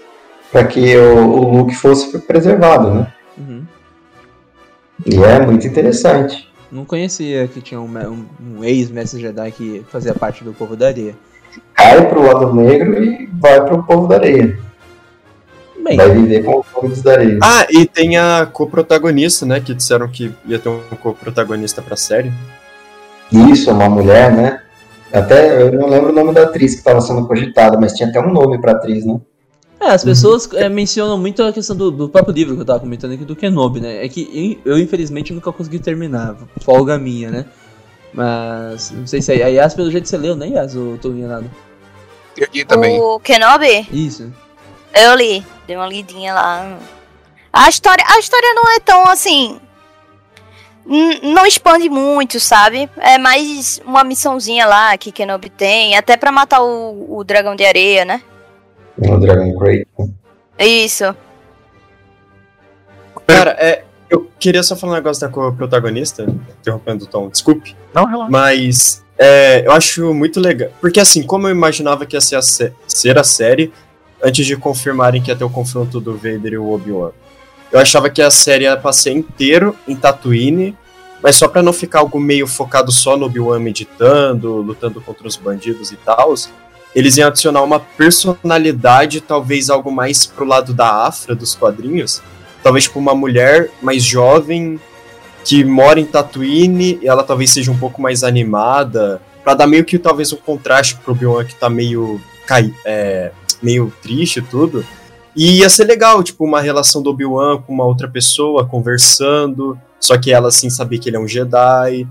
pra 0.55 0.63
que 0.63 0.95
o, 0.95 1.17
o 1.17 1.57
Luke 1.57 1.75
fosse 1.75 2.17
preservado, 2.19 2.89
né? 2.93 3.07
Uhum. 3.37 3.65
E 5.05 5.21
é 5.21 5.45
muito 5.45 5.67
interessante. 5.67 6.47
Não 6.71 6.85
conhecia 6.85 7.45
que 7.49 7.59
tinha 7.59 7.81
um, 7.81 7.85
um- 8.07 8.25
um 8.59 8.63
ex-mestre 8.63 9.19
Jedi 9.19 9.51
que 9.51 9.85
fazia 9.89 10.13
parte 10.13 10.45
do 10.45 10.53
povo 10.53 10.77
da 10.77 10.87
areia. 10.87 11.13
Cai 11.73 12.07
pro 12.07 12.21
lado 12.25 12.53
negro 12.53 13.03
e 13.03 13.29
vai 13.33 13.65
pro 13.65 13.83
povo 13.83 14.07
da 14.07 14.15
areia. 14.15 14.57
Bem, 15.83 15.97
Vai 15.97 16.09
viver 16.11 16.43
com 16.45 16.61
os 16.61 16.67
povos 16.67 17.01
da 17.01 17.11
areia. 17.11 17.37
Ah, 17.43 17.67
e 17.69 17.85
tem 17.85 18.17
a 18.17 18.47
co-protagonista, 18.51 19.45
né? 19.45 19.59
Que 19.59 19.73
disseram 19.73 20.07
que 20.07 20.33
ia 20.45 20.57
ter 20.57 20.69
um 20.69 20.79
co-protagonista 21.01 21.81
pra 21.81 21.97
série. 21.97 22.31
Isso, 23.29 23.69
uma 23.71 23.89
mulher, 23.89 24.31
né? 24.31 24.61
Até 25.11 25.61
eu 25.61 25.73
não 25.73 25.87
lembro 25.89 26.11
o 26.11 26.15
nome 26.15 26.33
da 26.33 26.43
atriz 26.43 26.71
que 26.71 26.77
estava 26.79 27.01
sendo 27.01 27.27
cogitada, 27.27 27.77
mas 27.77 27.91
tinha 27.93 28.07
até 28.07 28.21
um 28.21 28.31
nome 28.31 28.57
pra 28.57 28.71
atriz, 28.71 29.05
né? 29.05 29.19
É, 29.85 29.91
as 29.91 30.03
pessoas 30.03 30.49
é, 30.53 30.67
mencionam 30.67 31.17
muito 31.17 31.43
a 31.43 31.53
questão 31.53 31.75
do, 31.75 31.91
do 31.91 32.09
próprio 32.09 32.33
livro 32.33 32.55
que 32.55 32.61
eu 32.61 32.65
tava 32.65 32.79
comentando 32.79 33.13
aqui 33.13 33.25
do 33.25 33.35
Kenobi, 33.35 33.79
né? 33.79 34.03
É 34.03 34.09
que 34.09 34.59
eu, 34.65 34.77
infelizmente, 34.77 35.33
nunca 35.33 35.51
consegui 35.51 35.79
terminar. 35.79 36.35
Folga 36.61 36.97
minha, 36.97 37.29
né? 37.29 37.45
Mas, 38.13 38.91
não 38.91 39.05
sei 39.05 39.21
se 39.21 39.31
a 39.31 39.47
Yas, 39.47 39.73
pelo 39.73 39.91
jeito 39.91 40.07
você 40.07 40.17
leu, 40.17 40.35
né, 40.35 40.47
Yas? 40.47 40.75
Ou 40.75 40.91
eu 40.91 40.97
tô 40.97 41.09
enganado? 41.09 41.49
Eu 42.37 42.47
li 42.53 42.65
também. 42.65 42.99
O 42.99 43.19
Kenobi, 43.19 43.87
Isso. 43.91 44.31
eu 44.93 45.15
li. 45.15 45.45
Dei 45.67 45.75
uma 45.75 45.87
lidinha 45.87 46.33
lá. 46.33 46.77
A 47.51 47.69
história, 47.69 48.03
a 48.07 48.19
história 48.19 48.53
não 48.53 48.69
é 48.75 48.79
tão 48.79 49.07
assim. 49.07 49.59
Não 51.23 51.45
expande 51.45 51.89
muito, 51.89 52.39
sabe? 52.39 52.89
É 52.97 53.17
mais 53.17 53.81
uma 53.85 54.03
missãozinha 54.03 54.67
lá 54.67 54.97
que 54.97 55.11
Kenobi 55.11 55.49
tem, 55.49 55.97
até 55.97 56.15
pra 56.15 56.31
matar 56.31 56.61
o, 56.61 57.17
o 57.17 57.23
dragão 57.23 57.55
de 57.55 57.65
areia, 57.65 58.05
né? 58.05 58.21
No 58.97 59.19
Dragon 59.19 59.57
Crate. 59.57 59.87
Isso. 60.59 61.15
Cara, 63.27 63.51
é, 63.59 63.83
eu 64.09 64.29
queria 64.39 64.63
só 64.63 64.75
falar 64.75 64.93
um 64.93 64.95
negócio 64.95 65.21
da 65.21 65.29
co-protagonista, 65.29 66.23
interrompendo 66.59 67.05
o 67.05 67.07
Tom, 67.07 67.29
desculpe. 67.29 67.75
Não, 67.93 68.05
relaxa. 68.05 68.31
Mas 68.31 69.03
é, 69.17 69.65
eu 69.65 69.71
acho 69.71 70.13
muito 70.13 70.39
legal. 70.39 70.69
Porque 70.79 70.99
assim, 70.99 71.23
como 71.23 71.47
eu 71.47 71.51
imaginava 71.51 72.05
que 72.05 72.15
ia 72.15 72.21
ser 72.21 72.35
a, 72.35 72.41
sé- 72.41 72.71
ser 72.87 73.17
a 73.17 73.23
série, 73.23 73.73
antes 74.23 74.45
de 74.45 74.55
confirmarem 74.55 75.21
que 75.21 75.31
ia 75.31 75.35
ter 75.35 75.43
o 75.43 75.49
confronto 75.49 75.99
do 75.99 76.15
Vader 76.15 76.53
e 76.53 76.57
o 76.57 76.71
Obi-Wan. 76.71 77.11
Eu 77.71 77.79
achava 77.79 78.09
que 78.09 78.21
a 78.21 78.31
série 78.31 78.63
ia 78.65 78.77
passar 78.77 79.11
inteiro 79.11 79.75
em 79.87 79.95
Tatooine, 79.95 80.77
mas 81.21 81.35
só 81.35 81.47
pra 81.47 81.61
não 81.63 81.73
ficar 81.73 81.99
algo 81.99 82.19
meio 82.19 82.47
focado 82.47 82.91
só 82.91 83.17
no 83.17 83.25
Obi-Wan 83.25 83.59
meditando, 83.59 84.57
lutando 84.57 85.01
contra 85.01 85.27
os 85.27 85.35
bandidos 85.35 85.91
e 85.91 85.97
tal, 85.97 86.33
eles 86.95 87.17
iam 87.17 87.27
adicionar 87.27 87.61
uma 87.61 87.79
personalidade, 87.79 89.21
talvez 89.21 89.69
algo 89.69 89.91
mais 89.91 90.25
pro 90.25 90.45
lado 90.45 90.73
da 90.73 91.05
Afra 91.05 91.35
dos 91.35 91.53
quadrinhos. 91.53 92.21
Talvez 92.63 92.85
tipo 92.85 92.97
uma 92.97 93.13
mulher 93.13 93.69
mais 93.81 94.03
jovem 94.03 94.79
que 95.43 95.63
mora 95.63 95.99
em 95.99 96.05
Tatooine, 96.05 96.97
e 97.01 97.07
ela 97.07 97.23
talvez 97.23 97.51
seja 97.51 97.69
um 97.69 97.77
pouco 97.77 98.01
mais 98.01 98.23
animada, 98.23 99.21
Pra 99.45 99.53
dar 99.53 99.67
meio 99.67 99.85
que 99.85 99.99
talvez 99.99 100.33
um 100.33 100.37
contraste 100.37 100.95
pro 100.95 101.11
Obi-Wan 101.11 101.45
que 101.45 101.53
tá 101.53 101.69
meio 101.69 102.19
cai, 102.47 102.73
é, 102.83 103.31
meio 103.61 103.93
triste 104.01 104.39
e 104.39 104.41
tudo. 104.41 104.83
E 105.35 105.59
ia 105.59 105.69
ser 105.69 105.83
legal, 105.83 106.23
tipo, 106.23 106.43
uma 106.43 106.59
relação 106.59 106.99
do 106.99 107.11
Obi-Wan 107.11 107.61
com 107.61 107.71
uma 107.71 107.85
outra 107.85 108.09
pessoa 108.09 108.65
conversando, 108.65 109.77
só 109.99 110.17
que 110.17 110.33
ela 110.33 110.47
assim 110.47 110.71
saber 110.71 110.97
que 110.97 111.09
ele 111.09 111.17
é 111.17 111.19
um 111.19 111.27
Jedi, 111.27 112.07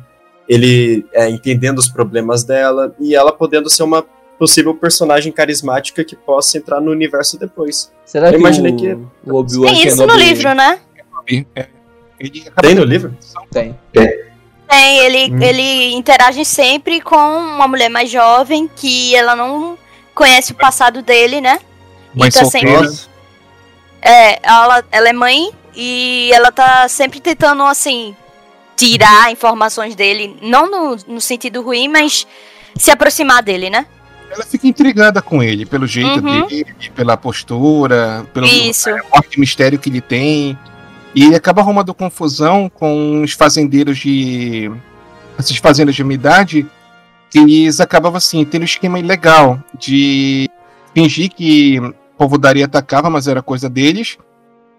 ele 0.49 1.05
é, 1.13 1.29
entendendo 1.29 1.81
os 1.81 1.89
problemas 1.89 2.45
dela 2.45 2.95
e 3.01 3.17
ela 3.17 3.33
podendo 3.33 3.69
ser 3.69 3.83
uma 3.83 4.05
possível 4.39 4.75
personagem 4.75 5.33
carismática 5.33 6.05
que 6.05 6.17
possa 6.17 6.59
entrar 6.59 6.81
no 6.81 6.91
universo 6.91 7.39
depois. 7.39 7.93
Será 8.05 8.29
Eu 8.29 8.33
que 8.35 8.39
imaginei 8.39 8.73
o, 8.73 8.77
que- 8.77 8.95
o 9.31 9.35
Obi-Wan 9.37 9.67
Tem 9.73 9.87
isso 9.87 10.07
no 10.07 10.15
livro, 10.17 10.55
né? 10.55 10.81
É, 11.57 11.67
ele 12.19 12.41
acaba 12.47 12.63
Tem 12.69 12.75
no 12.75 12.85
livro? 12.85 13.17
Tem. 13.51 13.79
Tem, 13.93 14.99
ele, 15.01 15.33
Hum. 15.35 15.43
ele 15.43 15.93
interage 15.93 16.45
sempre 16.45 17.01
com 17.01 17.17
uma 17.17 17.69
mulher 17.69 17.89
mais 17.89 18.11
jovem 18.11 18.69
que 18.75 19.15
ela 19.15 19.37
não 19.37 19.79
conhece 20.15 20.53
o 20.53 20.55
passado 20.57 21.01
dele, 21.03 21.41
né? 21.41 21.61
mãe 22.15 22.31
tá 22.31 22.45
sempre- 22.45 22.73
solteira. 22.73 23.15
É, 24.03 24.39
ela, 24.43 24.85
ela 24.91 25.09
é 25.09 25.13
mãe 25.13 25.51
e 25.75 26.31
ela 26.33 26.53
tá 26.53 26.87
sempre 26.89 27.21
tentando, 27.21 27.63
assim, 27.65 28.15
tirar 28.77 29.31
informações 29.33 29.95
dele, 29.95 30.37
não 30.43 30.71
no, 30.71 30.97
no 31.07 31.21
sentido 31.21 31.63
ruim, 31.63 31.89
mas 31.89 32.27
se 32.77 32.91
aproximar 32.91 33.43
dele, 33.43 33.71
né? 33.71 33.87
Ela 34.35 34.45
fica 34.45 34.67
intrigada 34.67 35.23
com 35.23 35.43
ele, 35.43 35.65
pelo 35.65 35.87
jeito 35.87 36.19
Uhum. 36.21 36.47
dele, 36.47 36.67
pela 36.95 37.17
postura, 37.17 38.27
pelo 38.35 38.47
Isso. 38.47 38.91
forte 39.11 39.39
mistério 39.39 39.79
que 39.79 39.89
ele 39.89 40.01
tem. 40.01 40.59
E 41.15 41.25
ele 41.25 41.37
acaba 41.37 41.61
arrumando 41.63 41.95
confusão 41.95 42.69
com 42.69 43.23
os 43.23 43.33
fazendeiros 43.33 43.97
de. 43.99 44.71
Essas 45.39 45.57
fazendas 45.59 45.95
de 45.95 46.03
umidade. 46.03 46.67
Que 47.31 47.39
eles 47.39 47.81
acabavam 47.81 48.17
assim, 48.19 48.45
tendo 48.45 48.63
um 48.63 48.65
esquema 48.65 48.99
ilegal 48.99 49.59
de 49.79 50.49
fingir 50.95 51.31
que 51.31 51.81
o 51.81 51.93
povo 52.17 52.39
da 52.39 52.49
areia 52.49 52.67
atacava, 52.67 53.11
mas 53.11 53.27
era 53.27 53.43
coisa 53.43 53.69
deles. 53.69 54.17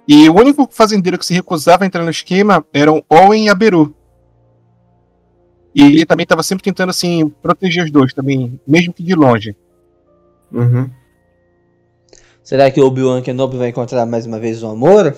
E 0.07 0.30
o 0.30 0.36
único 0.36 0.69
fazendeiro 0.72 1.18
que 1.18 1.26
se 1.26 1.34
recusava 1.34 1.84
a 1.84 1.88
entrar 1.88 2.03
no 2.03 2.10
esquema 2.10 2.65
eram 2.73 3.03
Owen 3.10 3.45
e 3.45 3.49
Aberu. 3.49 3.94
E 5.76 5.84
ele 5.84 6.06
também 6.06 6.23
estava 6.23 6.41
sempre 6.41 6.64
tentando 6.64 6.89
assim 6.89 7.27
proteger 7.43 7.84
os 7.84 7.91
dois 7.91 8.14
também, 8.14 8.57
mesmo 8.65 8.93
que 8.93 9.03
de 9.03 9.14
longe. 9.14 9.53
Uhum. 10.49 10.89
Será 12.41 12.72
que 12.72 12.80
o 12.80 12.85
Obi-Wan 12.85 13.22
Kenobi 13.22 13.57
vai 13.57 13.69
encontrar 13.69 14.06
mais 14.06 14.26
uma 14.26 14.39
vez 14.39 14.64
o 14.64 14.68
amor? 14.68 15.14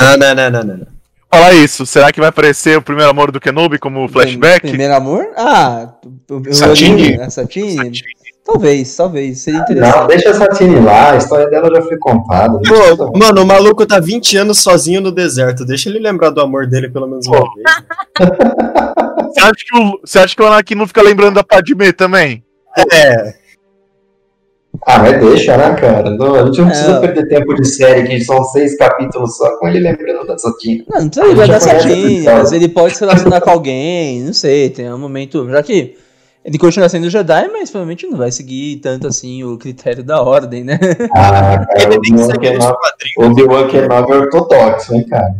Não, 0.00 0.16
não, 0.16 0.34
não, 0.34 0.50
não, 0.50 0.76
não. 0.78 0.86
Falar 1.30 1.54
isso, 1.54 1.86
será 1.86 2.12
que 2.12 2.18
vai 2.18 2.28
aparecer 2.28 2.76
o 2.76 2.82
primeiro 2.82 3.10
amor 3.10 3.30
do 3.30 3.40
Kenobi 3.40 3.78
como 3.78 4.08
flashback? 4.08 4.68
Primeiro 4.68 4.94
amor? 4.94 5.28
Ah, 5.36 5.94
o, 6.28 6.52
Satine? 6.52 7.20
A 7.20 7.30
Satine? 7.30 8.02
Talvez, 8.44 8.96
talvez. 8.96 9.40
Seria 9.40 9.60
Não, 9.60 9.64
interessante. 9.66 10.06
deixa 10.08 10.30
a 10.30 10.34
Satine 10.34 10.80
lá, 10.80 11.12
a 11.12 11.16
história 11.16 11.48
dela 11.48 11.70
já 11.74 11.82
foi 11.82 11.96
contada. 11.98 12.54
não 12.54 12.96
Pô, 12.96 13.18
mano, 13.18 13.42
o 13.42 13.46
maluco 13.46 13.86
tá 13.86 14.00
20 14.00 14.36
anos 14.36 14.58
sozinho 14.60 15.00
no 15.00 15.12
deserto. 15.12 15.64
Deixa 15.64 15.88
ele 15.88 15.98
lembrar 16.00 16.30
do 16.30 16.40
amor 16.40 16.66
dele 16.66 16.88
pelo 16.90 17.06
menos 17.06 17.26
uma 17.26 17.38
vez. 17.54 17.64
Você 19.32 19.40
acha, 19.40 19.52
que 19.54 19.78
o, 19.78 20.00
você 20.04 20.18
acha 20.18 20.36
que 20.36 20.42
o 20.42 20.46
Anakin 20.46 20.74
não 20.74 20.86
fica 20.86 21.00
lembrando 21.02 21.36
da 21.36 21.42
Padmé 21.44 21.90
também? 21.92 22.44
É, 22.92 23.34
Ah, 24.86 24.98
mas 24.98 25.20
deixa, 25.20 25.56
né, 25.56 25.74
cara? 25.74 26.10
Não, 26.10 26.34
a 26.34 26.44
gente 26.46 26.60
não 26.60 26.66
precisa 26.68 26.92
É. 26.92 27.00
perder 27.00 27.28
tempo 27.28 27.54
de 27.54 27.64
série, 27.66 28.06
que 28.08 28.20
são 28.24 28.44
seis 28.44 28.76
capítulos 28.76 29.36
só 29.36 29.56
com 29.58 29.68
ele 29.68 29.80
lembrando 29.80 30.26
da 30.26 30.36
Satine. 30.36 30.84
Não, 30.88 31.00
não 31.00 31.08
precisa 31.08 31.26
lembrar 31.26 31.46
da 31.48 31.60
Satine, 31.60 32.18
essa 32.26 32.34
mas 32.38 32.52
ele 32.52 32.68
pode 32.68 32.94
se 32.96 33.00
relacionar 33.00 33.40
com 33.40 33.50
alguém, 33.50 34.20
não 34.22 34.32
sei, 34.34 34.68
tem 34.70 34.92
um 34.92 34.98
momento. 34.98 35.48
Já 35.48 35.62
que 35.62 35.96
ele 36.44 36.58
continua 36.58 36.88
sendo 36.88 37.08
Jedi, 37.10 37.48
mas 37.52 37.70
provavelmente 37.70 38.06
não 38.06 38.18
vai 38.18 38.30
seguir 38.32 38.76
tanto 38.76 39.06
assim 39.06 39.44
o 39.44 39.56
critério 39.56 40.02
da 40.02 40.20
ordem, 40.22 40.64
né? 40.64 40.78
Ah, 41.14 41.64
cara, 41.66 41.94
ele 41.94 41.98
o 41.98 42.00
tem 42.00 42.16
que 42.16 42.22
Obi-Wan 43.16 43.68
Kenobi- 43.68 44.12
é 44.12 44.16
ortodoxo, 44.16 44.94
hein, 44.94 45.06
cara? 45.08 45.34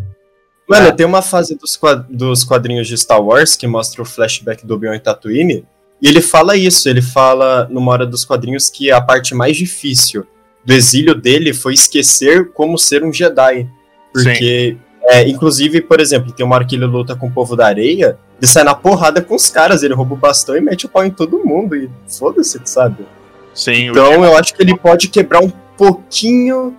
Mano, 0.69 0.93
tem 0.95 1.05
uma 1.05 1.21
fase 1.23 1.57
dos, 1.57 1.77
quad- 1.77 2.07
dos 2.09 2.45
quadrinhos 2.45 2.87
de 2.89 2.97
Star 2.97 3.21
Wars 3.23 3.57
que 3.57 3.67
mostra 3.67 4.01
o 4.01 4.05
flashback 4.05 4.65
do 4.67 4.75
Obi-Wan 4.75 4.97
em 4.97 5.01
Tatooine. 5.01 5.67
E 6.01 6.09
ele 6.09 6.21
fala 6.21 6.57
isso, 6.57 6.89
ele 6.89 7.03
fala 7.03 7.69
numa 7.71 7.93
hora 7.93 8.07
dos 8.07 8.25
quadrinhos 8.25 8.71
que 8.71 8.91
a 8.91 9.01
parte 9.01 9.35
mais 9.35 9.57
difícil 9.57 10.25
do 10.65 10.73
exílio 10.73 11.15
dele 11.15 11.53
foi 11.53 11.75
esquecer 11.75 12.53
como 12.53 12.79
ser 12.79 13.05
um 13.05 13.13
Jedi. 13.13 13.69
Porque, 14.13 14.77
é, 15.05 15.29
inclusive, 15.29 15.81
por 15.81 16.01
exemplo, 16.01 16.33
tem 16.33 16.45
uma 16.47 16.55
hora 16.57 16.65
que 16.65 16.75
ele 16.77 16.87
luta 16.87 17.15
com 17.17 17.27
o 17.27 17.33
povo 17.33 17.55
da 17.57 17.67
areia, 17.67 18.19
ele 18.43 18.51
sai 18.51 18.65
na 18.65 18.75
porrada 18.75 19.23
com 19.23 19.37
os 19.37 19.49
caras, 19.49 19.85
ele 19.85 19.95
rouba 19.95 20.15
o 20.15 20.17
bastão 20.17 20.57
e 20.57 20.61
mete 20.61 20.85
o 20.85 20.89
pau 20.89 21.05
em 21.05 21.11
todo 21.13 21.45
mundo. 21.45 21.77
E 21.77 21.89
foda-se, 22.09 22.61
sabe? 22.65 23.07
Sim, 23.55 23.91
Então 23.91 24.25
eu 24.25 24.37
acho 24.37 24.53
que 24.53 24.61
ele 24.61 24.77
pode 24.77 25.09
quebrar 25.09 25.41
um 25.41 25.51
pouquinho 25.77 26.77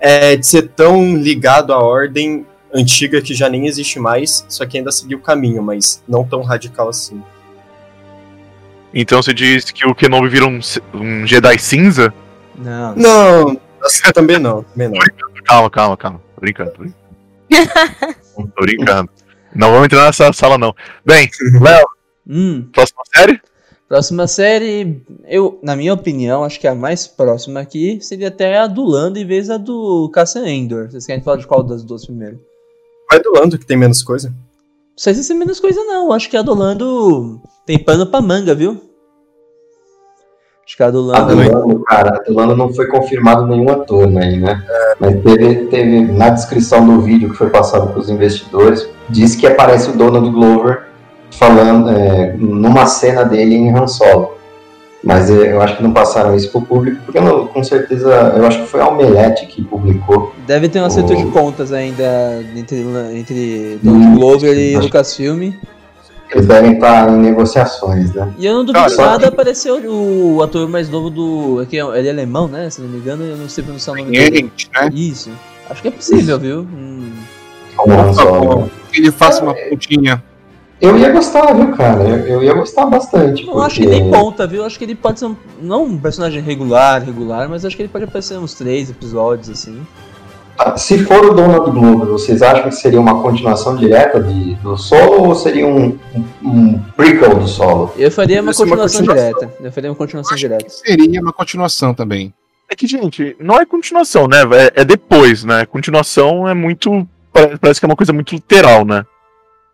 é, 0.00 0.34
de 0.34 0.44
ser 0.44 0.70
tão 0.70 1.16
ligado 1.16 1.72
à 1.72 1.78
ordem 1.78 2.44
antiga 2.74 3.22
que 3.22 3.32
já 3.32 3.48
nem 3.48 3.68
existe 3.68 4.00
mais, 4.00 4.44
só 4.48 4.66
que 4.66 4.76
ainda 4.76 4.90
seguir 4.90 5.14
o 5.14 5.20
caminho, 5.20 5.62
mas 5.62 6.02
não 6.08 6.24
tão 6.24 6.42
radical 6.42 6.88
assim. 6.88 7.22
então 8.92 9.22
você 9.22 9.32
diz 9.32 9.70
que 9.70 9.86
o 9.86 9.94
Kenobi 9.94 10.28
vira 10.28 10.46
um, 10.46 10.58
um 10.92 11.24
Jedi 11.24 11.56
cinza? 11.60 12.12
Não. 12.58 12.96
Não, 12.96 13.60
assim, 13.80 14.10
também 14.12 14.40
não, 14.40 14.64
também 14.64 14.88
não. 14.88 14.98
calma, 15.44 15.70
calma, 15.70 15.96
calma. 15.96 16.20
Tô 16.34 16.40
brincando, 16.40 16.72
tô 16.72 16.78
brincando. 16.78 17.04
tô 18.56 18.62
brincando. 18.62 19.10
Não 19.54 19.70
vamos 19.70 19.84
entrar 19.86 20.04
nessa 20.06 20.32
sala, 20.32 20.58
não. 20.58 20.74
Bem, 21.04 21.28
Léo, 21.60 21.86
Hum, 22.26 22.68
próxima 22.72 23.02
série? 23.14 23.40
próxima 23.88 24.26
série, 24.26 25.02
eu, 25.26 25.58
na 25.62 25.76
minha 25.76 25.92
opinião, 25.92 26.42
acho 26.42 26.58
que 26.58 26.66
a 26.66 26.74
mais 26.74 27.06
próxima 27.06 27.60
aqui 27.60 27.98
seria 28.00 28.28
até 28.28 28.58
a 28.58 28.66
do 28.66 28.82
Lando 28.84 29.18
em 29.18 29.26
vez 29.26 29.48
da 29.48 29.56
do 29.58 30.10
Cassian 30.12 30.48
Endor. 30.48 30.90
Vocês 30.90 31.06
querem 31.06 31.22
falar 31.22 31.36
de 31.36 31.46
qual 31.46 31.62
das 31.62 31.84
duas 31.84 32.04
primeiro? 32.06 32.40
Vai 33.10 33.20
do 33.20 33.32
Lando, 33.32 33.58
que 33.58 33.66
tem 33.66 33.76
menos 33.76 34.02
coisa. 34.02 34.28
Não 34.30 34.34
sei 34.96 35.14
se 35.14 35.30
é 35.32 35.34
menos 35.36 35.60
coisa, 35.60 35.84
não. 35.84 36.12
Acho 36.12 36.30
que 36.30 36.36
a 36.36 36.42
do 36.42 36.54
Lando 36.54 37.40
tem 37.66 37.78
pano 37.78 38.06
pra 38.06 38.20
manga, 38.22 38.54
viu? 38.54 38.80
Acho 40.66 40.76
que 40.76 40.82
a 40.82 40.90
do 40.90 41.12
A 41.12 41.18
Lando. 41.18 41.36
do 41.36 41.52
Lando, 41.58 41.80
cara, 41.84 42.16
a 42.18 42.22
do 42.22 42.34
Lando 42.34 42.56
não 42.56 42.72
foi 42.72 42.86
confirmado 42.86 43.46
nenhum 43.46 43.70
ator 43.70 44.06
aí, 44.18 44.38
né? 44.38 44.62
Mas 44.98 45.20
teve, 45.22 45.54
teve 45.66 46.00
na 46.12 46.30
descrição 46.30 46.86
do 46.86 47.00
vídeo 47.02 47.30
que 47.30 47.36
foi 47.36 47.50
passado 47.50 47.88
para 47.88 47.98
os 48.00 48.08
investidores, 48.08 48.88
diz 49.10 49.36
que 49.36 49.46
aparece 49.46 49.90
o 49.90 49.92
Donald 49.96 50.30
Glover 50.30 50.84
falando 51.30 51.90
é, 51.90 52.34
numa 52.38 52.86
cena 52.86 53.24
dele 53.24 53.56
em 53.56 53.76
Han 53.76 53.86
Solo. 53.86 54.32
Mas 55.02 55.28
é, 55.30 55.52
eu 55.52 55.60
acho 55.60 55.76
que 55.76 55.82
não 55.82 55.92
passaram 55.92 56.34
isso 56.34 56.50
pro 56.50 56.62
público, 56.62 56.98
porque 57.04 57.20
não- 57.20 57.46
com 57.46 57.62
certeza, 57.62 58.08
eu 58.34 58.46
acho 58.46 58.60
que 58.62 58.66
foi 58.66 58.80
a 58.80 58.88
Omelete 58.88 59.44
que 59.44 59.62
publicou. 59.62 60.32
Deve 60.46 60.66
ter 60.70 60.80
um 60.80 60.86
acerto 60.86 61.12
Oh. 61.12 61.16
de 61.16 61.26
contas 61.26 61.72
ainda 61.72 62.42
entre, 62.56 62.82
entre 63.14 63.78
Donald 63.82 64.16
Glover 64.16 64.56
e 64.56 64.74
Lucasfilm. 64.78 65.52
Eles 66.30 66.46
devem 66.46 66.72
estar 66.74 67.08
em 67.08 67.16
negociações, 67.18 68.12
né? 68.12 68.32
E 68.38 68.46
eu 68.46 68.54
não 68.54 68.64
duvido 68.64 68.96
Cara, 68.96 69.10
nada 69.10 69.28
aparecer 69.28 69.70
o, 69.70 70.36
o 70.36 70.42
ator 70.42 70.68
mais 70.68 70.88
novo 70.88 71.10
do. 71.10 71.62
é 71.62 71.66
que 71.66 71.78
é- 71.78 71.98
Ele 71.98 72.08
é 72.08 72.10
alemão, 72.10 72.48
né? 72.48 72.68
Se 72.70 72.80
não 72.80 72.88
me 72.88 72.98
engano, 72.98 73.24
eu 73.24 73.36
não 73.36 73.48
sei 73.48 73.62
pronunciar 73.62 73.94
o 73.94 73.98
nome 74.00 74.10
dele. 74.10 74.36
Gente, 74.36 74.70
né? 74.74 74.90
Isso. 74.92 75.30
Acho 75.70 75.82
que 75.82 75.88
é 75.88 75.90
possível, 75.90 76.38
viu? 76.38 76.60
Hum. 76.60 77.12
Que 78.92 79.00
ele 79.00 79.10
faça 79.10 79.42
uma 79.42 79.54
pontinha. 79.54 80.22
Eu 80.80 80.98
ia 80.98 81.10
gostar, 81.10 81.52
viu, 81.54 81.72
cara? 81.72 82.02
Eu, 82.02 82.18
eu 82.26 82.42
ia 82.42 82.52
gostar 82.52 82.86
bastante. 82.86 83.46
Não 83.46 83.62
acho 83.62 83.76
que 83.80 83.86
nem 83.86 84.10
ponta, 84.10 84.46
viu? 84.46 84.64
Acho 84.64 84.76
que 84.78 84.84
ele 84.84 84.94
pode 84.94 85.18
ser 85.18 85.26
um, 85.26 85.36
não 85.62 85.84
um 85.84 85.98
personagem 85.98 86.42
regular, 86.42 87.02
regular, 87.02 87.48
mas 87.48 87.64
acho 87.64 87.76
que 87.76 87.82
ele 87.82 87.88
pode 87.88 88.04
aparecer 88.04 88.38
uns 88.38 88.54
três 88.54 88.90
episódios 88.90 89.48
assim. 89.48 89.80
Ah, 90.58 90.76
Se 90.76 90.98
for 91.04 91.24
o 91.24 91.34
Donald 91.34 91.70
Glover, 91.70 92.06
vocês 92.08 92.40
acham 92.42 92.64
que 92.68 92.76
seria 92.76 93.00
uma 93.00 93.20
continuação 93.20 93.76
direta 93.76 94.22
de, 94.22 94.54
do 94.56 94.76
solo 94.76 95.28
ou 95.28 95.34
seria 95.34 95.66
um, 95.66 95.98
um, 96.42 96.78
prequel 96.96 97.36
do 97.36 97.48
solo? 97.48 97.92
Eu 97.96 98.10
faria 98.10 98.40
uma 98.40 98.50
é 98.50 98.52
uma 98.52 98.54
continuação 98.54 99.00
continuação. 99.00 99.32
direta. 99.40 99.54
Eu 99.60 99.72
faria 99.72 99.90
uma 99.90 99.96
continuação 99.96 100.36
direta. 100.36 100.68
seria 100.68 101.20
uma 101.20 101.32
continuação 101.32 101.92
também. 101.94 102.32
É 102.70 102.76
que, 102.76 102.86
gente, 102.86 103.36
não 103.40 103.56
é 103.56 103.66
continuação, 103.66 104.26
né? 104.28 104.38
É, 104.76 104.80
é 104.82 104.84
depois, 104.84 105.44
né? 105.44 105.66
Continuação 105.66 106.48
é 106.48 106.54
muito. 106.54 107.06
pare- 107.32 107.58
Parece 107.58 107.80
que 107.80 107.86
é 107.86 107.88
uma 107.88 107.96
coisa 107.96 108.12
muito 108.12 108.34
literal, 108.34 108.84
né? 108.84 109.04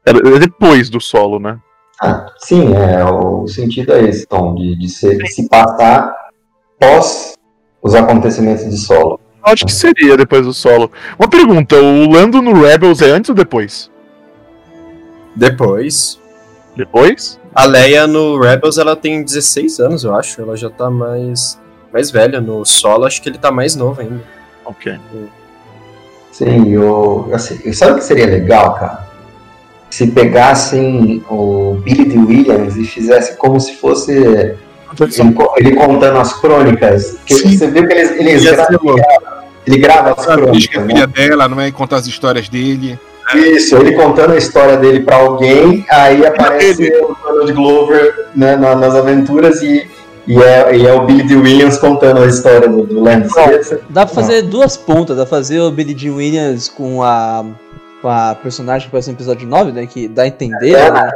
É, 0.05 0.11
é 0.11 0.39
depois 0.39 0.89
do 0.89 1.01
solo, 1.01 1.39
né? 1.39 1.59
Ah, 2.03 2.27
sim, 2.39 2.75
é, 2.75 3.05
o 3.05 3.47
sentido 3.47 3.93
é 3.93 4.03
esse, 4.09 4.27
Tom, 4.27 4.55
de, 4.55 4.75
de 4.79 4.89
se, 4.89 5.27
se 5.27 5.47
passar 5.49 6.11
pós 6.81 7.35
os 7.83 7.95
acontecimentos 7.95 8.65
de 8.65 8.77
solo. 8.79 9.20
Eu 9.45 9.53
Acho 9.53 9.65
que 9.65 9.73
seria 9.73 10.17
depois 10.17 10.45
do 10.45 10.53
solo. 10.53 10.91
Uma 11.19 11.29
pergunta: 11.29 11.77
o 11.77 12.11
Lando 12.11 12.43
no 12.43 12.63
Rebels 12.63 13.01
é 13.01 13.11
antes 13.11 13.31
ou 13.31 13.35
depois? 13.35 13.91
Depois. 15.35 16.21
Depois? 16.77 17.41
A 17.55 17.65
Leia 17.65 18.07
no 18.07 18.39
Rebels 18.39 18.79
ela 18.79 18.95
tem 18.95 19.23
16 19.23 19.81
anos, 19.81 20.05
eu 20.05 20.15
acho. 20.15 20.41
Ela 20.41 20.57
já 20.57 20.71
tá 20.71 20.91
mais, 20.91 21.61
mais 21.93 22.11
velha. 22.11 22.41
No 22.41 22.65
solo, 22.65 23.07
acho 23.07 23.21
que 23.23 23.29
ele 23.29 23.39
tá 23.39 23.51
mais 23.51 23.75
novo 23.75 24.01
ainda. 24.01 24.23
Ok. 24.65 24.97
Sim, 26.31 26.73
eu, 26.73 27.29
assim, 27.33 27.73
sabe 27.73 27.93
o 27.93 27.95
que 27.97 28.05
seria 28.05 28.27
legal, 28.27 28.75
cara? 28.75 29.09
Se 29.91 30.07
pegassem 30.07 31.25
o 31.29 31.75
Billy 31.83 32.05
D. 32.05 32.19
Williams 32.19 32.77
e 32.77 32.85
fizesse 32.85 33.37
como 33.37 33.59
se 33.59 33.75
fosse 33.77 34.57
ele, 34.99 35.33
co- 35.33 35.55
ele 35.57 35.75
contando 35.77 36.19
as 36.19 36.33
crônicas. 36.41 37.17
Você 37.29 37.67
viu 37.69 37.87
que 37.87 37.93
ele, 37.95 38.01
ele, 38.31 38.39
ser 38.41 38.57
grava, 38.57 39.45
ele 39.67 39.79
grava 39.79 40.11
as 40.13 40.17
Diz 40.17 40.27
que 40.27 40.31
a 40.33 40.37
crônicas, 40.83 40.83
né? 40.87 40.87
filha 40.95 41.07
dela 41.07 41.49
não 41.49 41.61
é 41.61 41.71
contar 41.71 41.97
as 41.97 42.07
histórias 42.07 42.49
dele. 42.49 42.99
Isso, 43.35 43.77
ele 43.77 43.93
contando 43.93 44.33
a 44.33 44.37
história 44.37 44.77
dele 44.77 45.01
pra 45.01 45.17
alguém, 45.17 45.87
aí 45.91 46.27
aparece 46.27 46.93
o 47.01 47.17
Donald 47.23 47.53
Glover 47.53 48.27
né, 48.35 48.57
na- 48.57 48.75
nas 48.75 48.95
aventuras 48.97 49.63
e, 49.63 49.87
e, 50.27 50.43
é, 50.43 50.77
e 50.77 50.85
é 50.87 50.93
o 50.93 51.07
Billy 51.07 51.23
D. 51.23 51.37
Williams 51.37 51.79
contando 51.79 52.21
a 52.23 52.27
história 52.27 52.69
do, 52.69 52.83
do. 52.85 53.05
Seria- 53.29 53.81
Dá 53.89 54.05
pra 54.05 54.15
fazer 54.15 54.43
duas 54.43 54.77
pontas, 54.77 55.17
dá 55.17 55.25
pra 55.25 55.31
fazer 55.39 55.61
o 55.61 55.71
Billy 55.71 55.95
Dean 55.95 56.15
Williams 56.15 56.69
com 56.69 57.05
a. 57.05 57.45
com 58.03 58.09
a 58.09 58.35
personagem 58.35 58.83
que 58.83 58.89
aparece 58.89 59.11
no 59.11 59.17
episódio 59.17 59.47
9, 59.47 59.71
né? 59.73 59.87
Que 59.87 60.09
dá 60.09 60.23
a 60.23 60.27
entender, 60.27 60.73
É, 60.73 60.91
né? 60.91 61.11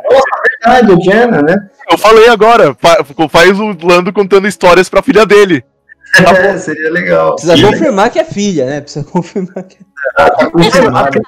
Verdade, 0.73 0.93
o 0.93 1.01
Jenna, 1.03 1.43
né? 1.43 1.57
Eu 1.91 1.99
falei 1.99 2.29
agora, 2.29 2.75
fa- 2.81 3.05
faz 3.31 3.59
o 3.59 3.77
Lando 3.83 4.13
contando 4.13 4.49
histórias 4.49 4.89
pra 4.89 5.03
filha 5.03 5.25
dele. 5.27 5.63
É, 6.17 6.57
seria 6.59 6.93
legal. 6.93 7.35
Precisa 7.35 7.61
confirmar 7.61 8.09
que 8.11 8.21
é 8.21 8.25
filha, 8.25 8.67
né? 8.67 8.81
Precisa 8.81 9.05
confirmar 9.05 9.65
que 9.65 9.79
Tá 10.17 10.49
confirmado. 10.51 11.21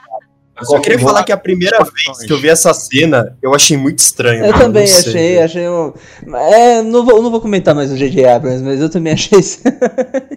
Eu 0.58 0.64
só 0.64 0.78
queria 0.78 0.98
falar 0.98 1.24
que 1.24 1.32
a 1.32 1.36
primeira 1.36 1.78
vez 1.78 2.18
que 2.24 2.32
eu 2.32 2.38
vi 2.38 2.48
essa 2.48 2.72
cena, 2.72 3.36
eu 3.42 3.52
achei 3.54 3.76
muito 3.76 3.98
estranho. 3.98 4.46
Eu 4.46 4.52
também 4.54 4.84
não 4.88 4.94
sei. 4.94 5.10
achei, 5.10 5.42
achei 5.42 5.68
um. 5.68 5.92
É, 6.36 6.82
não 6.82 7.04
vou, 7.04 7.20
não 7.22 7.30
vou 7.32 7.40
comentar 7.40 7.74
mais 7.74 7.90
o 7.90 7.96
J.J. 7.96 8.26
Abrams, 8.26 8.62
mas 8.62 8.80
eu 8.80 8.88
também 8.88 9.12
achei 9.12 9.38
isso. 9.40 9.60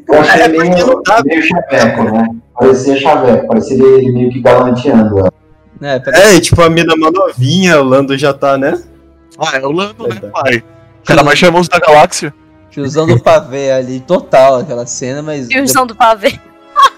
Eu 0.09 0.19
achei 0.19 0.41
É, 0.41 0.47
meio, 0.49 0.65
porque 0.65 0.83
não 0.83 1.03
dá. 1.03 1.21
meio 1.23 1.41
chaveco, 1.43 2.03
né? 2.05 2.27
Parecia 2.59 2.97
chaveco, 2.97 3.47
parecia 3.47 3.75
ele 3.85 4.11
meio 4.11 4.29
que 4.31 4.41
galanteando. 4.41 5.19
ela. 5.19 5.33
Né, 5.79 5.99
parece- 5.99 6.23
É, 6.23 6.35
e 6.35 6.41
tipo, 6.41 6.61
a 6.61 6.69
mina 6.69 6.95
mó 6.97 7.09
novinha, 7.11 7.79
o 7.79 7.83
Lando 7.83 8.17
já 8.17 8.33
tá, 8.33 8.57
né? 8.57 8.81
Ah, 9.37 9.57
é 9.57 9.65
o 9.65 9.71
Lando, 9.71 10.03
né, 10.03 10.09
Verdade. 10.19 10.33
pai? 10.33 10.63
O 11.01 11.05
cara 11.05 11.23
mais 11.23 11.39
famoso 11.39 11.69
da 11.69 11.79
galáxia. 11.79 12.33
Tiozão 12.69 13.07
do 13.07 13.19
pavê 13.19 13.71
ali, 13.71 13.99
total 13.99 14.57
aquela 14.57 14.85
cena, 14.85 15.21
mas. 15.21 15.47
Tiozão 15.47 15.87
do 15.87 15.95
pavê. 15.95 16.39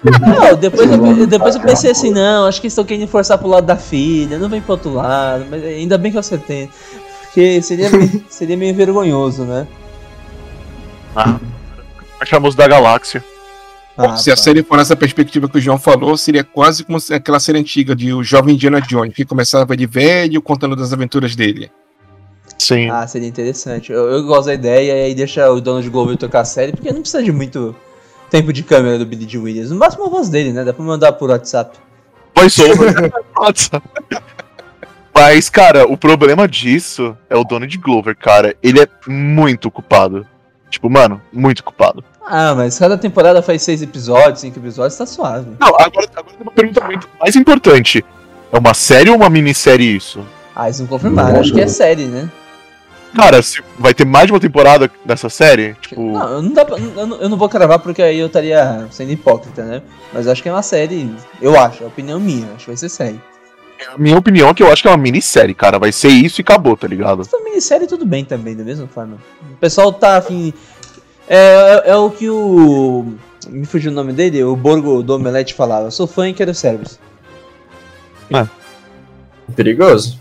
Não, 0.04 0.56
depois 0.56 0.90
eu, 0.92 1.28
depois 1.28 1.56
eu 1.56 1.62
pensei 1.62 1.92
assim, 1.92 2.12
não, 2.12 2.46
acho 2.46 2.60
que 2.60 2.66
eles 2.68 2.74
estão 2.74 2.84
querendo 2.84 3.08
forçar 3.08 3.38
pro 3.38 3.48
lado 3.48 3.66
da 3.66 3.76
filha, 3.78 4.38
não 4.38 4.50
vem 4.50 4.60
pro 4.62 4.74
outro 4.74 4.94
lado, 4.94 5.46
mas 5.50 5.64
ainda 5.64 5.98
bem 5.98 6.12
que 6.12 6.18
eu 6.18 6.20
acertei. 6.20 6.70
Porque 7.24 7.62
seria, 7.62 7.90
meio- 7.90 8.24
seria 8.30 8.58
meio 8.58 8.76
vergonhoso, 8.76 9.44
né? 9.44 9.66
Mais 11.16 12.30
famoso 12.30 12.56
da 12.58 12.68
galáxia. 12.68 13.24
Ah, 14.06 14.18
Se 14.18 14.32
a 14.32 14.36
pá. 14.36 14.42
série 14.42 14.64
for 14.64 14.78
nessa 14.78 14.96
perspectiva 14.96 15.48
que 15.50 15.58
o 15.58 15.62
João 15.62 15.78
falou, 15.78 16.16
seria 16.18 16.44
quase 16.44 16.84
como 16.84 16.98
aquela 17.12 17.40
série 17.40 17.60
antiga 17.60 17.96
de 17.96 18.14
o 18.14 18.24
jovem 18.24 18.56
Indiana 18.56 18.82
Jones, 18.82 19.14
que 19.14 19.26
começava 19.26 19.76
de 19.76 19.86
velho 19.86 20.42
contando 20.42 20.76
das 20.76 20.94
aventuras 20.94 21.36
dele. 21.36 21.72
Sim. 22.58 22.90
Ah, 22.90 23.08
seria 23.08 23.28
interessante. 23.28 23.92
Eu, 23.92 24.08
eu 24.10 24.24
gosto 24.24 24.46
da 24.48 24.54
ideia 24.54 24.94
e 24.94 25.06
aí 25.06 25.16
deixa 25.16 25.50
o 25.52 25.60
Donald 25.60 25.90
Glover 25.90 26.16
tocar 26.18 26.42
a 26.42 26.46
série, 26.46 26.72
porque 26.72 26.92
não 26.92 27.02
precisa 27.02 27.24
de 27.24 27.32
muito 27.32 27.76
tempo 28.30 28.54
de 28.54 28.64
câmera 28.64 29.00
do 29.00 29.06
Billy 29.06 29.26
D. 29.26 29.38
Williams. 29.38 29.72
No 29.72 29.78
máximo 29.78 30.06
a 30.06 30.10
voz 30.10 30.30
dele, 30.30 30.54
né? 30.54 30.64
Dá 30.64 30.72
pra 30.72 30.84
mandar 30.84 31.14
por 31.14 31.30
WhatsApp. 31.30 31.78
Voiceover. 32.36 33.12
Nossa. 33.36 33.82
Mas, 35.14 35.50
cara, 35.50 35.86
o 35.86 35.98
problema 35.98 36.48
disso 36.48 37.16
é 37.30 37.36
o 37.36 37.44
Donald 37.44 37.78
Glover, 37.78 38.16
cara. 38.16 38.56
Ele 38.64 38.80
é 38.80 38.88
muito 39.08 39.70
culpado. 39.70 40.26
Tipo, 40.70 40.90
mano, 40.90 41.22
muito 41.34 41.64
culpado. 41.64 42.04
Ah, 42.26 42.54
mas 42.56 42.78
cada 42.78 42.98
temporada 42.98 43.42
faz 43.42 43.62
seis 43.62 43.82
episódios, 43.82 44.42
cinco 44.42 44.60
episódios, 44.60 44.98
tá 44.98 45.06
suave. 45.06 45.52
Não, 45.60 45.68
agora, 45.68 45.90
agora 45.90 46.08
tem 46.08 46.42
uma 46.42 46.52
pergunta 46.52 46.86
muito 46.86 47.10
mais 47.20 47.36
importante. 47.36 48.06
É 48.52 48.58
uma 48.58 48.74
série 48.74 49.10
ou 49.10 49.16
uma 49.16 49.30
minissérie 49.30 49.96
isso? 49.96 50.26
Ah, 50.56 50.68
eles 50.68 50.80
não 50.80 50.88
confirmaram, 50.88 51.40
acho 51.40 51.54
que 51.54 51.62
é 51.62 51.68
série, 51.68 52.06
né? 52.06 52.30
Cara, 53.16 53.42
se 53.42 53.62
vai 53.78 53.94
ter 53.94 54.06
mais 54.06 54.28
de 54.28 54.34
uma 54.34 54.40
temporada 54.40 54.90
dessa 55.04 55.30
série? 55.30 55.74
Tipo. 55.82 56.02
Não, 56.02 56.42
não 56.42 56.54
dá 56.54 56.64
pra, 56.64 56.78
eu, 56.78 57.08
não, 57.08 57.18
eu 57.18 57.30
não 57.30 57.38
vou 57.38 57.50
cravar 57.50 57.80
porque 57.80 58.02
aí 58.02 58.20
eu 58.20 58.28
estaria 58.28 58.88
sendo 58.90 59.12
hipócrita, 59.12 59.64
né? 59.64 59.82
Mas 60.14 60.28
acho 60.28 60.42
que 60.42 60.48
é 60.48 60.54
uma 60.54 60.62
série, 60.62 61.14
eu 61.42 61.60
acho, 61.60 61.84
é 61.84 61.86
a 61.86 61.90
opinião 61.90 62.20
minha, 62.20 62.48
acho 62.56 62.66
que 62.66 62.68
vai 62.68 62.78
ser 62.78 62.90
série. 62.90 63.20
A 63.94 63.98
minha 63.98 64.18
opinião 64.18 64.50
é 64.50 64.54
que 64.54 64.62
eu 64.62 64.72
acho 64.72 64.82
que 64.82 64.88
é 64.88 64.92
uma 64.92 64.98
minissérie, 64.98 65.56
cara. 65.56 65.80
Vai 65.80 65.92
ser 65.92 66.10
isso 66.10 66.40
e 66.40 66.44
acabou, 66.44 66.78
tá 66.78 66.88
ligado? 66.88 67.28
Pra 67.28 67.40
minissérie 67.40 67.88
tudo 67.88 68.06
bem 68.06 68.24
também, 68.24 68.56
da 68.56 68.64
mesma 68.64 68.88
forma. 68.88 69.18
O 69.42 69.58
pessoal 69.58 69.92
tá 69.92 70.18
afim. 70.18 70.54
É, 71.34 71.84
é, 71.86 71.92
é 71.92 71.96
o 71.96 72.10
que 72.10 72.30
o. 72.30 73.06
Me 73.48 73.66
fugiu 73.66 73.90
o 73.90 73.96
nome 73.96 74.12
dele, 74.12 74.44
o 74.44 74.54
Borgo 74.56 75.02
do 75.02 75.16
Omelete 75.16 75.54
falava. 75.54 75.88
Eu 75.88 75.92
sou 75.92 76.06
fã 76.06 76.28
e 76.28 76.34
quero 76.34 76.54
service. 76.54 77.00
Perigoso. 79.56 80.20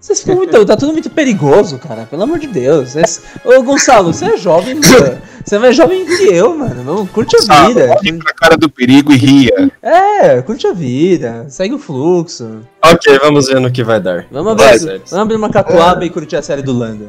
Vocês 0.00 0.20
ficam 0.20 0.36
muito. 0.36 0.64
Tá 0.64 0.76
tudo 0.76 0.92
muito 0.92 1.10
perigoso, 1.10 1.78
cara. 1.78 2.06
Pelo 2.08 2.22
amor 2.22 2.38
de 2.38 2.46
Deus. 2.46 2.90
Vocês- 2.92 3.22
Ô, 3.44 3.62
Gonçalo, 3.62 4.12
você 4.12 4.24
é 4.24 4.36
jovem, 4.36 4.74
mano. 4.80 5.20
Você 5.44 5.56
é 5.56 5.58
mais 5.58 5.76
jovem 5.76 6.06
que 6.06 6.24
eu, 6.32 6.56
mano. 6.56 6.82
Vamos, 6.84 7.10
curte 7.10 7.36
a 7.36 7.66
vida. 7.66 7.96
olhe 7.98 8.12
pra 8.18 8.32
cara 8.32 8.56
do 8.56 8.70
perigo 8.70 9.12
e 9.12 9.16
ria. 9.16 9.70
É, 9.82 10.40
curte 10.42 10.66
a 10.66 10.72
vida. 10.72 11.46
Segue 11.48 11.74
o 11.74 11.78
fluxo. 11.78 12.60
Ok, 12.84 13.18
vamos 13.18 13.48
ver 13.48 13.60
no 13.60 13.70
que 13.70 13.84
vai 13.84 14.00
dar. 14.00 14.26
Vamos 14.30 14.56
Vai, 14.56 14.76
abrir, 14.76 14.86
vamos 14.86 15.12
abrir 15.12 15.36
uma 15.36 15.50
catuaba 15.50 16.04
e 16.04 16.10
curtir 16.10 16.36
a 16.36 16.42
série 16.42 16.62
do 16.62 16.72
Landa. 16.72 17.08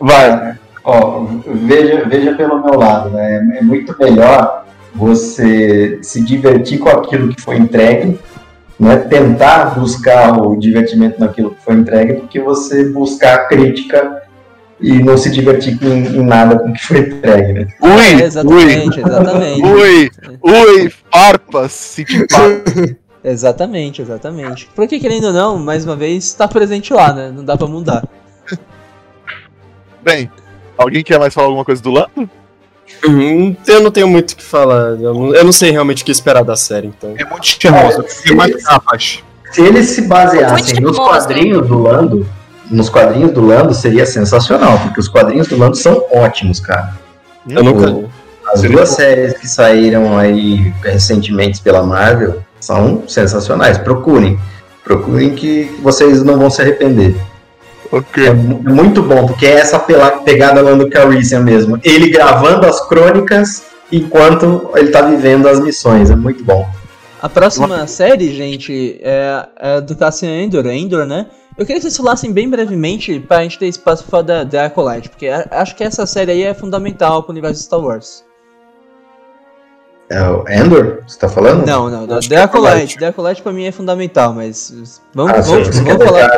Vai. 0.00 0.58
Ó, 0.84 1.26
veja, 1.46 2.04
veja 2.06 2.34
pelo 2.34 2.62
meu 2.64 2.78
lado, 2.78 3.10
né? 3.10 3.58
É 3.58 3.62
muito 3.62 3.94
melhor 3.98 4.64
você 4.94 5.98
se 6.02 6.22
divertir 6.22 6.78
com 6.78 6.88
aquilo 6.88 7.28
que 7.28 7.40
foi 7.40 7.56
entregue, 7.56 8.18
né? 8.78 8.96
tentar 8.96 9.78
buscar 9.78 10.38
o 10.40 10.56
divertimento 10.56 11.20
naquilo 11.20 11.50
que 11.50 11.62
foi 11.62 11.74
entregue, 11.74 12.14
do 12.14 12.28
que 12.28 12.40
você 12.40 12.88
buscar 12.88 13.34
a 13.34 13.44
crítica 13.46 14.22
e 14.80 15.02
não 15.02 15.16
se 15.16 15.30
divertir 15.30 15.78
com, 15.78 15.86
em 15.86 16.24
nada 16.24 16.58
com 16.58 16.70
o 16.70 16.72
que 16.72 16.84
foi 16.84 16.98
entregue. 17.00 17.52
Né? 17.52 17.68
É, 17.82 17.86
Ui, 17.86 18.22
exatamente, 18.22 19.00
exatamente. 19.00 19.62
ui, 19.62 20.10
ui, 20.42 20.92
farpas, 21.12 21.72
senti 21.72 22.26
farpas. 22.30 22.96
Exatamente, 23.22 24.00
exatamente. 24.00 24.68
Porque 24.74 24.98
querendo 24.98 25.24
ou 25.24 25.32
não, 25.32 25.58
mais 25.58 25.84
uma 25.84 25.94
vez, 25.94 26.32
tá 26.32 26.48
presente 26.48 26.92
lá, 26.92 27.12
né? 27.12 27.30
Não 27.30 27.44
dá 27.44 27.54
pra 27.54 27.66
mudar. 27.66 28.02
Bem, 30.02 30.30
alguém 30.82 31.02
quer 31.02 31.18
mais 31.18 31.32
falar 31.34 31.46
alguma 31.48 31.64
coisa 31.64 31.82
do 31.82 31.90
Lando? 31.90 32.28
Hum, 33.06 33.54
Eu 33.66 33.80
não 33.80 33.90
tenho 33.90 34.08
muito 34.08 34.32
o 34.32 34.36
que 34.36 34.42
falar. 34.42 34.90
Eu 35.00 35.14
não, 35.14 35.34
eu 35.34 35.44
não 35.44 35.52
sei 35.52 35.70
realmente 35.70 36.02
o 36.02 36.06
que 36.06 36.12
esperar 36.12 36.42
da 36.44 36.56
série, 36.56 36.88
então. 36.88 37.14
É 37.16 37.24
muito 37.24 37.46
charmoso, 37.46 38.04
tem 38.24 38.34
mais 38.34 38.62
capas. 38.64 39.22
Se 39.52 39.62
eles 39.62 39.90
se 39.90 40.02
baseassem 40.02 40.80
nos 40.80 40.96
quadrinhos 40.96 41.66
do 41.66 41.78
Lando, 41.82 42.26
nos 42.70 42.88
quadrinhos 42.88 43.32
do 43.32 43.44
Lando 43.44 43.74
seria 43.74 44.06
sensacional, 44.06 44.78
porque 44.80 45.00
os 45.00 45.08
quadrinhos 45.08 45.48
do 45.48 45.56
Lando 45.56 45.76
são 45.76 46.04
ótimos, 46.12 46.60
cara. 46.60 46.94
Eu 47.48 47.62
nunca. 47.64 48.08
As 48.52 48.62
duas 48.62 48.90
séries 48.90 49.34
que 49.38 49.46
saíram 49.48 50.16
aí 50.18 50.72
recentemente 50.82 51.60
pela 51.60 51.82
Marvel 51.82 52.42
são 52.60 53.04
sensacionais. 53.08 53.78
Procurem. 53.78 54.38
Procurem 54.84 55.34
que 55.34 55.70
vocês 55.82 56.22
não 56.22 56.36
vão 56.38 56.50
se 56.50 56.60
arrepender. 56.60 57.16
Ok. 57.92 58.26
É 58.26 58.32
mu- 58.32 58.62
muito 58.62 59.02
bom, 59.02 59.26
porque 59.26 59.46
é 59.46 59.54
essa 59.54 59.78
pela- 59.78 60.10
pegada 60.22 60.60
Lando 60.62 60.88
Calrissian 60.88 61.40
mesmo. 61.40 61.78
Ele 61.82 62.08
gravando 62.10 62.66
as 62.66 62.80
crônicas 62.88 63.64
enquanto 63.90 64.70
ele 64.76 64.90
tá 64.90 65.02
vivendo 65.02 65.48
as 65.48 65.58
missões. 65.60 66.10
É 66.10 66.16
muito 66.16 66.44
bom. 66.44 66.66
A 67.20 67.28
próxima 67.28 67.86
série, 67.86 68.34
gente, 68.34 68.98
é, 69.02 69.46
é 69.58 69.80
do 69.80 69.94
Cassian 69.96 70.30
Endor, 70.42 70.66
Endor, 70.66 71.04
né? 71.04 71.26
Eu 71.58 71.66
queria 71.66 71.76
que 71.80 71.82
vocês 71.82 71.96
falassem 71.96 72.32
bem 72.32 72.48
brevemente 72.48 73.20
pra 73.20 73.42
gente 73.42 73.58
ter 73.58 73.66
espaço 73.66 74.04
pra 74.04 74.10
falar 74.10 74.22
da, 74.22 74.44
da 74.44 74.64
Acolyte, 74.66 75.10
porque 75.10 75.26
a- 75.26 75.46
acho 75.50 75.74
que 75.76 75.84
essa 75.84 76.06
série 76.06 76.30
aí 76.32 76.42
é 76.44 76.54
fundamental 76.54 77.22
pro 77.22 77.32
universo 77.32 77.58
de 77.60 77.66
Star 77.66 77.80
Wars. 77.80 78.24
É 80.10 80.20
o 80.28 80.44
Endor? 80.48 80.98
Você 81.06 81.18
tá 81.18 81.28
falando? 81.28 81.64
Não, 81.64 81.88
não, 81.88 82.04
não. 82.06 82.16
É. 82.18 82.20
The 82.20 82.36
Acolyte 82.42 83.42
pra 83.42 83.52
mim 83.52 83.64
é 83.64 83.70
fundamental, 83.72 84.34
mas 84.34 85.00
vamos, 85.14 85.32
Ah, 85.32 85.40
vamos, 85.40 85.68
vamos 85.78 86.04
falar. 86.04 86.30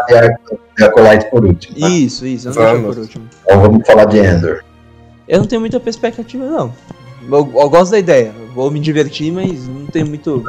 Acolyte 0.82 1.30
por 1.30 1.44
último. 1.44 1.80
tá? 1.80 1.88
Isso, 1.88 2.26
isso, 2.26 2.52
vamos 2.52 2.70
Vamos. 2.80 2.94
por 2.96 3.02
último. 3.02 3.24
Então 3.44 3.60
vamos 3.62 3.86
falar 3.86 4.04
de 4.04 4.18
Endor. 4.18 4.60
Eu 5.26 5.38
não 5.38 5.46
tenho 5.46 5.60
muita 5.60 5.80
perspectiva, 5.80 6.44
não. 6.44 6.72
Eu, 7.30 7.50
eu 7.54 7.70
gosto 7.70 7.92
da 7.92 7.98
ideia, 7.98 8.32
eu 8.38 8.52
vou 8.54 8.70
me 8.70 8.78
divertir, 8.78 9.32
mas 9.32 9.66
não 9.66 9.86
tenho 9.86 10.06
muito. 10.06 10.44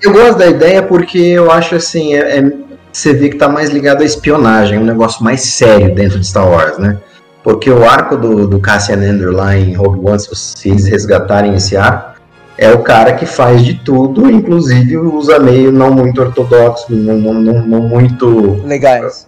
Eu 0.00 0.12
gosto 0.12 0.38
da 0.38 0.46
ideia 0.46 0.82
porque 0.82 1.18
eu 1.18 1.50
acho 1.50 1.74
assim, 1.74 2.14
é- 2.14 2.38
é- 2.38 2.52
você 2.90 3.12
vê 3.12 3.28
que 3.28 3.36
tá 3.36 3.48
mais 3.48 3.68
ligado 3.68 4.00
à 4.00 4.04
espionagem, 4.06 4.78
um 4.78 4.84
negócio 4.84 5.22
mais 5.22 5.42
sério 5.42 5.94
dentro 5.94 6.18
de 6.18 6.26
Star 6.26 6.48
Wars, 6.48 6.78
né? 6.78 6.96
Porque 7.42 7.70
o 7.70 7.84
arco 7.84 8.16
do, 8.16 8.46
do 8.46 8.58
Cassian 8.60 8.96
Andor 9.00 9.32
lá 9.34 9.54
em 9.56 9.74
Rogue 9.74 10.00
One, 10.08 10.18
se 10.18 10.28
vocês- 10.30 10.86
resgatarem 10.86 11.54
esse 11.54 11.76
arco, 11.76 12.17
é 12.58 12.72
o 12.72 12.82
cara 12.82 13.12
que 13.14 13.24
faz 13.24 13.64
de 13.64 13.74
tudo, 13.74 14.28
inclusive 14.30 14.96
usa 14.96 15.38
meio 15.38 15.70
não 15.70 15.90
muito 15.92 16.20
ortodoxo, 16.20 16.86
não, 16.92 17.16
não, 17.16 17.34
não- 17.34 17.66
não 17.66 17.80
muito 17.80 18.60
Legais. 18.66 19.26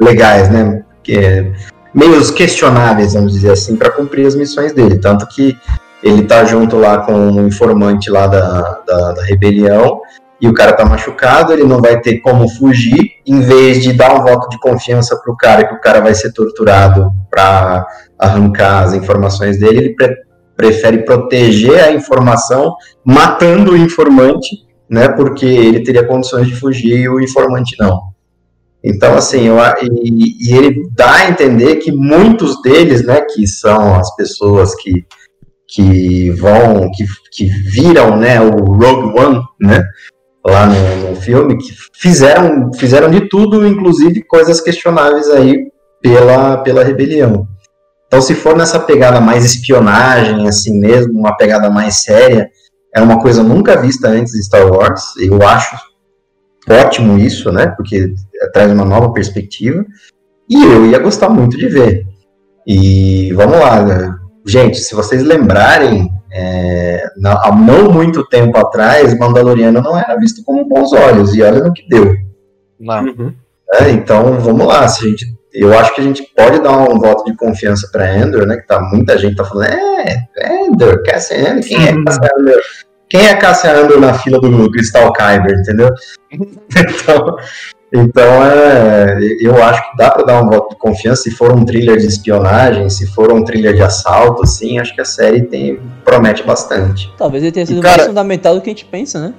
legais, 0.00 0.48
né? 0.48 0.82
Que 1.02 1.18
é, 1.18 1.52
meios 1.92 2.30
questionáveis, 2.30 3.14
vamos 3.14 3.32
dizer 3.32 3.52
assim, 3.52 3.76
para 3.76 3.90
cumprir 3.90 4.26
as 4.26 4.34
missões 4.36 4.72
dele. 4.72 4.98
Tanto 4.98 5.26
que 5.26 5.58
ele 6.02 6.22
tá 6.22 6.44
junto 6.44 6.76
lá 6.76 6.98
com 6.98 7.12
um 7.12 7.46
informante 7.48 8.08
lá 8.10 8.26
da, 8.28 8.80
da, 8.86 9.12
da 9.12 9.22
rebelião 9.24 10.00
e 10.40 10.46
o 10.48 10.54
cara 10.54 10.72
tá 10.72 10.84
machucado, 10.84 11.52
ele 11.52 11.64
não 11.64 11.80
vai 11.80 12.00
ter 12.00 12.18
como 12.20 12.48
fugir. 12.48 13.10
Em 13.26 13.40
vez 13.40 13.82
de 13.82 13.92
dar 13.92 14.14
um 14.14 14.22
voto 14.22 14.48
de 14.50 14.60
confiança 14.60 15.16
pro 15.16 15.36
cara, 15.36 15.66
que 15.66 15.74
o 15.74 15.80
cara 15.80 16.00
vai 16.00 16.14
ser 16.14 16.32
torturado 16.32 17.10
para 17.28 17.84
arrancar 18.16 18.84
as 18.84 18.94
informações 18.94 19.58
dele, 19.58 19.78
ele 19.78 19.94
pre- 19.96 20.27
prefere 20.58 21.04
proteger 21.04 21.84
a 21.84 21.92
informação 21.92 22.74
matando 23.04 23.72
o 23.72 23.76
informante, 23.76 24.56
né? 24.90 25.08
Porque 25.08 25.46
ele 25.46 25.84
teria 25.84 26.04
condições 26.04 26.48
de 26.48 26.56
fugir 26.56 26.98
e 26.98 27.08
o 27.08 27.20
informante 27.20 27.76
não. 27.78 28.08
Então, 28.82 29.14
assim, 29.14 29.46
eu, 29.46 29.56
e, 30.02 30.50
e 30.50 30.56
ele 30.56 30.88
dá 30.96 31.12
a 31.14 31.28
entender 31.28 31.76
que 31.76 31.92
muitos 31.92 32.60
deles, 32.60 33.04
né, 33.04 33.20
que 33.20 33.46
são 33.46 33.96
as 33.96 34.14
pessoas 34.16 34.74
que, 34.76 35.04
que 35.68 36.30
vão, 36.30 36.90
que, 36.92 37.04
que 37.32 37.46
viram, 37.70 38.16
né, 38.16 38.40
o 38.40 38.50
Rogue 38.50 39.18
One, 39.18 39.40
né, 39.60 39.84
lá 40.46 40.66
no, 40.66 41.10
no 41.10 41.16
filme, 41.16 41.58
que 41.58 41.72
fizeram, 41.92 42.72
fizeram 42.74 43.10
de 43.10 43.28
tudo, 43.28 43.66
inclusive 43.66 44.22
coisas 44.22 44.60
questionáveis 44.60 45.28
aí 45.28 45.56
pela, 46.00 46.58
pela 46.58 46.84
rebelião. 46.84 47.46
Então, 48.08 48.20
se 48.22 48.34
for 48.34 48.56
nessa 48.56 48.80
pegada 48.80 49.20
mais 49.20 49.44
espionagem, 49.44 50.48
assim 50.48 50.78
mesmo, 50.78 51.18
uma 51.18 51.36
pegada 51.36 51.70
mais 51.70 52.02
séria, 52.02 52.50
é 52.94 53.00
uma 53.00 53.20
coisa 53.20 53.42
nunca 53.42 53.80
vista 53.80 54.08
antes 54.08 54.32
de 54.32 54.42
Star 54.42 54.66
Wars, 54.66 55.02
eu 55.20 55.46
acho 55.46 55.76
ótimo 56.68 57.18
isso, 57.18 57.52
né, 57.52 57.66
porque 57.68 58.12
traz 58.52 58.72
uma 58.72 58.84
nova 58.84 59.12
perspectiva, 59.12 59.84
e 60.48 60.62
eu 60.62 60.86
ia 60.86 60.98
gostar 60.98 61.28
muito 61.28 61.56
de 61.56 61.68
ver. 61.68 62.06
E 62.66 63.32
vamos 63.34 63.58
lá, 63.58 63.82
né? 63.82 64.18
gente, 64.48 64.78
se 64.78 64.94
vocês 64.94 65.22
lembrarem, 65.22 66.10
é, 66.32 67.02
há 67.24 67.54
não 67.54 67.92
muito 67.92 68.26
tempo 68.26 68.56
atrás, 68.56 69.16
Mandaloriano 69.18 69.80
não 69.80 69.96
era 69.96 70.16
visto 70.16 70.42
com 70.42 70.66
bons 70.66 70.92
olhos, 70.92 71.34
e 71.34 71.42
olha 71.42 71.62
no 71.62 71.72
que 71.72 71.86
deu. 71.88 72.14
Não. 72.80 73.04
Uhum. 73.04 73.34
né? 73.72 73.90
Então, 73.90 74.40
vamos 74.40 74.66
lá, 74.66 74.88
se 74.88 75.04
a 75.04 75.08
gente, 75.08 75.37
eu 75.52 75.76
acho 75.78 75.94
que 75.94 76.00
a 76.00 76.04
gente 76.04 76.22
pode 76.36 76.60
dar 76.60 76.78
um 76.78 76.98
voto 76.98 77.24
de 77.24 77.36
confiança 77.36 77.88
para 77.90 78.16
Endor, 78.16 78.46
né, 78.46 78.56
que 78.56 78.66
tá, 78.66 78.80
muita 78.80 79.16
gente 79.18 79.36
tá 79.36 79.44
falando, 79.44 79.72
é, 79.72 80.28
Endor, 80.66 81.02
Cassian 81.02 81.52
Andor, 81.52 81.62
quem 81.64 81.86
é 81.86 82.04
Cassian 82.04 82.30
Andor? 82.38 82.60
Quem 83.08 83.26
é 83.26 83.34
Cassian 83.34 83.72
Andor 83.72 84.00
na 84.00 84.14
fila 84.14 84.40
do 84.40 84.70
Crystal 84.70 85.12
Kyber, 85.12 85.58
entendeu? 85.58 85.88
então, 86.30 87.36
então 87.92 88.44
é, 88.44 89.18
eu 89.40 89.62
acho 89.62 89.90
que 89.90 89.96
dá 89.96 90.10
para 90.10 90.24
dar 90.24 90.42
um 90.42 90.50
voto 90.50 90.74
de 90.74 90.76
confiança 90.76 91.22
se 91.22 91.30
for 91.30 91.52
um 91.52 91.64
thriller 91.64 91.96
de 91.96 92.06
espionagem, 92.06 92.90
se 92.90 93.06
for 93.06 93.32
um 93.32 93.42
thriller 93.42 93.74
de 93.74 93.82
assalto, 93.82 94.42
assim, 94.42 94.78
acho 94.78 94.94
que 94.94 95.00
a 95.00 95.06
série 95.06 95.42
tem, 95.42 95.80
promete 96.04 96.42
bastante. 96.42 97.10
Talvez 97.16 97.42
ele 97.42 97.52
tenha 97.52 97.64
sido 97.64 97.80
Cara- 97.80 97.96
mais 97.96 98.08
fundamental 98.08 98.54
do 98.54 98.60
que 98.60 98.68
a 98.68 98.72
gente 98.72 98.84
pensa, 98.84 99.18
né? 99.18 99.34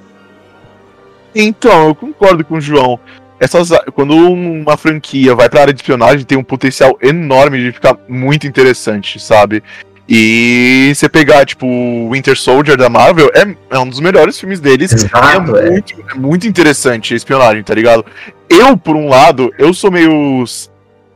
Então, 1.35 1.89
eu 1.89 1.95
concordo 1.95 2.43
com 2.43 2.55
o 2.55 2.61
João. 2.61 2.99
Essas, 3.39 3.69
quando 3.93 4.15
uma 4.15 4.75
franquia 4.75 5.33
vai 5.33 5.49
pra 5.49 5.61
área 5.61 5.73
de 5.73 5.79
espionagem, 5.79 6.25
tem 6.25 6.37
um 6.37 6.43
potencial 6.43 6.97
enorme 7.01 7.59
de 7.59 7.71
ficar 7.71 7.97
muito 8.07 8.45
interessante, 8.45 9.19
sabe? 9.19 9.63
E 10.11 10.91
você 10.95 11.07
pegar, 11.07 11.45
tipo, 11.45 11.67
o 11.67 12.09
Winter 12.11 12.35
Soldier 12.35 12.75
da 12.75 12.89
Marvel, 12.89 13.29
é, 13.35 13.75
é 13.75 13.77
um 13.77 13.87
dos 13.87 13.99
melhores 13.99 14.39
filmes 14.39 14.59
deles. 14.59 14.91
Exato, 14.91 15.55
é, 15.55 15.67
é. 15.67 15.69
muito, 15.69 15.93
é 16.09 16.13
muito 16.15 16.47
interessante 16.47 17.13
a 17.13 17.17
espionagem, 17.17 17.63
tá 17.63 17.75
ligado? 17.75 18.03
Eu, 18.49 18.75
por 18.75 18.95
um 18.95 19.07
lado, 19.07 19.53
eu 19.59 19.71
sou 19.71 19.91
meio. 19.91 20.43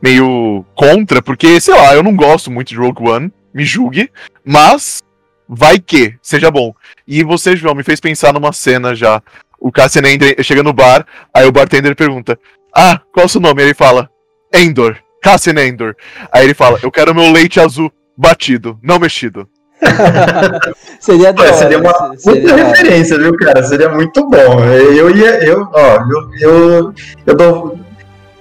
meio 0.00 0.64
contra, 0.76 1.20
porque, 1.20 1.60
sei 1.60 1.74
lá, 1.74 1.92
eu 1.94 2.04
não 2.04 2.14
gosto 2.14 2.52
muito 2.52 2.68
de 2.68 2.76
Rogue 2.76 3.08
One, 3.08 3.32
me 3.52 3.64
julgue, 3.64 4.08
mas 4.44 5.02
vai 5.48 5.80
que 5.80 6.14
seja 6.22 6.48
bom. 6.48 6.72
E 7.06 7.24
você, 7.24 7.56
João, 7.56 7.74
me 7.74 7.82
fez 7.82 7.98
pensar 7.98 8.32
numa 8.32 8.52
cena 8.52 8.94
já. 8.94 9.20
O 9.64 9.72
Cassian 9.72 10.06
entra, 10.06 10.42
chega 10.42 10.62
no 10.62 10.74
bar, 10.74 11.06
aí 11.32 11.46
o 11.46 11.50
bartender 11.50 11.96
pergunta: 11.96 12.38
Ah, 12.76 13.00
qual 13.10 13.22
é 13.22 13.26
o 13.26 13.28
seu 13.30 13.40
nome? 13.40 13.62
Aí 13.62 13.68
ele 13.68 13.74
fala: 13.74 14.10
Endor, 14.52 14.98
Cassian 15.22 15.58
Endor. 15.58 15.96
Aí 16.30 16.44
ele 16.44 16.52
fala: 16.52 16.78
Eu 16.82 16.90
quero 16.90 17.14
meu 17.14 17.32
leite 17.32 17.58
azul 17.58 17.90
batido, 18.14 18.78
não 18.82 18.98
mexido. 18.98 19.48
seria 21.00 21.32
da 21.32 21.50
seria 21.54 21.78
uma 21.78 22.14
seria 22.18 22.52
hora. 22.52 22.64
referência, 22.66 23.18
viu, 23.18 23.34
cara? 23.38 23.62
Seria 23.62 23.88
muito 23.88 24.28
bom. 24.28 24.60
Eu 24.62 25.08
ia, 25.16 25.42
eu, 25.42 25.66
ó, 25.72 25.96
eu, 26.10 26.50
eu, 26.50 26.94
eu 27.26 27.34
dou. 27.34 27.78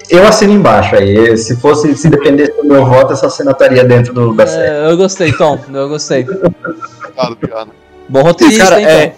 Eu 0.10 0.28
assino 0.28 0.52
embaixo 0.52 0.94
aí. 0.98 1.38
Se 1.38 1.56
fosse, 1.56 1.96
se 1.96 2.10
dependesse 2.10 2.52
do 2.62 2.66
meu 2.66 2.86
voto, 2.86 3.14
essa 3.14 3.30
cena 3.30 3.52
estaria 3.52 3.86
dentro 3.86 4.14
do, 4.14 4.34
da 4.34 4.46
série. 4.46 4.68
É, 4.68 4.92
eu 4.92 4.98
gostei, 4.98 5.32
Tom. 5.32 5.58
Eu 5.74 5.88
gostei. 5.88 6.24
Obrigado, 6.24 7.32
obrigado. 7.32 7.70
Bom 8.10 8.24
roteirista, 8.24 8.66
Cara, 8.66 8.82
hein, 8.82 8.88
é-? 8.88 9.16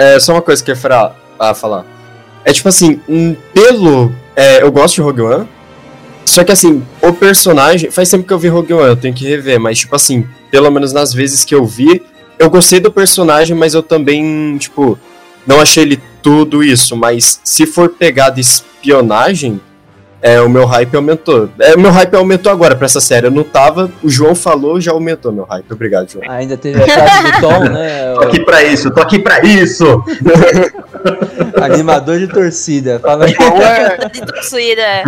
É 0.00 0.18
só 0.18 0.32
uma 0.32 0.40
coisa 0.40 0.64
que 0.64 0.70
eu 0.70 0.74
ia 0.74 0.80
falar, 0.80 1.14
a 1.38 1.52
falar. 1.52 1.84
É 2.42 2.54
tipo 2.54 2.70
assim, 2.70 3.02
um, 3.06 3.36
pelo. 3.52 4.10
é, 4.34 4.62
eu 4.62 4.72
gosto 4.72 4.94
de 4.94 5.02
Rogue 5.02 5.20
One. 5.20 5.48
Só 6.24 6.42
que 6.42 6.50
assim, 6.50 6.82
o 7.02 7.12
personagem. 7.12 7.90
Faz 7.90 8.08
tempo 8.08 8.26
que 8.26 8.32
eu 8.32 8.38
vi 8.38 8.48
Rogue 8.48 8.72
One, 8.72 8.88
eu 8.88 8.96
tenho 8.96 9.12
que 9.12 9.28
rever, 9.28 9.60
mas 9.60 9.80
tipo 9.80 9.94
assim, 9.94 10.26
pelo 10.50 10.70
menos 10.70 10.94
nas 10.94 11.12
vezes 11.12 11.44
que 11.44 11.54
eu 11.54 11.66
vi, 11.66 12.02
eu 12.38 12.48
gostei 12.48 12.80
do 12.80 12.90
personagem, 12.90 13.54
mas 13.54 13.74
eu 13.74 13.82
também, 13.82 14.56
tipo, 14.56 14.98
não 15.46 15.60
achei 15.60 15.82
ele 15.82 16.00
tudo 16.22 16.64
isso. 16.64 16.96
Mas 16.96 17.38
se 17.44 17.66
for 17.66 17.90
pegar 17.90 18.30
de 18.30 18.40
espionagem, 18.40 19.60
é, 20.22 20.40
o 20.40 20.48
meu 20.48 20.66
hype 20.66 20.94
aumentou. 20.94 21.48
É, 21.58 21.74
o 21.74 21.80
meu 21.80 21.90
hype 21.90 22.14
aumentou 22.14 22.52
agora 22.52 22.76
pra 22.76 22.86
essa 22.86 23.00
série. 23.00 23.26
Eu 23.26 23.30
não 23.30 23.42
tava, 23.42 23.90
o 24.02 24.10
João 24.10 24.34
falou, 24.34 24.80
já 24.80 24.92
aumentou 24.92 25.32
meu 25.32 25.44
hype. 25.44 25.72
Obrigado, 25.72 26.10
João. 26.10 26.24
Ainda 26.28 26.56
teve 26.56 26.82
a 26.82 26.86
frase 26.86 27.32
do 27.32 27.40
Tom, 27.40 27.64
né? 27.70 28.14
Tô 28.14 28.20
aqui 28.22 28.44
pra 28.44 28.62
isso, 28.62 28.90
tô 28.90 29.00
aqui 29.00 29.18
pra 29.18 29.40
isso! 29.44 30.04
Animador 31.62 32.18
de 32.18 32.28
torcida. 32.28 32.98
Fala 33.00 33.24
aí. 33.24 33.34
É, 33.34 34.08
De 34.08 34.20
torcida, 34.20 34.82
é. 34.82 35.02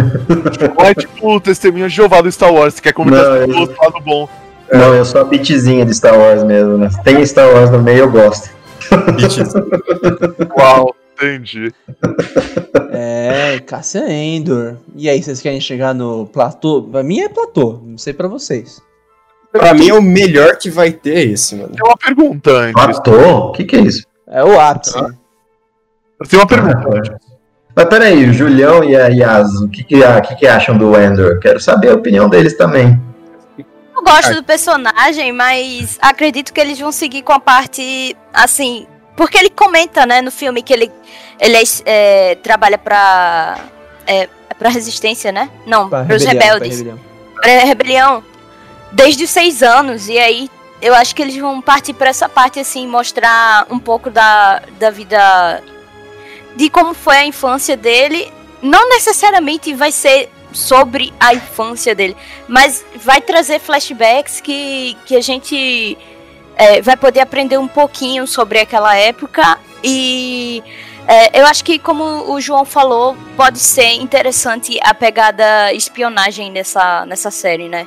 É 0.78 0.94
tipo 0.94 1.34
o 1.34 1.40
testemunho 1.40 1.88
de 1.88 1.94
Jeová 1.94 2.20
do 2.20 2.32
Star 2.32 2.52
Wars, 2.52 2.76
que 2.76 2.82
quer 2.82 2.92
comentar 2.92 3.24
Não, 3.24 3.40
sobre 3.40 3.56
o 3.56 3.60
outro 3.60 3.76
lado 3.82 4.00
bom. 4.04 4.28
Não, 4.72 4.94
eu 4.94 5.04
sou 5.04 5.20
a 5.20 5.24
bitzinha 5.24 5.84
de 5.84 5.94
Star 5.94 6.18
Wars 6.18 6.42
mesmo, 6.42 6.78
né? 6.78 6.88
Tem 7.04 7.24
Star 7.26 7.48
Wars 7.52 7.70
no 7.70 7.82
meio, 7.82 8.00
eu 8.00 8.10
gosto. 8.10 8.48
Bitches. 9.14 9.52
Uau, 10.58 10.94
entendi. 11.22 11.72
É, 12.90 13.58
Cassian 13.66 14.08
Endor. 14.08 14.76
E 14.96 15.08
aí, 15.08 15.22
vocês 15.22 15.40
querem 15.40 15.60
chegar 15.60 15.94
no 15.94 16.26
platô? 16.26 16.82
Pra 16.82 17.02
mim 17.02 17.20
é 17.20 17.28
platô, 17.28 17.80
não 17.84 17.96
sei 17.98 18.12
pra 18.12 18.28
vocês. 18.28 18.80
pra 19.50 19.74
mim 19.74 19.88
é 19.88 19.94
o 19.94 20.02
melhor 20.02 20.56
que 20.56 20.70
vai 20.70 20.92
ter 20.92 21.30
esse, 21.30 21.54
mano. 21.56 21.70
Tem 21.74 21.84
uma 21.86 21.96
pergunta 21.96 22.50
antes. 22.50 22.98
Ator? 22.98 23.48
O 23.48 23.52
que 23.52 23.64
que 23.64 23.76
é 23.76 23.80
isso? 23.80 24.06
É 24.28 24.42
o 24.44 24.58
ápice. 24.60 24.96
Eu 24.98 26.26
tenho 26.28 26.42
uma 26.42 26.46
pergunta. 26.48 27.18
Mas 27.74 27.84
peraí, 27.86 28.28
o 28.28 28.32
Julião 28.32 28.84
e 28.84 28.94
a 28.94 29.06
Yas, 29.08 29.54
o 29.60 29.68
que 29.68 29.82
que, 29.82 30.04
a- 30.04 30.18
o 30.18 30.22
que 30.22 30.34
que 30.36 30.46
acham 30.46 30.76
do 30.76 30.94
Endor? 30.98 31.38
Quero 31.40 31.58
saber 31.58 31.88
a 31.90 31.94
opinião 31.94 32.28
deles 32.28 32.56
também. 32.56 33.00
Eu 33.58 34.02
gosto 34.04 34.34
do 34.34 34.42
personagem, 34.44 35.32
mas 35.32 35.98
acredito 36.02 36.52
que 36.52 36.60
eles 36.60 36.78
vão 36.78 36.92
seguir 36.92 37.22
com 37.22 37.32
a 37.32 37.40
parte 37.40 38.16
assim. 38.32 38.86
Porque 39.16 39.36
ele 39.38 39.50
comenta, 39.50 40.06
né, 40.06 40.22
no 40.22 40.30
filme 40.30 40.62
que 40.62 40.72
ele, 40.72 40.90
ele 41.38 41.56
é, 41.56 41.62
é, 41.84 42.34
trabalha 42.36 42.78
pra. 42.78 43.58
É, 44.06 44.28
é 44.48 44.54
pra 44.58 44.68
resistência, 44.68 45.30
né? 45.30 45.50
Não, 45.66 45.88
Pra 45.88 46.04
pros 46.04 46.24
rebelião, 46.24 46.46
pra 46.46 46.54
rebeldes. 46.54 46.78
rebelião. 46.78 47.00
Pra 47.40 47.58
rebelião. 47.64 48.24
Desde 48.92 49.24
os 49.24 49.30
seis 49.30 49.62
anos. 49.62 50.08
E 50.08 50.18
aí 50.18 50.50
eu 50.80 50.94
acho 50.94 51.14
que 51.14 51.22
eles 51.22 51.36
vão 51.36 51.60
partir 51.60 51.92
pra 51.92 52.10
essa 52.10 52.28
parte, 52.28 52.58
assim, 52.58 52.86
mostrar 52.86 53.66
um 53.70 53.78
pouco 53.78 54.10
da, 54.10 54.62
da 54.78 54.90
vida. 54.90 55.62
De 56.56 56.68
como 56.68 56.92
foi 56.94 57.16
a 57.16 57.24
infância 57.24 57.76
dele. 57.76 58.32
Não 58.60 58.88
necessariamente 58.90 59.74
vai 59.74 59.90
ser 59.90 60.30
sobre 60.52 61.12
a 61.18 61.34
infância 61.34 61.94
dele, 61.94 62.16
mas 62.46 62.84
vai 62.96 63.20
trazer 63.20 63.58
flashbacks 63.58 64.40
que, 64.40 64.96
que 65.06 65.16
a 65.16 65.20
gente 65.20 65.96
é, 66.56 66.80
vai 66.82 66.96
poder 66.96 67.20
aprender 67.20 67.58
um 67.58 67.68
pouquinho 67.68 68.26
sobre 68.26 68.60
aquela 68.60 68.94
época 68.96 69.58
e 69.82 70.62
é, 71.08 71.40
eu 71.40 71.46
acho 71.46 71.64
que 71.64 71.78
como 71.78 72.04
o 72.32 72.40
João 72.40 72.64
falou 72.64 73.16
pode 73.36 73.58
ser 73.58 73.92
interessante 73.94 74.78
a 74.82 74.94
pegada 74.94 75.72
espionagem 75.72 76.50
nessa, 76.52 77.04
nessa 77.06 77.30
série, 77.30 77.68
né? 77.68 77.86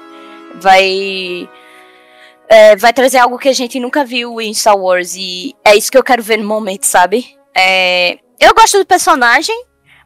Vai 0.59 1.47
é, 2.47 2.75
vai 2.75 2.93
trazer 2.93 3.17
algo 3.17 3.37
que 3.37 3.49
a 3.49 3.53
gente 3.53 3.79
nunca 3.79 4.03
viu 4.05 4.39
em 4.39 4.53
Star 4.53 4.77
Wars 4.77 5.15
e 5.15 5.53
é 5.63 5.75
isso 5.75 5.91
que 5.91 5.97
eu 5.97 6.03
quero 6.03 6.21
ver 6.21 6.37
no 6.37 6.47
momento, 6.47 6.85
sabe? 6.85 7.25
É, 7.55 8.19
eu 8.39 8.53
gosto 8.53 8.77
do 8.79 8.85
personagem, 8.85 9.55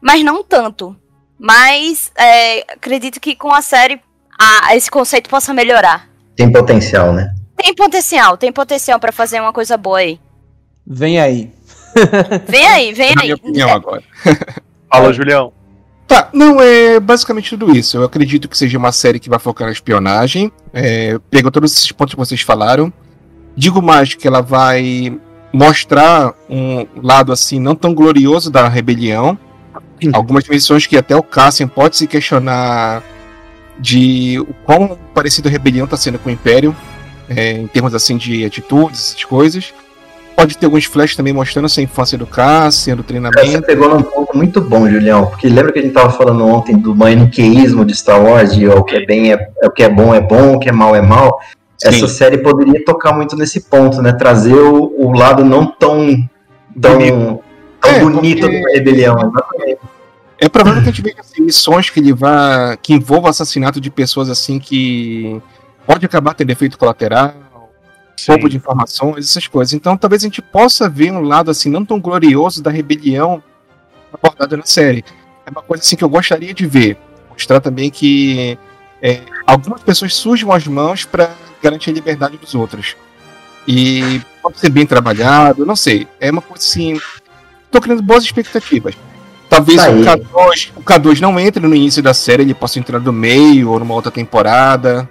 mas 0.00 0.22
não 0.24 0.42
tanto. 0.42 0.96
Mas 1.38 2.10
é, 2.16 2.60
acredito 2.72 3.20
que 3.20 3.34
com 3.34 3.52
a 3.52 3.62
série 3.62 4.00
a- 4.38 4.74
esse 4.76 4.90
conceito 4.90 5.28
possa 5.28 5.52
melhorar. 5.52 6.08
Tem 6.36 6.50
potencial, 6.50 7.12
né? 7.12 7.28
Tem 7.62 7.74
potencial, 7.74 8.36
tem 8.36 8.52
potencial 8.52 8.98
pra 8.98 9.12
fazer 9.12 9.40
uma 9.40 9.52
coisa 9.52 9.76
boa 9.76 9.98
aí. 9.98 10.18
Vem 10.86 11.20
aí. 11.20 11.50
Vem 12.48 12.66
aí, 12.66 12.92
vem 12.92 13.14
Na 13.14 13.22
aí. 13.22 13.26
minha 13.26 13.34
opinião 13.34 13.70
agora. 13.70 14.02
Fala, 14.88 15.12
Julião. 15.12 15.52
Tá, 16.06 16.28
não, 16.32 16.60
é 16.60 16.98
basicamente 16.98 17.50
tudo 17.50 17.76
isso. 17.76 17.96
Eu 17.96 18.04
acredito 18.04 18.48
que 18.48 18.56
seja 18.56 18.78
uma 18.78 18.92
série 18.92 19.18
que 19.20 19.28
vai 19.28 19.38
focar 19.38 19.66
na 19.66 19.72
espionagem. 19.72 20.52
É, 20.72 21.18
pega 21.30 21.50
todos 21.50 21.72
esses 21.72 21.90
pontos 21.92 22.14
que 22.14 22.18
vocês 22.18 22.40
falaram. 22.40 22.92
Digo 23.56 23.82
mais 23.82 24.14
que 24.14 24.26
ela 24.26 24.40
vai 24.40 25.18
mostrar 25.52 26.32
um 26.48 26.86
lado 27.02 27.32
assim 27.32 27.60
não 27.60 27.74
tão 27.74 27.92
glorioso 27.92 28.50
da 28.50 28.68
rebelião. 28.68 29.38
Algumas 30.12 30.48
missões 30.48 30.86
que 30.86 30.96
até 30.96 31.14
o 31.14 31.22
Cassian 31.22 31.68
pode 31.68 31.96
se 31.96 32.06
questionar 32.06 33.02
de 33.78 34.38
o 34.40 34.54
quão 34.64 34.98
parecido 35.14 35.48
a 35.48 35.50
rebelião 35.50 35.84
está 35.84 35.96
sendo 35.96 36.18
com 36.18 36.28
o 36.28 36.32
Império, 36.32 36.74
é, 37.30 37.52
em 37.52 37.66
termos 37.68 37.94
assim 37.94 38.16
de 38.16 38.44
atitudes, 38.44 39.10
essas 39.10 39.24
coisas. 39.24 39.72
Pode 40.36 40.56
ter 40.56 40.66
alguns 40.66 40.84
flashes 40.86 41.16
também 41.16 41.32
mostrando 41.34 41.66
essa 41.66 41.80
infância 41.82 42.16
do 42.18 42.26
Cassian, 42.26 42.96
do 42.96 43.04
Cara, 43.04 43.20
você 43.20 43.30
treinamento. 43.30 43.66
pegou 43.66 43.88
num 43.94 44.02
ponto 44.02 44.36
muito 44.36 44.60
bom, 44.60 44.88
Julião, 44.88 45.26
porque 45.26 45.48
lembra 45.48 45.70
que 45.72 45.78
a 45.78 45.82
gente 45.82 45.92
tava 45.92 46.10
falando 46.10 46.46
ontem 46.46 46.76
do 46.78 46.94
maniqueísmo 46.96 47.84
de 47.84 47.94
Star 47.94 48.22
Wars, 48.22 48.54
de 48.54 48.66
o 48.66 48.82
que 48.82 48.96
é 48.96 49.04
bem 49.04 49.32
é, 49.32 49.48
é 49.62 49.66
o 49.66 49.70
que 49.70 49.82
é 49.82 49.88
bom 49.88 50.14
é 50.14 50.20
bom, 50.20 50.54
o 50.54 50.58
que 50.58 50.68
é 50.68 50.72
mal 50.72 50.96
é 50.96 51.02
mal. 51.02 51.40
Essa 51.82 52.06
Sim. 52.06 52.14
série 52.14 52.38
poderia 52.38 52.82
tocar 52.84 53.12
muito 53.12 53.36
nesse 53.36 53.60
ponto, 53.62 54.00
né? 54.02 54.12
Trazer 54.12 54.54
o, 54.54 54.92
o 54.98 55.12
lado 55.12 55.44
não 55.44 55.66
tão, 55.66 56.16
tão 56.80 56.92
Bonito. 56.98 57.40
tão 57.80 57.90
É, 57.90 58.00
bonito 58.00 58.40
porque- 58.40 58.62
da 58.62 58.70
rebelião. 58.70 59.14
Exatamente. 59.18 59.78
É 60.38 60.48
provável 60.48 60.82
que 60.82 60.88
a 60.88 60.92
gente 60.92 61.02
veja 61.02 61.16
assim, 61.20 61.42
missões 61.42 61.90
que 61.90 62.00
ele 62.00 62.14
vá. 62.14 62.76
que 62.80 62.94
envolvam 62.94 63.28
assassinato 63.28 63.78
de 63.78 63.90
pessoas 63.90 64.30
assim 64.30 64.58
que 64.58 65.38
pode 65.90 66.06
acabar 66.06 66.34
tendo 66.34 66.50
efeito 66.50 66.78
colateral, 66.78 67.34
roubo 68.28 68.48
de 68.48 68.56
informações, 68.56 69.28
essas 69.28 69.48
coisas. 69.48 69.74
Então 69.74 69.96
talvez 69.96 70.22
a 70.22 70.26
gente 70.26 70.40
possa 70.40 70.88
ver 70.88 71.10
um 71.10 71.20
lado 71.20 71.50
assim 71.50 71.68
não 71.68 71.84
tão 71.84 71.98
glorioso 71.98 72.62
da 72.62 72.70
rebelião 72.70 73.42
abordado 74.12 74.56
na 74.56 74.64
série. 74.64 75.04
É 75.44 75.50
uma 75.50 75.62
coisa 75.62 75.82
assim 75.82 75.96
que 75.96 76.04
eu 76.04 76.08
gostaria 76.08 76.54
de 76.54 76.64
ver. 76.64 76.96
Mostrar 77.28 77.60
também 77.60 77.90
que 77.90 78.56
é, 79.02 79.20
algumas 79.44 79.82
pessoas 79.82 80.14
sujam 80.14 80.52
as 80.52 80.64
mãos 80.64 81.04
para 81.04 81.30
garantir 81.60 81.90
a 81.90 81.94
liberdade 81.94 82.36
dos 82.36 82.54
outros. 82.54 82.94
E 83.66 84.20
pode 84.40 84.60
ser 84.60 84.70
bem 84.70 84.86
trabalhado, 84.86 85.66
não 85.66 85.74
sei. 85.74 86.06
É 86.20 86.30
uma 86.30 86.40
coisa 86.40 86.64
assim. 86.64 87.00
Tô 87.68 87.80
criando 87.80 88.02
boas 88.02 88.22
expectativas. 88.22 88.94
Talvez 89.48 89.82
Tá 89.82 89.90
o 89.90 89.94
aí. 89.94 90.04
K2, 90.04 90.70
o 90.76 90.82
K2 90.82 91.18
não 91.18 91.40
entre 91.40 91.66
no 91.66 91.74
início 91.74 92.00
da 92.00 92.14
série, 92.14 92.44
ele 92.44 92.54
possa 92.54 92.78
entrar 92.78 93.00
do 93.00 93.12
meio 93.12 93.70
ou 93.70 93.80
numa 93.80 93.94
outra 93.94 94.12
temporada. 94.12 95.08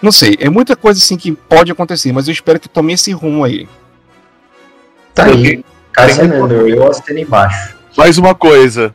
Não 0.00 0.12
sei, 0.12 0.36
é 0.40 0.48
muita 0.48 0.76
coisa 0.76 0.98
assim 1.00 1.16
que 1.16 1.32
pode 1.32 1.72
acontecer, 1.72 2.12
mas 2.12 2.28
eu 2.28 2.32
espero 2.32 2.60
que 2.60 2.68
tome 2.68 2.92
esse 2.92 3.10
rumo 3.12 3.42
aí. 3.44 3.68
Tá 5.14 5.24
aí. 5.24 5.64
Cassian 5.92 6.28
tem- 6.28 6.38
Andor, 6.40 6.68
eu 6.68 6.88
assino 6.88 7.18
embaixo. 7.18 7.76
Mais 7.96 8.16
uma 8.18 8.34
coisa. 8.34 8.94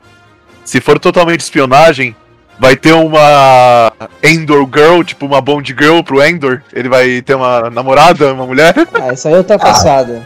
Se 0.64 0.80
for 0.80 0.98
totalmente 0.98 1.42
espionagem, 1.42 2.16
vai 2.58 2.78
ter 2.78 2.94
uma 2.94 3.92
Endor 4.24 4.66
Girl, 4.74 5.04
tipo 5.04 5.26
uma 5.26 5.42
Bond 5.42 5.76
Girl 5.78 6.02
pro 6.02 6.24
Endor. 6.24 6.62
Ele 6.72 6.88
vai 6.88 7.22
ter 7.22 7.36
uma 7.36 7.70
namorada, 7.70 8.34
uma 8.34 8.46
mulher. 8.48 8.74
Ah, 8.94 9.08
essa 9.08 9.28
aí 9.28 9.36
é 9.36 9.38
ultrapassada. 9.40 10.26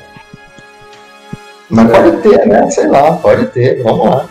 Mas 1.70 1.90
pode 1.90 2.18
ter, 2.22 2.45
né? 2.48 2.70
Sei 2.70 2.88
lá, 2.88 3.14
pode 3.14 3.48
ter. 3.48 3.82
Vamos 3.82 4.10
lá. 4.10 4.26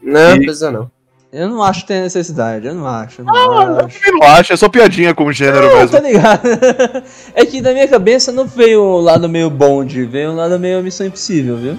Não, 0.00 0.36
E- 0.36 0.44
precisa 0.44 0.70
não. 0.70 0.88
Eu 1.36 1.48
não 1.48 1.60
acho 1.64 1.80
que 1.80 1.88
tem 1.88 2.00
necessidade, 2.02 2.64
eu 2.64 2.74
não 2.74 2.86
acho. 2.86 3.20
Eu 3.20 3.24
não 3.24 3.34
Eu 3.34 3.76
acho. 3.86 3.98
também 3.98 4.20
não 4.20 4.22
acho, 4.28 4.52
é 4.52 4.56
só 4.56 4.68
piadinha 4.68 5.12
com 5.12 5.24
o 5.24 5.32
gênero 5.32 5.66
Não, 5.66 5.74
mesmo. 5.80 5.88
tá 5.90 6.00
ligado? 6.00 6.42
É 7.34 7.44
que 7.44 7.60
na 7.60 7.72
minha 7.72 7.88
cabeça 7.88 8.30
não 8.30 8.46
veio 8.46 8.80
um 8.84 9.00
lado 9.00 9.28
meio 9.28 9.50
Bond, 9.50 10.04
veio 10.04 10.30
um 10.30 10.36
lado 10.36 10.58
meio 10.60 10.80
Missão 10.80 11.04
Impossível, 11.06 11.56
viu? 11.56 11.76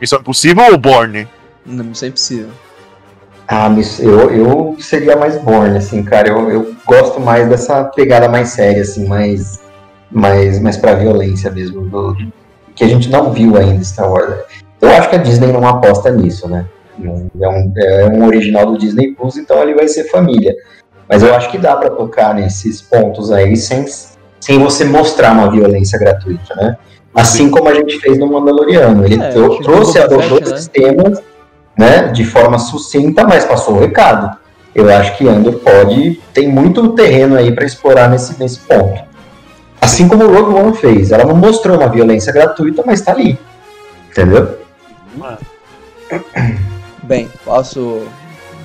Missão 0.00 0.18
Impossível 0.20 0.64
ou 0.72 0.78
Borne? 0.78 1.28
Não, 1.66 1.84
Missão 1.84 2.08
Impossível. 2.08 2.48
Ah, 3.46 3.68
eu, 3.98 4.30
eu 4.30 4.76
seria 4.80 5.16
mais 5.16 5.36
Born, 5.42 5.76
assim, 5.76 6.02
cara. 6.02 6.28
Eu, 6.28 6.50
eu 6.50 6.74
gosto 6.86 7.20
mais 7.20 7.46
dessa 7.48 7.84
pegada 7.84 8.26
mais 8.28 8.48
séria, 8.50 8.80
assim, 8.82 9.06
mais, 9.06 9.60
mais, 10.10 10.60
mais 10.60 10.76
pra 10.78 10.94
violência 10.94 11.50
mesmo. 11.50 11.82
do- 11.82 12.16
que 12.74 12.84
a 12.84 12.88
gente 12.88 13.10
não 13.10 13.32
viu 13.32 13.56
ainda 13.56 13.74
em 13.74 13.84
Star 13.84 14.10
Wars. 14.10 14.34
Eu 14.80 14.88
acho 14.90 15.10
que 15.10 15.16
a 15.16 15.18
Disney 15.18 15.50
não 15.52 15.66
aposta 15.66 16.10
nisso, 16.10 16.48
né? 16.48 16.64
É 17.40 17.48
um, 17.48 17.72
é 17.76 18.06
um 18.06 18.26
original 18.26 18.66
do 18.66 18.78
Disney 18.78 19.12
Plus, 19.14 19.36
então 19.36 19.62
ele 19.62 19.74
vai 19.74 19.86
ser 19.88 20.04
família. 20.04 20.54
Mas 21.08 21.22
eu 21.22 21.34
acho 21.34 21.50
que 21.50 21.58
dá 21.58 21.74
pra 21.76 21.90
tocar 21.90 22.34
nesses 22.34 22.82
pontos 22.82 23.30
aí 23.32 23.56
sem, 23.56 23.84
sem 24.40 24.58
você 24.58 24.84
mostrar 24.84 25.32
uma 25.32 25.50
violência 25.50 25.98
gratuita, 25.98 26.54
né? 26.54 26.76
Assim 27.14 27.50
como 27.50 27.68
a 27.68 27.74
gente 27.74 27.98
fez 27.98 28.18
no 28.18 28.26
Mandaloriano. 28.30 29.04
Ele 29.04 29.20
É, 29.20 29.28
trou- 29.30 29.58
trouxe, 29.60 29.98
adotou 29.98 30.22
Fett, 30.38 30.48
né? 30.50 30.54
esses 30.56 30.68
temas 30.68 31.22
né, 31.78 32.08
de 32.08 32.24
forma 32.24 32.58
sucinta, 32.58 33.24
mas 33.24 33.44
passou 33.44 33.76
o 33.76 33.80
recado. 33.80 34.36
Eu 34.74 34.88
acho 34.90 35.16
que 35.16 35.26
Andor 35.26 35.54
pode 35.60 36.20
tem 36.34 36.46
muito 36.48 36.90
terreno 36.90 37.36
aí 37.36 37.52
para 37.52 37.64
explorar 37.64 38.08
nesse, 38.10 38.38
nesse 38.38 38.58
ponto. 38.60 39.02
Assim 39.80 40.06
como 40.08 40.24
o 40.24 40.32
Rogue 40.32 40.54
One 40.60 40.76
fez, 40.76 41.10
ela 41.10 41.24
não 41.24 41.36
mostrou 41.36 41.76
uma 41.76 41.88
violência 41.88 42.32
gratuita, 42.32 42.82
mas 42.84 43.00
tá 43.00 43.12
ali. 43.12 43.38
Entendeu? 44.10 44.58
Bem, 47.08 47.26
posso 47.42 48.06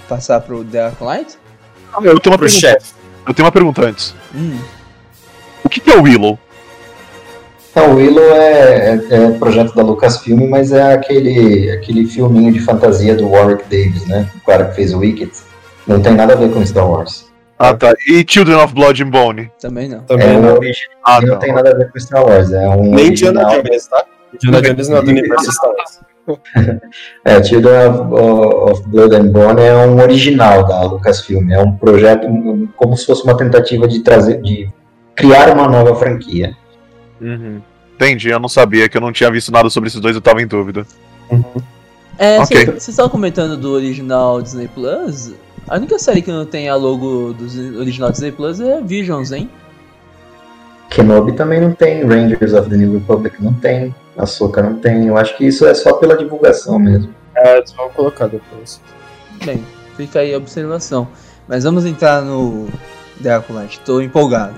passar 0.10 0.42
pro 0.42 0.66
The 0.66 0.88
Acolyte? 0.88 1.38
Eu 2.04 2.20
tenho 2.20 2.34
uma 2.34 2.38
Pro 2.38 2.50
chefe. 2.50 2.94
Eu 3.26 3.34
tenho 3.34 3.46
uma 3.46 3.52
pergunta 3.54 3.82
antes. 3.86 4.14
Hum. 4.36 4.60
O 5.64 5.70
que, 5.70 5.80
que 5.80 5.90
é 5.90 5.96
o 5.98 6.02
Willow? 6.04 6.38
Não, 7.74 7.94
o 7.94 7.96
Willow 7.96 8.22
é, 8.36 9.00
é, 9.10 9.16
é 9.16 9.32
projeto 9.40 9.74
da 9.74 9.82
Lucasfilm, 9.82 10.50
mas 10.50 10.74
é 10.74 10.94
aquele, 10.94 11.72
aquele 11.72 12.06
filminho 12.06 12.52
de 12.52 12.60
fantasia 12.60 13.16
do 13.16 13.30
Warwick 13.30 13.64
Davis, 13.64 14.06
né? 14.08 14.30
O 14.36 14.46
cara 14.46 14.66
que 14.66 14.76
fez 14.76 14.94
o 14.94 15.00
Wicked. 15.00 15.32
Não 15.88 16.02
tem 16.02 16.14
nada 16.14 16.34
a 16.34 16.36
ver 16.36 16.52
com 16.52 16.66
Star 16.66 16.88
Wars. 16.90 17.32
Ah, 17.58 17.74
tá. 17.74 17.94
E 18.10 18.26
Children 18.28 18.58
of 18.58 18.74
Blood 18.74 19.04
and 19.04 19.10
Bone? 19.10 19.52
Também 19.60 19.88
não. 19.88 20.02
Também 20.02 20.28
é 20.28 20.34
não. 20.34 20.50
um 20.50 20.58
original, 20.58 20.98
Ah, 21.06 21.22
não 21.22 21.28
não. 21.30 21.40
tem 21.40 21.54
nada 21.54 21.72
a 21.72 21.76
ver 21.76 21.92
com 21.92 22.00
Star 22.00 22.26
Wars. 22.26 22.52
É 22.52 22.68
um 22.68 22.94
Nem 22.94 23.08
Indiana. 23.08 23.44
Jones, 23.46 23.88
tá? 23.88 24.06
Indiana 24.34 24.62
Jones 24.62 24.90
não 24.90 24.98
é 24.98 25.02
do 25.02 25.10
universo 25.12 25.52
Star 25.52 25.72
Wars. 25.72 26.00
É, 27.26 27.44
Children 27.44 27.90
of, 27.90 28.72
of 28.72 28.90
Blood 28.90 29.16
and 29.16 29.28
Bone 29.28 29.62
é 29.62 29.76
um 29.86 30.00
original 30.02 30.66
da 30.66 30.84
Lucasfilm. 30.84 31.52
É 31.52 31.62
um 31.62 31.74
projeto 31.74 32.28
como 32.76 32.96
se 32.98 33.06
fosse 33.06 33.24
uma 33.24 33.36
tentativa 33.36 33.88
de 33.88 34.00
trazer, 34.02 34.42
de 34.42 34.70
criar 35.16 35.54
uma 35.54 35.68
nova 35.68 35.96
franquia. 35.96 36.56
Uhum. 37.22 37.62
Entendi, 37.96 38.30
eu 38.30 38.40
não 38.40 38.50
sabia 38.50 38.88
que 38.90 38.98
eu 38.98 39.02
não 39.02 39.12
tinha 39.12 39.30
visto 39.32 39.52
nada 39.52 39.70
sobre 39.70 39.88
esses 39.88 40.00
dois, 40.00 40.16
eu 40.16 40.22
tava 40.22 40.42
em 40.42 40.48
dúvida. 40.48 40.86
É, 42.18 42.40
Ok. 42.40 42.58
cê- 42.58 42.66
vocês 42.66 42.88
estavam 42.90 43.10
comentando 43.10 43.58
do 43.58 43.72
original 43.72 44.42
Disney 44.42 44.68
Plus? 44.68 45.34
A 45.68 45.78
única 45.78 45.98
série 45.98 46.22
que 46.22 46.32
não 46.32 46.46
tem 46.46 46.68
a 46.70 46.76
logo 46.76 47.34
do 47.34 47.80
original 47.80 48.12
Disney 48.12 48.32
Plus 48.32 48.60
é 48.60 48.82
Visions, 48.82 49.32
hein? 49.32 49.50
Kenobi 50.90 51.34
também 51.34 51.60
não 51.60 51.72
tem, 51.72 52.04
Rangers 52.06 52.54
of 52.54 52.70
the 52.70 52.78
New 52.78 52.94
Republic 52.94 53.36
não 53.44 53.54
tem, 53.54 53.94
Ahsoka 54.18 54.62
não 54.62 54.76
tem. 54.76 55.08
Eu 55.08 55.18
acho 55.18 55.36
que 55.38 55.46
isso 55.46 55.66
é 55.66 55.74
só 55.74 55.94
pela 55.94 56.16
divulgação 56.16 56.78
mesmo. 56.78 57.14
É, 57.36 57.58
eles 57.58 57.72
vão 57.74 57.90
colocar 57.90 58.28
depois. 58.28 58.80
Bem, 59.44 59.64
fica 59.98 60.20
aí 60.20 60.34
a 60.34 60.38
observação. 60.38 61.08
Mas 61.48 61.64
vamos 61.64 61.86
entrar 61.86 62.22
no 62.22 62.68
Drácula. 63.20 63.66
Estou 63.66 64.02
empolgado. 64.02 64.54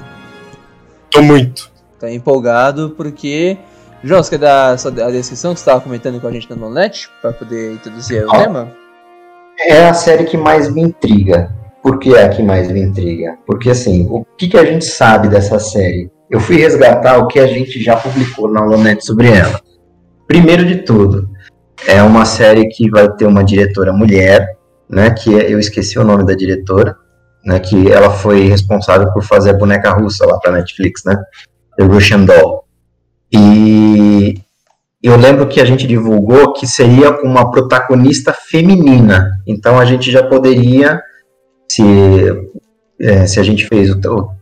Tô 1.10 1.22
muito. 1.22 1.72
Tô 1.99 2.07
empolgado 2.07 2.93
porque. 2.97 3.57
João, 4.03 4.22
você 4.22 4.31
quer 4.31 4.39
dar 4.39 4.72
a 4.73 4.77
sua- 4.77 4.91
a 4.91 5.10
descrição 5.10 5.53
que 5.53 5.60
você 5.60 5.64
estava 5.64 5.81
comentando 5.81 6.19
com 6.22 6.27
a 6.27 6.31
gente 6.31 6.49
na 6.49 6.56
Nonete? 6.56 7.10
Para 7.22 7.31
poder 7.34 7.73
introduzir 7.73 8.23
o 8.26 8.30
Ah. 8.31 8.38
tema? 8.43 8.72
É 9.68 9.88
a 9.88 9.93
série 9.93 10.26
que 10.26 10.38
mais 10.38 10.72
me 10.72 10.81
intriga. 10.81 11.49
Por 11.81 11.97
que 11.97 12.14
é 12.14 12.26
a 12.26 12.30
que 12.30 12.43
mais 12.43 12.69
me 12.69 12.81
intriga? 12.81 13.38
Porque 13.47 13.69
assim, 13.69 14.06
o 14.11 14.26
que, 14.38 14.47
que 14.49 14.57
a 14.57 14.65
gente 14.65 14.85
sabe 14.85 15.27
dessa 15.30 15.57
série? 15.60 16.11
Eu 16.30 16.39
fui 16.39 16.57
resgatar 16.57 17.18
o 17.19 17.27
que 17.27 17.39
a 17.39 17.47
gente 17.47 17.81
já 17.81 17.95
publicou 17.95 18.52
na 18.52 18.64
Lonete 18.64 19.06
sobre 19.06 19.30
ela. 19.30 19.60
Primeiro 20.27 20.65
de 20.65 20.77
tudo, 20.77 21.30
é 21.88 22.02
uma 22.02 22.26
série 22.26 22.68
que 22.68 22.89
vai 22.89 23.11
ter 23.14 23.26
uma 23.26 23.43
diretora 23.43 23.93
mulher, 23.93 24.57
né? 24.89 25.11
Que 25.11 25.39
é- 25.39 25.53
eu 25.53 25.60
esqueci 25.60 25.99
o 25.99 26.03
nome 26.03 26.26
da 26.26 26.34
diretora, 26.34 26.95
né? 27.45 27.60
Que 27.60 27.91
ela 27.91 28.10
foi 28.10 28.47
responsável 28.47 29.11
por 29.14 29.23
fazer 29.23 29.52
a 29.52 29.57
boneca 29.57 29.91
russa 29.91 30.26
lá 30.26 30.39
para 30.39 30.53
Netflix, 30.53 31.03
né? 31.06 31.15
The 31.77 31.84
Russian 31.84 32.26
Doll. 32.26 32.64
E 33.31 34.35
eu 35.03 35.15
lembro 35.18 35.47
que 35.47 35.61
a 35.61 35.65
gente 35.65 35.85
divulgou 35.85 36.53
que 36.53 36.65
seria 36.65 37.14
com 37.14 37.27
uma 37.27 37.52
protagonista 37.52 38.34
feminina. 38.34 39.30
Então 39.45 39.80
a 39.80 39.85
gente 39.85 40.10
já 40.10 40.23
poderia, 40.23 40.99
se, 41.69 41.84
é, 42.99 43.26
se 43.27 43.39
a 43.39 43.43
gente 43.43 43.67
fez 43.67 43.89
o, 43.89 43.99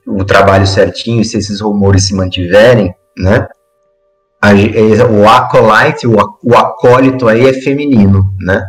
o- 0.08 0.20
o 0.22 0.26
trabalho 0.26 0.66
certinho, 0.68 1.24
se 1.24 1.38
esses 1.38 1.60
rumores 1.62 2.08
se 2.08 2.16
mantiverem, 2.16 2.94
né? 3.18 3.48
a 4.42 4.52
é, 4.54 5.04
o 5.10 5.28
acolyte, 5.28 6.06
o, 6.06 6.16
o 6.44 6.56
acólito 6.56 7.28
aí 7.28 7.48
é 7.48 7.54
feminino, 7.54 8.26
né? 8.42 8.68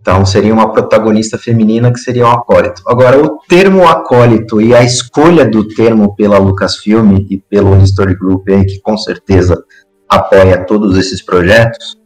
Então 0.00 0.26
seria 0.26 0.52
uma 0.52 0.72
protagonista 0.72 1.38
feminina 1.38 1.92
que 1.92 2.00
seria 2.00 2.26
um 2.26 2.30
acólito. 2.32 2.82
Agora, 2.88 3.22
o 3.24 3.38
termo 3.48 3.86
acólito 3.86 4.60
e 4.60 4.74
a 4.74 4.82
escolha 4.82 5.44
do 5.44 5.68
termo 5.68 6.16
pela 6.16 6.38
Lucasfilm 6.38 7.24
e 7.30 7.38
pelo 7.38 7.76
History 7.80 8.16
Group 8.16 8.48
aí, 8.48 8.64
que 8.66 8.80
com 8.80 8.98
certeza 8.98 9.62
apoia 10.08 10.64
todos 10.66 10.98
esses 10.98 11.22
projetos, 11.24 11.96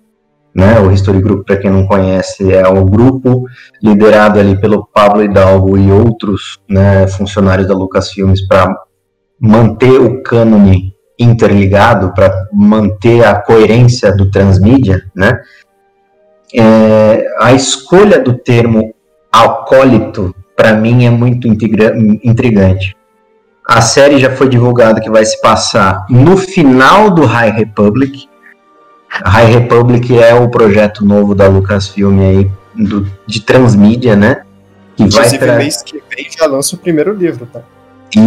né? 0.56 0.80
O 0.80 0.90
History 0.90 1.20
Group, 1.20 1.46
para 1.46 1.58
quem 1.58 1.70
não 1.70 1.86
conhece, 1.86 2.50
é 2.50 2.66
um 2.66 2.86
grupo 2.86 3.44
liderado 3.82 4.40
ali 4.40 4.58
pelo 4.58 4.86
Pablo 4.86 5.22
Hidalgo 5.22 5.76
e 5.76 5.92
outros 5.92 6.58
né, 6.66 7.06
funcionários 7.06 7.68
da 7.68 7.74
Lucasfilmes 7.74 8.40
para 8.48 8.74
manter 9.38 10.00
o 10.00 10.22
cânone 10.22 10.94
interligado, 11.18 12.14
para 12.14 12.48
manter 12.50 13.22
a 13.22 13.34
coerência 13.34 14.10
do 14.16 14.30
transmídia, 14.30 15.02
né? 15.14 15.38
É, 16.54 17.26
a 17.38 17.52
escolha 17.52 18.18
do 18.18 18.38
termo 18.38 18.94
acólito, 19.30 20.34
para 20.56 20.72
mim, 20.72 21.04
é 21.04 21.10
muito 21.10 21.46
intriga- 21.46 21.94
intrigante. 22.24 22.96
A 23.68 23.82
série 23.82 24.18
já 24.18 24.30
foi 24.30 24.48
divulgada 24.48 25.02
que 25.02 25.10
vai 25.10 25.24
se 25.24 25.38
passar 25.42 26.06
no 26.08 26.36
final 26.36 27.10
do 27.10 27.26
High 27.26 27.50
Republic. 27.50 28.26
A 29.22 29.30
High 29.30 29.46
Republic 29.52 30.16
é 30.18 30.34
o 30.34 30.48
projeto 30.48 31.04
novo 31.04 31.34
da 31.34 31.46
Lucasfilm 31.48 32.20
aí 32.20 32.50
do- 32.74 33.06
de 33.26 33.40
transmídia, 33.40 34.14
né? 34.16 34.42
Que 34.96 35.02
vai 35.04 35.08
Inclusive, 35.08 35.38
tra- 35.38 35.56
mês 35.56 35.82
que 35.82 36.02
vem 36.14 36.26
já 36.30 36.46
lança 36.46 36.74
o 36.76 36.78
primeiro 36.78 37.12
livro, 37.12 37.46
tá? 37.52 37.60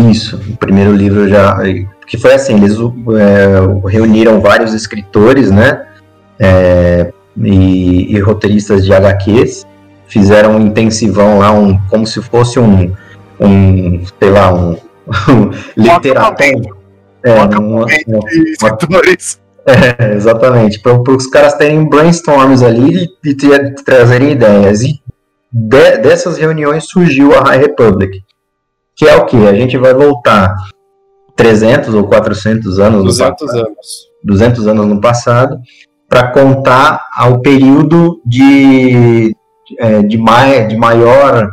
isso, 0.09 0.37
o 0.49 0.57
primeiro 0.57 0.93
livro 0.93 1.27
já. 1.27 1.57
Que 2.05 2.17
foi 2.17 2.33
assim, 2.33 2.55
eles 2.55 2.75
é, 3.17 3.87
reuniram 3.89 4.39
vários 4.41 4.73
escritores, 4.73 5.49
né? 5.51 5.85
é, 6.39 7.11
e, 7.37 8.15
e 8.15 8.19
roteiristas 8.19 8.85
de 8.85 8.93
HQs, 8.93 9.65
fizeram 10.07 10.55
um 10.55 10.61
intensivão 10.67 11.39
lá, 11.39 11.51
um, 11.51 11.77
como 11.89 12.05
se 12.07 12.21
fosse 12.21 12.59
um, 12.59 12.93
um 13.39 14.03
sei 14.19 14.29
lá, 14.29 14.53
um, 14.53 14.71
um 15.27 15.51
literatório. 15.75 16.75
É, 17.23 17.33
um- 17.59 17.83
um- 17.83 17.85
escritores. 17.89 19.39
É, 19.69 20.15
exatamente, 20.15 20.79
para 20.79 20.93
os 20.93 21.27
caras 21.27 21.53
terem 21.53 21.87
brainstorms 21.87 22.63
ali 22.63 23.07
e, 23.23 23.29
e 23.29 23.73
trazerem 23.83 24.31
ideias. 24.31 24.81
E 24.81 24.99
de- 25.51 25.97
dessas 25.97 26.37
reuniões 26.37 26.85
surgiu 26.85 27.33
a 27.35 27.41
High 27.41 27.59
Republic, 27.59 28.21
que 28.95 29.07
é 29.07 29.15
o 29.15 29.25
que? 29.25 29.47
A 29.47 29.53
gente 29.53 29.77
vai 29.77 29.93
voltar 29.93 30.55
300 31.35 31.93
ou 31.93 32.07
400 32.07 32.79
anos, 32.79 32.99
no 32.99 33.05
200 33.05 33.45
passado, 33.45 33.65
anos. 33.65 34.09
200 34.23 34.67
anos 34.67 34.87
no 34.87 35.01
passado, 35.01 35.57
para 36.07 36.31
contar 36.31 37.05
ao 37.17 37.39
período 37.39 38.19
de, 38.25 39.35
é, 39.77 40.01
de, 40.01 40.17
mai, 40.17 40.67
de 40.67 40.75
maior 40.75 41.49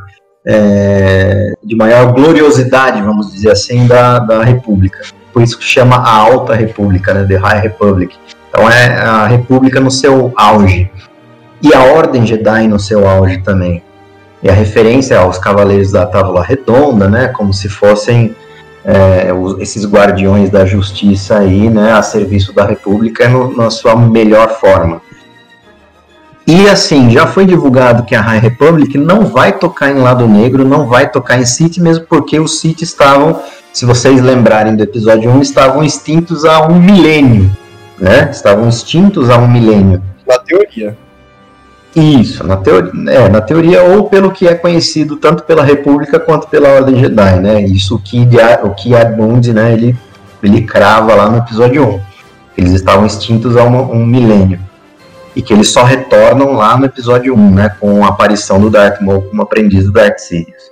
é, 0.49 1.53
de 1.63 1.75
maior 1.75 2.13
gloriosidade, 2.13 3.03
vamos 3.03 3.33
dizer 3.33 3.51
assim, 3.51 3.87
da, 3.87 4.21
da 4.21 4.45
República. 4.45 5.01
Por 5.37 5.43
isso 5.43 5.59
que 5.59 5.65
chama 5.65 5.97
a 5.97 6.17
Alta 6.17 6.55
República, 6.55 7.13
né, 7.13 7.23
The 7.29 7.37
High 7.37 7.61
Republic. 7.61 8.17
Então 8.49 8.71
é 8.71 8.99
a 9.03 9.27
República 9.27 9.79
no 9.79 9.91
seu 9.91 10.33
auge. 10.35 10.91
E 11.63 11.75
a 11.75 11.83
Ordem 11.83 12.27
Jedi 12.27 12.67
no 12.67 12.81
seu 12.81 13.07
auge 13.07 13.43
também. 13.43 13.83
E 14.43 14.49
a 14.49 14.55
referência 14.55 15.19
aos 15.19 15.37
Cavaleiros 15.37 15.93
da 15.93 16.07
Távola 16.07 16.43
Redonda, 16.43 17.07
né, 17.07 17.29
como 17.29 17.53
se 17.53 17.69
fossem 17.69 18.35
é, 18.83 19.31
os- 19.31 19.61
esses 19.61 19.85
guardiões 19.85 20.49
da 20.49 20.65
justiça 20.65 21.39
aí, 21.41 21.69
né, 21.69 21.93
a 21.93 22.01
serviço 22.01 22.55
da 22.55 22.65
República 22.65 23.29
no- 23.29 23.55
na 23.55 23.69
sua 23.69 23.95
melhor 23.95 24.49
forma. 24.59 25.03
E 26.47 26.69
assim, 26.69 27.11
já 27.11 27.27
foi 27.27 27.45
divulgado 27.45 28.05
que 28.05 28.15
a 28.15 28.21
High 28.21 28.39
Republic 28.39 28.97
não 28.97 29.27
vai 29.27 29.53
tocar 29.53 29.91
em 29.91 29.99
Lado 29.99 30.29
Negro, 30.29 30.65
não 30.65 30.87
vai 30.87 31.11
tocar 31.11 31.37
em 31.39 31.45
City, 31.45 31.83
mesmo 31.83 32.07
porque 32.07 32.39
os 32.39 32.61
City 32.61 32.85
estavam, 32.85 33.41
se 33.77 33.85
vocês 33.85 34.23
lembrarem 34.23 34.75
do 34.75 34.83
episódio 34.83 35.31
1, 35.31 35.43
estavam 35.43 35.85
extintos 35.85 36.47
há 36.47 36.67
um 36.67 36.81
milênio, 36.81 37.55
né? 37.99 38.31
Estavam 38.31 38.71
extintos 38.71 39.29
há 39.29 39.37
um 39.37 39.47
milênio. 39.47 40.03
Na 40.27 40.39
teoria. 40.39 40.97
Isso, 41.95 42.43
na 42.43 42.57
teoria, 42.57 42.91
é, 43.13 43.29
na 43.29 43.43
teoria 43.43 43.83
ou 43.83 44.09
pelo 44.09 44.31
que 44.31 44.49
é 44.49 44.55
conhecido 44.55 45.17
tanto 45.17 45.43
pela 45.43 45.63
República 45.63 46.19
quanto 46.19 46.49
pela 46.49 46.71
Ordem 46.71 46.99
Jedi, 46.99 47.39
né? 47.39 47.61
Isso 47.65 47.99
que 47.99 48.27
o 48.63 48.71
que 48.71 48.95
Admund, 48.95 49.53
né, 49.53 49.75
ele 49.75 49.95
ele 50.43 50.63
crava 50.63 51.15
lá 51.15 51.29
no 51.29 51.37
episódio 51.37 51.87
1. 51.87 52.01
Eles 52.57 52.73
estavam 52.73 53.05
extintos 53.05 53.59
há 53.59 53.65
um, 53.65 53.93
um 53.93 54.07
milênio. 54.07 54.59
E 55.35 55.43
que 55.43 55.53
eles 55.53 55.71
só 55.71 55.85
retornam 55.85 56.55
lá 56.55 56.79
no 56.79 56.87
episódio 56.87 57.35
1, 57.35 57.51
né, 57.51 57.69
com 57.79 58.07
a 58.07 58.09
aparição 58.09 58.59
do 58.59 58.71
Darth 58.71 59.03
Maul 59.03 59.21
como 59.21 59.43
aprendiz 59.43 59.85
do 59.85 59.93
Darth 59.93 60.21
Sidious. 60.21 60.63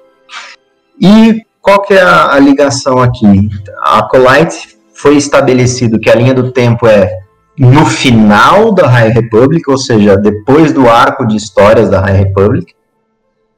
E 0.99 1.45
qual 1.65 1.81
que 1.81 1.95
é 1.95 2.03
a, 2.03 2.35
a 2.35 2.39
ligação 2.39 2.99
aqui? 3.01 3.49
A 3.83 4.01
Acolyte 4.01 4.77
foi 4.93 5.17
estabelecido 5.17 5.99
que 5.99 6.11
a 6.11 6.15
linha 6.15 6.35
do 6.35 6.53
tempo 6.53 6.87
é 6.87 7.11
no 7.59 7.87
final 7.87 8.71
da 8.71 8.87
High 8.87 9.09
Republic, 9.09 9.63
ou 9.71 9.79
seja, 9.79 10.15
depois 10.15 10.75
do 10.75 10.91
arco 10.91 11.27
de 11.27 11.37
histórias 11.37 11.89
da 11.89 12.01
High 12.01 12.19
Republic. 12.19 12.75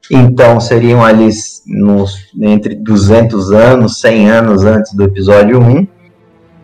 Então 0.09 0.57
seriam 0.61 1.03
ali 1.03 1.27
nos, 1.65 2.15
entre 2.39 2.75
200 2.75 3.51
anos, 3.51 3.99
100 3.99 4.29
anos 4.29 4.63
antes 4.63 4.93
do 4.93 5.03
episódio 5.03 5.59
1. 5.59 5.87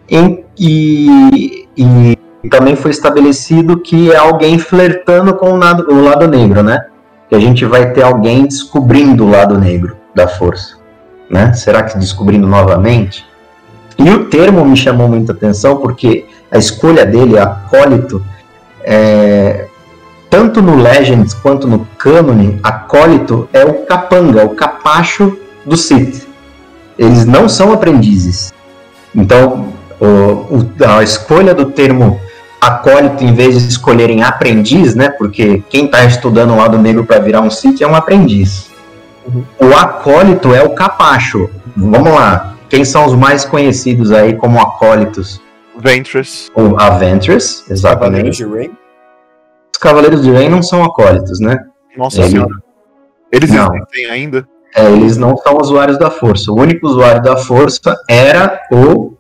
Em- 0.10 0.46
e, 0.58 1.68
e 1.76 2.50
também 2.50 2.78
foi 2.78 2.92
estabelecido 2.92 3.82
que 3.82 4.14
é 4.14 4.16
alguém 4.16 4.58
flertando 4.58 5.34
com 5.36 5.52
o 5.52 5.58
lado, 5.58 5.92
o 5.92 6.02
lado 6.02 6.26
negro, 6.26 6.64
né? 6.64 6.86
Que 7.28 7.36
a 7.36 7.40
gente 7.40 7.66
vai 7.66 7.92
ter 7.92 8.04
alguém 8.04 8.46
descobrindo 8.46 9.26
o 9.26 9.30
lado 9.30 9.60
negro 9.60 9.98
da 10.16 10.26
força, 10.26 10.78
né? 11.34 11.52
Será 11.54 11.82
que 11.82 11.98
descobrindo 11.98 12.48
novamente? 12.48 13.26
E 13.98 14.08
o 14.10 14.26
termo 14.26 14.64
me 14.64 14.78
chamou 14.78 15.08
muita 15.08 15.34
atenção 15.34 15.78
porque 15.78 16.26
a 16.52 16.60
escolha 16.60 17.04
dele, 17.06 17.40
acólito, 17.40 18.24
é, 18.84 19.66
tanto 20.30 20.62
no 20.62 20.76
Legends 20.76 21.34
quanto 21.34 21.68
no 21.68 21.88
Canon, 21.98 22.60
acólito 22.62 23.50
é 23.52 23.66
o 23.66 23.86
capanga, 23.86 24.46
o 24.46 24.50
capacho 24.50 25.36
do 25.66 25.76
Sith. 25.76 26.28
Eles 26.98 27.26
não 27.26 27.50
são 27.50 27.74
aprendizes. 27.74 28.54
Então, 29.16 29.70
o, 30.00 30.06
o, 30.06 30.70
a 30.88 31.02
escolha 31.02 31.56
do 31.56 31.72
termo 31.72 32.20
acólito 32.62 33.24
em 33.24 33.34
vez 33.34 33.60
de 33.60 33.68
escolherem 33.68 34.22
aprendiz, 34.22 34.94
né? 34.94 35.10
Porque 35.10 35.64
quem 35.70 35.86
está 35.86 36.06
estudando 36.06 36.54
o 36.54 36.58
lado 36.58 36.78
negro 36.78 37.04
para 37.04 37.20
virar 37.20 37.42
um 37.42 37.50
Sith 37.50 37.82
é 37.82 37.88
um 37.88 37.96
aprendiz. 37.96 38.73
O 39.60 39.74
acólito 39.76 40.54
é 40.54 40.62
o 40.64 40.72
capacho. 40.72 41.50
Vamos 41.76 42.12
lá. 42.12 42.56
Quem 42.70 42.84
são 42.84 43.06
os 43.06 43.14
mais 43.14 43.46
conhecidos 43.46 44.12
aí 44.12 44.36
como 44.36 44.60
acólitos? 44.60 45.42
Ventress. 45.78 46.52
O 46.56 46.76
Aventress, 46.80 47.64
exatamente. 47.70 48.38
Cavaleiros 48.38 48.38
de 48.38 48.46
Rain? 48.46 48.78
Os 49.74 49.80
Cavaleiros 49.80 50.24
de 50.24 50.32
Rain 50.32 50.50
não 50.50 50.64
são 50.64 50.84
acólitos, 50.84 51.40
né? 51.40 51.58
Nossa 51.98 52.22
Ele... 52.22 52.30
senhora. 52.30 52.56
Eles 53.32 53.50
não. 53.50 53.76
existem 53.76 54.06
ainda? 54.06 54.48
É, 54.76 54.92
eles 54.92 55.18
não 55.18 55.38
são 55.38 55.58
usuários 55.58 55.98
da 55.98 56.10
força. 56.10 56.52
O 56.52 56.60
único 56.60 56.88
usuário 56.88 57.22
da 57.22 57.38
força 57.38 57.96
era 58.10 58.60
o, 58.72 59.14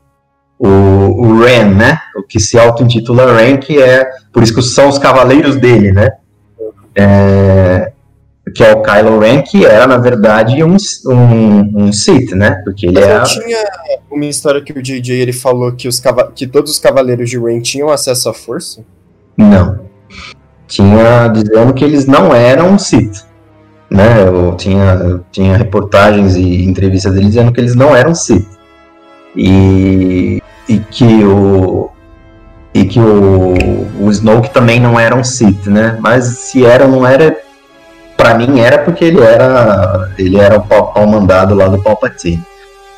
o, 0.57 0.67
o 0.67 1.39
Ren, 1.43 1.75
né? 1.75 1.99
O 2.15 2.23
que 2.23 2.39
se 2.39 2.57
auto-intitula 2.57 3.35
Ren, 3.35 3.57
que 3.57 3.81
é. 3.81 4.07
Por 4.31 4.41
isso 4.41 4.53
que 4.53 4.61
são 4.61 4.89
os 4.89 4.97
cavaleiros 4.97 5.55
dele, 5.55 5.91
né? 5.91 6.09
É, 6.95 7.92
que 8.53 8.63
é 8.63 8.73
o 8.73 8.81
Kylo 8.81 9.19
Ren, 9.19 9.41
que 9.41 9.65
era, 9.65 9.87
na 9.87 9.97
verdade, 9.97 10.63
um, 10.63 10.75
um, 11.07 11.85
um 11.85 11.93
Sith, 11.93 12.31
né? 12.31 12.61
Porque 12.63 12.87
ele 12.87 12.99
é. 12.99 13.21
tinha 13.23 13.63
uma 14.11 14.25
história 14.25 14.61
que 14.61 14.73
o 14.73 14.81
JJ 14.81 15.11
ele 15.11 15.33
falou 15.33 15.71
que, 15.71 15.87
os 15.87 16.01
que 16.35 16.47
todos 16.47 16.71
os 16.71 16.79
cavaleiros 16.79 17.29
de 17.29 17.39
Ren 17.39 17.61
tinham 17.61 17.89
acesso 17.89 18.29
à 18.29 18.33
força? 18.33 18.83
Não. 19.37 19.79
Tinha 20.67 21.27
dizendo 21.27 21.73
que 21.73 21.83
eles 21.83 22.05
não 22.05 22.33
eram 22.33 22.77
Sith 22.77 23.25
né? 23.93 24.27
Eu 24.27 24.55
tinha, 24.55 25.21
tinha 25.31 25.55
reportagens 25.55 26.35
e 26.35 26.65
entrevistas 26.65 27.13
deles 27.13 27.29
dizendo 27.29 27.51
que 27.53 27.61
eles 27.61 27.75
não 27.75 27.95
eram 27.95 28.15
Sith. 28.15 28.47
E, 29.35 30.41
e 30.67 30.79
que 30.79 31.23
o 31.23 31.91
e 32.73 32.85
que 32.85 32.99
o, 32.99 33.53
o 34.01 34.09
Snoke 34.09 34.49
também 34.51 34.79
não 34.79 34.99
era 34.99 35.15
um 35.15 35.23
Sith, 35.23 35.67
né? 35.67 35.95
Mas 36.01 36.25
se 36.25 36.65
era 36.65 36.85
ou 36.85 36.91
não 36.91 37.05
era, 37.05 37.37
para 38.23 38.35
mim 38.35 38.59
era 38.59 38.77
porque 38.79 39.03
ele 39.03 39.21
era 39.21 40.09
ele 40.17 40.39
era 40.39 40.57
o 40.59 41.05
mandado 41.05 41.53
lá 41.53 41.67
do 41.67 41.81
Palpatine. 41.81 42.41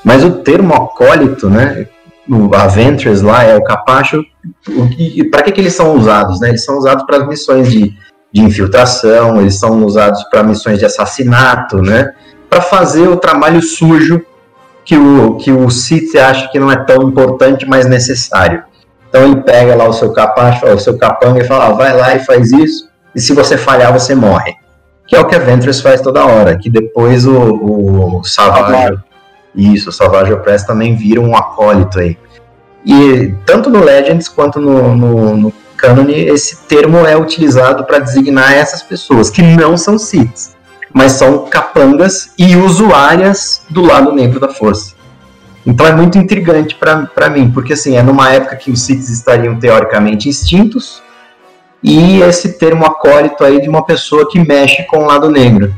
Mas 0.03 0.23
o 0.23 0.31
termo 0.31 0.75
acólito, 0.75 1.49
né? 1.49 1.87
O 2.29 2.55
Avengers 2.55 3.21
lá 3.23 3.43
é 3.43 3.55
o 3.55 3.63
capacho. 3.63 4.23
Para 5.31 5.41
que, 5.41 5.51
que 5.51 5.61
eles 5.61 5.73
são 5.73 5.95
usados, 5.95 6.39
né? 6.39 6.49
Eles 6.49 6.63
são 6.63 6.77
usados 6.77 7.03
para 7.05 7.17
as 7.17 7.27
missões 7.27 7.71
de 7.71 7.93
de 8.35 8.41
infiltração, 8.41 9.39
eles 9.39 9.57
são 9.57 9.85
usados 9.85 10.21
para 10.25 10.43
missões 10.43 10.77
de 10.77 10.83
assassinato, 10.83 11.81
né? 11.81 12.11
Para 12.49 12.59
fazer 12.59 13.07
o 13.07 13.15
trabalho 13.15 13.61
sujo 13.61 14.21
que 14.83 14.97
o, 14.97 15.37
que 15.37 15.53
o 15.53 15.69
Sith 15.69 16.13
acha 16.17 16.49
que 16.49 16.59
não 16.59 16.69
é 16.69 16.75
tão 16.83 17.01
importante, 17.03 17.65
mas 17.65 17.85
necessário. 17.85 18.61
Então 19.07 19.23
ele 19.23 19.37
pega 19.37 19.73
lá 19.73 19.87
o 19.87 19.93
seu 19.93 20.11
capacho, 20.11 20.65
o 20.65 20.77
seu 20.77 20.97
capanga 20.97 21.39
e 21.39 21.47
fala, 21.47 21.67
ah, 21.67 21.71
vai 21.71 21.95
lá 21.95 22.13
e 22.13 22.25
faz 22.25 22.51
isso, 22.51 22.89
e 23.15 23.21
se 23.21 23.31
você 23.31 23.57
falhar, 23.57 23.93
você 23.93 24.13
morre. 24.13 24.53
Que 25.07 25.15
é 25.15 25.19
o 25.19 25.27
que 25.27 25.35
a 25.35 25.39
Ventress 25.39 25.81
faz 25.81 26.01
toda 26.01 26.25
hora, 26.25 26.57
que 26.57 26.69
depois 26.69 27.25
o, 27.25 28.19
o 28.19 28.23
Savage, 28.23 28.97
isso, 29.55 29.89
o 29.89 29.93
Savage 29.93 30.33
Opress 30.33 30.65
também 30.65 30.95
vira 30.95 31.21
um 31.21 31.35
acólito 31.35 31.99
aí. 31.99 32.17
E 32.85 33.33
tanto 33.45 33.69
no 33.69 33.83
Legends 33.83 34.27
quanto 34.27 34.59
no, 34.59 34.95
no, 34.95 35.37
no 35.37 35.53
cânone, 35.75 36.13
esse 36.13 36.57
termo 36.67 37.05
é 37.05 37.15
utilizado 37.17 37.83
para 37.85 37.99
designar 37.99 38.53
essas 38.53 38.81
pessoas, 38.81 39.29
que 39.29 39.41
não 39.41 39.77
são 39.77 39.97
Siths, 39.97 40.55
mas 40.93 41.13
são 41.13 41.45
capangas 41.45 42.31
e 42.37 42.55
usuárias 42.55 43.61
do 43.69 43.81
lado 43.81 44.11
negro 44.11 44.39
da 44.39 44.49
força. 44.49 44.95
Então 45.65 45.85
é 45.85 45.95
muito 45.95 46.17
intrigante 46.17 46.75
para 46.75 47.29
mim, 47.29 47.49
porque 47.51 47.73
assim, 47.73 47.97
é 47.97 48.03
numa 48.03 48.31
época 48.31 48.55
que 48.55 48.71
os 48.71 48.81
Siths 48.81 49.09
estariam 49.09 49.59
teoricamente 49.59 50.29
extintos, 50.29 51.01
e 51.87 52.19
esse 52.23 52.53
termo 52.53 52.83
acólito 52.83 53.43
aí 53.43 53.61
de 53.61 53.69
uma 53.69 53.85
pessoa 53.85 54.27
que 54.27 54.39
mexe 54.39 54.81
com 54.85 55.03
o 55.03 55.05
lado 55.05 55.29
negro. 55.29 55.71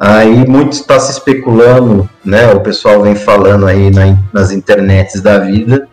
Aí 0.00 0.46
muito 0.48 0.72
está 0.72 0.98
se 0.98 1.12
especulando, 1.12 2.08
né? 2.24 2.50
O 2.52 2.60
pessoal 2.60 3.02
vem 3.02 3.14
falando 3.14 3.66
aí 3.66 3.90
na, 3.90 4.16
nas 4.32 4.50
internets 4.50 5.20
da 5.20 5.38
vida 5.38 5.86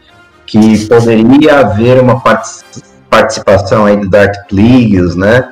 que 0.45 0.88
poderia 0.88 1.60
haver 1.60 1.99
uma 1.99 2.22
participação 3.10 3.86
aí 3.86 3.98
do 3.98 4.10
Darth 4.10 4.48
Plagueis, 4.48 5.14
né? 5.14 5.52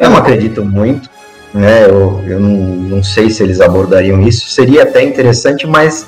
Eu 0.00 0.10
não 0.10 0.16
acredito 0.16 0.64
muito, 0.64 1.08
né? 1.54 1.84
Eu, 1.84 2.20
eu 2.26 2.40
não, 2.40 2.50
não 2.50 3.04
sei 3.04 3.30
se 3.30 3.42
eles 3.44 3.60
abordariam 3.60 4.20
isso. 4.20 4.48
Seria 4.48 4.82
até 4.82 5.02
interessante, 5.02 5.64
mas 5.64 6.06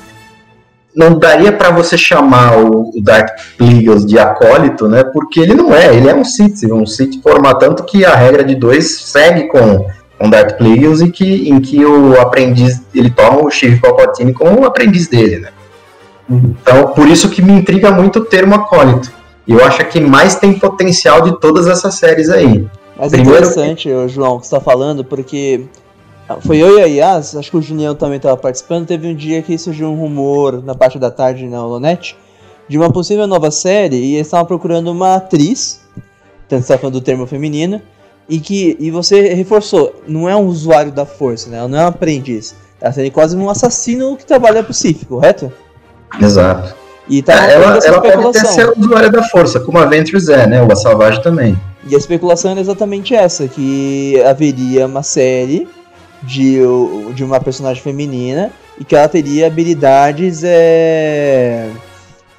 não 0.95 1.17
daria 1.17 1.51
para 1.51 1.71
você 1.71 1.97
chamar 1.97 2.57
o, 2.57 2.91
o 2.95 3.01
Darth 3.01 3.31
Plagueis 3.57 4.05
de 4.05 4.19
acólito, 4.19 4.87
né? 4.87 5.03
Porque 5.03 5.39
ele 5.39 5.53
não 5.53 5.73
é, 5.73 5.95
ele 5.95 6.09
é 6.09 6.15
um 6.15 6.23
Sith, 6.23 6.63
um 6.71 6.85
Sith 6.85 7.21
formar 7.21 7.55
tanto 7.55 7.83
que 7.83 8.03
a 8.05 8.15
regra 8.15 8.43
de 8.43 8.55
dois 8.55 8.99
segue 8.99 9.47
com 9.47 9.87
com 10.21 10.29
Darth 10.29 10.55
Plagueis 10.57 11.01
e 11.01 11.09
que 11.09 11.49
em 11.49 11.59
que 11.59 11.83
o 11.83 12.19
aprendiz 12.21 12.79
ele 12.93 13.09
toma 13.09 13.43
o 13.43 13.49
Chief 13.49 13.81
Palpatine 13.81 14.31
como 14.33 14.61
o 14.61 14.65
aprendiz 14.65 15.07
dele, 15.07 15.39
né? 15.39 15.49
Uhum. 16.29 16.55
Então, 16.61 16.89
por 16.89 17.07
isso 17.07 17.29
que 17.29 17.41
me 17.41 17.53
intriga 17.53 17.91
muito 17.91 18.19
o 18.19 18.25
termo 18.25 18.53
acólito. 18.53 19.11
E 19.47 19.53
eu 19.53 19.65
acho 19.65 19.83
que 19.85 19.99
mais 19.99 20.35
tem 20.35 20.53
potencial 20.53 21.21
de 21.21 21.39
todas 21.39 21.65
essas 21.67 21.95
séries 21.95 22.29
aí. 22.29 22.65
Mas 22.95 23.11
é 23.11 23.17
Primeiro... 23.17 23.47
interessante, 23.47 23.89
João, 24.07 24.35
o 24.35 24.39
que 24.39 24.45
você 24.45 24.55
está 24.55 24.63
falando, 24.63 25.03
porque 25.03 25.65
foi 26.41 26.57
eu 26.57 26.79
e 26.79 26.81
a 26.81 26.85
Yas, 26.85 27.35
acho 27.35 27.51
que 27.51 27.57
o 27.57 27.61
Julião 27.61 27.95
também 27.95 28.17
estava 28.17 28.37
participando. 28.37 28.87
Teve 28.87 29.07
um 29.07 29.15
dia 29.15 29.41
que 29.41 29.57
surgiu 29.57 29.89
um 29.89 29.95
rumor 29.95 30.63
na 30.63 30.75
parte 30.75 30.97
da 30.97 31.11
tarde 31.11 31.45
na 31.45 31.65
Holonet 31.65 32.15
de 32.67 32.77
uma 32.77 32.89
possível 32.89 33.27
nova 33.27 33.51
série 33.51 33.97
e 33.97 34.15
eles 34.15 34.27
estavam 34.27 34.45
procurando 34.45 34.89
uma 34.91 35.15
atriz, 35.15 35.81
tanto 36.47 36.61
está 36.61 36.77
falando 36.77 36.93
do 36.93 37.01
termo 37.01 37.27
feminino, 37.27 37.81
e 38.29 38.39
que 38.39 38.77
e 38.79 38.89
você 38.89 39.33
reforçou, 39.33 39.93
não 40.07 40.29
é 40.29 40.35
um 40.35 40.45
usuário 40.45 40.91
da 40.91 41.05
força, 41.05 41.49
né? 41.49 41.57
Ela 41.57 41.67
não 41.67 41.77
é 41.77 41.83
um 41.83 41.87
aprendiz. 41.87 42.55
Tá 42.79 42.91
sendo 42.91 43.11
quase 43.11 43.35
um 43.35 43.49
assassino 43.49 44.15
que 44.15 44.25
trabalha 44.25 44.63
pro 44.63 44.73
Sif, 44.73 45.05
correto? 45.05 45.51
Exato. 46.19 46.73
E 47.09 47.21
tá 47.21 47.45
é, 47.45 47.55
ela, 47.55 47.77
ela 47.77 48.01
pode 48.01 48.37
até 48.37 48.45
ser 48.45 48.71
usuária 48.77 49.09
da 49.09 49.21
força, 49.23 49.59
como 49.59 49.77
a 49.77 49.85
Ventress 49.85 50.31
é, 50.31 50.47
né? 50.47 50.63
O 50.63 50.71
A 50.71 50.75
Salvage 50.75 51.21
também. 51.21 51.59
E 51.87 51.93
a 51.93 51.97
especulação 51.97 52.51
era 52.51 52.61
exatamente 52.61 53.13
essa, 53.13 53.47
que 53.47 54.21
haveria 54.23 54.85
uma 54.85 55.03
série 55.03 55.67
de, 56.23 56.59
de 57.13 57.23
uma 57.23 57.39
personagem 57.39 57.81
feminina 57.81 58.51
e 58.79 58.85
que 58.85 58.95
ela 58.95 59.07
teria 59.07 59.47
habilidades, 59.47 60.43
é, 60.43 61.69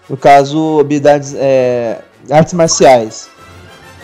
no 0.09 0.17
caso, 0.17 0.81
habilidades 0.81 1.35
é, 1.37 2.01
artes 2.31 2.53
marciais. 2.55 3.31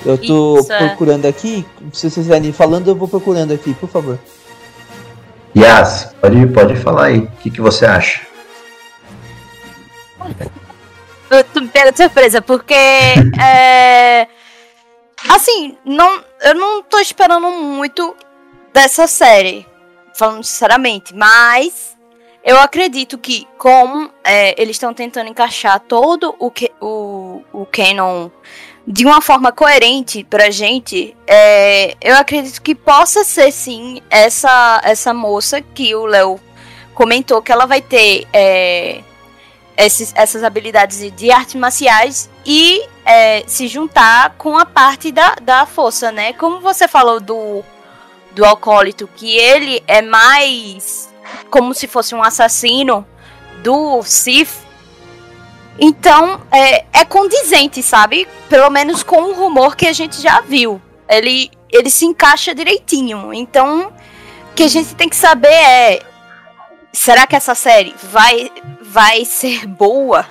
Eu 0.04 0.16
tô 0.16 0.60
Isso, 0.60 0.72
é. 0.72 0.78
procurando 0.88 1.26
aqui, 1.26 1.66
se 1.92 2.02
vocês 2.02 2.16
estiverem 2.18 2.52
falando, 2.52 2.88
eu 2.88 2.94
vou 2.94 3.08
procurando 3.08 3.52
aqui, 3.52 3.74
por 3.74 3.88
favor. 3.88 4.18
Yas, 5.56 6.14
pode, 6.20 6.46
pode 6.48 6.76
falar 6.76 7.06
aí, 7.06 7.18
o 7.18 7.30
que, 7.42 7.50
que 7.50 7.60
você 7.60 7.84
acha? 7.84 8.20
Tu 11.52 11.60
me 11.60 11.68
pega 11.68 11.92
de 11.92 11.98
surpresa, 11.98 12.40
porque. 12.40 12.74
é, 12.74 14.26
assim, 15.28 15.76
não, 15.84 16.22
eu 16.42 16.54
não 16.54 16.82
tô 16.82 16.98
esperando 17.00 17.48
muito 17.50 18.14
dessa 18.78 19.08
série, 19.08 19.66
falando 20.14 20.44
sinceramente, 20.44 21.12
mas 21.12 21.96
eu 22.44 22.60
acredito 22.60 23.18
que, 23.18 23.44
como 23.58 24.08
é, 24.22 24.54
eles 24.56 24.76
estão 24.76 24.94
tentando 24.94 25.28
encaixar 25.28 25.80
todo 25.80 26.36
o, 26.38 26.48
que, 26.48 26.70
o, 26.80 27.42
o 27.52 27.66
canon 27.66 28.30
de 28.86 29.04
uma 29.04 29.20
forma 29.20 29.50
coerente 29.50 30.22
pra 30.22 30.48
gente, 30.50 31.16
é, 31.26 31.96
eu 32.00 32.14
acredito 32.14 32.62
que 32.62 32.72
possa 32.72 33.24
ser 33.24 33.50
sim 33.50 34.00
essa, 34.08 34.80
essa 34.84 35.12
moça 35.12 35.60
que 35.60 35.92
o 35.96 36.06
Léo 36.06 36.38
comentou 36.94 37.42
que 37.42 37.50
ela 37.50 37.66
vai 37.66 37.82
ter 37.82 38.28
é, 38.32 39.02
esses, 39.76 40.12
essas 40.14 40.44
habilidades 40.44 41.10
de 41.16 41.32
artes 41.32 41.56
marciais 41.56 42.30
e 42.46 42.80
é, 43.04 43.42
se 43.44 43.66
juntar 43.66 44.36
com 44.38 44.56
a 44.56 44.64
parte 44.64 45.10
da, 45.10 45.34
da 45.42 45.66
força, 45.66 46.12
né? 46.12 46.32
Como 46.34 46.60
você 46.60 46.86
falou 46.86 47.18
do, 47.18 47.64
do 48.38 48.44
alcoólito, 48.44 49.10
que 49.16 49.36
ele 49.36 49.82
é 49.88 50.00
mais 50.00 51.12
como 51.50 51.74
se 51.74 51.88
fosse 51.88 52.14
um 52.14 52.22
assassino 52.22 53.04
do 53.64 54.00
Sith. 54.04 54.64
Então, 55.76 56.40
é, 56.52 56.84
é 56.92 57.04
condizente, 57.04 57.82
sabe? 57.82 58.28
Pelo 58.48 58.70
menos 58.70 59.02
com 59.02 59.22
o 59.22 59.34
rumor 59.34 59.74
que 59.74 59.88
a 59.88 59.92
gente 59.92 60.22
já 60.22 60.40
viu. 60.40 60.80
Ele, 61.08 61.50
ele 61.68 61.90
se 61.90 62.04
encaixa 62.04 62.54
direitinho. 62.54 63.32
Então, 63.34 63.88
o 64.50 64.54
que 64.54 64.62
a 64.62 64.68
gente 64.68 64.94
tem 64.94 65.08
que 65.08 65.16
saber 65.16 65.48
é 65.48 66.00
será 66.92 67.26
que 67.26 67.34
essa 67.34 67.56
série 67.56 67.92
vai, 68.04 68.52
vai 68.80 69.24
ser 69.24 69.66
boa? 69.66 70.24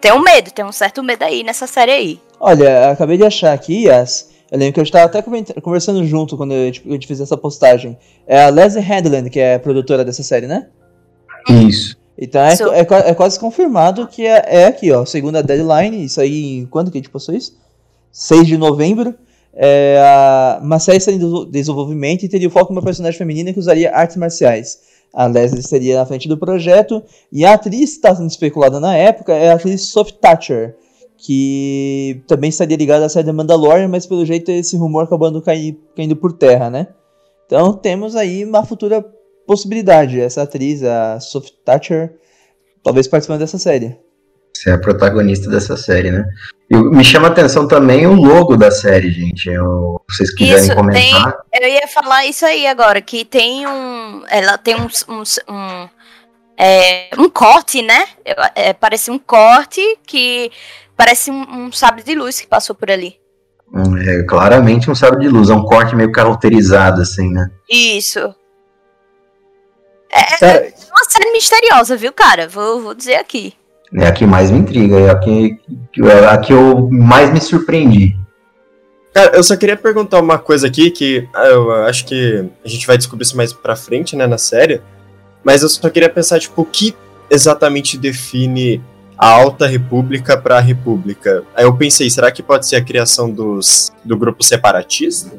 tenho 0.00 0.18
medo, 0.20 0.50
tenho 0.50 0.66
um 0.66 0.72
certo 0.72 1.02
medo 1.02 1.22
aí 1.22 1.44
nessa 1.44 1.66
série 1.66 1.92
aí. 1.92 2.20
Olha, 2.40 2.90
acabei 2.90 3.16
de 3.16 3.24
achar 3.24 3.52
aqui, 3.52 3.84
Yas. 3.84 4.31
Eu 4.52 4.58
lembro 4.58 4.74
que 4.74 4.80
eu 4.80 4.84
estava 4.84 5.06
até 5.06 5.22
comenta- 5.22 5.58
conversando 5.62 6.04
junto 6.04 6.36
quando 6.36 6.52
a 6.52 6.66
gente 6.66 7.06
fez 7.06 7.20
essa 7.22 7.36
postagem. 7.38 7.96
É 8.26 8.44
a 8.44 8.50
Leslie 8.50 8.84
Headland, 8.84 9.30
que 9.30 9.40
é 9.40 9.54
a 9.54 9.58
produtora 9.58 10.04
dessa 10.04 10.22
série, 10.22 10.46
né? 10.46 10.66
Isso. 11.48 11.96
Então 12.18 12.42
é, 12.42 12.52
Isso. 12.52 12.70
é, 12.70 12.84
qua- 12.84 12.98
é 13.06 13.14
quase 13.14 13.40
confirmado 13.40 14.06
que 14.06 14.26
é, 14.26 14.44
é 14.46 14.64
aqui, 14.66 14.92
ó. 14.92 15.06
Segunda 15.06 15.42
deadline. 15.42 16.04
Isso 16.04 16.20
aí, 16.20 16.58
em 16.58 16.66
quando 16.66 16.90
que 16.90 16.98
a 16.98 17.00
gente 17.00 17.08
postou 17.10 17.34
isso? 17.34 17.56
6 18.12 18.46
de 18.46 18.58
novembro. 18.58 19.14
É 19.54 19.98
a- 20.02 20.60
uma 20.62 20.78
série 20.78 20.98
está 20.98 21.10
em 21.10 21.16
desenvol- 21.18 21.46
desenvolvimento 21.46 22.22
e 22.24 22.28
teria 22.28 22.48
o 22.48 22.50
foco 22.50 22.72
numa 22.72 22.82
personagem 22.82 23.16
feminina 23.18 23.52
que 23.54 23.58
usaria 23.58 23.90
artes 23.94 24.16
marciais. 24.16 24.78
A 25.14 25.26
Leslie 25.26 25.60
estaria 25.60 25.96
na 25.96 26.04
frente 26.06 26.28
do 26.28 26.36
projeto. 26.36 27.02
E 27.32 27.44
a 27.44 27.54
atriz 27.54 27.90
que 27.90 27.96
está 27.96 28.14
sendo 28.14 28.28
especulada 28.30 28.78
na 28.78 28.94
época 28.96 29.32
é 29.32 29.50
a 29.50 29.54
atriz 29.54 29.82
Sophie 29.88 30.14
Thatcher. 30.14 30.76
Que 31.24 32.22
também 32.26 32.50
estaria 32.50 32.76
ligada 32.76 33.06
à 33.06 33.08
série 33.08 33.26
The 33.26 33.32
Mandalorian, 33.32 33.88
mas 33.88 34.06
pelo 34.06 34.26
jeito 34.26 34.50
esse 34.50 34.76
rumor 34.76 35.04
acabando 35.04 35.40
cair, 35.40 35.78
caindo 35.94 36.16
por 36.16 36.32
terra, 36.32 36.68
né? 36.68 36.88
Então 37.46 37.74
temos 37.74 38.16
aí 38.16 38.44
uma 38.44 38.64
futura 38.64 39.04
possibilidade. 39.46 40.20
Essa 40.20 40.42
atriz, 40.42 40.82
a 40.82 41.20
Sophie 41.20 41.52
Thatcher, 41.64 42.14
talvez 42.82 43.06
participando 43.06 43.40
dessa 43.40 43.58
série. 43.58 43.96
Você 44.54 44.70
é 44.70 44.74
a 44.74 44.78
protagonista 44.78 45.50
dessa 45.50 45.76
série, 45.76 46.10
né? 46.10 46.24
E 46.70 46.76
me 46.76 47.04
chama 47.04 47.28
a 47.28 47.30
atenção 47.30 47.66
também 47.66 48.06
o 48.06 48.14
logo 48.14 48.56
da 48.56 48.70
série, 48.70 49.10
gente. 49.10 49.48
Eu, 49.48 50.00
se 50.08 50.18
vocês 50.18 50.34
quiserem 50.34 50.64
Isso, 50.64 50.74
comentar. 50.74 51.34
Eu 51.52 51.68
ia 51.68 51.88
falar 51.88 52.26
isso 52.26 52.44
aí 52.44 52.66
agora, 52.66 53.00
que 53.00 53.24
tem 53.24 53.66
um. 53.66 54.22
Ela 54.28 54.56
tem 54.56 54.76
um. 54.76 54.86
um, 55.08 55.22
um, 55.52 55.88
é, 56.58 57.08
um 57.18 57.28
corte, 57.28 57.82
né? 57.82 58.06
É, 58.54 58.72
parece 58.72 59.10
um 59.10 59.18
corte 59.18 59.80
que 60.06 60.50
parece 60.96 61.30
um, 61.30 61.66
um 61.66 61.72
sabre 61.72 62.02
de 62.02 62.14
luz 62.14 62.40
que 62.40 62.46
passou 62.46 62.74
por 62.74 62.90
ali. 62.90 63.16
Hum, 63.74 63.96
É 63.98 64.22
claramente 64.24 64.90
um 64.90 64.94
sabre 64.94 65.20
de 65.20 65.28
luz, 65.28 65.48
é 65.50 65.54
um 65.54 65.64
corte 65.64 65.96
meio 65.96 66.12
caracterizado, 66.12 67.00
assim, 67.00 67.30
né? 67.32 67.50
Isso. 67.70 68.18
É, 70.10 70.36
Cara, 70.38 70.66
é 70.66 70.74
uma 70.90 71.04
série 71.08 71.32
misteriosa, 71.32 71.96
viu, 71.96 72.12
cara? 72.12 72.46
Vou, 72.48 72.82
vou 72.82 72.94
dizer 72.94 73.14
aqui. 73.16 73.54
É 73.94 74.06
a 74.06 74.12
que 74.12 74.26
mais 74.26 74.50
me 74.50 74.58
intriga, 74.58 74.98
é 74.98 75.10
a 75.10 75.18
que, 75.18 75.58
que- 75.92 76.02
a 76.02 76.36
que 76.38 76.52
eu 76.52 76.88
mais 76.90 77.30
me 77.32 77.40
surpreendi. 77.40 78.16
Cara, 79.14 79.36
eu 79.36 79.42
só 79.42 79.54
queria 79.56 79.76
perguntar 79.76 80.20
uma 80.20 80.38
coisa 80.38 80.66
aqui 80.66 80.90
que 80.90 81.28
eu 81.34 81.72
acho 81.84 82.06
que 82.06 82.48
a 82.64 82.68
gente 82.68 82.86
vai 82.86 82.96
descobrir 82.96 83.24
isso 83.24 83.36
mais 83.36 83.52
pra 83.52 83.76
frente, 83.76 84.16
né, 84.16 84.26
na 84.26 84.38
série. 84.38 84.80
Mas 85.44 85.62
eu 85.62 85.68
só 85.68 85.88
queria 85.90 86.08
pensar, 86.08 86.38
tipo, 86.38 86.62
o 86.62 86.64
que 86.64 86.94
exatamente 87.30 87.96
define 87.98 88.82
a 89.18 89.28
Alta 89.28 89.66
República 89.66 90.36
pra 90.36 90.60
República? 90.60 91.42
Aí 91.54 91.64
eu 91.64 91.76
pensei, 91.76 92.08
será 92.10 92.30
que 92.30 92.42
pode 92.42 92.66
ser 92.66 92.76
a 92.76 92.84
criação 92.84 93.30
dos, 93.30 93.92
do 94.04 94.16
grupo 94.16 94.42
separatista? 94.42 95.32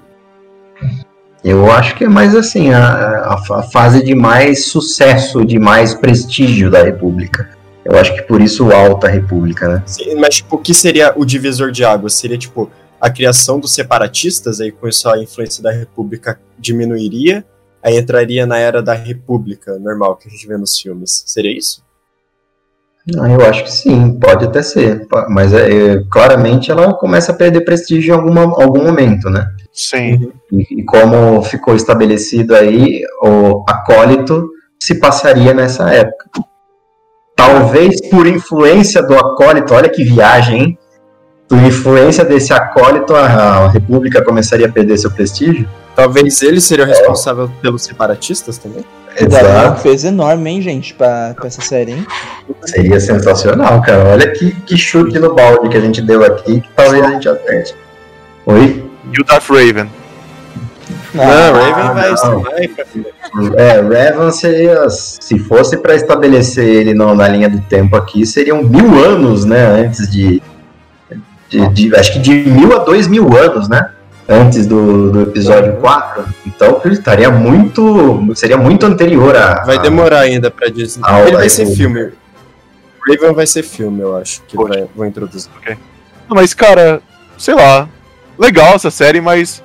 Eu 1.43 1.69
acho 1.71 1.95
que 1.95 2.05
é 2.05 2.09
mais 2.09 2.35
assim, 2.35 2.71
a, 2.71 2.79
a, 2.79 3.33
a 3.33 3.63
fase 3.63 4.01
de 4.03 4.15
mais 4.15 4.67
sucesso, 4.67 5.43
de 5.43 5.59
mais 5.59 5.93
prestígio 5.93 6.71
da 6.71 6.81
República. 6.81 7.49
Eu 7.83 7.97
acho 7.99 8.15
que 8.15 8.21
por 8.21 8.41
isso 8.41 8.71
Alta 8.71 9.09
República, 9.09 9.67
né? 9.67 9.83
Sim, 9.85 10.15
mas, 10.15 10.35
tipo, 10.35 10.55
o 10.55 10.59
que 10.59 10.73
seria 10.73 11.13
o 11.17 11.25
divisor 11.25 11.69
de 11.69 11.83
águas? 11.83 12.13
Seria, 12.13 12.37
tipo, 12.37 12.71
a 12.99 13.09
criação 13.09 13.59
dos 13.59 13.73
separatistas, 13.73 14.61
aí 14.61 14.71
com 14.71 14.87
isso 14.87 15.09
a 15.09 15.21
influência 15.21 15.61
da 15.61 15.71
República 15.71 16.39
diminuiria, 16.57 17.45
aí 17.83 17.97
entraria 17.97 18.45
na 18.45 18.57
era 18.57 18.81
da 18.81 18.93
República 18.93 19.77
normal 19.77 20.15
que 20.15 20.27
a 20.27 20.31
gente 20.31 20.47
vê 20.47 20.57
nos 20.57 20.79
filmes. 20.79 21.23
Seria 21.25 21.55
isso? 21.55 21.83
Ah, 23.19 23.29
eu 23.29 23.45
acho 23.45 23.65
que 23.65 23.71
sim, 23.71 24.17
pode 24.17 24.45
até 24.45 24.61
ser. 24.61 25.05
Mas 25.27 25.53
é, 25.53 25.69
é, 25.69 26.03
claramente 26.09 26.71
ela 26.71 26.93
começa 26.93 27.33
a 27.33 27.35
perder 27.35 27.61
prestígio 27.61 28.13
em 28.13 28.17
alguma, 28.17 28.41
algum 28.41 28.81
momento, 28.81 29.29
né? 29.29 29.45
Sim. 29.73 30.31
E, 30.51 30.79
e 30.79 30.83
como 30.85 31.41
ficou 31.43 31.75
estabelecido 31.75 32.55
aí, 32.55 33.01
o 33.21 33.65
acólito 33.67 34.49
se 34.79 34.95
passaria 34.95 35.53
nessa 35.53 35.89
época. 35.93 36.29
Talvez 37.35 37.99
por 38.09 38.25
influência 38.25 39.03
do 39.03 39.15
acólito, 39.15 39.73
olha 39.73 39.89
que 39.89 40.03
viagem, 40.05 40.61
hein? 40.61 40.77
Por 41.49 41.57
influência 41.57 42.23
desse 42.23 42.53
acólito, 42.53 43.13
a, 43.13 43.25
a 43.25 43.67
República 43.67 44.23
começaria 44.23 44.67
a 44.67 44.71
perder 44.71 44.97
seu 44.97 45.11
prestígio? 45.11 45.67
Talvez 45.95 46.41
ele 46.41 46.59
seria 46.59 46.85
o 46.85 46.87
responsável 46.87 47.49
pelos 47.61 47.83
separatistas 47.83 48.57
também? 48.57 48.83
Daria 49.29 49.69
um 49.69 49.75
peso 49.75 50.07
enorme, 50.07 50.49
hein, 50.49 50.61
gente, 50.61 50.93
pra, 50.95 51.35
pra 51.35 51.45
essa 51.45 51.61
série, 51.61 51.91
hein? 51.91 52.07
Seria 52.65 52.99
sensacional, 52.99 53.79
cara. 53.83 54.09
Olha 54.09 54.31
que, 54.31 54.51
que 54.61 54.75
chute 54.75 55.19
no 55.19 55.35
balde 55.35 55.69
que 55.69 55.77
a 55.77 55.81
gente 55.81 56.01
deu 56.01 56.23
aqui, 56.25 56.61
que 56.61 56.69
talvez 56.75 57.03
a 57.05 57.11
gente 57.11 57.29
acerte. 57.29 57.75
Oi? 58.47 58.83
E 59.15 59.21
o 59.21 59.23
Darth 59.23 59.47
Raven. 59.49 59.87
não, 61.13 61.23
Ah, 61.23 61.51
Raven 61.51 61.93
vai, 61.93 62.11
não. 62.11 62.39
vai 62.41 63.55
É, 63.57 63.81
Revan 64.09 64.31
seria. 64.31 64.89
Se 64.89 65.37
fosse 65.37 65.77
pra 65.77 65.93
estabelecer 65.93 66.65
ele 66.65 66.95
no- 66.95 67.13
na 67.13 67.27
linha 67.27 67.47
do 67.49 67.61
tempo 67.61 67.95
aqui, 67.95 68.25
seriam 68.25 68.63
mil 68.63 68.97
anos, 69.05 69.45
né? 69.45 69.63
Antes 69.85 70.09
de. 70.11 70.41
de- 71.49 71.67
de- 71.69 71.95
acho 71.95 72.13
que 72.13 72.19
de 72.19 72.33
mil 72.49 72.73
a 72.75 72.79
dois 72.83 73.07
mil 73.07 73.37
anos, 73.37 73.69
né? 73.69 73.91
Antes 74.27 74.65
do, 74.65 75.11
do 75.11 75.21
episódio 75.23 75.73
4. 75.77 76.25
Então 76.45 76.79
ele 76.85 76.93
estaria 76.93 77.29
muito. 77.29 78.25
Seria 78.35 78.57
muito 78.57 78.85
anterior 78.85 79.35
a. 79.35 79.63
Vai 79.65 79.77
a- 79.77 79.81
demorar 79.81 80.19
ainda 80.21 80.49
pra. 80.49 80.67
Ah, 81.03 81.21
Ele 81.21 81.31
vai 81.35 81.49
ser 81.49 81.65
ser. 81.65 81.75
filme. 81.75 82.11
Raven 83.05 83.33
vai 83.33 83.45
ser 83.45 83.63
filme, 83.63 83.99
eu 83.99 84.15
acho, 84.15 84.41
que 84.47 84.55
vai, 84.55 84.87
vou 84.95 85.05
introduzir. 85.05 85.49
Não, 86.29 86.35
Mas, 86.35 86.53
cara, 86.53 87.01
sei 87.37 87.53
lá. 87.53 87.87
Legal 88.39 88.73
essa 88.75 88.89
série, 88.89 89.19
mas. 89.19 89.61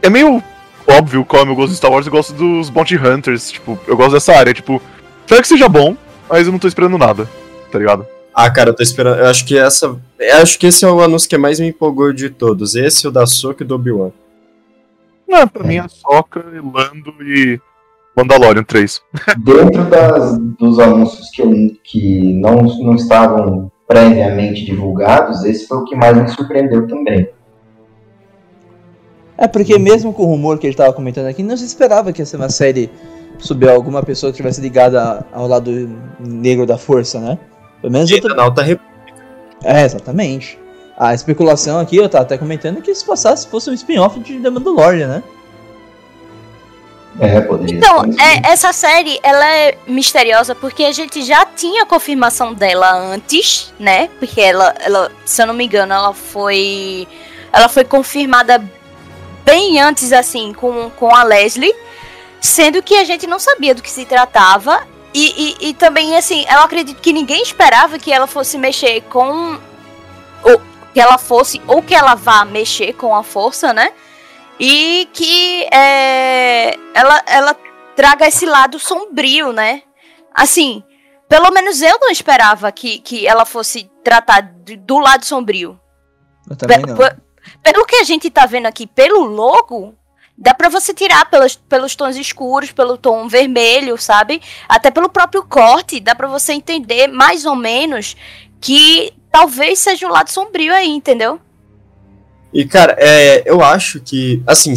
É 0.00 0.08
meio 0.08 0.42
óbvio 0.86 1.24
qual 1.24 1.40
é 1.40 1.44
o 1.44 1.46
meu 1.46 1.56
gosto 1.56 1.70
de 1.70 1.76
Star 1.76 1.90
Wars. 1.90 2.06
Eu 2.06 2.12
gosto 2.12 2.32
dos 2.32 2.70
Bounty 2.70 2.96
Hunters. 2.96 3.50
Tipo, 3.50 3.78
eu 3.88 3.96
gosto 3.96 4.12
dessa 4.12 4.32
área. 4.34 4.54
Tipo, 4.54 4.80
espero 5.22 5.42
que 5.42 5.48
seja 5.48 5.68
bom, 5.68 5.96
mas 6.28 6.46
eu 6.46 6.52
não 6.52 6.58
tô 6.60 6.68
esperando 6.68 6.96
nada. 6.96 7.28
Tá 7.72 7.78
ligado? 7.78 8.06
Ah, 8.34 8.50
cara, 8.50 8.70
eu 8.70 8.74
tô 8.74 8.82
esperando. 8.82 9.18
Eu 9.20 9.26
acho 9.26 9.44
que 9.46 9.56
essa. 9.56 9.96
Eu 10.18 10.36
acho 10.38 10.58
que 10.58 10.66
esse 10.66 10.84
é 10.84 10.88
o 10.88 11.00
anúncio 11.00 11.28
que 11.28 11.38
mais 11.38 11.60
me 11.60 11.68
empolgou 11.68 12.12
de 12.12 12.30
todos. 12.30 12.74
Esse, 12.74 13.06
o 13.06 13.10
da 13.12 13.26
Soka 13.26 13.62
e 13.62 13.66
do 13.66 13.74
Obi-Wan. 13.76 14.10
Não, 15.28 15.46
pra 15.46 15.64
mim 15.64 15.76
é 15.76 15.86
Soca, 15.88 16.44
Lando 16.44 17.14
e 17.22 17.60
Mandalorian 18.16 18.64
3. 18.64 19.00
Dentro 19.38 19.84
das, 19.84 20.38
dos 20.58 20.78
anúncios 20.78 21.30
que, 21.30 21.42
eu- 21.42 21.76
que 21.84 22.32
não, 22.34 22.56
não 22.56 22.94
estavam 22.96 23.70
previamente 23.86 24.64
divulgados, 24.64 25.44
esse 25.44 25.66
foi 25.68 25.78
o 25.78 25.84
que 25.84 25.94
mais 25.94 26.16
me 26.16 26.28
surpreendeu 26.28 26.86
também. 26.88 27.28
É 29.36 29.46
porque 29.48 29.78
mesmo 29.78 30.12
com 30.12 30.22
o 30.22 30.26
rumor 30.26 30.58
que 30.58 30.66
a 30.66 30.70
gente 30.70 30.76
tava 30.76 30.92
comentando 30.92 31.26
aqui, 31.26 31.42
não 31.42 31.56
se 31.56 31.64
esperava 31.64 32.12
que 32.12 32.22
ia 32.22 32.26
ser 32.26 32.36
uma 32.36 32.48
série 32.48 32.88
sobre 33.38 33.68
alguma 33.68 34.02
pessoa 34.02 34.30
que 34.30 34.34
estivesse 34.36 34.60
ligada 34.60 35.26
ao 35.32 35.48
lado 35.48 35.70
negro 36.20 36.64
da 36.66 36.78
força, 36.78 37.18
né? 37.20 37.38
Pelo 37.84 37.92
menos 37.92 38.10
eu 38.10 38.16
E 38.16 38.20
tô... 38.22 38.28
na 38.28 38.44
Alta 38.44 38.62
República. 38.62 38.94
É, 39.62 39.84
exatamente. 39.84 40.58
A 40.96 41.12
especulação 41.12 41.78
aqui, 41.78 41.96
eu 41.96 42.08
tava 42.08 42.24
até 42.24 42.38
comentando 42.38 42.80
que 42.80 42.94
se 42.94 43.04
passasse 43.04 43.46
fosse 43.46 43.68
um 43.68 43.74
spin-off 43.74 44.18
de 44.20 44.40
The 44.40 44.48
Mandalorian, 44.48 45.06
né? 45.06 45.22
É, 47.20 47.42
poderia 47.42 47.76
Então, 47.76 48.10
ser. 48.10 48.22
é, 48.22 48.52
essa 48.52 48.72
série, 48.72 49.20
ela 49.22 49.46
é 49.46 49.76
misteriosa 49.86 50.54
porque 50.54 50.82
a 50.84 50.92
gente 50.92 51.22
já 51.22 51.44
tinha 51.44 51.82
a 51.82 51.86
confirmação 51.86 52.54
dela 52.54 52.90
antes, 52.90 53.70
né? 53.78 54.08
Porque 54.18 54.40
ela, 54.40 54.74
ela, 54.80 55.12
se 55.26 55.42
eu 55.42 55.46
não 55.46 55.52
me 55.54 55.66
engano, 55.66 55.92
ela 55.92 56.14
foi. 56.14 57.06
Ela 57.52 57.68
foi 57.68 57.84
confirmada 57.84 58.64
bem 59.44 59.78
antes, 59.78 60.10
assim, 60.10 60.54
com, 60.54 60.88
com 60.88 61.14
a 61.14 61.22
Leslie. 61.22 61.74
Sendo 62.40 62.82
que 62.82 62.94
a 62.96 63.04
gente 63.04 63.26
não 63.26 63.38
sabia 63.38 63.74
do 63.74 63.82
que 63.82 63.90
se 63.90 64.06
tratava. 64.06 64.80
E, 65.14 65.56
e, 65.62 65.68
e 65.68 65.74
também, 65.74 66.16
assim, 66.16 66.44
eu 66.50 66.58
acredito 66.58 67.00
que 67.00 67.12
ninguém 67.12 67.40
esperava 67.42 67.98
que 67.98 68.12
ela 68.12 68.26
fosse 68.26 68.58
mexer 68.58 69.00
com. 69.02 69.58
Ou 70.42 70.60
que 70.92 71.00
ela 71.00 71.16
fosse, 71.18 71.60
ou 71.66 71.80
que 71.82 71.94
ela 71.94 72.14
vá 72.14 72.44
mexer 72.44 72.92
com 72.94 73.14
a 73.14 73.22
força, 73.22 73.72
né? 73.72 73.92
E 74.58 75.08
que 75.12 75.64
é, 75.72 76.76
ela, 76.94 77.22
ela 77.26 77.56
traga 77.96 78.26
esse 78.26 78.44
lado 78.46 78.78
sombrio, 78.78 79.52
né? 79.52 79.82
Assim, 80.32 80.82
pelo 81.28 81.50
menos 81.52 81.80
eu 81.80 81.98
não 82.00 82.10
esperava 82.10 82.70
que, 82.72 82.98
que 82.98 83.26
ela 83.26 83.44
fosse 83.44 83.90
tratar 84.04 84.40
de- 84.42 84.76
do 84.76 84.98
lado 84.98 85.24
sombrio. 85.24 85.78
Eu 86.48 86.56
também 86.56 86.80
Pe- 86.80 86.86
não. 86.88 86.96
pe- 86.96 87.16
pelo 87.62 87.84
que 87.86 87.96
a 87.96 88.04
gente 88.04 88.30
tá 88.30 88.46
vendo 88.46 88.66
aqui, 88.66 88.86
pelo 88.86 89.24
logo, 89.24 89.94
dá 90.36 90.52
pra 90.52 90.68
você 90.68 90.92
tirar 90.92 91.30
pelos, 91.30 91.56
pelos 91.56 91.94
tons 91.94 92.16
escuros, 92.16 92.72
pelo 92.72 92.96
tom 92.96 93.28
vermelho, 93.28 93.96
sabe? 93.96 94.40
Até 94.68 94.90
pelo 94.90 95.08
próprio 95.08 95.42
corte, 95.44 96.00
dá 96.00 96.14
pra 96.14 96.26
você 96.26 96.52
entender 96.52 97.06
mais 97.08 97.44
ou 97.44 97.54
menos 97.54 98.16
que 98.60 99.12
talvez 99.30 99.78
seja 99.78 100.06
um 100.06 100.10
lado 100.10 100.30
sombrio 100.30 100.72
aí, 100.72 100.88
entendeu? 100.88 101.38
E, 102.52 102.64
cara, 102.64 102.96
é, 102.98 103.42
eu 103.44 103.62
acho 103.62 104.00
que, 104.00 104.42
assim, 104.46 104.74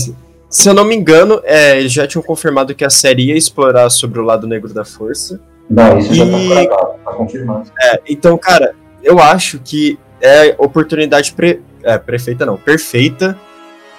se 0.50 0.70
eu 0.70 0.74
não 0.74 0.84
me 0.84 0.96
engano, 0.96 1.42
é, 1.44 1.78
eles 1.80 1.92
já 1.92 2.08
tinham 2.08 2.24
confirmado 2.24 2.74
que 2.74 2.84
a 2.84 2.90
série 2.90 3.28
ia 3.28 3.38
explorar 3.38 3.90
sobre 3.90 4.20
o 4.20 4.24
lado 4.24 4.48
negro 4.48 4.74
da 4.74 4.84
força. 4.84 5.40
Não, 5.70 5.98
isso 6.00 6.14
já 6.14 6.26
E- 6.26 6.68
tá, 6.68 6.76
tá, 6.76 6.86
tá 7.06 7.14
confirmado. 7.14 7.72
É, 7.82 8.02
então, 8.08 8.38
cara, 8.38 8.74
eu 9.04 9.20
acho 9.20 9.60
que 9.60 10.00
é 10.20 10.56
oportunidade 10.58 11.34
pre, 11.34 11.62
é, 11.84 11.98
prefeita, 11.98 12.46
não, 12.46 12.58
perfeita 12.58 13.38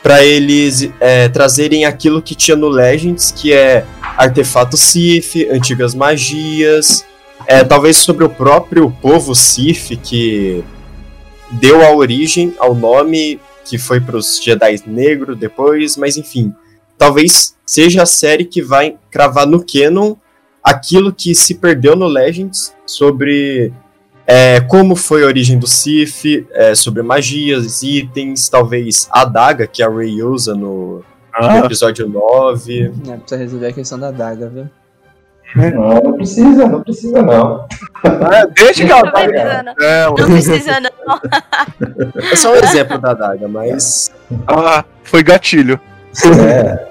para 0.03 0.25
eles 0.25 0.91
é, 1.01 1.29
trazerem 1.29 1.85
aquilo 1.85 2.23
que 2.23 2.35
tinha 2.35 2.57
no 2.57 2.69
Legends, 2.69 3.33
que 3.33 3.53
é 3.53 3.85
artefato 4.17 4.77
Sith, 4.77 5.49
antigas 5.51 5.95
magias, 5.95 7.05
é, 7.47 7.65
talvez 7.65 7.97
sobre 7.97 8.25
o 8.25 8.29
próprio 8.29 8.91
povo 9.03 9.35
Sith 9.35 9.99
que 10.03 10.65
deu 11.53 11.85
a 11.85 11.95
origem 11.95 12.55
ao 12.59 12.75
nome 12.75 13.41
que 13.65 13.79
foi 13.79 14.01
para 14.01 14.17
os 14.17 14.43
Jedi 14.43 14.83
Negro 14.87 15.37
depois, 15.37 15.97
mas 15.97 16.17
enfim, 16.17 16.55
talvez 16.97 17.55
seja 17.67 18.03
a 18.03 18.07
série 18.07 18.45
que 18.45 18.63
vai 18.63 18.97
cravar 19.11 19.47
no 19.47 19.65
canon 19.65 20.17
aquilo 20.63 21.13
que 21.13 21.35
se 21.35 21.55
perdeu 21.55 21.95
no 21.95 22.07
Legends 22.07 22.75
sobre 22.87 23.73
é, 24.31 24.61
como 24.61 24.95
foi 24.95 25.23
a 25.23 25.27
origem 25.27 25.59
do 25.59 25.67
Sith, 25.67 26.47
é, 26.53 26.75
sobre 26.75 27.03
magias, 27.03 27.83
itens, 27.83 28.51
talvez 28.51 29.09
a 29.11 29.23
adaga 29.23 29.67
que 29.67 29.83
a 29.83 29.89
Rey 29.89 30.23
usa 30.23 30.55
no, 30.55 31.03
no 31.41 31.65
episódio 31.65 32.07
9. 32.07 32.93
É, 33.09 33.17
precisa 33.17 33.37
resolver 33.39 33.67
a 33.69 33.73
questão 33.73 33.99
da 33.99 34.11
daga, 34.11 34.51
viu? 34.51 34.69
Não, 35.57 35.95
não 36.03 36.13
precisa, 36.13 36.69
não 36.69 36.83
precisa 36.83 37.23
não. 37.23 37.67
É, 38.05 38.47
deixa 38.49 38.85
que 38.85 38.93
ela 38.93 39.11
tá. 39.11 39.63
não. 39.63 40.15
Precisa, 40.15 40.79
não. 40.79 41.21
É 42.31 42.37
só 42.37 42.53
um 42.53 42.57
exemplo 42.57 42.99
da 42.99 43.13
adaga, 43.13 43.49
mas 43.49 44.13
ah, 44.47 44.85
foi 45.05 45.23
gatilho. 45.23 45.81
É. 46.47 46.87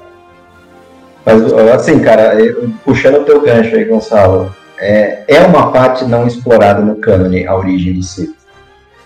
Mas, 1.24 1.54
assim, 1.76 2.00
cara, 2.00 2.32
puxando 2.84 3.18
o 3.18 3.26
teu 3.26 3.42
gancho 3.42 3.76
aí, 3.76 3.86
Gonçalo, 3.86 4.56
é, 4.80 5.24
é 5.28 5.40
uma 5.42 5.72
parte 5.72 6.06
não 6.06 6.28
explorada 6.28 6.82
no 6.82 6.96
cânone, 6.96 7.46
a 7.46 7.56
origem 7.56 7.94
do 7.94 8.04
Sith. 8.04 8.36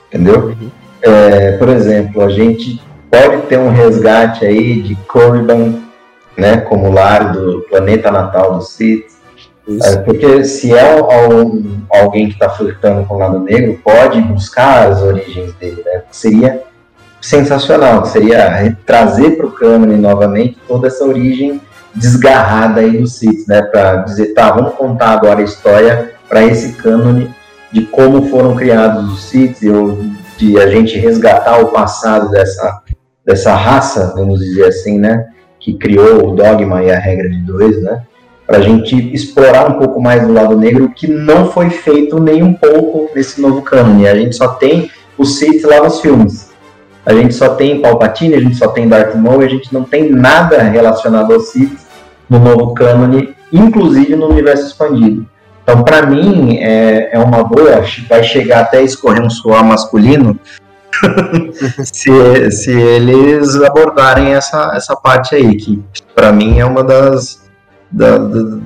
Entendeu? 0.08 0.56
É, 1.02 1.54
por 1.58 1.70
exemplo, 1.70 2.22
a 2.22 2.30
gente 2.30 2.82
pode 3.10 3.42
ter 3.44 3.58
um 3.58 3.70
resgate 3.70 4.46
aí 4.46 4.82
de 4.82 4.96
Corriban, 5.08 5.76
né, 6.38 6.58
como 6.58 6.92
lar 6.92 7.32
do 7.32 7.66
planeta 7.70 8.12
natal 8.12 8.56
do 8.56 8.62
Sith. 8.62 9.06
É, 9.84 9.98
porque 9.98 10.44
se 10.44 10.74
é 10.74 11.02
um- 11.02 11.82
alguém 11.90 12.28
que 12.28 12.34
está 12.34 12.50
flertando 12.50 13.06
com 13.06 13.16
o 13.16 13.18
lado 13.18 13.40
negro, 13.40 13.80
pode 13.84 14.20
buscar 14.22 14.90
as 14.90 15.02
origens 15.02 15.54
dele, 15.54 15.82
né? 15.86 16.02
Seria 16.12 16.64
sensacional, 17.22 18.04
seria 18.06 18.76
trazer 18.86 19.38
para 19.38 19.46
o 19.46 19.52
cânone 19.52 19.96
novamente 19.96 20.58
toda 20.68 20.88
essa 20.88 21.06
origem 21.06 21.62
desgarrada 21.96 22.82
aí 22.82 22.98
do 22.98 23.08
Sith, 23.08 23.48
né? 23.48 23.62
Para 23.62 23.98
dizer, 23.98 24.34
tá, 24.34 24.52
vamos 24.52 24.76
contar 24.76 25.10
agora 25.10 25.40
a 25.40 25.44
história 25.44 26.14
para 26.28 26.44
esse 26.44 26.74
cânone 26.74 27.34
de 27.72 27.86
como 27.86 28.28
foram 28.30 28.56
criados 28.56 29.14
os 29.14 29.24
Sith, 29.24 29.64
ou 29.64 30.00
de 30.38 30.60
a 30.60 30.68
gente 30.68 30.98
resgatar 30.98 31.60
o 31.60 31.68
passado 31.68 32.30
dessa, 32.30 32.82
dessa 33.26 33.54
raça, 33.54 34.14
vamos 34.16 34.40
dizer 34.40 34.66
assim, 34.66 34.98
né? 34.98 35.28
Que 35.60 35.74
criou 35.74 36.30
o 36.30 36.36
dogma 36.36 36.84
e 36.84 36.92
a 36.92 37.00
regra 37.00 37.30
de 37.30 37.38
dois, 37.38 37.82
né? 37.82 38.02
Para 38.48 38.58
a 38.58 38.62
gente 38.62 39.14
explorar 39.14 39.70
um 39.70 39.78
pouco 39.78 40.02
mais 40.02 40.26
do 40.26 40.34
lado 40.34 40.58
negro, 40.58 40.90
que 40.90 41.08
não 41.08 41.52
foi 41.52 41.70
feito 41.70 42.20
nem 42.20 42.44
um 42.44 42.54
pouco 42.54 43.10
nesse 43.16 43.40
novo 43.40 43.62
cânone. 43.62 44.08
A 44.08 44.16
gente 44.16 44.36
só 44.36 44.50
tem 44.50 44.90
o 45.18 45.26
Sith 45.26 45.64
lá 45.64 45.84
nos 45.84 46.02
filmes. 46.02 46.41
A 47.06 47.14
gente 47.14 47.34
só 47.34 47.50
tem 47.56 47.82
Palpatine, 47.82 48.36
a 48.36 48.40
gente 48.40 48.56
só 48.56 48.68
tem 48.68 48.88
Darth 48.88 49.16
Maul, 49.16 49.42
a 49.42 49.48
gente 49.48 49.74
não 49.74 49.84
tem 49.84 50.12
nada 50.12 50.62
relacionado 50.64 51.34
ao 51.34 51.40
Sith 51.40 51.80
no 52.30 52.40
novo 52.40 52.74
cânone, 52.74 53.36
inclusive 53.52 54.16
no 54.16 54.28
universo 54.28 54.68
expandido. 54.68 55.26
Então, 55.64 55.84
para 55.84 56.06
mim, 56.06 56.58
é, 56.58 57.10
é 57.14 57.20
uma 57.20 57.44
boa, 57.44 57.84
vai 58.10 58.24
chegar 58.24 58.62
até 58.62 58.82
escorrer 58.84 59.22
um 59.24 59.30
suor 59.30 59.64
masculino 59.64 60.40
se, 61.84 62.52
se 62.52 62.72
eles 62.72 63.56
abordarem 63.62 64.34
essa, 64.34 64.72
essa 64.76 64.96
parte 64.96 65.36
aí, 65.36 65.56
que 65.56 65.82
para 66.16 66.32
mim 66.32 66.60
é 66.60 66.66
uma 66.66 66.84
das. 66.84 67.42
da- 67.90 68.18
da- 68.18 68.58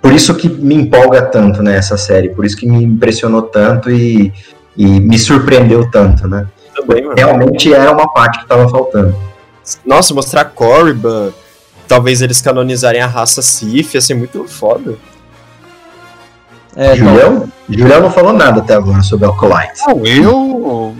por 0.00 0.12
isso 0.12 0.34
que 0.34 0.48
me 0.48 0.74
empolga 0.74 1.22
tanto 1.22 1.62
né, 1.62 1.76
essa 1.76 1.96
série, 1.96 2.28
por 2.30 2.44
isso 2.44 2.56
que 2.56 2.66
me 2.68 2.82
impressionou 2.84 3.42
tanto 3.42 3.90
e, 3.90 4.32
e 4.76 4.86
me 5.00 5.18
surpreendeu 5.18 5.90
tanto, 5.90 6.28
né? 6.28 6.46
Também, 6.88 7.04
mano. 7.04 7.14
Realmente 7.16 7.72
era 7.72 7.92
uma 7.92 8.08
parte 8.08 8.38
que 8.38 8.44
estava 8.44 8.68
faltando. 8.68 9.14
Nossa, 9.84 10.14
mostrar 10.14 10.46
Korriban, 10.46 11.30
talvez 11.86 12.22
eles 12.22 12.40
canonizarem 12.40 13.02
a 13.02 13.06
raça 13.06 13.42
Sith, 13.42 13.94
ia 13.94 14.00
ser 14.00 14.14
muito 14.14 14.48
foda. 14.48 14.96
É, 16.74 16.96
Julião? 16.96 17.48
Julião 17.68 18.00
não 18.00 18.10
falou 18.10 18.32
nada 18.32 18.60
até 18.60 18.74
agora 18.74 19.02
sobre 19.02 19.26
Alcolite. 19.26 19.82
Não, 19.86 20.06
eu 20.06 20.96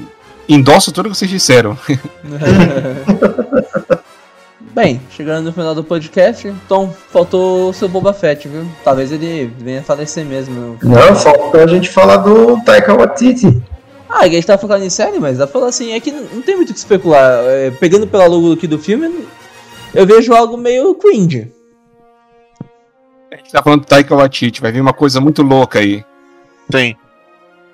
endosso 0.48 0.92
tudo 0.92 1.08
que 1.08 1.16
vocês 1.16 1.30
disseram. 1.30 1.78
Bem, 4.74 5.00
chegando 5.10 5.46
no 5.46 5.52
final 5.52 5.74
do 5.74 5.82
podcast, 5.82 6.54
Tom, 6.68 6.92
faltou 7.10 7.70
o 7.70 7.72
seu 7.72 7.88
Boba 7.88 8.12
Fett, 8.12 8.46
viu? 8.46 8.66
Talvez 8.84 9.10
ele 9.10 9.50
venha 9.58 9.82
falecer 9.82 10.24
mesmo. 10.24 10.78
Não, 10.82 11.16
faltou 11.16 11.60
a 11.60 11.66
gente 11.66 11.88
falar 11.88 12.18
do 12.18 12.60
Taika 12.64 12.94
Waititi. 12.94 13.60
Ah, 14.08 14.20
a 14.20 14.28
gente 14.28 14.46
tá 14.46 14.56
focando 14.56 14.84
em 14.84 14.90
série, 14.90 15.18
mas 15.18 15.36
dá 15.36 15.46
pra 15.46 15.52
falar 15.52 15.68
assim, 15.68 15.92
é 15.92 16.00
que 16.00 16.10
não 16.10 16.40
tem 16.40 16.56
muito 16.56 16.70
o 16.70 16.72
que 16.72 16.78
especular. 16.78 17.44
É, 17.44 17.70
pegando 17.70 18.06
pela 18.06 18.26
logo 18.26 18.52
aqui 18.52 18.66
do 18.66 18.78
filme, 18.78 19.26
eu 19.94 20.06
vejo 20.06 20.32
algo 20.32 20.56
meio 20.56 20.94
cringe. 20.94 21.52
A 23.30 23.36
gente 23.36 23.52
tá 23.52 23.62
falando 23.62 23.80
do 23.80 23.86
Taika 23.86 24.16
Waititi, 24.16 24.62
vai 24.62 24.72
vir 24.72 24.80
uma 24.80 24.94
coisa 24.94 25.20
muito 25.20 25.42
louca 25.42 25.78
aí. 25.78 26.02
Tem. 26.70 26.96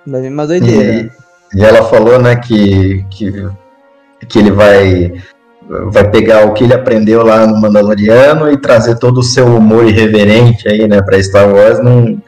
Vai 0.04 0.20
vir 0.22 0.32
uma 0.32 0.46
doideira. 0.46 1.10
E, 1.54 1.58
e 1.58 1.64
ela 1.64 1.84
falou, 1.84 2.20
né, 2.20 2.34
que, 2.36 3.04
que, 3.10 3.32
que 4.28 4.38
ele 4.38 4.50
vai, 4.50 5.14
vai 5.92 6.10
pegar 6.10 6.46
o 6.46 6.52
que 6.52 6.64
ele 6.64 6.74
aprendeu 6.74 7.22
lá 7.22 7.46
no 7.46 7.60
Mandaloriano 7.60 8.50
e 8.50 8.56
trazer 8.56 8.98
todo 8.98 9.18
o 9.18 9.22
seu 9.22 9.46
humor 9.46 9.86
irreverente 9.86 10.68
aí, 10.68 10.88
né, 10.88 11.00
pra 11.00 11.22
Star 11.22 11.48
Wars 11.48 11.78
num, 11.78 12.16
de 12.16 12.22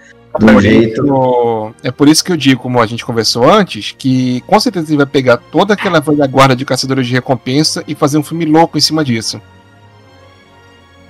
um 0.45 0.61
jeito. 0.61 1.03
O- 1.13 1.73
É 1.83 1.91
por 1.91 2.09
isso 2.09 2.25
que 2.25 2.31
eu 2.33 2.37
digo, 2.37 2.61
como 2.63 2.81
a 2.81 2.87
gente 2.87 3.05
conversou 3.05 3.49
antes, 3.49 3.93
que 3.97 4.41
com 4.47 4.59
certeza 4.61 4.89
ele 4.91 4.99
vai 4.99 5.07
pegar 5.07 5.37
toda 5.37 5.75
aquela 5.75 6.01
velha 6.01 6.27
guarda 6.27 6.55
de 6.57 6.65
caçadores 6.65 7.07
de 7.07 7.13
recompensa 7.15 7.83
e 7.87 7.95
fazer 7.95 8.19
um 8.19 8.23
filme 8.23 8.45
louco 8.45 8.77
em 8.77 8.81
cima 8.81 9.05
disso. 9.05 9.41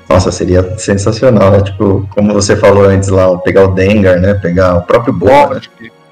Nossa, 0.08 0.30
seria 0.30 0.78
sensacional, 0.78 1.50
né? 1.50 1.60
Tipo, 1.62 2.08
como 2.14 2.32
você 2.32 2.54
falou 2.56 2.84
antes 2.84 3.08
lá, 3.08 3.36
pegar 3.38 3.64
o 3.64 3.74
Dengar, 3.74 4.20
né? 4.20 4.34
Pegar 4.34 4.76
o 4.76 4.82
próprio 4.82 5.12
Boba. 5.12 5.60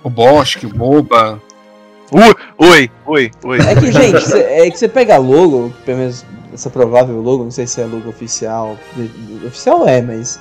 O 0.03 0.11
Bosque, 0.11 0.67
o 0.67 0.69
Boba. 0.71 1.41
Ui, 2.13 2.35
oi, 2.59 2.91
oi, 3.07 3.31
oi. 3.45 3.59
É 3.61 3.75
que, 3.77 3.91
gente, 3.93 4.21
cê- 4.23 4.39
é 4.43 4.71
que 4.71 4.79
você 4.79 4.89
pega 4.89 5.17
logo, 5.17 5.73
pelo 5.85 5.99
menos 5.99 6.25
essa 6.53 6.69
provável 6.71 7.21
logo, 7.21 7.45
não 7.45 7.51
sei 7.51 7.67
se 7.67 7.81
é 7.81 7.85
logo 7.85 8.09
oficial. 8.09 8.77
de- 8.97 9.47
Oficial 9.47 9.87
é, 9.87 10.03
mas 10.03 10.39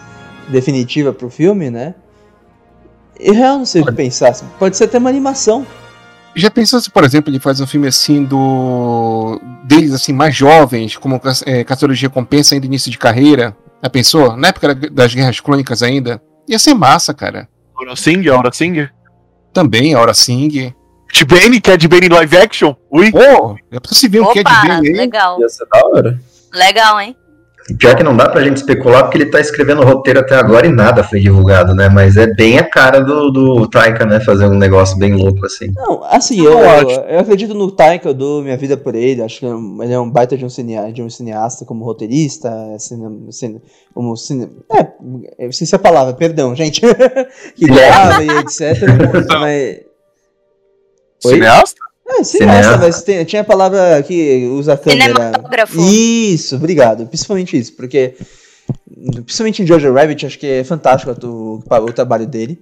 definitiva 0.50 1.14
pro 1.14 1.30
filme, 1.30 1.70
né? 1.70 1.94
Eu 3.20 3.34
real 3.34 3.58
não 3.60 3.66
sei 3.66 3.82
o 3.82 3.86
que 3.86 3.92
pensar. 3.92 4.34
Pode 4.60 4.76
ser 4.78 4.86
até 4.86 4.98
uma 4.98 5.10
animação. 5.10 5.66
Já 6.36 6.50
pensou 6.50 6.82
se, 6.82 6.90
por 6.90 7.04
exemplo, 7.04 7.30
ele 7.32 7.40
faz 7.40 7.60
um 7.62 7.68
filme 7.68 7.88
assim 7.88 8.24
do. 8.24 9.40
deles 9.66 9.94
assim, 9.94 10.12
mais 10.12 10.36
jovens, 10.36 10.98
como 10.98 11.22
é, 11.46 11.64
caçadores 11.64 12.00
de 12.00 12.06
recompensa 12.08 12.56
ainda 12.56 12.66
início 12.66 12.90
de 12.92 12.98
carreira? 12.98 13.56
Já 13.84 13.90
pensou? 13.90 14.36
Na 14.36 14.48
época 14.48 14.74
da- 14.74 14.88
das 14.90 15.14
guerras 15.14 15.40
clônicas 15.40 15.84
ainda? 15.84 16.22
Ia 16.48 16.58
ser 16.58 16.74
massa, 16.74 17.14
cara. 17.14 17.48
Aura 17.76 17.96
Singer, 17.96 18.34
Aura 18.34 18.52
Singer. 18.52 18.92
Também, 19.54 19.94
a 19.94 20.00
Hora 20.00 20.14
Sing. 20.16 20.74
Ed 21.16 21.26
Bane, 21.26 21.62
quer 21.62 21.74
Ed 21.74 21.88
Bane 21.88 22.10
live 22.10 22.38
action? 22.38 22.76
Ui. 22.92 23.12
Pô, 23.12 23.56
é 23.72 23.80
pra 23.80 23.92
se 23.94 24.08
ver 24.08 24.22
o 24.22 24.32
que 24.32 24.40
é 24.40 24.44
bem 24.44 24.72
aí. 24.72 24.94
legal. 24.94 25.40
Ia 25.40 25.48
ser 25.48 25.68
da 25.72 25.86
hora. 25.86 26.20
Legal, 26.52 27.00
hein? 27.00 27.16
E 27.70 27.74
Pior 27.76 27.96
que 27.96 28.04
não 28.04 28.16
dá 28.16 28.28
pra 28.28 28.44
gente 28.44 28.58
especular 28.58 29.04
porque 29.04 29.18
ele 29.18 29.32
tá 29.32 29.40
escrevendo 29.40 29.84
roteiro 29.84 30.20
até 30.20 30.36
agora 30.36 30.68
e 30.68 30.72
nada 30.72 31.04
foi 31.04 31.20
divulgado, 31.20 31.74
né? 31.74 31.88
Mas 31.88 32.18
é 32.18 32.28
bem 32.28 32.58
a 32.58 32.70
cara 32.70 33.00
do, 33.00 33.32
do 33.32 33.68
Taika, 33.68 34.06
né? 34.06 34.20
Fazer 34.20 34.46
um 34.46 34.58
negócio 34.58 34.98
bem 34.98 35.14
louco 35.14 35.46
assim. 35.46 35.72
Não, 35.76 36.04
assim, 36.04 36.44
eu, 36.44 36.60
eu, 36.60 36.90
eu 36.90 37.20
acredito 37.20 37.54
no 37.54 37.72
Taika, 37.72 38.10
eu 38.10 38.14
dou 38.14 38.42
minha 38.42 38.58
vida 38.58 38.76
por 38.76 38.96
ele. 38.96 39.22
Acho 39.22 39.40
que 39.40 39.46
ele 39.46 39.94
é 39.94 40.00
um 40.00 40.10
baita 40.10 40.38
de 40.38 40.44
um, 40.44 40.50
cineasta, 40.50 40.92
de 40.92 41.02
um 41.02 41.10
cineasta 41.10 41.64
como 41.64 41.86
roteirista, 41.86 42.52
cine, 42.80 43.32
cine, 43.32 43.62
como 43.94 44.16
cine, 44.18 44.50
é, 44.72 44.88
eu 45.46 45.50
esqueci 45.50 45.74
a 45.76 45.80
palavra, 45.80 46.14
perdão, 46.14 46.54
gente. 46.56 46.82
que 47.56 47.66
grava 47.66 48.24
e 48.24 48.30
etc. 48.40 48.82
mas, 49.40 49.80
Oi? 51.26 51.36
Cineasta? 51.36 51.83
Cineasta, 52.24 52.24
Cineasta. 52.26 52.78
mas 52.78 53.02
tem- 53.04 53.24
tinha 53.26 53.42
a 53.42 53.46
palavra 53.46 54.02
que 54.04 54.46
usa 54.52 54.74
a 54.74 54.78
câmera. 54.78 55.06
Cinematógrafo. 55.16 55.80
Isso, 55.82 56.56
obrigado. 56.56 57.06
Principalmente 57.08 57.58
isso, 57.58 57.74
porque. 57.76 58.16
Principalmente 59.26 59.62
em 59.64 59.66
Jojo 59.68 59.92
Rabbit, 59.94 60.26
acho 60.26 60.40
que 60.40 60.48
é 60.48 60.64
fantástico 60.64 61.14
o, 61.26 61.56
o 61.60 61.94
trabalho 61.94 62.26
dele. 62.28 62.60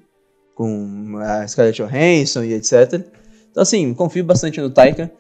Com 0.56 1.18
a 1.20 1.48
Scarlett 1.48 1.82
Johansson 1.82 2.44
e 2.44 2.54
etc. 2.54 3.02
Então, 3.50 3.64
assim, 3.64 3.94
confio 3.94 4.24
bastante 4.24 4.60
no 4.62 4.70
Taika. 4.70 5.12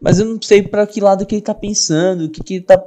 Mas 0.00 0.18
eu 0.18 0.26
não 0.26 0.40
sei 0.42 0.62
pra 0.62 0.86
que 0.86 1.00
lado 1.00 1.24
que 1.26 1.34
ele 1.34 1.42
tá 1.42 1.54
pensando, 1.54 2.24
o 2.24 2.28
que, 2.30 2.42
que 2.42 2.54
ele 2.54 2.64
tá 2.64 2.82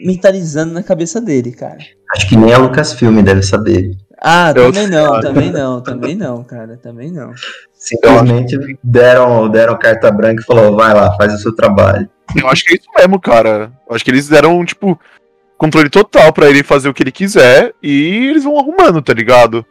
mentalizando 0.00 0.72
na 0.72 0.82
cabeça 0.82 1.20
dele, 1.20 1.52
cara. 1.52 1.78
Acho 2.14 2.28
que 2.28 2.36
nem 2.36 2.52
a 2.52 2.58
Lucasfilm 2.58 3.22
deve 3.22 3.42
saber. 3.42 3.96
Ah, 4.20 4.52
Eu- 4.56 4.72
também 4.72 4.86
não, 4.88 5.20
também 5.20 5.50
não, 5.52 5.82
também 5.82 6.14
não, 6.14 6.42
cara, 6.44 6.76
também 6.82 7.10
não. 7.10 7.32
Simplesmente 7.80 8.58
deram, 8.84 9.48
deram 9.48 9.78
carta 9.78 10.10
branca 10.12 10.42
e 10.42 10.44
falou, 10.44 10.76
vai 10.76 10.92
lá, 10.92 11.16
faz 11.16 11.32
o 11.32 11.38
seu 11.38 11.54
trabalho. 11.54 12.06
Eu 12.36 12.46
acho 12.46 12.62
que 12.62 12.74
é 12.74 12.76
isso 12.76 12.88
mesmo, 12.94 13.18
cara. 13.18 13.72
Eu 13.88 13.96
acho 13.96 14.04
que 14.04 14.10
eles 14.10 14.28
deram, 14.28 14.62
tipo, 14.66 15.00
controle 15.56 15.88
total 15.88 16.30
pra 16.30 16.50
ele 16.50 16.62
fazer 16.62 16.90
o 16.90 16.94
que 16.94 17.02
ele 17.02 17.10
quiser 17.10 17.72
e 17.82 18.28
eles 18.28 18.44
vão 18.44 18.58
arrumando, 18.58 19.00
tá 19.00 19.14
ligado? 19.14 19.64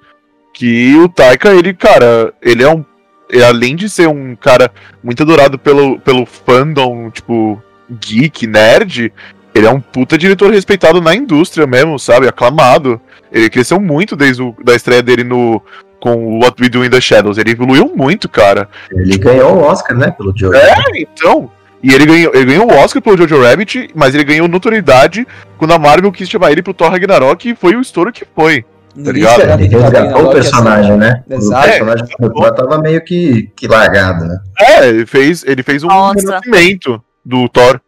Que 0.55 0.95
o 0.97 1.07
Taika, 1.07 1.53
ele, 1.53 1.71
cara, 1.71 2.33
ele 2.41 2.63
é 2.63 2.69
um. 2.69 2.83
ele, 3.29 3.43
além 3.43 3.75
de 3.75 3.87
ser 3.87 4.07
um 4.07 4.35
cara 4.35 4.71
muito 5.03 5.21
adorado 5.21 5.59
pelo, 5.59 5.99
pelo 5.99 6.25
fandom, 6.25 7.11
tipo, 7.11 7.61
geek, 7.91 8.47
nerd, 8.47 9.13
ele 9.53 9.67
é 9.67 9.69
um 9.69 9.79
puta 9.79 10.17
diretor 10.17 10.51
respeitado 10.51 10.99
na 10.99 11.13
indústria 11.13 11.67
mesmo, 11.67 11.99
sabe? 11.99 12.27
Aclamado. 12.27 12.99
Ele 13.31 13.51
cresceu 13.51 13.79
muito 13.79 14.15
desde 14.15 14.41
o, 14.41 14.55
da 14.63 14.75
estreia 14.75 15.03
dele 15.03 15.23
no. 15.23 15.61
Com 15.99 16.15
o 16.15 16.39
What 16.43 16.61
We 16.61 16.69
Do 16.69 16.85
in 16.85 16.89
the 16.89 17.01
Shadows. 17.01 17.37
Ele 17.37 17.51
evoluiu 17.51 17.91
muito, 17.95 18.29
cara. 18.29 18.69
Ele 18.91 19.17
ganhou 19.17 19.55
o 19.57 19.61
Oscar, 19.63 19.97
né, 19.97 20.11
pelo 20.11 20.33
Joe. 20.35 20.55
É, 20.55 20.75
então. 21.01 21.51
E 21.83 21.93
ele 21.93 22.05
ganhou, 22.05 22.33
ele 22.35 22.45
ganhou 22.45 22.69
o 22.71 22.75
Oscar 22.77 23.01
pelo 23.01 23.17
Jojo 23.17 23.41
Rabbit, 23.41 23.89
mas 23.95 24.13
ele 24.13 24.23
ganhou 24.25 24.47
notoriedade 24.49 25.25
quando 25.57 25.73
a 25.73 25.79
Marvel 25.79 26.11
quis 26.11 26.29
chamar 26.29 26.51
ele 26.51 26.61
pro 26.61 26.73
Thor 26.73 26.89
Ragnarok 26.91 27.49
e 27.49 27.55
foi 27.55 27.75
o 27.75 27.81
estouro 27.81 28.11
que 28.11 28.25
foi. 28.35 28.65
Ninguém 28.95 29.13
ligado? 29.13 29.41
Ele 29.41 29.67
resgatou 29.67 29.79
o 29.79 29.83
Ragnarok 29.83 30.19
ia 30.19 30.25
ser- 30.27 30.33
personagem, 30.33 30.97
né? 30.97 31.23
Exato. 31.29 31.67
O 31.67 31.69
personagem 31.71 32.05
do 32.19 32.33
Thor 32.33 32.51
tava 32.53 32.77
meio 32.81 33.01
que, 33.03 33.49
que 33.55 33.67
largado, 33.67 34.25
né? 34.25 34.37
É, 34.59 34.87
ele 34.89 35.05
fez, 35.05 35.43
ele 35.45 35.63
fez 35.63 35.81
um 35.83 35.87
renascimento 35.87 37.01
do 37.23 37.47
Thor. 37.47 37.79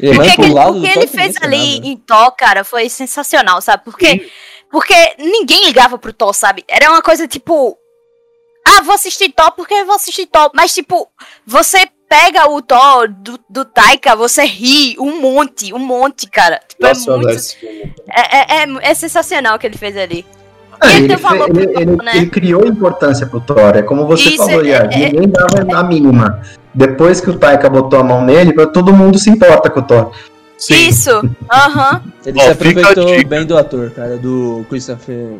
Ele 0.00 0.16
é 0.16 0.20
O 0.20 0.22
que, 0.22 0.36
que- 0.42 0.50
lado 0.52 0.78
o 0.78 0.80
que 0.80 0.86
ele 0.98 1.06
fez 1.08 1.36
ali 1.42 1.74
nada. 1.80 1.86
em 1.88 1.96
Thor, 1.96 2.30
cara, 2.36 2.62
foi 2.62 2.88
sensacional, 2.88 3.60
sabe? 3.60 3.82
Porque, 3.84 4.28
porque 4.70 4.94
ninguém 5.18 5.64
ligava 5.66 5.98
pro 5.98 6.12
Thor, 6.12 6.32
sabe? 6.34 6.64
Era 6.68 6.90
uma 6.90 7.02
coisa 7.02 7.26
tipo. 7.26 7.76
Ah, 8.66 8.82
vou 8.82 8.94
assistir 8.94 9.32
Thor 9.32 9.52
porque 9.52 9.84
vou 9.84 9.94
assistir 9.94 10.26
Thor. 10.26 10.50
Mas, 10.54 10.74
tipo, 10.74 11.08
você 11.46 11.88
pega 12.08 12.50
o 12.50 12.60
Thor 12.60 13.08
do, 13.08 13.38
do 13.48 13.64
Taika, 13.64 14.14
você 14.14 14.44
ri 14.44 14.94
um 14.98 15.20
monte, 15.20 15.72
um 15.72 15.78
monte, 15.78 16.28
cara. 16.28 16.60
Tipo, 16.68 16.82
Nossa, 16.86 17.00
é 17.00 17.12
eu 17.12 17.14
adoro 17.16 17.28
muito. 17.28 17.56
É, 18.10 18.36
é, 18.36 18.62
é, 18.64 18.90
é 18.90 18.94
sensacional 18.94 19.56
o 19.56 19.58
que 19.58 19.66
ele 19.66 19.78
fez 19.78 19.96
ali. 19.96 20.24
Ah, 20.80 20.92
ele 20.92 21.04
ele, 21.06 21.12
ele- 21.14 21.18
Thor, 21.22 21.80
ele- 21.80 21.96
né? 22.02 22.12
ele 22.16 22.26
criou 22.30 22.66
importância 22.66 23.26
pro 23.26 23.40
Thor, 23.40 23.74
é 23.76 23.82
como 23.82 24.06
você 24.06 24.28
Isso, 24.28 24.36
falou, 24.36 24.64
é- 24.64 24.68
Yard. 24.68 24.94
é- 25.02 25.10
Ninguém 25.12 25.28
dava 25.28 25.78
a 25.80 25.82
mínima. 25.82 26.42
Depois 26.74 27.20
que 27.20 27.30
o 27.30 27.38
Taika 27.38 27.68
botou 27.68 27.98
a 27.98 28.04
mão 28.04 28.22
nele, 28.22 28.52
todo 28.68 28.92
mundo 28.92 29.18
se 29.18 29.28
importa 29.30 29.68
com 29.70 29.80
o 29.80 29.82
Thor. 29.82 30.12
Isso, 30.70 31.10
aham. 31.50 32.02
Ele 32.26 32.40
Ó, 32.40 32.42
se 32.42 32.50
aproveitou 32.50 33.24
bem 33.24 33.46
do 33.46 33.56
ator, 33.56 33.90
cara, 33.90 34.16
do 34.16 34.66
Christopher 34.68 35.36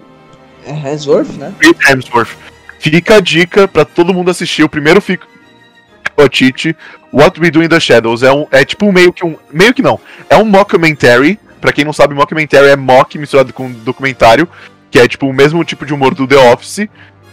Hemsworth, 0.66 1.30
né? 1.36 1.52
Chris 1.58 1.76
Hemsworth. 1.88 2.36
Fica 2.78 3.16
a 3.16 3.20
dica 3.20 3.66
pra 3.66 3.84
todo 3.84 4.14
mundo 4.14 4.30
assistir 4.30 4.62
o 4.62 4.68
primeiro 4.68 5.00
fico 5.00 5.26
Otite, 6.16 6.76
What 7.12 7.40
We 7.40 7.50
Do 7.50 7.62
in 7.62 7.68
the 7.68 7.80
Shadows. 7.80 8.22
É, 8.22 8.32
um, 8.32 8.46
é 8.50 8.64
tipo 8.64 8.90
meio 8.92 9.12
que 9.12 9.24
um. 9.24 9.36
Meio 9.52 9.72
que 9.72 9.82
não. 9.82 10.00
É 10.28 10.36
um 10.36 10.44
mockumentary. 10.44 11.38
Pra 11.60 11.72
quem 11.72 11.84
não 11.84 11.92
sabe, 11.92 12.14
mockumentary 12.14 12.68
é 12.68 12.76
mock 12.76 13.16
misturado 13.18 13.52
com 13.52 13.70
documentário. 13.70 14.48
Que 14.90 14.98
é 14.98 15.08
tipo 15.08 15.26
o 15.26 15.32
mesmo 15.32 15.64
tipo 15.64 15.84
de 15.84 15.94
humor 15.94 16.14
do 16.14 16.26
The 16.26 16.52
Office. 16.52 16.88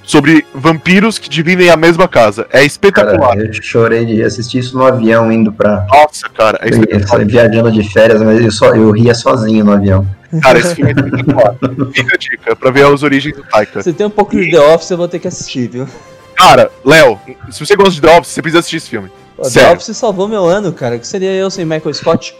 Sobre 0.05 0.45
vampiros 0.53 1.17
que 1.17 1.27
dividem 1.27 1.69
a 1.69 1.75
mesma 1.75 2.07
casa. 2.07 2.43
É 2.49 2.53
Cara, 2.53 2.65
espetacular. 2.65 3.37
eu 3.39 3.51
chorei 3.53 4.05
de 4.05 4.23
assistir 4.23 4.59
isso 4.59 4.77
no 4.77 4.85
avião, 4.85 5.31
indo 5.31 5.51
pra. 5.51 5.85
Nossa, 5.89 6.29
cara, 6.29 6.59
é 6.61 6.67
Eu 6.69 6.79
espetacular. 6.83 7.25
viajando 7.25 7.71
de 7.71 7.91
férias, 7.91 8.21
mas 8.21 8.39
eu, 8.39 8.51
só, 8.51 8.75
eu 8.75 8.91
ria 8.91 9.15
sozinho 9.15 9.65
no 9.65 9.71
avião. 9.73 10.07
Cara, 10.41 10.59
esse 10.59 10.75
filme 10.75 10.91
é 10.91 10.93
espetacular. 10.93 11.55
Fica 11.93 12.15
a 12.15 12.17
dica 12.17 12.55
pra 12.55 12.69
ver 12.69 12.85
as 12.85 13.01
origens 13.01 13.35
do 13.35 13.43
Taika. 13.43 13.81
Se 13.81 13.93
tem 13.93 14.05
um 14.05 14.09
pouco 14.11 14.35
de 14.35 14.51
The 14.51 14.59
Office, 14.59 14.91
eu 14.91 14.97
vou 14.97 15.07
ter 15.07 15.17
que 15.19 15.27
assistir, 15.27 15.69
viu? 15.69 15.87
Cara, 16.35 16.69
Léo, 16.83 17.19
se 17.49 17.65
você 17.65 17.75
gosta 17.75 17.93
de 17.93 18.01
The 18.01 18.17
Office, 18.17 18.31
você 18.33 18.41
precisa 18.41 18.59
assistir 18.59 18.77
esse 18.77 18.89
filme. 18.89 19.09
O 19.37 19.49
The. 19.49 19.71
Office 19.71 19.97
salvou 19.97 20.27
meu 20.27 20.45
ano, 20.45 20.71
cara. 20.71 20.99
que 20.99 21.07
seria 21.07 21.31
eu 21.31 21.49
sem 21.49 21.65
Michael 21.65 21.93
Scott? 21.93 22.35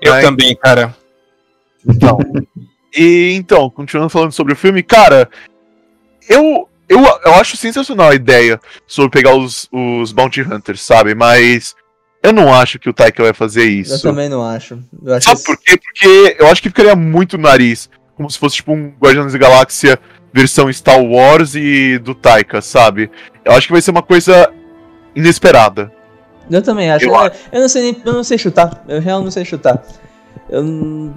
Eu 0.00 0.12
Ai. 0.12 0.22
também, 0.22 0.54
cara. 0.54 0.94
Então. 1.86 2.18
e 2.96 3.32
então, 3.34 3.68
continuando 3.70 4.08
falando 4.10 4.32
sobre 4.32 4.52
o 4.52 4.56
filme, 4.56 4.82
cara, 4.82 5.28
eu, 6.28 6.68
eu, 6.88 7.00
eu 7.00 7.34
acho 7.34 7.56
sensacional 7.56 8.10
a 8.10 8.14
ideia 8.14 8.60
sobre 8.86 9.10
pegar 9.10 9.34
os, 9.34 9.68
os 9.72 10.12
Bounty 10.12 10.42
Hunters, 10.42 10.82
sabe? 10.82 11.14
Mas 11.14 11.74
eu 12.22 12.32
não 12.32 12.52
acho 12.52 12.78
que 12.78 12.88
o 12.88 12.92
Taika 12.92 13.22
vai 13.22 13.32
fazer 13.32 13.64
Eu 13.64 13.80
isso. 13.80 14.02
também 14.02 14.28
não 14.28 14.42
acho. 14.44 14.78
Eu 15.04 15.14
acho 15.14 15.26
Sabe 15.26 15.40
que 15.40 15.46
por 15.46 15.56
quê? 15.58 15.76
Porque 15.78 16.36
eu 16.38 16.46
acho 16.48 16.62
que 16.62 16.68
ficaria 16.68 16.94
muito 16.94 17.36
no 17.36 17.44
nariz. 17.44 17.90
Como 18.14 18.30
se 18.30 18.38
fosse 18.38 18.56
tipo 18.56 18.72
um 18.72 18.92
Guardiões 19.00 19.32
da 19.32 19.38
Galáxia 19.38 19.98
versão 20.32 20.72
Star 20.72 21.00
Wars 21.02 21.54
e 21.54 21.98
do 21.98 22.14
Taika, 22.14 22.60
sabe? 22.62 23.10
Eu 23.44 23.52
acho 23.52 23.66
que 23.66 23.72
vai 23.72 23.82
ser 23.82 23.90
uma 23.90 24.02
coisa 24.02 24.50
inesperada. 25.14 25.92
Eu 26.50 26.62
também 26.62 26.90
acho. 26.90 27.04
Eu 27.06 27.14
Eu, 27.14 27.32
eu 27.52 27.60
não 27.60 27.68
sei 27.68 27.82
nem, 27.82 28.02
eu 28.04 28.12
não 28.12 28.24
sei 28.24 28.38
chutar. 28.38 28.84
Eu 28.88 29.00
real 29.00 29.22
não 29.22 29.30
sei 29.30 29.44
chutar. 29.44 29.82
Eu 30.48 30.62
não. 30.62 31.14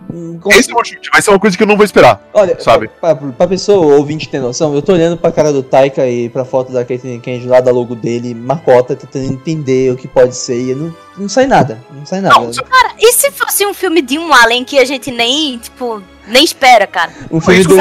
Esse 0.52 0.72
é 0.72 0.86
chute, 0.86 1.10
vai 1.12 1.22
ser 1.22 1.30
uma 1.32 1.40
coisa 1.40 1.58
que 1.58 1.64
eu 1.64 1.68
não 1.68 1.76
vou 1.76 1.84
esperar. 1.84 2.22
Olha, 2.34 2.58
sabe? 2.60 2.88
Pra, 3.02 3.16
pra, 3.16 3.32
pra 3.34 3.48
pessoa 3.48 3.96
ouvinte 3.98 4.30
ter 4.30 4.40
noção, 4.40 4.74
eu 4.74 4.82
tô 4.82 4.94
olhando 4.94 5.18
pra 5.18 5.32
cara 5.32 5.52
do 5.52 5.62
Taika 5.62 6.08
e 6.08 6.30
pra 6.30 6.46
foto 6.46 6.72
da 6.72 6.86
Caitlyn 6.86 7.20
Kennedy 7.20 7.48
lá 7.48 7.60
da 7.60 7.72
logo 7.72 7.96
dele, 7.96 8.34
macota, 8.34 8.96
tentando 8.96 9.26
entender 9.26 9.92
o 9.92 9.98
que 9.98 10.08
pode 10.08 10.36
ser 10.36 10.58
e 10.72 10.74
não, 10.76 10.96
não 11.18 11.28
sai 11.28 11.48
nada. 11.48 11.80
Não 11.92 12.06
sai 12.06 12.22
nada. 12.22 12.40
Não, 12.40 12.54
se- 12.54 12.62
E 12.98 13.12
se 13.12 13.32
fosse 13.32 13.66
um 13.66 13.74
filme 13.74 14.02
de 14.02 14.18
um 14.18 14.34
alien 14.34 14.64
que 14.64 14.80
a 14.80 14.86
gente 14.86 15.12
nem, 15.12 15.58
tipo, 15.58 16.02
nem 16.28 16.44
espera, 16.46 16.88
cara? 16.88 17.12
um, 17.30 17.42
filme 17.42 17.64
do, 17.66 17.76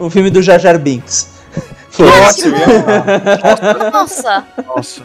um 0.00 0.10
filme 0.10 0.30
do 0.30 0.42
Jar 0.42 0.58
Jar 0.58 0.78
Binks. 0.78 1.28
Foda-se. 1.90 2.48
Nossa, 3.92 4.44
Nossa. 4.66 5.02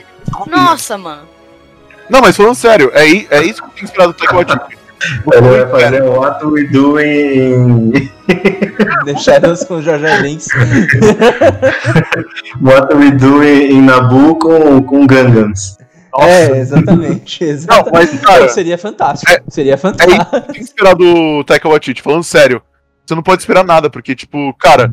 nossa, 0.47 0.97
mano. 0.97 1.21
Não, 2.09 2.19
mas 2.21 2.35
falando 2.35 2.55
sério, 2.55 2.91
é, 2.93 3.03
é 3.05 3.43
isso 3.45 3.61
que 3.61 3.67
eu 3.67 3.71
tenho 3.73 3.85
esperado 3.85 4.13
do 4.13 4.17
Taika 4.17 4.35
Waititi. 4.35 4.77
Ele 5.33 5.63
vai 5.63 5.67
fazer 5.69 6.03
o 6.03 6.19
What 6.19 6.45
We 6.45 6.63
Do 6.65 6.99
em. 6.99 7.91
Deixaram-os 9.05 9.63
com 9.63 9.81
Jar 9.81 9.99
Binks. 10.21 10.47
What 12.61 12.93
We 12.95 13.11
Do 13.11 13.43
em, 13.43 13.81
Nabu 13.81 14.35
com, 14.37 14.81
com 14.83 15.07
Gangans. 15.07 15.77
É, 16.19 16.57
exatamente. 16.57 17.41
exatamente. 17.43 17.85
Não, 17.85 17.91
mas, 17.93 18.19
cara, 18.21 18.49
seria 18.49 18.77
fantástico. 18.77 19.31
é- 19.31 19.41
seria 19.49 19.73
É 19.73 19.77
fantástico. 19.77 20.35
isso 20.35 20.53
que 20.53 20.59
esperar 20.59 20.95
do 20.95 21.43
Taika 21.45 21.69
Waititi, 21.69 22.01
falando 22.01 22.23
sério. 22.23 22.61
Você 23.05 23.15
não 23.15 23.23
pode 23.23 23.41
esperar 23.41 23.63
nada, 23.63 23.89
porque, 23.89 24.13
tipo, 24.15 24.53
cara, 24.59 24.91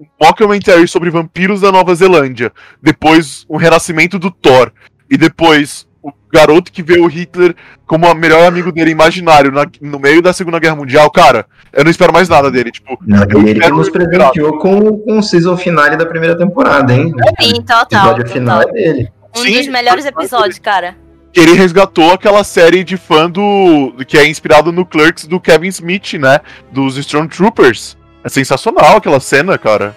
um 0.00 0.06
mockumentary 0.24 0.86
sobre 0.86 1.10
vampiros 1.10 1.60
da 1.60 1.72
Nova 1.72 1.94
Zelândia, 1.94 2.52
depois 2.82 3.44
o 3.48 3.56
renascimento 3.56 4.18
do 4.18 4.30
Thor, 4.30 4.72
e 5.10 5.16
depois 5.16 5.86
o 6.08 6.12
garoto 6.32 6.70
que 6.72 6.82
vê 6.82 6.98
o 6.98 7.06
Hitler 7.06 7.54
como 7.86 8.06
o 8.06 8.14
melhor 8.14 8.46
amigo 8.46 8.70
dele 8.72 8.90
imaginário 8.90 9.50
na- 9.52 9.66
no 9.80 9.98
meio 9.98 10.20
da 10.20 10.32
Segunda 10.32 10.58
Guerra 10.58 10.76
Mundial, 10.76 11.10
cara, 11.10 11.46
eu 11.72 11.84
não 11.84 11.90
espero 11.90 12.12
mais 12.12 12.28
nada 12.28 12.50
dele, 12.50 12.70
tipo, 12.70 12.98
Não, 13.06 13.22
Eu 13.30 13.46
ele 13.46 13.60
que 13.60 13.70
nos 13.70 13.88
presenteou 13.88 14.58
com, 14.58 14.98
com 14.98 15.18
o 15.18 15.22
season 15.22 15.56
finale 15.56 15.96
da 15.96 16.04
primeira 16.06 16.36
temporada, 16.36 16.92
hein? 16.92 17.12
Sim, 17.40 17.52
O 17.54 17.62
total. 17.62 17.82
episódio 17.84 18.24
total. 18.24 18.32
final 18.32 18.62
é 18.62 18.72
dele. 18.72 19.08
Um 19.36 19.40
Sim, 19.42 19.56
dos 19.58 19.68
melhores 19.68 20.04
episódios, 20.06 20.58
cara. 20.58 20.96
ele 21.34 21.52
resgatou 21.52 22.12
aquela 22.12 22.42
série 22.42 22.82
de 22.82 22.96
fã 22.96 23.30
do. 23.30 23.92
que 24.06 24.18
é 24.18 24.26
inspirado 24.26 24.72
no 24.72 24.84
Clerks 24.84 25.26
do 25.26 25.38
Kevin 25.38 25.68
Smith, 25.68 26.14
né? 26.14 26.40
Dos 26.72 26.96
Stormtroopers. 26.96 27.96
É 28.24 28.28
sensacional 28.28 28.96
aquela 28.96 29.20
cena, 29.20 29.56
cara. 29.56 29.94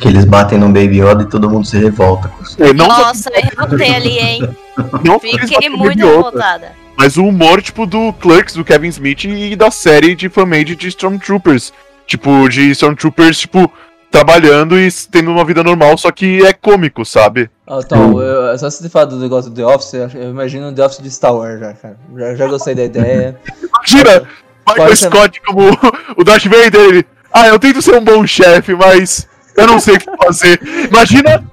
Que 0.00 0.08
eles 0.08 0.24
batem 0.24 0.58
no 0.58 0.66
Baby 0.66 1.00
Yoda 1.00 1.22
e 1.22 1.26
todo 1.26 1.50
mundo 1.50 1.66
se 1.66 1.78
revolta. 1.78 2.30
É, 2.58 2.72
Não 2.72 2.88
Nossa, 2.88 3.30
eu 3.30 3.42
revoltei 3.42 3.94
ali, 3.94 4.18
hein? 4.18 4.56
não 5.04 5.18
Fiquei 5.20 5.68
muito 5.68 6.06
revoltada. 6.06 6.72
Mas 6.96 7.16
o 7.16 7.24
humor, 7.24 7.62
tipo, 7.62 7.86
do 7.86 8.12
Clerks, 8.14 8.54
do 8.54 8.64
Kevin 8.64 8.88
Smith 8.88 9.24
e 9.24 9.56
da 9.56 9.70
série 9.70 10.14
de 10.14 10.28
fan-made 10.28 10.74
de 10.74 10.88
Stormtroopers. 10.88 11.72
Tipo, 12.06 12.48
de 12.48 12.70
Stormtroopers, 12.70 13.38
tipo, 13.40 13.72
trabalhando 14.10 14.78
e 14.78 14.88
tendo 15.10 15.30
uma 15.30 15.44
vida 15.44 15.62
normal, 15.62 15.96
só 15.96 16.10
que 16.10 16.44
é 16.44 16.52
cômico, 16.52 17.04
sabe? 17.04 17.48
Ó, 17.66 17.80
Tom, 17.82 18.20
eu, 18.20 18.58
só 18.58 18.68
se 18.68 18.82
você 18.82 18.88
falar 18.88 19.04
do 19.04 19.16
negócio 19.16 19.50
do 19.50 19.56
The 19.56 19.64
Office, 19.64 19.94
eu, 19.94 20.10
eu 20.14 20.30
imagino 20.30 20.68
o 20.68 20.72
The 20.74 20.84
Office 20.84 21.02
de 21.02 21.10
Star 21.10 21.34
Wars 21.34 21.60
já, 21.60 21.72
cara. 21.74 21.96
Já, 22.16 22.34
já 22.34 22.46
gostei 22.48 22.74
da 22.74 22.84
ideia. 22.84 23.38
Imagina! 23.62 24.26
Michael 24.68 24.96
Scott 24.96 25.40
como 25.42 25.62
o 26.16 26.24
Darth 26.24 26.44
Vader, 26.44 26.80
ele. 26.80 27.06
Ah, 27.32 27.46
eu 27.48 27.58
tento 27.58 27.80
ser 27.80 27.96
um 27.96 28.04
bom 28.04 28.26
chefe, 28.26 28.74
mas 28.74 29.28
eu 29.56 29.66
não 29.66 29.78
sei 29.80 29.94
o 29.96 29.98
que 29.98 30.06
fazer. 30.24 30.60
Imagina. 30.90 31.44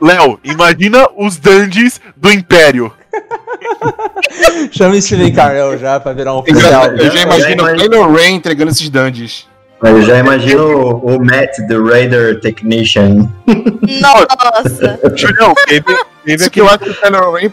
Léo, 0.00 0.40
imagina 0.42 1.06
os 1.16 1.36
dandies 1.36 2.00
do 2.16 2.28
Império. 2.32 2.92
Chama 4.72 4.96
o 4.96 5.00
Steven 5.02 5.32
Carell 5.32 5.78
já 5.78 6.00
pra 6.00 6.12
virar 6.12 6.32
um 6.32 6.36
Eu 6.38 6.40
oficial. 6.40 6.84
já, 6.84 6.88
eu 6.88 7.10
já 7.10 7.20
imagino 7.22 7.64
o 7.64 7.76
Kylo 7.76 8.12
Ren 8.12 8.30
entregando 8.32 8.70
esses 8.72 8.88
dungeons. 8.90 9.48
Mas 9.80 9.92
eu 9.92 10.02
já 10.02 10.18
imagino 10.18 10.64
o, 10.64 11.16
o 11.16 11.24
Matt, 11.24 11.56
the 11.68 11.76
Raider 11.76 12.40
Technician. 12.40 13.28
Nossa. 14.00 14.98
Julião, 15.16 15.54
teve, 15.66 15.82
teve 16.24 16.36
Isso 16.42 16.50
que 16.50 16.60
eu 16.60 16.68
aquele. 16.68 16.90
acho 16.90 17.00
que 17.00 17.06
o 17.06 17.12
Kylo 17.12 17.32
Ren 17.34 17.46
é 17.46 17.48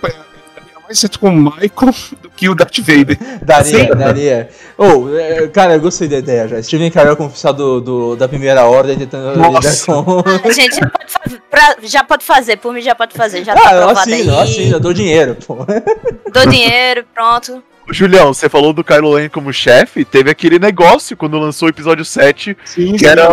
mais 0.89 0.99
certo 0.99 1.19
com 1.19 1.29
o 1.29 1.31
Michael 1.35 1.93
do 2.21 2.29
que 2.35 2.49
o 2.49 2.55
Darth 2.55 2.79
Vader. 2.79 3.17
Daria, 3.43 3.63
Sim. 3.79 3.87
daria. 3.95 4.49
Ô, 4.77 5.15
é, 5.15 5.47
cara, 5.47 5.73
eu 5.75 5.79
gostei 5.79 6.07
da 6.07 6.17
ideia 6.17 6.47
já. 6.47 6.61
Steven 6.63 6.89
Carell 6.89 7.15
como 7.15 7.29
oficial 7.29 7.53
do, 7.53 7.79
do- 7.79 8.15
da 8.15 8.27
primeira 8.27 8.65
ordem 8.65 8.97
tentando 8.97 9.37
Nossa. 9.37 9.91
lidar 9.91 10.03
com. 10.03 10.23
A 10.47 10.51
gente 10.51 10.75
já 10.75 10.87
pode, 10.89 11.11
fa- 11.11 11.21
pra- 11.49 11.75
já 11.83 12.03
pode 12.03 12.25
fazer, 12.25 12.57
por 12.57 12.73
mim 12.73 12.81
já 12.81 12.95
pode 12.95 13.13
fazer. 13.15 13.43
Já 13.45 13.53
tá 13.53 13.61
Ah, 13.63 13.73
eu 13.75 13.81
aprovado 13.89 13.99
assino, 14.11 14.31
eu 14.31 14.37
aí. 14.39 14.43
assino, 14.43 14.75
eu 14.75 14.79
dou 14.79 14.93
dinheiro, 14.93 15.37
pô. 15.45 15.57
Dou 16.33 16.45
dinheiro, 16.47 17.05
pronto. 17.13 17.63
Julião, 17.91 18.33
você 18.33 18.47
falou 18.49 18.71
do 18.73 18.83
Kylo 18.83 19.15
Ren 19.15 19.29
como 19.29 19.51
chefe, 19.53 20.03
teve 20.05 20.29
aquele 20.29 20.59
negócio 20.59 21.15
quando 21.17 21.37
lançou 21.39 21.67
o 21.67 21.71
episódio 21.71 22.05
7. 22.05 22.55
Sim, 22.65 22.95
Que 22.95 23.05
era- 23.05 23.29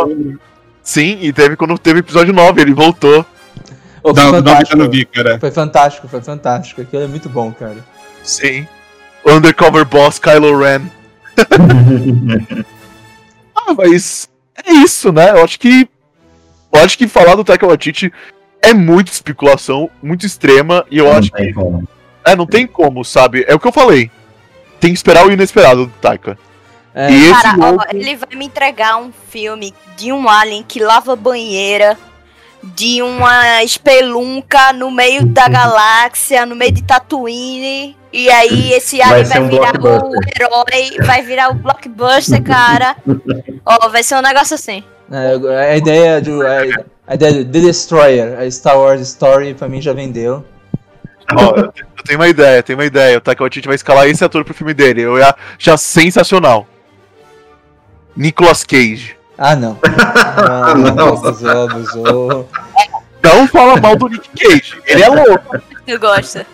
Sim, 0.82 1.18
e 1.20 1.32
teve 1.32 1.56
quando 1.56 1.76
teve 1.78 1.98
o 1.98 2.00
episódio 2.00 2.32
9, 2.32 2.60
ele 2.60 2.72
voltou. 2.72 3.24
Não, 4.14 4.26
eu 4.26 4.30
fantástico. 4.34 4.76
não 4.76 4.90
vi, 4.90 5.04
cara. 5.04 5.38
Foi 5.38 5.50
fantástico, 5.50 6.08
foi 6.08 6.20
fantástico. 6.20 6.80
Aquilo 6.82 7.02
é 7.02 7.06
muito 7.06 7.28
bom, 7.28 7.52
cara. 7.52 7.76
Sim. 8.22 8.66
Undercover 9.24 9.84
Boss 9.84 10.18
Kylo 10.18 10.58
Ren. 10.58 10.82
Ah, 13.58 13.74
mas 13.74 14.28
é 14.64 14.70
isso, 14.74 15.10
né? 15.12 15.30
Eu 15.30 15.42
acho 15.42 15.58
que. 15.58 15.88
Eu 16.72 16.80
acho 16.84 16.96
que 16.98 17.08
falar 17.08 17.34
do 17.34 17.42
Taika 17.42 17.66
Waititi 17.66 18.12
é 18.60 18.74
muita 18.74 19.10
especulação, 19.10 19.90
muito 20.02 20.26
extrema, 20.26 20.84
e 20.90 20.98
eu 20.98 21.06
Não 21.06 21.12
acho 21.16 21.30
tem 21.30 21.52
como. 21.52 21.88
É, 22.24 22.36
não 22.36 22.46
tem 22.46 22.66
como, 22.66 23.04
sabe? 23.04 23.44
É 23.48 23.54
o 23.54 23.58
que 23.58 23.66
eu 23.66 23.72
falei. 23.72 24.10
Tem 24.78 24.90
que 24.92 24.96
esperar 24.98 25.26
o 25.26 25.32
inesperado 25.32 25.86
do 25.86 25.92
Taika. 26.00 26.38
É, 26.94 27.10
E 27.10 27.30
esse 27.30 27.42
Cara, 27.42 27.56
ó, 27.60 27.78
ele 27.90 28.16
vai 28.16 28.36
me 28.36 28.44
entregar 28.44 28.98
um 28.98 29.10
filme 29.30 29.74
de 29.96 30.12
um 30.12 30.28
alien 30.28 30.62
que 30.62 30.80
lava 30.80 31.16
banheira, 31.16 31.96
de 32.74 33.02
uma 33.02 33.62
espelunca 33.62 34.72
no 34.72 34.90
meio 34.90 35.26
da 35.26 35.48
galáxia, 35.48 36.44
no 36.44 36.56
meio 36.56 36.72
de 36.72 36.82
Tatooine. 36.82 37.96
E 38.12 38.30
aí 38.30 38.72
esse 38.72 38.98
Vai 38.98 39.08
alien 39.08 39.24
ser 39.26 39.32
vai, 39.34 39.42
um 39.42 39.48
virar 39.48 39.80
o 39.80 40.12
herói, 40.34 41.06
vai 41.06 41.22
virar 41.22 41.50
o 41.50 41.54
blockbuster, 41.54 42.42
cara. 42.42 42.96
Ó, 43.64 43.88
vai 43.88 44.02
ser 44.02 44.16
um 44.16 44.22
negócio 44.22 44.54
assim. 44.54 44.82
é, 45.10 45.72
a 45.72 45.76
ideia 45.76 46.20
de. 46.20 46.30
A, 46.30 46.84
a 47.08 47.14
ideia 47.14 47.44
do 47.44 47.52
The 47.52 47.60
Destroyer, 47.60 48.38
a 48.38 48.50
Star 48.50 48.78
Wars 48.78 49.00
Story, 49.00 49.54
pra 49.54 49.68
mim 49.68 49.80
já 49.80 49.92
vendeu. 49.92 50.44
Ó, 51.34 51.56
eu 51.56 51.72
eu 51.98 52.04
tenho 52.04 52.18
uma 52.18 52.28
ideia, 52.28 52.62
tenho 52.62 52.78
uma 52.78 52.84
ideia. 52.84 53.18
O 53.18 53.20
Taika 53.20 53.42
Waititi 53.42 53.66
vai 53.66 53.74
escalar 53.74 54.06
esse 54.06 54.24
ator 54.24 54.44
pro 54.44 54.54
filme 54.54 54.72
dele. 54.72 55.02
Eu 55.02 55.18
ia 55.18 55.34
já 55.58 55.76
sensacional. 55.76 56.66
Nicolas 58.16 58.64
Cage. 58.64 59.15
Ah, 59.38 59.54
não. 59.56 59.78
Ah, 59.82 60.74
Não, 60.76 60.94
não. 60.94 61.08
abusou, 61.08 61.64
abusou. 61.70 62.48
Não 63.22 63.46
fala 63.48 63.80
mal 63.80 63.96
do 63.96 64.08
Nick 64.08 64.28
Cage. 64.38 64.78
Ele 64.86 65.02
é 65.02 65.08
louco. 65.08 65.58
Tu 65.86 65.98
gosta? 65.98 66.46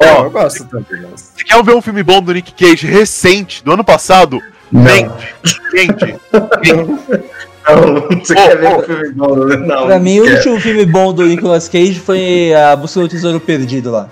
Não, 0.00 0.24
eu 0.24 0.30
gosto 0.30 0.64
também. 0.66 1.06
Você 1.14 1.44
quer 1.44 1.62
ver 1.62 1.74
um 1.74 1.82
filme 1.82 2.02
bom 2.02 2.20
do 2.22 2.32
Nick 2.32 2.52
Cage 2.52 2.86
recente, 2.86 3.62
do 3.62 3.72
ano 3.72 3.84
passado? 3.84 4.40
Não, 4.72 4.82
Mente. 4.82 5.34
Mente. 5.72 6.16
não, 6.32 8.08
você 8.20 8.32
Ô, 8.32 8.36
quer 8.36 8.56
ver 8.58 8.66
ô. 8.68 8.78
o 8.78 8.82
filme 8.82 9.10
bom? 9.12 9.34
Não. 9.36 9.86
Pra 9.86 9.98
mim, 9.98 10.20
o 10.20 10.30
último 10.34 10.60
filme 10.60 10.86
bom 10.86 11.12
do 11.12 11.24
Nicolas 11.24 11.68
Cage 11.68 12.00
foi 12.00 12.52
A 12.54 12.74
Busca 12.76 13.00
do 13.00 13.08
Tesouro 13.08 13.40
Perdido 13.40 13.90
lá. 13.90 14.08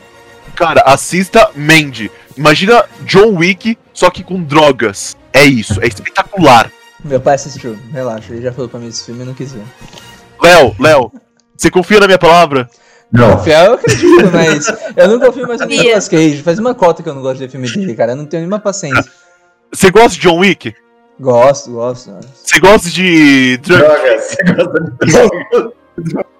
Cara, 0.54 0.82
assista 0.86 1.50
Mandy. 1.54 2.10
Imagina 2.36 2.84
John 3.02 3.34
Wick, 3.36 3.78
só 3.92 4.10
que 4.10 4.22
com 4.22 4.42
drogas. 4.42 5.16
É 5.32 5.44
isso, 5.44 5.80
é 5.82 5.86
espetacular. 5.86 6.70
Meu 7.04 7.20
pai 7.20 7.34
assistiu, 7.34 7.78
relaxa, 7.92 8.32
ele 8.32 8.42
já 8.42 8.52
falou 8.52 8.68
pra 8.68 8.80
mim 8.80 8.88
esse 8.88 9.04
filme 9.04 9.22
e 9.22 9.26
não 9.26 9.34
quis 9.34 9.52
ver. 9.52 9.64
Léo, 10.42 10.74
Léo, 10.78 11.12
você 11.56 11.70
confia 11.70 12.00
na 12.00 12.06
minha 12.06 12.18
palavra? 12.18 12.68
Não. 13.12 13.42
Fiel, 13.42 13.64
eu 13.64 13.74
acredito, 13.74 14.30
mas 14.32 14.66
eu 14.96 15.08
não 15.08 15.20
confio 15.20 15.46
mais 15.46 15.60
no. 15.60 15.66
Nicolas 15.66 16.08
Cage. 16.08 16.42
Faz 16.42 16.58
uma 16.58 16.74
cota 16.74 17.02
que 17.02 17.08
eu 17.08 17.14
não 17.14 17.22
gosto 17.22 17.38
de 17.38 17.48
filme 17.48 17.70
dele, 17.70 17.94
cara. 17.94 18.12
Eu 18.12 18.16
não 18.16 18.26
tenho 18.26 18.42
nenhuma 18.42 18.58
paciência. 18.58 19.04
Você 19.72 19.90
gosta 19.90 20.10
de 20.10 20.20
John 20.20 20.38
Wick? 20.38 20.74
Gosto, 21.18 21.70
gosto. 21.70 22.12
Você 22.34 22.60
gosta 22.60 22.90
de. 22.90 23.56
Drogas. 23.58 24.24
Você 24.24 24.54
gosta 24.54 24.80
de 26.00 26.10
drogas? 26.12 26.35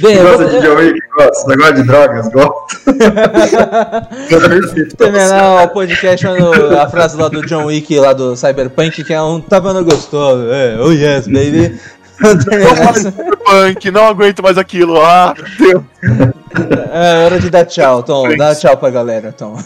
Bem, 0.00 0.16
eu 0.16 0.24
Gosta 0.24 0.44
vou 0.46 0.60
de 0.60 0.66
John 0.66 0.74
Wick? 0.76 0.98
Gosta. 1.16 1.56
Gosta 1.56 1.72
de 1.74 1.82
drogas? 1.84 2.28
Gosta. 2.28 4.08
Perfeito. 4.28 4.96
terminar 4.98 5.64
o 5.64 5.68
podcast 5.68 6.26
falando 6.26 6.78
a 6.78 6.88
frase 6.88 7.16
lá 7.16 7.28
do 7.28 7.46
John 7.46 7.66
Wick, 7.66 7.98
lá 7.98 8.12
do 8.12 8.36
Cyberpunk, 8.36 9.04
que 9.04 9.12
é 9.12 9.22
um 9.22 9.40
tá 9.40 9.60
vendo 9.60 9.84
gostoso. 9.84 10.50
É, 10.50 10.76
oh 10.80 10.90
yes, 10.92 11.26
baby. 11.28 11.78
Vou 12.20 12.36
terminar 12.38 12.90
essa- 12.90 13.12
Punk, 13.12 13.90
não 13.92 14.06
aguento 14.06 14.42
mais 14.42 14.58
aquilo. 14.58 15.00
Ah, 15.00 15.34
meu 15.58 15.68
Deus. 15.68 15.84
É 16.90 17.24
hora 17.24 17.38
de 17.38 17.50
dar 17.50 17.64
tchau, 17.66 18.02
Tom. 18.02 18.34
Dá 18.36 18.54
tchau 18.54 18.76
pra 18.76 18.90
galera, 18.90 19.30
Tom. 19.32 19.56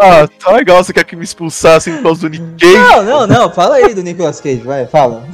Ah, 0.00 0.26
tá 0.42 0.52
legal. 0.52 0.82
Você 0.82 0.92
quer 0.92 1.04
que 1.04 1.16
me 1.16 1.24
expulsassem 1.24 1.96
por 1.96 2.02
causa 2.04 2.20
do 2.22 2.28
Nick 2.30 2.44
Cage? 2.58 2.74
Não, 2.78 3.02
não, 3.02 3.26
não. 3.26 3.50
Fala 3.52 3.74
aí 3.76 3.92
do 3.92 4.02
Nicolas 4.02 4.40
Cage, 4.40 4.62
vai, 4.64 4.86
fala. 4.86 5.24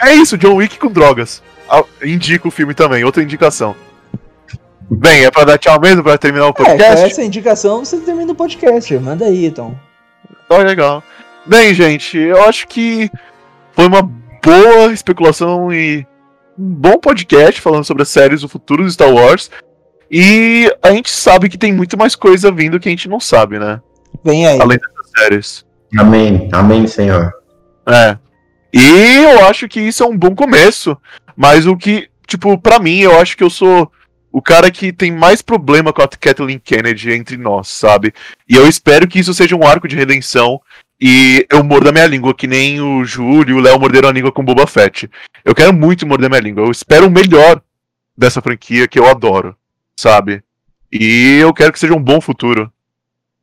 É 0.00 0.14
isso, 0.14 0.36
John 0.38 0.56
Wick 0.56 0.78
com 0.78 0.90
drogas. 0.90 1.42
Indica 2.02 2.46
o 2.48 2.50
filme 2.50 2.74
também, 2.74 3.04
outra 3.04 3.22
indicação. 3.22 3.74
Bem, 4.90 5.24
é 5.24 5.30
pra 5.30 5.44
dar 5.44 5.58
tchau 5.58 5.80
mesmo, 5.80 6.02
pra 6.02 6.16
terminar 6.16 6.46
o 6.46 6.50
É, 6.50 6.52
podcast? 6.52 7.04
essa 7.04 7.22
indicação 7.22 7.84
você 7.84 7.98
termina 7.98 8.32
o 8.32 8.36
podcast. 8.36 8.96
Manda 8.98 9.24
aí, 9.24 9.50
Tom. 9.50 9.74
Tá 10.48 10.58
legal. 10.58 11.02
Bem, 11.44 11.74
gente, 11.74 12.16
eu 12.16 12.42
acho 12.44 12.68
que 12.68 13.10
foi 13.72 13.86
uma 13.86 14.02
boa 14.02 14.92
especulação 14.92 15.72
e 15.72 16.06
um 16.58 16.64
bom 16.74 16.98
podcast 16.98 17.60
falando 17.60 17.84
sobre 17.84 18.02
as 18.04 18.08
séries 18.08 18.42
do 18.42 18.48
futuro 18.48 18.84
do 18.84 18.90
Star 18.90 19.12
Wars. 19.12 19.50
E 20.08 20.72
a 20.80 20.92
gente 20.92 21.10
sabe 21.10 21.48
que 21.48 21.58
tem 21.58 21.72
muito 21.72 21.98
mais 21.98 22.14
coisa 22.14 22.52
vindo 22.52 22.78
que 22.78 22.88
a 22.88 22.90
gente 22.92 23.08
não 23.08 23.18
sabe, 23.18 23.58
né? 23.58 23.80
Vem 24.24 24.46
aí. 24.46 24.60
Além 24.60 24.78
dessas 24.78 25.10
séries. 25.18 25.66
Amém. 25.98 26.48
Amém, 26.52 26.86
Senhor. 26.86 27.32
É. 27.86 28.16
E 28.72 29.16
eu 29.24 29.44
acho 29.46 29.66
que 29.68 29.80
isso 29.80 30.04
é 30.04 30.06
um 30.06 30.16
bom 30.16 30.34
começo. 30.34 30.96
Mas 31.36 31.66
o 31.66 31.76
que, 31.76 32.08
tipo, 32.26 32.56
pra 32.58 32.78
mim, 32.78 32.98
eu 32.98 33.20
acho 33.20 33.36
que 33.36 33.44
eu 33.44 33.50
sou 33.50 33.90
o 34.32 34.42
cara 34.42 34.70
que 34.70 34.92
tem 34.92 35.10
mais 35.10 35.40
problema 35.40 35.92
com 35.92 36.02
a 36.02 36.08
Kathleen 36.08 36.58
Kennedy 36.58 37.12
entre 37.12 37.36
nós, 37.36 37.68
sabe? 37.68 38.12
E 38.48 38.54
eu 38.54 38.68
espero 38.68 39.06
que 39.08 39.18
isso 39.18 39.32
seja 39.32 39.56
um 39.56 39.66
arco 39.66 39.88
de 39.88 39.96
redenção. 39.96 40.60
E 41.00 41.46
eu 41.50 41.62
mordo 41.62 41.88
a 41.88 41.92
minha 41.92 42.06
língua, 42.06 42.34
que 42.34 42.46
nem 42.46 42.80
o 42.80 43.04
Júlio 43.04 43.56
e 43.56 43.58
o 43.58 43.62
Léo 43.62 43.78
morderam 43.78 44.08
a 44.08 44.12
língua 44.12 44.32
com 44.32 44.44
Boba 44.44 44.66
Fett. 44.66 45.10
Eu 45.44 45.54
quero 45.54 45.72
muito 45.72 46.06
morder 46.06 46.28
minha 46.28 46.40
língua. 46.40 46.64
Eu 46.64 46.70
espero 46.70 47.06
o 47.06 47.10
melhor 47.10 47.60
dessa 48.16 48.40
franquia 48.40 48.88
que 48.88 48.98
eu 48.98 49.06
adoro, 49.06 49.56
sabe? 49.98 50.42
E 50.90 51.38
eu 51.40 51.52
quero 51.52 51.72
que 51.72 51.78
seja 51.78 51.94
um 51.94 52.02
bom 52.02 52.20
futuro. 52.20 52.72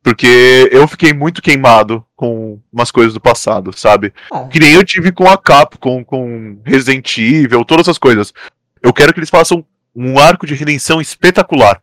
Porque 0.03 0.69
eu 0.71 0.85
fiquei 0.87 1.13
muito 1.13 1.41
queimado 1.41 2.05
com 2.15 2.59
umas 2.71 2.91
coisas 2.91 3.13
do 3.13 3.21
passado, 3.21 3.71
sabe? 3.77 4.13
Ah, 4.29 4.45
Que 4.49 4.59
nem 4.59 4.73
eu 4.73 4.83
tive 4.83 5.13
com 5.13 5.25
a 5.25 5.37
Capcom, 5.37 6.03
com 6.03 6.59
Resident 6.65 7.17
Evil, 7.17 7.63
todas 7.63 7.85
essas 7.87 7.97
coisas. 7.97 8.33
Eu 8.81 8.91
quero 8.93 9.13
que 9.13 9.19
eles 9.19 9.29
façam 9.29 9.65
um 9.95 10.19
arco 10.19 10.45
de 10.45 10.55
redenção 10.55 10.99
espetacular. 10.99 11.81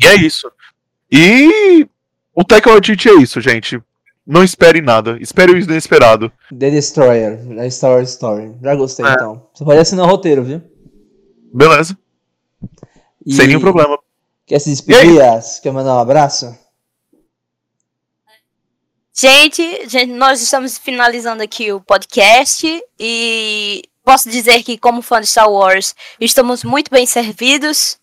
E 0.00 0.06
é 0.06 0.14
isso. 0.14 0.48
E 1.10 1.88
o 2.34 2.44
Taika 2.44 2.70
Waititi 2.70 3.08
é 3.08 3.14
isso, 3.20 3.40
gente. 3.40 3.82
Não 4.24 4.44
espere 4.44 4.80
nada. 4.80 5.18
Espere 5.20 5.50
o 5.50 5.58
inesperado. 5.58 6.30
The 6.56 6.70
Destroyer, 6.70 7.40
a 7.60 7.68
Star 7.68 7.90
Wars 7.90 8.10
Story. 8.10 8.52
Já 8.62 8.74
gostei, 8.76 9.04
É. 9.04 9.12
então. 9.12 9.48
Você 9.52 9.64
pode 9.64 9.80
assinar 9.80 10.06
o 10.06 10.08
roteiro, 10.08 10.44
viu? 10.44 10.62
Beleza. 11.52 11.98
E- 13.26 13.34
Sem 13.34 13.48
nenhum 13.48 13.60
problema. 13.60 13.98
Quer 14.46 14.60
se 14.60 14.70
despedir, 14.70 15.16
Yas? 15.16 15.58
Quer 15.58 15.72
mandar 15.72 15.96
um 15.96 15.98
abraço? 15.98 16.56
Gente, 19.14 19.88
gente, 19.90 20.10
nós 20.12 20.40
estamos 20.40 20.78
finalizando 20.78 21.42
aqui 21.42 21.70
o 21.70 21.82
podcast 21.82 22.82
e 22.98 23.82
posso 24.02 24.30
dizer 24.30 24.62
que, 24.62 24.78
como 24.78 25.02
fã 25.02 25.20
de 25.20 25.26
Star 25.26 25.50
Wars, 25.50 25.94
estamos 26.18 26.64
muito 26.64 26.90
bem 26.90 27.04
servidos. 27.04 27.98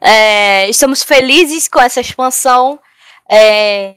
É, 0.00 0.68
estamos 0.68 1.04
felizes 1.04 1.68
com 1.68 1.80
essa 1.80 2.00
expansão. 2.00 2.80
É, 3.30 3.94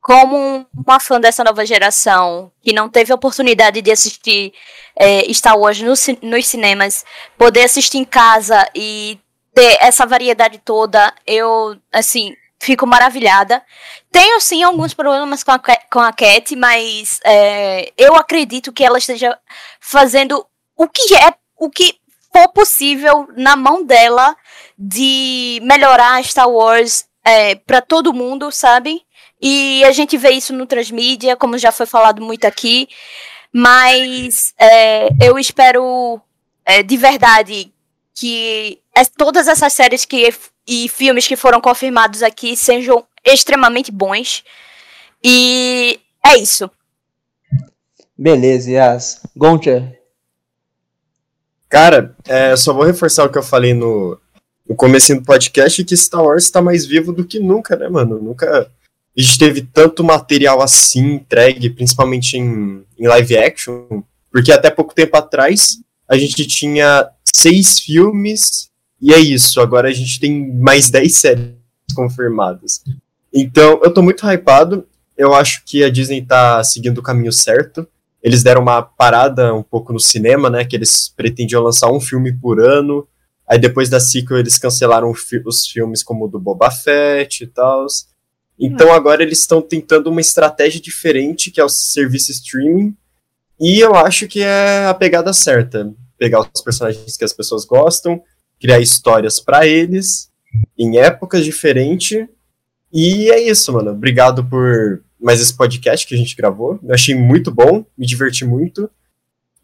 como 0.00 0.66
uma 0.76 0.98
fã 0.98 1.20
dessa 1.20 1.44
nova 1.44 1.64
geração 1.64 2.50
que 2.60 2.72
não 2.72 2.88
teve 2.88 3.12
a 3.12 3.14
oportunidade 3.14 3.80
de 3.80 3.92
assistir 3.92 4.52
é, 4.96 5.32
Star 5.32 5.56
Wars 5.56 5.80
no 5.80 5.94
nos 6.28 6.46
cinemas, 6.48 7.04
poder 7.38 7.62
assistir 7.62 7.98
em 7.98 8.04
casa 8.04 8.68
e 8.74 9.20
ter 9.54 9.78
essa 9.80 10.04
variedade 10.04 10.58
toda, 10.58 11.14
eu, 11.24 11.76
assim, 11.92 12.34
fico 12.62 12.86
maravilhada. 12.86 13.60
Tenho 14.10 14.40
sim 14.40 14.62
alguns 14.62 14.94
problemas 14.94 15.42
com 15.42 15.50
a, 15.50 15.60
com 15.90 15.98
a 15.98 16.12
Cat, 16.12 16.54
mas 16.54 17.18
é, 17.24 17.92
eu 17.98 18.14
acredito 18.14 18.72
que 18.72 18.84
ela 18.84 18.98
esteja 18.98 19.36
fazendo 19.80 20.46
o 20.76 20.88
que 20.88 21.14
é, 21.16 21.34
o 21.58 21.68
que 21.68 21.96
for 22.32 22.48
possível 22.52 23.28
na 23.36 23.56
mão 23.56 23.84
dela 23.84 24.36
de 24.78 25.60
melhorar 25.64 26.22
Star 26.24 26.48
Wars 26.48 27.04
é, 27.24 27.56
para 27.56 27.82
todo 27.82 28.14
mundo, 28.14 28.52
sabe? 28.52 29.02
E 29.40 29.82
a 29.84 29.90
gente 29.90 30.16
vê 30.16 30.30
isso 30.30 30.52
no 30.52 30.64
transmídia, 30.64 31.36
como 31.36 31.58
já 31.58 31.72
foi 31.72 31.84
falado 31.84 32.22
muito 32.22 32.44
aqui. 32.44 32.88
Mas 33.52 34.54
é, 34.56 35.08
eu 35.20 35.36
espero 35.36 36.20
é, 36.64 36.80
de 36.82 36.96
verdade 36.96 37.72
que 38.14 38.78
todas 39.16 39.48
essas 39.48 39.72
séries 39.72 40.04
que, 40.04 40.32
e 40.66 40.88
filmes 40.88 41.26
que 41.26 41.36
foram 41.36 41.60
confirmados 41.60 42.22
aqui 42.22 42.56
sejam 42.56 43.04
extremamente 43.24 43.90
bons. 43.90 44.44
E 45.22 46.00
é 46.24 46.36
isso. 46.36 46.70
Beleza, 48.16 48.70
Yas. 48.70 49.20
Goncha, 49.36 49.96
Cara, 51.72 52.14
é, 52.28 52.54
só 52.54 52.74
vou 52.74 52.84
reforçar 52.84 53.24
o 53.24 53.30
que 53.30 53.38
eu 53.38 53.42
falei 53.42 53.72
no, 53.72 54.20
no 54.68 54.76
começo 54.76 55.14
do 55.14 55.22
podcast, 55.22 55.82
que 55.82 55.96
Star 55.96 56.22
Wars 56.22 56.50
tá 56.50 56.60
mais 56.60 56.84
vivo 56.84 57.14
do 57.14 57.24
que 57.24 57.40
nunca, 57.40 57.74
né, 57.74 57.88
mano? 57.88 58.20
Nunca 58.20 58.70
a 59.16 59.20
gente 59.20 59.38
teve 59.38 59.62
tanto 59.62 60.04
material 60.04 60.60
assim 60.60 61.14
entregue, 61.14 61.70
principalmente 61.70 62.36
em, 62.36 62.84
em 62.98 63.06
live 63.06 63.38
action, 63.38 64.02
porque 64.30 64.52
até 64.52 64.70
pouco 64.70 64.94
tempo 64.94 65.16
atrás 65.16 65.78
a 66.06 66.18
gente 66.18 66.46
tinha 66.46 67.08
seis 67.24 67.78
filmes 67.78 68.68
e 69.02 69.12
é 69.12 69.18
isso, 69.18 69.60
agora 69.60 69.88
a 69.88 69.92
gente 69.92 70.20
tem 70.20 70.54
mais 70.54 70.88
dez 70.88 71.16
séries 71.16 71.52
confirmadas. 71.94 72.82
Então, 73.34 73.80
eu 73.82 73.92
tô 73.92 74.00
muito 74.00 74.24
hypado, 74.24 74.86
eu 75.16 75.34
acho 75.34 75.62
que 75.66 75.82
a 75.82 75.90
Disney 75.90 76.22
tá 76.22 76.62
seguindo 76.62 76.98
o 76.98 77.02
caminho 77.02 77.32
certo, 77.32 77.86
eles 78.22 78.42
deram 78.42 78.62
uma 78.62 78.80
parada 78.80 79.52
um 79.52 79.62
pouco 79.62 79.92
no 79.92 79.98
cinema, 79.98 80.48
né? 80.48 80.64
Que 80.64 80.76
eles 80.76 81.08
pretendiam 81.08 81.62
lançar 81.62 81.90
um 81.90 82.00
filme 82.00 82.32
por 82.32 82.60
ano. 82.60 83.06
Aí 83.48 83.58
depois 83.58 83.90
da 83.90 83.98
sequel 83.98 84.38
eles 84.38 84.58
cancelaram 84.58 85.10
os 85.10 85.66
filmes 85.66 86.02
como 86.02 86.26
o 86.26 86.28
do 86.28 86.38
Boba 86.38 86.70
Fett 86.70 87.42
e 87.42 87.46
tal. 87.48 87.84
Então 88.58 88.92
agora 88.92 89.22
eles 89.22 89.40
estão 89.40 89.60
tentando 89.60 90.08
uma 90.08 90.20
estratégia 90.20 90.80
diferente, 90.80 91.50
que 91.50 91.60
é 91.60 91.64
o 91.64 91.68
serviço 91.68 92.30
streaming. 92.30 92.96
E 93.60 93.80
eu 93.80 93.94
acho 93.96 94.28
que 94.28 94.40
é 94.40 94.86
a 94.86 94.94
pegada 94.94 95.32
certa. 95.32 95.92
Pegar 96.16 96.48
os 96.54 96.62
personagens 96.62 97.16
que 97.16 97.24
as 97.24 97.32
pessoas 97.32 97.64
gostam, 97.64 98.22
criar 98.62 98.80
histórias 98.80 99.40
para 99.40 99.66
eles, 99.66 100.30
em 100.78 100.96
épocas 100.98 101.44
diferentes. 101.44 102.26
E 102.92 103.28
é 103.30 103.40
isso, 103.42 103.72
mano. 103.72 103.90
Obrigado 103.90 104.44
por 104.44 105.02
mais 105.20 105.40
esse 105.40 105.52
podcast 105.54 106.06
que 106.06 106.14
a 106.14 106.18
gente 106.18 106.36
gravou. 106.36 106.78
Eu 106.82 106.94
achei 106.94 107.14
muito 107.14 107.50
bom, 107.50 107.84
me 107.98 108.06
diverti 108.06 108.44
muito. 108.44 108.88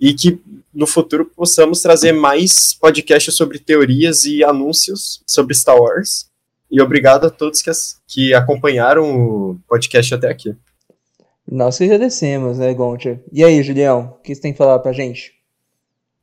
E 0.01 0.13
que 0.15 0.41
no 0.75 0.87
futuro 0.87 1.25
possamos 1.25 1.81
trazer 1.81 2.13
mais 2.13 2.73
podcasts 2.75 3.35
sobre 3.37 3.59
teorias 3.59 4.25
e 4.25 4.43
anúncios 4.45 5.23
sobre 5.27 5.55
Star 5.55 5.77
Wars. 5.81 6.27
E 6.71 6.81
obrigado 6.83 7.27
a 7.27 7.31
todos 7.31 7.63
que, 7.63 7.71
as- 7.71 7.99
que 8.07 8.35
acompanharam 8.35 9.05
o 9.51 9.59
podcast 9.69 10.13
até 10.15 10.29
aqui. 10.29 10.55
nós 11.51 11.79
que 11.79 11.85
agradecemos, 11.85 12.59
né, 12.59 12.75
Goncha? 12.75 13.21
E 13.33 13.43
aí, 13.43 13.63
Julião, 13.63 14.17
o 14.19 14.23
que 14.23 14.35
você 14.35 14.41
tem 14.41 14.53
que 14.53 14.59
falar 14.59 14.79
pra 14.81 14.93
gente? 14.93 15.33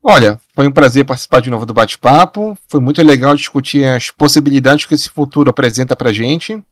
Olha, 0.07 0.39
foi 0.53 0.67
um 0.67 0.71
prazer 0.71 1.03
participar 1.03 1.41
de 1.41 1.49
novo 1.49 1.65
do 1.65 1.73
bate-papo. 1.73 2.55
Foi 2.67 2.79
muito 2.79 3.01
legal 3.01 3.35
discutir 3.35 3.85
as 3.85 4.11
possibilidades 4.11 4.85
que 4.85 4.93
esse 4.93 5.09
futuro 5.09 5.49
apresenta 5.49 5.95
pra 5.95 6.13
gente. 6.13 6.63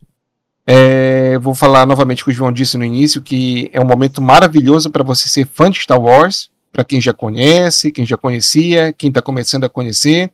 É, 0.68 1.40
vou 1.40 1.56
falar 1.56 1.88
novamente 1.88 2.22
o 2.22 2.26
que 2.26 2.30
o 2.30 2.34
João 2.34 2.52
disse 2.52 2.78
no 2.78 2.86
início, 2.86 3.24
que 3.24 3.72
é 3.74 3.82
um 3.82 3.88
momento 3.88 4.22
maravilhoso 4.22 4.92
para 4.92 5.04
você 5.04 5.28
ser 5.28 5.48
fã 5.48 5.72
de 5.72 5.80
Star 5.80 6.00
Wars, 6.00 6.52
para 6.72 6.84
quem 6.84 7.02
já 7.02 7.12
conhece, 7.12 7.92
quem 7.92 8.06
já 8.06 8.16
conhecia, 8.16 8.94
quem 8.94 9.08
está 9.08 9.20
começando 9.20 9.64
a 9.64 9.70
conhecer. 9.70 10.32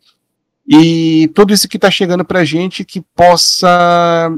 E 0.68 1.32
tudo 1.34 1.54
isso 1.54 1.70
que 1.70 1.78
está 1.78 1.90
chegando 1.90 2.26
pra 2.26 2.44
gente 2.44 2.84
que 2.84 3.00
possa 3.16 4.30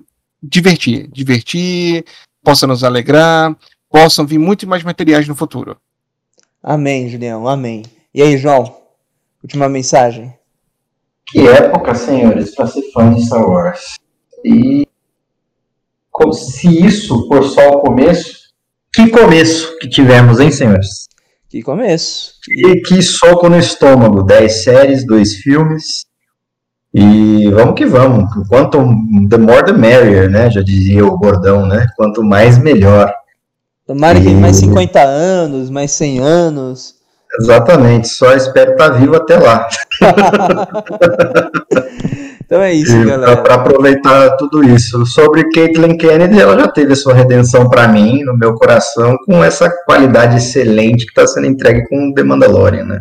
divertir, 0.41 1.09
divertir, 1.11 2.05
possa 2.43 2.67
nos 2.67 2.83
alegrar, 2.83 3.57
possam 3.89 4.23
vir 4.23 4.37
muito 4.37 4.67
mais 4.67 4.83
materiais 4.83 5.27
no 5.27 5.33
futuro. 5.33 5.75
Amém, 6.61 7.09
Julião, 7.09 7.47
amém. 7.47 7.81
E 8.13 8.21
aí, 8.21 8.37
João, 8.37 8.75
última 9.43 9.69
mensagem. 9.69 10.33
Que 11.27 11.47
época, 11.47 11.95
senhores, 11.95 12.53
para 12.53 12.67
ser 12.67 12.81
fã 12.91 13.13
de 13.13 13.25
Star 13.25 13.47
Wars. 13.47 13.95
E 14.43 14.85
como 16.09 16.33
se 16.33 16.85
isso 16.85 17.27
for 17.27 17.43
só 17.43 17.69
o 17.69 17.79
começo, 17.81 18.39
que 18.93 19.09
começo 19.09 19.77
que 19.79 19.87
tivemos, 19.87 20.39
hein, 20.39 20.51
senhores? 20.51 21.07
Que 21.49 21.61
começo. 21.61 22.33
E 22.49 22.81
que 22.81 23.01
soco 23.01 23.47
no 23.49 23.57
estômago, 23.57 24.23
10 24.23 24.63
séries, 24.63 25.05
dois 25.05 25.35
filmes. 25.35 26.05
E 26.93 27.49
vamos 27.51 27.75
que 27.75 27.85
vamos. 27.85 28.29
Quanto 28.49 28.77
the 29.29 29.37
more 29.37 29.63
the 29.65 29.71
merrier, 29.71 30.29
né? 30.29 30.49
Já 30.51 30.61
dizia 30.61 31.05
o 31.05 31.17
bordão, 31.17 31.65
né? 31.65 31.87
Quanto 31.95 32.21
mais 32.21 32.57
melhor. 32.57 33.13
Tomara 33.87 34.19
que 34.19 34.27
E- 34.27 34.35
mais 34.35 34.57
50 34.57 35.01
anos, 35.01 35.69
mais 35.69 35.91
100 35.91 36.19
anos. 36.19 36.95
Exatamente, 37.39 38.07
só 38.09 38.33
espero 38.33 38.71
estar 38.71 38.89
vivo 38.89 39.15
até 39.15 39.37
lá. 39.37 39.67
Então 42.43 42.61
é 42.61 42.73
isso, 42.73 43.05
galera. 43.05 43.41
Para 43.41 43.53
aproveitar 43.55 44.31
tudo 44.35 44.61
isso. 44.61 45.05
Sobre 45.05 45.49
Caitlyn 45.51 45.95
Kennedy, 45.97 46.37
ela 46.37 46.59
já 46.59 46.67
teve 46.67 46.91
a 46.91 46.95
sua 46.97 47.13
redenção 47.13 47.69
para 47.69 47.87
mim, 47.87 48.23
no 48.25 48.37
meu 48.37 48.53
coração, 48.55 49.15
com 49.25 49.41
essa 49.41 49.69
qualidade 49.85 50.35
excelente 50.35 51.05
que 51.05 51.11
está 51.11 51.25
sendo 51.25 51.47
entregue 51.47 51.87
com 51.87 52.13
The 52.13 52.23
Mandalorian, 52.23 52.83
né? 52.83 52.99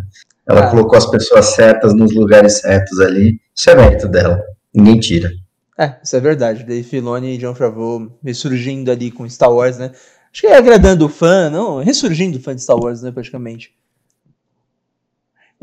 Ela 0.48 0.61
Ah. 0.61 0.66
colocou 0.70 0.97
as 0.97 1.07
pessoas 1.11 1.47
certas 1.47 1.93
nos 1.94 2.15
lugares 2.15 2.61
certos 2.61 3.01
ali. 3.01 3.40
Isso 3.52 3.69
é 3.70 3.74
mérito 3.74 4.07
dela. 4.07 4.40
Ninguém 4.73 5.01
tira. 5.01 5.28
É, 5.77 5.94
isso 6.01 6.15
é 6.15 6.20
verdade. 6.20 6.62
Dave 6.62 6.85
Filoni 6.85 7.35
e 7.35 7.39
John 7.39 7.55
Favreau 7.57 8.07
ressurgindo 8.24 8.93
ali 8.93 9.11
com 9.11 9.28
Star 9.28 9.52
Wars, 9.52 9.78
né? 9.78 9.90
Acho 10.32 10.43
que 10.43 10.47
é 10.47 10.57
agradando 10.57 11.07
o 11.07 11.09
fã, 11.09 11.51
não, 11.51 11.82
ressurgindo 11.82 12.39
o 12.39 12.40
fã 12.40 12.55
de 12.55 12.62
Star 12.62 12.77
Wars, 12.77 13.02
né, 13.02 13.11
praticamente. 13.11 13.73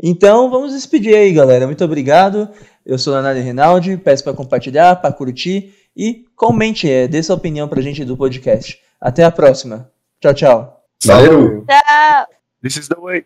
Então, 0.00 0.50
vamos 0.50 0.72
despedir 0.72 1.14
aí, 1.14 1.32
galera. 1.32 1.66
Muito 1.66 1.84
obrigado. 1.84 2.48
Eu 2.86 2.98
sou 2.98 3.12
Leonardo 3.12 3.40
Rinaldi, 3.40 3.96
peço 3.96 4.24
para 4.24 4.32
compartilhar, 4.32 4.96
para 4.96 5.12
curtir 5.12 5.74
e 5.96 6.24
comente, 6.36 6.88
é, 6.88 7.08
dê 7.08 7.22
sua 7.22 7.36
opinião 7.36 7.68
pra 7.68 7.82
gente 7.82 8.04
do 8.04 8.16
podcast. 8.16 8.78
Até 9.00 9.24
a 9.24 9.30
próxima. 9.30 9.90
Tchau, 10.20 10.34
tchau. 10.34 10.84
Valeu! 11.04 11.64
Tchau. 11.66 12.26
This 12.62 12.76
is 12.76 12.88
the 12.88 12.96
way. 13.00 13.24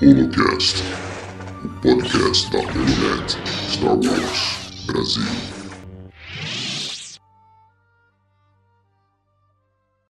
HoloCast, 0.00 0.82
o 1.64 1.68
podcast 1.80 2.50
da 2.50 2.58
Holonet 2.58 3.38
Star 3.70 3.96
Wars 3.96 4.84
Brasil. 4.86 5.55